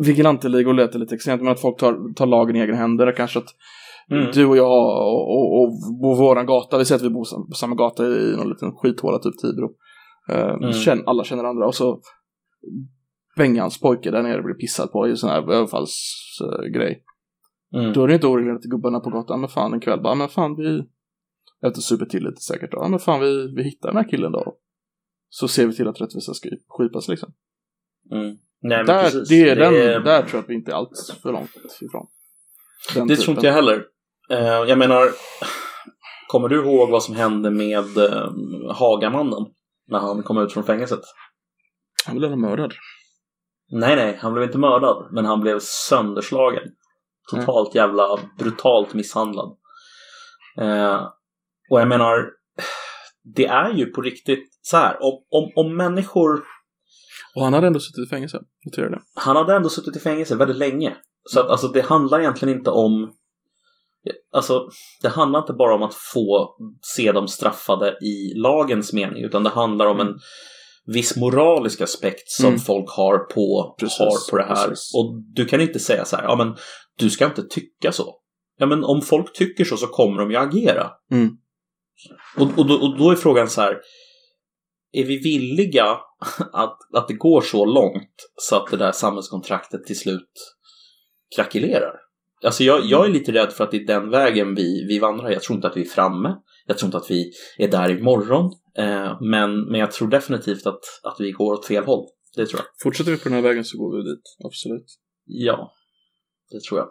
Uh, 0.00 0.06
vigilanteligor 0.06 0.72
låter 0.72 0.98
lite 0.98 1.14
extremt, 1.14 1.42
men 1.42 1.52
att 1.52 1.60
folk 1.60 1.78
tar, 1.78 2.14
tar 2.14 2.26
lagen 2.26 2.56
i 2.56 2.60
egna 2.60 2.76
händer. 2.76 3.12
Kanske 3.16 3.38
att 3.38 3.54
Mm. 4.10 4.30
du 4.32 4.46
och 4.46 4.56
jag 4.56 4.68
och, 4.68 5.30
och, 5.30 5.62
och 5.62 5.70
på 6.02 6.14
våran 6.14 6.46
gata, 6.46 6.78
vi 6.78 6.84
säger 6.84 6.98
att 6.98 7.04
vi 7.04 7.10
bor 7.10 7.48
på 7.48 7.54
samma 7.54 7.74
gata 7.74 8.06
i 8.06 8.36
någon 8.36 8.48
liten 8.48 8.72
skithåla, 8.72 9.18
typ 9.18 9.38
Tibro. 9.38 9.74
Uh, 10.32 10.54
Mm. 10.54 10.72
känn, 10.72 11.02
alla 11.06 11.24
känner 11.24 11.44
andra 11.44 11.66
och 11.66 11.74
så 11.74 12.00
Bengans 13.36 13.80
pojke 13.80 14.10
där 14.10 14.22
nere 14.22 14.42
blir 14.42 14.54
pissad 14.54 14.92
på 14.92 15.08
i 15.08 15.16
sån 15.16 15.30
här 15.30 15.52
överfallsgrej. 15.52 17.02
Mm. 17.74 17.92
Då 17.92 18.04
är 18.04 18.08
det 18.08 18.14
inte 18.14 18.26
oreglerat 18.26 18.60
till 18.62 18.70
gubbarna 18.70 19.00
på 19.00 19.10
gatan, 19.10 19.40
men 19.40 19.48
fan 19.48 19.72
en 19.72 19.80
kväll 19.80 20.02
bara, 20.02 20.14
men 20.14 20.28
fan 20.28 20.56
vi... 20.56 20.84
Efter 21.68 21.80
super 21.80 22.06
till 22.06 22.24
lite 22.24 22.40
säkert 22.40 22.72
då, 22.72 22.88
men 22.88 22.98
fan 22.98 23.20
vi, 23.20 23.54
vi 23.56 23.62
hittar 23.62 23.88
den 23.88 23.96
här 23.96 24.10
killen 24.10 24.32
då. 24.32 24.56
Så 25.28 25.48
ser 25.48 25.66
vi 25.66 25.76
till 25.76 25.88
att 25.88 26.00
rättvisa 26.00 26.34
ska 26.34 26.48
skipas 26.68 27.08
liksom. 27.08 27.32
Mm. 28.12 28.36
Nej, 28.62 28.76
men 28.78 28.86
Där, 28.86 29.02
precis. 29.02 29.28
det 29.28 29.48
är 29.50 29.56
den, 29.56 29.74
är- 29.74 30.00
där 30.00 30.20
tror 30.22 30.34
jag 30.34 30.42
att 30.42 30.48
vi 30.50 30.54
inte 30.54 30.70
är 30.72 30.74
alls 30.76 31.12
för 31.22 31.32
långt 31.32 31.50
ifrån. 31.80 32.06
Den 32.94 33.06
Det 33.06 33.16
tror 33.16 33.34
inte 33.36 33.46
jag 33.46 33.54
heller. 33.54 33.84
Eh, 34.30 34.38
jag 34.68 34.78
menar, 34.78 35.08
kommer 36.28 36.48
du 36.48 36.56
ihåg 36.56 36.90
vad 36.90 37.02
som 37.02 37.14
hände 37.14 37.50
med 37.50 37.98
eh, 37.98 38.30
Hagamannen 38.74 39.46
när 39.88 39.98
han 39.98 40.22
kom 40.22 40.38
ut 40.38 40.52
från 40.52 40.64
fängelset? 40.64 41.00
Han 42.06 42.18
blev 42.18 42.38
mördad. 42.38 42.72
Nej, 43.72 43.96
nej, 43.96 44.18
han 44.22 44.32
blev 44.32 44.44
inte 44.44 44.58
mördad, 44.58 45.08
men 45.12 45.24
han 45.24 45.40
blev 45.40 45.58
sönderslagen. 45.60 46.62
Totalt 47.30 47.74
jävla 47.74 48.18
brutalt 48.38 48.94
misshandlad. 48.94 49.56
Eh, 50.60 51.06
och 51.70 51.80
jag 51.80 51.88
menar, 51.88 52.30
det 53.34 53.46
är 53.46 53.70
ju 53.72 53.86
på 53.86 54.00
riktigt 54.02 54.58
så 54.62 54.76
här, 54.76 54.96
om, 55.02 55.24
om, 55.30 55.52
om 55.56 55.76
människor, 55.76 56.42
Och 57.36 57.44
han 57.44 57.52
hade 57.52 57.66
ändå 57.66 57.80
suttit 57.80 58.06
i 58.06 58.10
fängelse. 58.10 58.40
Notera 58.66 58.90
det. 58.90 59.00
han 59.14 59.36
hade 59.36 59.54
ändå 59.56 59.68
suttit 59.68 59.96
i 59.96 60.00
fängelse 60.00 60.36
väldigt 60.36 60.56
länge. 60.56 60.96
Så 61.30 61.40
att 61.40 61.50
alltså 61.50 61.68
det 61.68 61.80
handlar 61.82 62.20
egentligen 62.20 62.58
inte 62.58 62.70
om, 62.70 63.12
alltså 64.32 64.68
det 65.02 65.08
handlar 65.08 65.40
inte 65.40 65.52
bara 65.52 65.74
om 65.74 65.82
att 65.82 65.94
få 65.94 66.56
se 66.96 67.12
dem 67.12 67.28
straffade 67.28 67.90
i 68.02 68.32
lagens 68.36 68.92
mening, 68.92 69.24
utan 69.24 69.42
det 69.44 69.50
handlar 69.50 69.86
om 69.86 70.00
en 70.00 70.18
viss 70.86 71.16
moralisk 71.16 71.80
aspekt 71.80 72.28
som 72.30 72.46
Mm. 72.48 72.58
folk 72.60 72.90
har 72.90 73.18
på, 73.18 73.76
Precis, 73.80 73.98
har 73.98 74.30
på 74.30 74.36
det 74.36 74.44
här. 74.54 74.68
precis. 74.68 74.94
Och 74.94 75.22
du 75.34 75.44
kan 75.44 75.60
inte 75.60 75.78
säga 75.78 76.04
så 76.04 76.16
här, 76.16 76.22
ja 76.24 76.36
men 76.36 76.56
du 76.98 77.10
ska 77.10 77.24
inte 77.24 77.42
tycka 77.42 77.92
så. 77.92 78.14
Ja 78.58 78.66
men 78.66 78.84
om 78.84 79.02
folk 79.02 79.32
tycker 79.32 79.64
så 79.64 79.76
så 79.76 79.86
kommer 79.86 80.18
de 80.20 80.30
ju 80.30 80.36
agera. 80.36 80.90
Mm. 81.10 81.30
Och, 82.38 82.58
och, 82.58 82.82
och 82.82 82.98
då 82.98 83.10
är 83.10 83.16
frågan 83.16 83.50
så 83.50 83.60
här, 83.60 83.76
är 84.92 85.04
vi 85.04 85.18
villiga 85.18 85.96
att, 86.52 86.78
att 86.94 87.08
det 87.08 87.14
går 87.14 87.40
så 87.40 87.64
långt 87.64 88.30
så 88.36 88.56
att 88.56 88.70
det 88.70 88.76
där 88.76 88.92
samhällskontraktet 88.92 89.84
till 89.84 89.98
slut 89.98 90.30
krackelerar? 91.36 91.92
Alltså 92.44 92.64
jag, 92.64 92.84
jag 92.84 93.04
är 93.06 93.10
lite 93.10 93.32
rädd 93.32 93.52
för 93.52 93.64
att 93.64 93.70
det 93.70 93.76
är 93.76 93.86
den 93.86 94.10
vägen 94.10 94.54
vi, 94.54 94.86
vi 94.88 94.98
vandrar. 94.98 95.30
Jag 95.30 95.42
tror 95.42 95.56
inte 95.56 95.68
att 95.68 95.76
vi 95.76 95.80
är 95.80 95.84
framme. 95.88 96.36
Jag 96.66 96.78
tror 96.78 96.88
inte 96.88 96.96
att 96.98 97.10
vi 97.10 97.32
är 97.58 97.68
där 97.68 97.90
imorgon. 97.98 98.52
Eh, 98.78 99.20
men, 99.20 99.64
men 99.70 99.80
jag 99.80 99.92
tror 99.92 100.08
definitivt 100.08 100.66
att, 100.66 100.80
att 101.02 101.16
vi 101.18 101.30
går 101.30 101.52
åt 101.52 101.66
fel 101.66 101.84
håll. 101.84 102.06
Det 102.36 102.46
tror 102.46 102.60
jag. 102.60 102.66
Fortsätter 102.82 103.10
vi 103.10 103.16
på 103.18 103.24
den 103.28 103.32
här 103.32 103.42
vägen 103.42 103.64
så 103.64 103.78
går 103.78 103.96
vi 103.96 104.02
dit. 104.10 104.22
Absolut. 104.44 104.86
Ja, 105.24 105.72
det 106.50 106.60
tror 106.60 106.80
jag. 106.80 106.88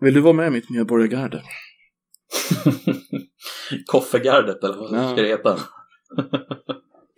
Vill 0.00 0.14
du 0.14 0.20
vara 0.20 0.32
med 0.32 0.46
i 0.46 0.50
mitt 0.50 0.70
medborgargarde? 0.70 1.42
Koffegardet 3.86 4.64
eller 4.64 4.76
vad 4.76 4.92
Ja. 5.04 5.12
ska 5.12 5.22
det 5.22 5.28
heta? 5.28 5.58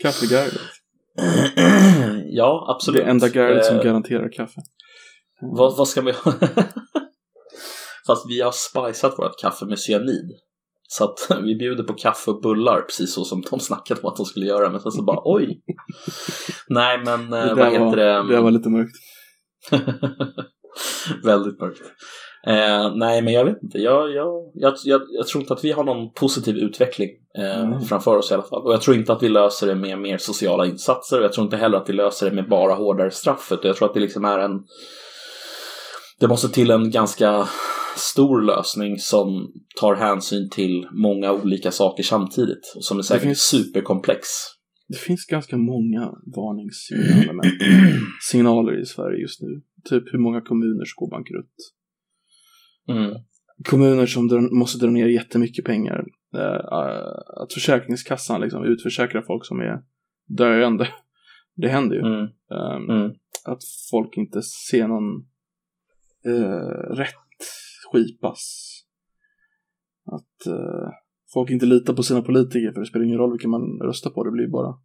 Kaffegardet. 0.03 0.61
ja, 2.27 2.75
absolut. 2.77 3.05
Det 3.05 3.11
enda 3.11 3.29
gardet 3.29 3.64
som 3.66 3.77
Eh, 3.77 3.83
garanterar 3.83 4.33
kaffe. 4.33 4.61
Vad, 5.41 5.77
vad 5.77 5.89
ska 5.89 6.01
vi 6.01 6.12
ha? 6.12 6.33
Fast 8.07 8.31
vi 8.31 8.41
har 8.41 8.53
spicat 8.53 9.18
vårt 9.18 9.41
kaffe 9.41 9.64
med 9.64 9.79
cyanid. 9.79 10.31
Så 10.89 11.05
att 11.05 11.27
vi 11.43 11.57
bjuder 11.57 11.85
på 11.85 11.93
kaffe 11.95 12.31
och 12.31 12.41
bullar, 12.41 12.81
precis 12.81 13.14
så 13.14 13.25
som 13.25 13.43
de 13.51 13.61
snackade 13.61 14.01
om 14.01 14.09
att 14.09 14.16
de 14.16 14.27
skulle 14.27 14.47
göra. 14.47 14.71
Men 14.71 14.81
sen 14.81 14.93
så 14.93 15.03
bara 15.03 15.21
oj. 15.25 15.62
Nej 16.68 16.99
men 17.05 17.33
eh, 17.33 17.47
Det 17.47 17.55
vad 17.55 17.73
heter 17.73 17.85
var, 17.85 17.97
det? 17.97 18.35
det 18.35 18.41
var 18.41 18.51
lite 18.51 18.68
mörkt. 18.68 18.97
Väldigt 21.25 21.61
mörkt. 21.61 21.83
Eh, 22.47 22.95
nej 22.97 23.22
men 23.22 23.32
jag 23.34 23.45
vet 23.45 23.62
inte. 23.62 23.78
Jag, 23.78 24.11
jag, 24.14 24.51
jag, 24.55 24.74
jag, 24.84 25.03
jag 25.11 25.26
tror 25.26 25.43
inte 25.43 25.55
att 25.55 25.64
vi 25.64 25.72
har 25.72 25.84
någon 25.84 26.12
positiv 26.12 26.57
utveckling 26.57 27.09
eh, 27.38 27.61
Mm. 27.61 27.80
framför 27.80 28.16
oss 28.16 28.30
i 28.30 28.34
alla 28.34 28.43
fall. 28.43 28.62
Och 28.62 28.72
jag 28.72 28.80
tror 28.82 28.97
inte 28.97 29.12
att 29.12 29.22
vi 29.22 29.28
löser 29.28 29.66
det 29.66 29.74
med 29.74 29.99
mer 29.99 30.18
sociala 30.18 30.66
insatser. 30.66 31.18
Och 31.18 31.24
jag 31.24 31.32
tror 31.32 31.45
inte 31.45 31.57
heller 31.57 31.78
att 31.78 31.88
vi 31.88 31.93
löser 31.93 32.30
det 32.30 32.36
med 32.36 32.49
bara 32.49 32.74
hårdare 32.74 33.11
straff. 33.11 33.49
utan 33.53 33.68
Jag 33.68 33.76
tror 33.76 33.88
att 33.88 33.95
det 33.95 34.01
liksom 34.01 34.24
är 34.24 34.38
en 34.38 34.53
det 36.20 36.28
måste 36.28 36.49
till 36.49 36.70
en 36.70 36.91
ganska 36.91 37.49
stor 37.97 38.43
lösning 38.43 38.99
som 38.99 39.53
tar 39.80 39.95
hänsyn 39.95 40.51
till 40.51 40.86
många 40.93 41.32
olika 41.32 41.70
saker 41.70 42.03
samtidigt. 42.03 42.72
Och 42.76 42.84
som 42.84 42.99
är 42.99 43.03
säkert 43.03 43.22
finns- 43.22 43.41
superkomplex. 43.41 44.28
Det 44.88 44.99
finns 44.99 45.26
ganska 45.26 45.57
många 45.57 46.11
varningssignaler 46.36 48.80
i 48.82 48.86
Sverige 48.86 49.20
just 49.20 49.43
nu. 49.43 49.49
Typ 49.91 50.03
hur 50.12 50.18
många 50.18 50.41
kommuner 50.41 50.84
som 50.84 50.95
går 50.97 51.11
bankrutt. 51.11 51.55
Mm. 52.89 53.14
Kommuner 53.64 54.07
som 54.07 54.49
måste 54.59 54.87
dra 54.87 54.91
ner 54.91 55.07
jättemycket 55.07 55.64
pengar. 55.64 56.05
Eh, 56.37 56.72
att 57.43 57.53
Försäkringskassan 57.53 58.41
liksom 58.41 58.64
utförsäkrar 58.64 59.22
folk 59.22 59.47
som 59.47 59.61
är 59.61 59.83
döende. 60.26 60.89
Det 61.57 61.68
händer 61.68 61.97
ju. 61.97 62.03
Mm. 62.03 62.22
Ehm, 62.24 62.91
Mm. 62.91 63.12
Att 63.45 63.61
folk 63.91 64.16
inte 64.16 64.43
ser 64.43 64.89
någon 64.89 65.26
eh, 66.24 66.95
rätt 66.97 67.14
skipas. 67.93 68.66
Att 70.07 70.47
eh, 70.47 70.89
folk 71.33 71.51
inte 71.51 71.66
litar 71.66 71.95
på 71.95 72.03
sina 72.03 72.22
politiker 72.22 72.72
för 72.72 72.81
det 72.81 72.87
spelar 72.87 73.07
ingen 73.07 73.18
roll 73.18 73.33
vilken 73.33 73.51
man 73.51 73.81
röstar 73.83 74.11
på. 74.11 74.24
Det 74.24 74.31
blir 74.31 74.49
bara 74.49 74.78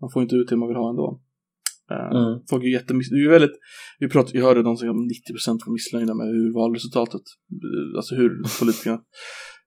man 0.00 0.10
får 0.10 0.22
inte 0.22 0.36
ut 0.36 0.48
det 0.48 0.56
man 0.56 0.68
vill 0.68 0.76
ha 0.76 0.90
ändå. 0.90 1.20
Eh, 1.90 2.16
Mm. 2.16 2.40
Folk 2.50 2.64
är 2.64 2.68
jättemissnöjda. 2.68 3.16
Det 3.16 3.22
är 3.22 3.32
ju 3.32 3.38
väldigt, 3.38 3.58
vi, 3.98 4.08
pratade, 4.08 4.38
vi 4.38 4.44
hörde 4.44 4.62
någonting 4.62 4.90
om 4.90 4.96
90% 4.96 5.66
var 5.66 5.72
missnöjda 5.72 6.14
med 6.14 6.26
hur 6.26 6.54
valresultatet, 6.54 7.22
eh, 7.66 7.96
alltså 7.96 8.14
hur 8.14 8.30
politikerna, 8.60 9.00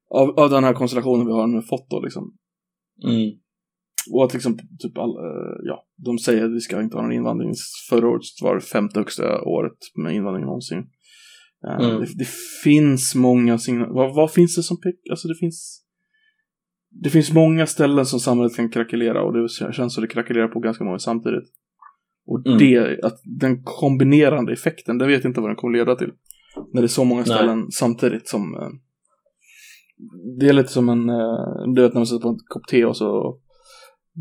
av, 0.09 0.29
av 0.39 0.49
den 0.49 0.63
här 0.63 0.73
konstellationen 0.73 1.25
vi 1.25 1.33
har 1.33 1.47
nu 1.47 1.61
fått 1.61 1.89
då 1.89 2.01
liksom. 2.01 2.23
Mm. 3.03 3.31
Och 4.11 4.25
att 4.25 4.33
liksom, 4.33 4.57
typ 4.57 4.97
all, 4.97 5.09
eh, 5.09 5.57
ja, 5.63 5.85
de 6.05 6.17
säger 6.19 6.45
att 6.45 6.55
vi 6.55 6.59
ska 6.59 6.81
inte 6.81 6.97
ha 6.97 7.01
någon 7.01 7.11
invandring. 7.11 7.53
Förra 7.89 8.07
året 8.09 8.21
var 8.41 8.55
det 8.55 8.61
femte 8.61 8.99
högsta 8.99 9.41
året 9.41 9.77
med 9.95 10.15
invandring 10.15 10.45
någonsin. 10.45 10.85
Mm. 11.81 11.99
det, 11.99 12.07
det 12.17 12.27
finns 12.63 13.15
många 13.15 13.57
signaler. 13.57 13.93
Vad, 13.93 14.15
vad 14.15 14.31
finns 14.31 14.55
det 14.55 14.63
som 14.63 14.77
pekar? 14.81 15.11
Alltså 15.11 15.27
det 15.27 15.35
finns 15.35 15.83
det 16.89 17.09
finns 17.09 17.33
många 17.33 17.65
ställen 17.65 18.05
som 18.05 18.19
samhället 18.19 18.55
kan 18.55 18.69
krackelera 18.69 19.23
och 19.23 19.33
det 19.33 19.49
känns 19.73 19.93
som 19.93 20.01
det 20.01 20.07
krackelerar 20.07 20.47
på 20.47 20.59
ganska 20.59 20.83
många 20.83 20.99
samtidigt. 20.99 21.43
Och 22.27 22.47
Mm. 22.47 22.57
det, 22.57 22.99
att 23.03 23.21
den 23.23 23.63
kombinerande 23.63 24.53
effekten, 24.53 24.97
det 24.97 25.07
vet 25.07 25.23
jag 25.23 25.29
inte 25.29 25.41
vad 25.41 25.49
den 25.49 25.55
kommer 25.55 25.77
leda 25.77 25.95
till. 25.95 26.11
När 26.73 26.81
det 26.81 26.85
är 26.85 26.87
så 26.87 27.03
många 27.03 27.21
Nej. 27.21 27.35
ställen 27.35 27.71
samtidigt 27.71 28.27
som 28.27 28.55
eh, 28.55 28.69
Det 30.39 30.49
är 30.49 30.53
lite 30.53 30.69
som 30.71 30.89
en, 30.89 31.09
eh, 31.09 31.73
du 31.75 31.81
vet 31.81 31.93
när 31.93 31.99
man 31.99 32.07
sätter 32.07 32.21
på 32.21 32.29
en 32.29 32.37
kopp 32.47 32.67
te 32.67 32.85
och 32.85 32.97
så 32.97 33.39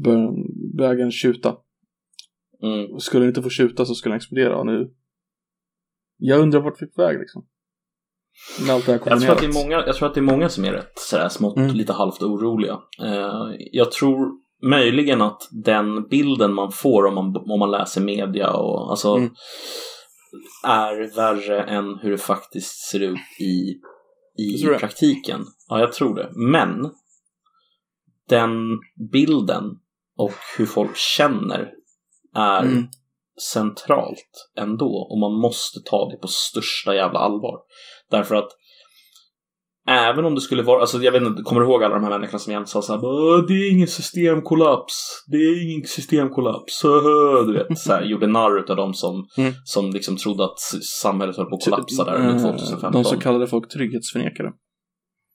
börjar 0.04 0.30
bögen 0.78 1.10
tjuta. 1.12 1.56
Mm. 2.62 2.98
Skulle 3.00 3.22
den 3.24 3.28
inte 3.30 3.42
få 3.42 3.48
tjuta 3.50 3.84
så 3.84 3.94
skulle 3.94 4.12
den 4.12 4.16
explodera 4.16 4.56
och 4.58 4.66
nu 4.66 4.90
Jag 6.18 6.40
undrar 6.40 6.60
vart 6.60 6.82
vi 6.82 6.86
är 6.86 6.90
på 6.90 7.02
väg 7.02 7.18
liksom. 7.18 7.46
Med 8.66 8.74
allt 8.74 8.86
det 8.86 8.92
här 8.92 8.98
Jag 8.98 9.04
tror, 9.04 9.12
att 9.14 9.20
kombinerat. 9.20 9.40
det 9.54 9.60
är 9.60 9.64
många, 9.64 9.86
jag 9.86 9.96
tror 9.96 10.08
att 10.08 10.14
det 10.14 10.20
är 10.20 10.32
många 10.32 10.48
som 10.48 10.64
är 10.64 10.72
rätt 10.72 10.92
sådär 10.98 11.28
smått 11.28 11.56
Mm. 11.56 11.74
lite 11.76 11.92
halvt 11.92 12.22
oroliga. 12.22 12.78
Eh, 13.02 13.44
jag 13.72 13.92
tror 13.92 14.45
möjligen 14.62 15.22
att 15.22 15.48
den 15.50 16.08
bilden 16.08 16.54
man 16.54 16.72
får 16.72 17.06
om 17.06 17.14
man, 17.14 17.36
om 17.36 17.58
man 17.58 17.70
läser 17.70 18.00
media 18.00 18.52
och 18.52 18.90
alltså 18.90 19.16
Mm. 19.16 19.30
är 20.64 21.16
värre 21.16 21.62
än 21.62 21.98
hur 21.98 22.10
det 22.10 22.18
faktiskt 22.18 22.88
ser 22.90 23.00
ut 23.00 23.18
i, 23.40 23.80
i 24.42 24.66
praktiken. 24.78 25.40
Ja, 25.68 25.80
jag 25.80 25.92
tror 25.92 26.14
det. 26.14 26.30
Men 26.34 26.90
den 28.28 28.78
bilden 29.12 29.64
och 30.16 30.32
hur 30.58 30.66
folk 30.66 30.96
känner 30.96 31.72
är 32.34 32.62
Mm. 32.62 32.86
centralt 33.52 34.50
ändå 34.58 35.08
och 35.10 35.18
man 35.18 35.32
måste 35.32 35.80
ta 35.84 36.08
det 36.10 36.16
på 36.16 36.28
största 36.28 36.94
jävla 36.94 37.18
allvar. 37.18 37.58
Därför 38.10 38.34
att 38.34 38.48
även 39.88 40.24
om 40.24 40.34
det 40.34 40.40
skulle 40.40 40.62
vara, 40.62 40.80
alltså 40.80 40.98
jag 41.02 41.12
vet 41.12 41.22
inte, 41.22 41.42
kommer 41.42 41.60
du 41.60 41.66
ihåg 41.66 41.84
alla 41.84 41.94
de 41.94 42.04
här 42.04 42.10
människorna 42.10 42.38
som 42.38 42.52
jämt 42.52 42.68
sa 42.68 42.82
såhär 42.82 43.04
"Åh, 43.04 43.44
det 43.48 43.52
är 43.54 43.72
ingen 43.72 43.86
systemkollaps, 43.88 45.24
det 45.26 45.36
är 45.36 45.72
ingen 45.72 45.86
systemkollaps, 45.86 46.82
du 47.46 47.52
vet, 47.52 47.78
så 47.78 47.92
här, 47.92 48.02
gjorde 48.04 48.26
narr 48.26 48.58
utav 48.58 48.76
dem 48.76 48.94
som, 48.94 49.26
Mm. 49.38 49.52
som 49.64 49.90
liksom 49.90 50.16
trodde 50.16 50.44
att 50.44 50.58
samhället 51.02 51.36
höll 51.36 51.46
på 51.46 51.56
att 51.56 51.64
kollapsa 51.64 52.04
där 52.04 52.14
under 52.14 52.34
Eh, 52.34 52.40
2015. 52.42 52.92
De 52.92 53.04
så 53.04 53.16
kallade 53.18 53.46
folk 53.46 53.68
trygghetsförnekare. 53.72 54.52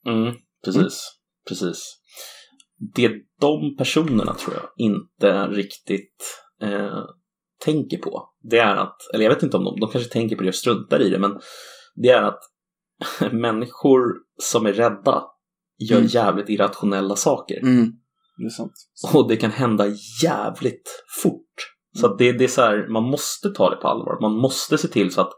Mm, 0.06 0.34
precis, 0.64 1.08
precis. 1.48 1.82
Det 2.94 3.12
de 3.40 3.76
personerna 3.78 4.34
tror 4.34 4.56
jag 4.56 4.86
inte 4.86 5.46
riktigt 5.46 6.16
eh, 6.62 6.98
tänker 7.64 7.96
på, 7.98 8.28
det 8.50 8.58
är 8.58 8.76
att, 8.76 8.96
eller 9.14 9.24
jag 9.24 9.34
vet 9.34 9.42
inte 9.42 9.56
om 9.56 9.64
de, 9.64 9.80
de 9.80 9.90
kanske 9.90 10.10
tänker 10.12 10.36
på 10.36 10.42
det 10.42 10.48
och 10.48 10.54
struntar 10.54 11.00
i 11.02 11.08
det, 11.10 11.18
men 11.18 11.38
det 11.94 12.08
är 12.08 12.22
att 12.22 12.38
människor 13.32 14.02
som 14.42 14.66
är 14.66 14.72
rädda 14.72 15.24
gör 15.78 15.96
Mm. 15.98 16.08
jävligt 16.08 16.48
irrationella 16.48 17.16
saker. 17.16 17.62
Mm. 17.62 17.92
Det 18.38 18.44
är 18.44 18.50
sant. 18.50 18.72
Och 19.14 19.28
det 19.28 19.36
kan 19.36 19.50
hända 19.50 19.84
jävligt 20.22 21.04
fort. 21.22 21.54
Så 22.00 22.16
det, 22.16 22.32
det 22.32 22.44
är 22.44 22.48
så 22.48 22.60
här, 22.60 22.88
man 22.92 23.02
måste 23.02 23.50
ta 23.50 23.70
det 23.70 23.76
på 23.76 23.88
allvar. 23.88 24.20
Man 24.20 24.32
måste 24.32 24.78
se 24.78 24.88
till 24.88 25.12
så 25.12 25.20
att 25.20 25.32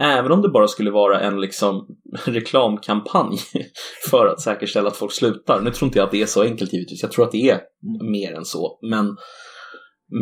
även 0.00 0.32
om 0.32 0.42
det 0.42 0.48
bara 0.48 0.68
skulle 0.68 0.90
vara 0.90 1.20
en 1.20 1.40
liksom 1.40 1.86
reklamkampanj 2.24 3.38
för 4.10 4.26
att 4.26 4.40
säkerställa 4.40 4.88
att 4.88 4.96
folk 4.96 5.12
slutar. 5.12 5.60
Nu 5.60 5.70
tror 5.70 5.86
inte 5.86 5.98
jag 5.98 6.06
att 6.06 6.12
det 6.12 6.22
är 6.22 6.26
så 6.26 6.42
enkelt 6.42 6.72
givetvis. 6.72 7.02
Jag 7.02 7.12
tror 7.12 7.24
att 7.24 7.32
det 7.32 7.50
är 7.50 7.60
mer 8.10 8.32
än 8.32 8.44
så. 8.44 8.78
Men, 8.90 9.16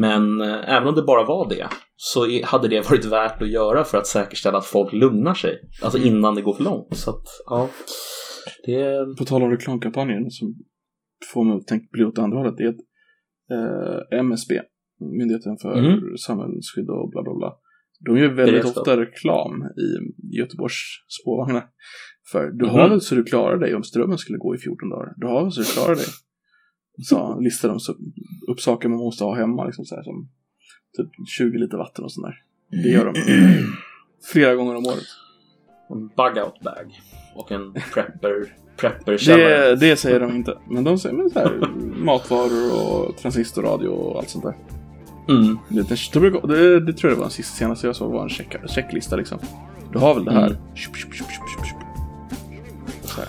men 0.01 0.41
eh, 0.41 0.75
även 0.77 0.89
om 0.89 0.95
det 0.95 1.03
bara 1.03 1.25
var 1.25 1.49
det 1.49 1.69
så 1.97 2.27
hade 2.45 2.69
det 2.69 2.91
varit 2.91 3.05
värt 3.05 3.43
att 3.43 3.49
göra 3.51 3.85
för 3.85 3.99
att 3.99 4.07
säkerställa 4.07 4.59
att 4.59 4.67
folk 4.67 4.93
lugnar 4.93 5.35
sig. 5.35 5.59
Alltså 5.83 5.99
innan 5.99 6.35
det 6.35 6.43
går 6.43 6.55
för 6.55 6.65
långt. 6.65 6.97
Så 6.97 7.11
att, 7.11 7.25
ja. 7.47 7.69
Det, 8.67 9.17
På 9.19 9.25
tal 9.25 9.43
om 9.43 9.51
reklamkampanjen 9.51 10.31
som 10.31 10.55
får 11.33 11.45
mig 11.45 11.57
att 11.57 11.67
tänka 11.67 11.87
bli 11.93 12.05
åt 12.05 12.19
andra 12.19 12.39
hållet. 12.39 12.55
Det 12.57 12.65
är 12.65 12.69
att 12.69 12.81
eh, 14.13 14.19
MSB, 14.19 14.61
Myndigheten 15.19 15.57
för 15.63 15.83
Mhm. 15.83 16.17
samhällsskydd 16.27 16.89
och 16.91 17.11
bla 17.11 17.23
bla 17.23 17.35
bla. 17.35 17.53
De 18.07 18.19
gör 18.19 18.29
väldigt 18.29 18.65
ofta 18.65 19.01
reklam 19.01 19.53
i 19.63 19.89
Göteborgs 20.39 20.75
spårvagnar. 21.23 21.65
För 22.33 22.51
du 22.51 22.67
har 22.67 22.81
Mhm. 22.83 22.91
väl 22.91 23.01
så 23.01 23.15
du 23.15 23.25
klarar 23.25 23.59
dig 23.59 23.75
om 23.75 23.83
strömmen 23.83 24.19
skulle 24.19 24.39
gå 24.39 24.55
i 24.55 24.59
14 24.59 24.89
dagar. 24.91 25.13
Du 25.17 25.27
har 25.27 25.43
väl 25.43 25.53
så 25.53 25.61
du 25.61 25.67
klarar 25.67 25.95
dig. 25.95 26.05
Så 26.99 27.41
listar 27.41 27.69
de 27.69 27.81
så, 27.81 27.93
upp 28.49 28.61
saker 28.61 28.89
man 28.89 28.99
måste 28.99 29.25
ha 29.25 29.37
hemma. 29.37 29.65
Liksom 29.65 29.85
så 29.85 29.95
här, 29.95 30.03
som 30.03 30.29
typ 30.97 31.29
20 31.29 31.59
liter 31.59 31.79
vatten 31.79 32.05
och 32.05 32.13
sånt 32.13 32.27
där. 32.27 32.43
Det 32.83 32.89
gör 32.89 33.05
de. 33.05 33.15
Flera 34.33 34.55
gånger 34.55 34.77
om 34.77 34.87
året. 34.87 35.05
En 35.91 36.09
bug-out 36.09 36.61
bag 36.63 37.01
och 37.35 37.53
en 37.53 37.73
prepper, 37.73 38.57
prepper. 38.77 39.37
Det, 39.37 39.77
det 39.77 39.97
säger 39.97 40.21
de 40.21 40.37
inte. 40.37 40.59
Men 40.71 40.85
de 40.85 40.99
säger 40.99 41.17
men 41.17 41.31
så 41.31 41.39
här, 41.39 41.69
matvaror 42.05 42.73
och 42.83 43.17
transistorradio 43.17 43.89
och 43.89 44.19
allt 44.19 44.29
sånt 44.29 44.45
där. 44.45 44.57
Mm. 45.29 45.59
Det, 45.69 45.83
det, 45.83 46.81
det, 46.81 46.93
tror 46.93 47.13
jag 47.13 47.17
var 47.17 47.25
den 47.25 47.31
sista 47.31 47.57
senaste 47.57 47.87
jag 47.87 47.97
såg 47.97 48.13
var 48.13 48.23
en 48.23 48.29
check, 48.29 48.57
checklista 48.67 49.17
liksom. 49.17 49.39
Du 49.93 49.99
har 49.99 50.15
väl 50.15 50.25
det 50.25 50.33
här. 50.33 50.47
Mm. 50.47 50.59
Här. 53.17 53.29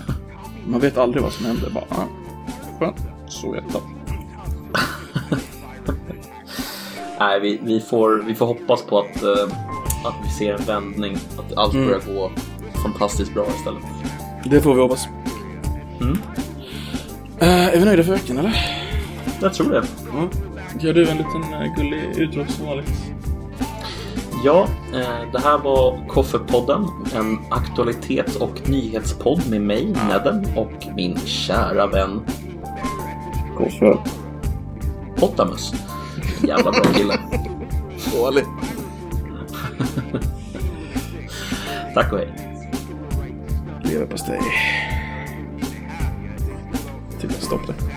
Man 0.68 0.80
vet 0.80 0.98
aldrig 0.98 1.24
vad 1.24 1.34
som 1.34 1.46
händer. 1.46 1.70
Bara, 1.70 1.86
ah, 1.90 2.08
skönt. 2.80 3.13
Så 3.34 3.56
jag. 3.56 3.64
Nej, 7.20 7.40
vi, 7.40 7.60
vi, 7.64 7.80
får, 7.80 8.24
vi 8.28 8.36
får 8.36 8.46
hoppas 8.46 8.82
på 8.82 9.00
att, 9.00 9.24
eh, 9.24 9.44
att 10.06 10.16
vi 10.24 10.30
ser 10.30 10.54
en 10.54 10.66
vändning. 10.66 11.18
Att 11.38 11.58
allt 11.58 11.74
Mm. 11.74 11.86
börjar 11.88 12.02
gå 12.16 12.32
fantastiskt 12.84 13.34
bra 13.34 13.46
istället. 13.58 13.84
Det 14.46 14.62
får 14.62 14.76
vi 14.76 14.82
hoppas. 14.82 15.08
Mm. 16.02 16.18
Eh, 17.40 17.68
är 17.68 17.80
vi 17.80 17.86
nöjda 17.86 18.04
för 18.04 18.12
veckan 18.12 18.38
eller? 18.38 18.66
Jag 19.42 19.54
tror 19.54 19.70
det. 19.72 19.84
Ja. 20.14 20.28
Gör 20.80 20.94
du 20.94 21.10
en 21.10 21.18
liten 21.18 21.54
uh, 21.54 21.76
gullig 21.78 22.04
utdrag 22.18 22.50
som 22.50 22.66
vanligt? 22.66 22.92
Ja, 24.46 24.68
eh, 24.94 25.32
det 25.32 25.40
här 25.40 25.58
var 25.58 26.08
Koffepodden. 26.08 26.88
En 27.16 27.38
aktualitets 27.52 28.36
och 28.36 28.70
nyhetspodd 28.70 29.50
med 29.50 29.62
mig, 29.62 29.96
Nedden, 30.10 30.46
och 30.58 30.72
min 30.96 31.18
kära 31.26 31.88
vän 31.88 32.22
Koffe. 33.58 33.98
Pottamus. 35.16 35.74
Jävla 36.48 36.72
bra 36.72 36.84
kille. 36.94 37.20
Dålig. 38.14 38.44
Tack 41.94 42.14
och 42.14 42.20
hej. 42.20 42.34
Leverpastej. 43.84 44.40
Till 47.20 47.30
jag 47.34 47.42
stopp 47.42 47.68
det. 47.68 47.93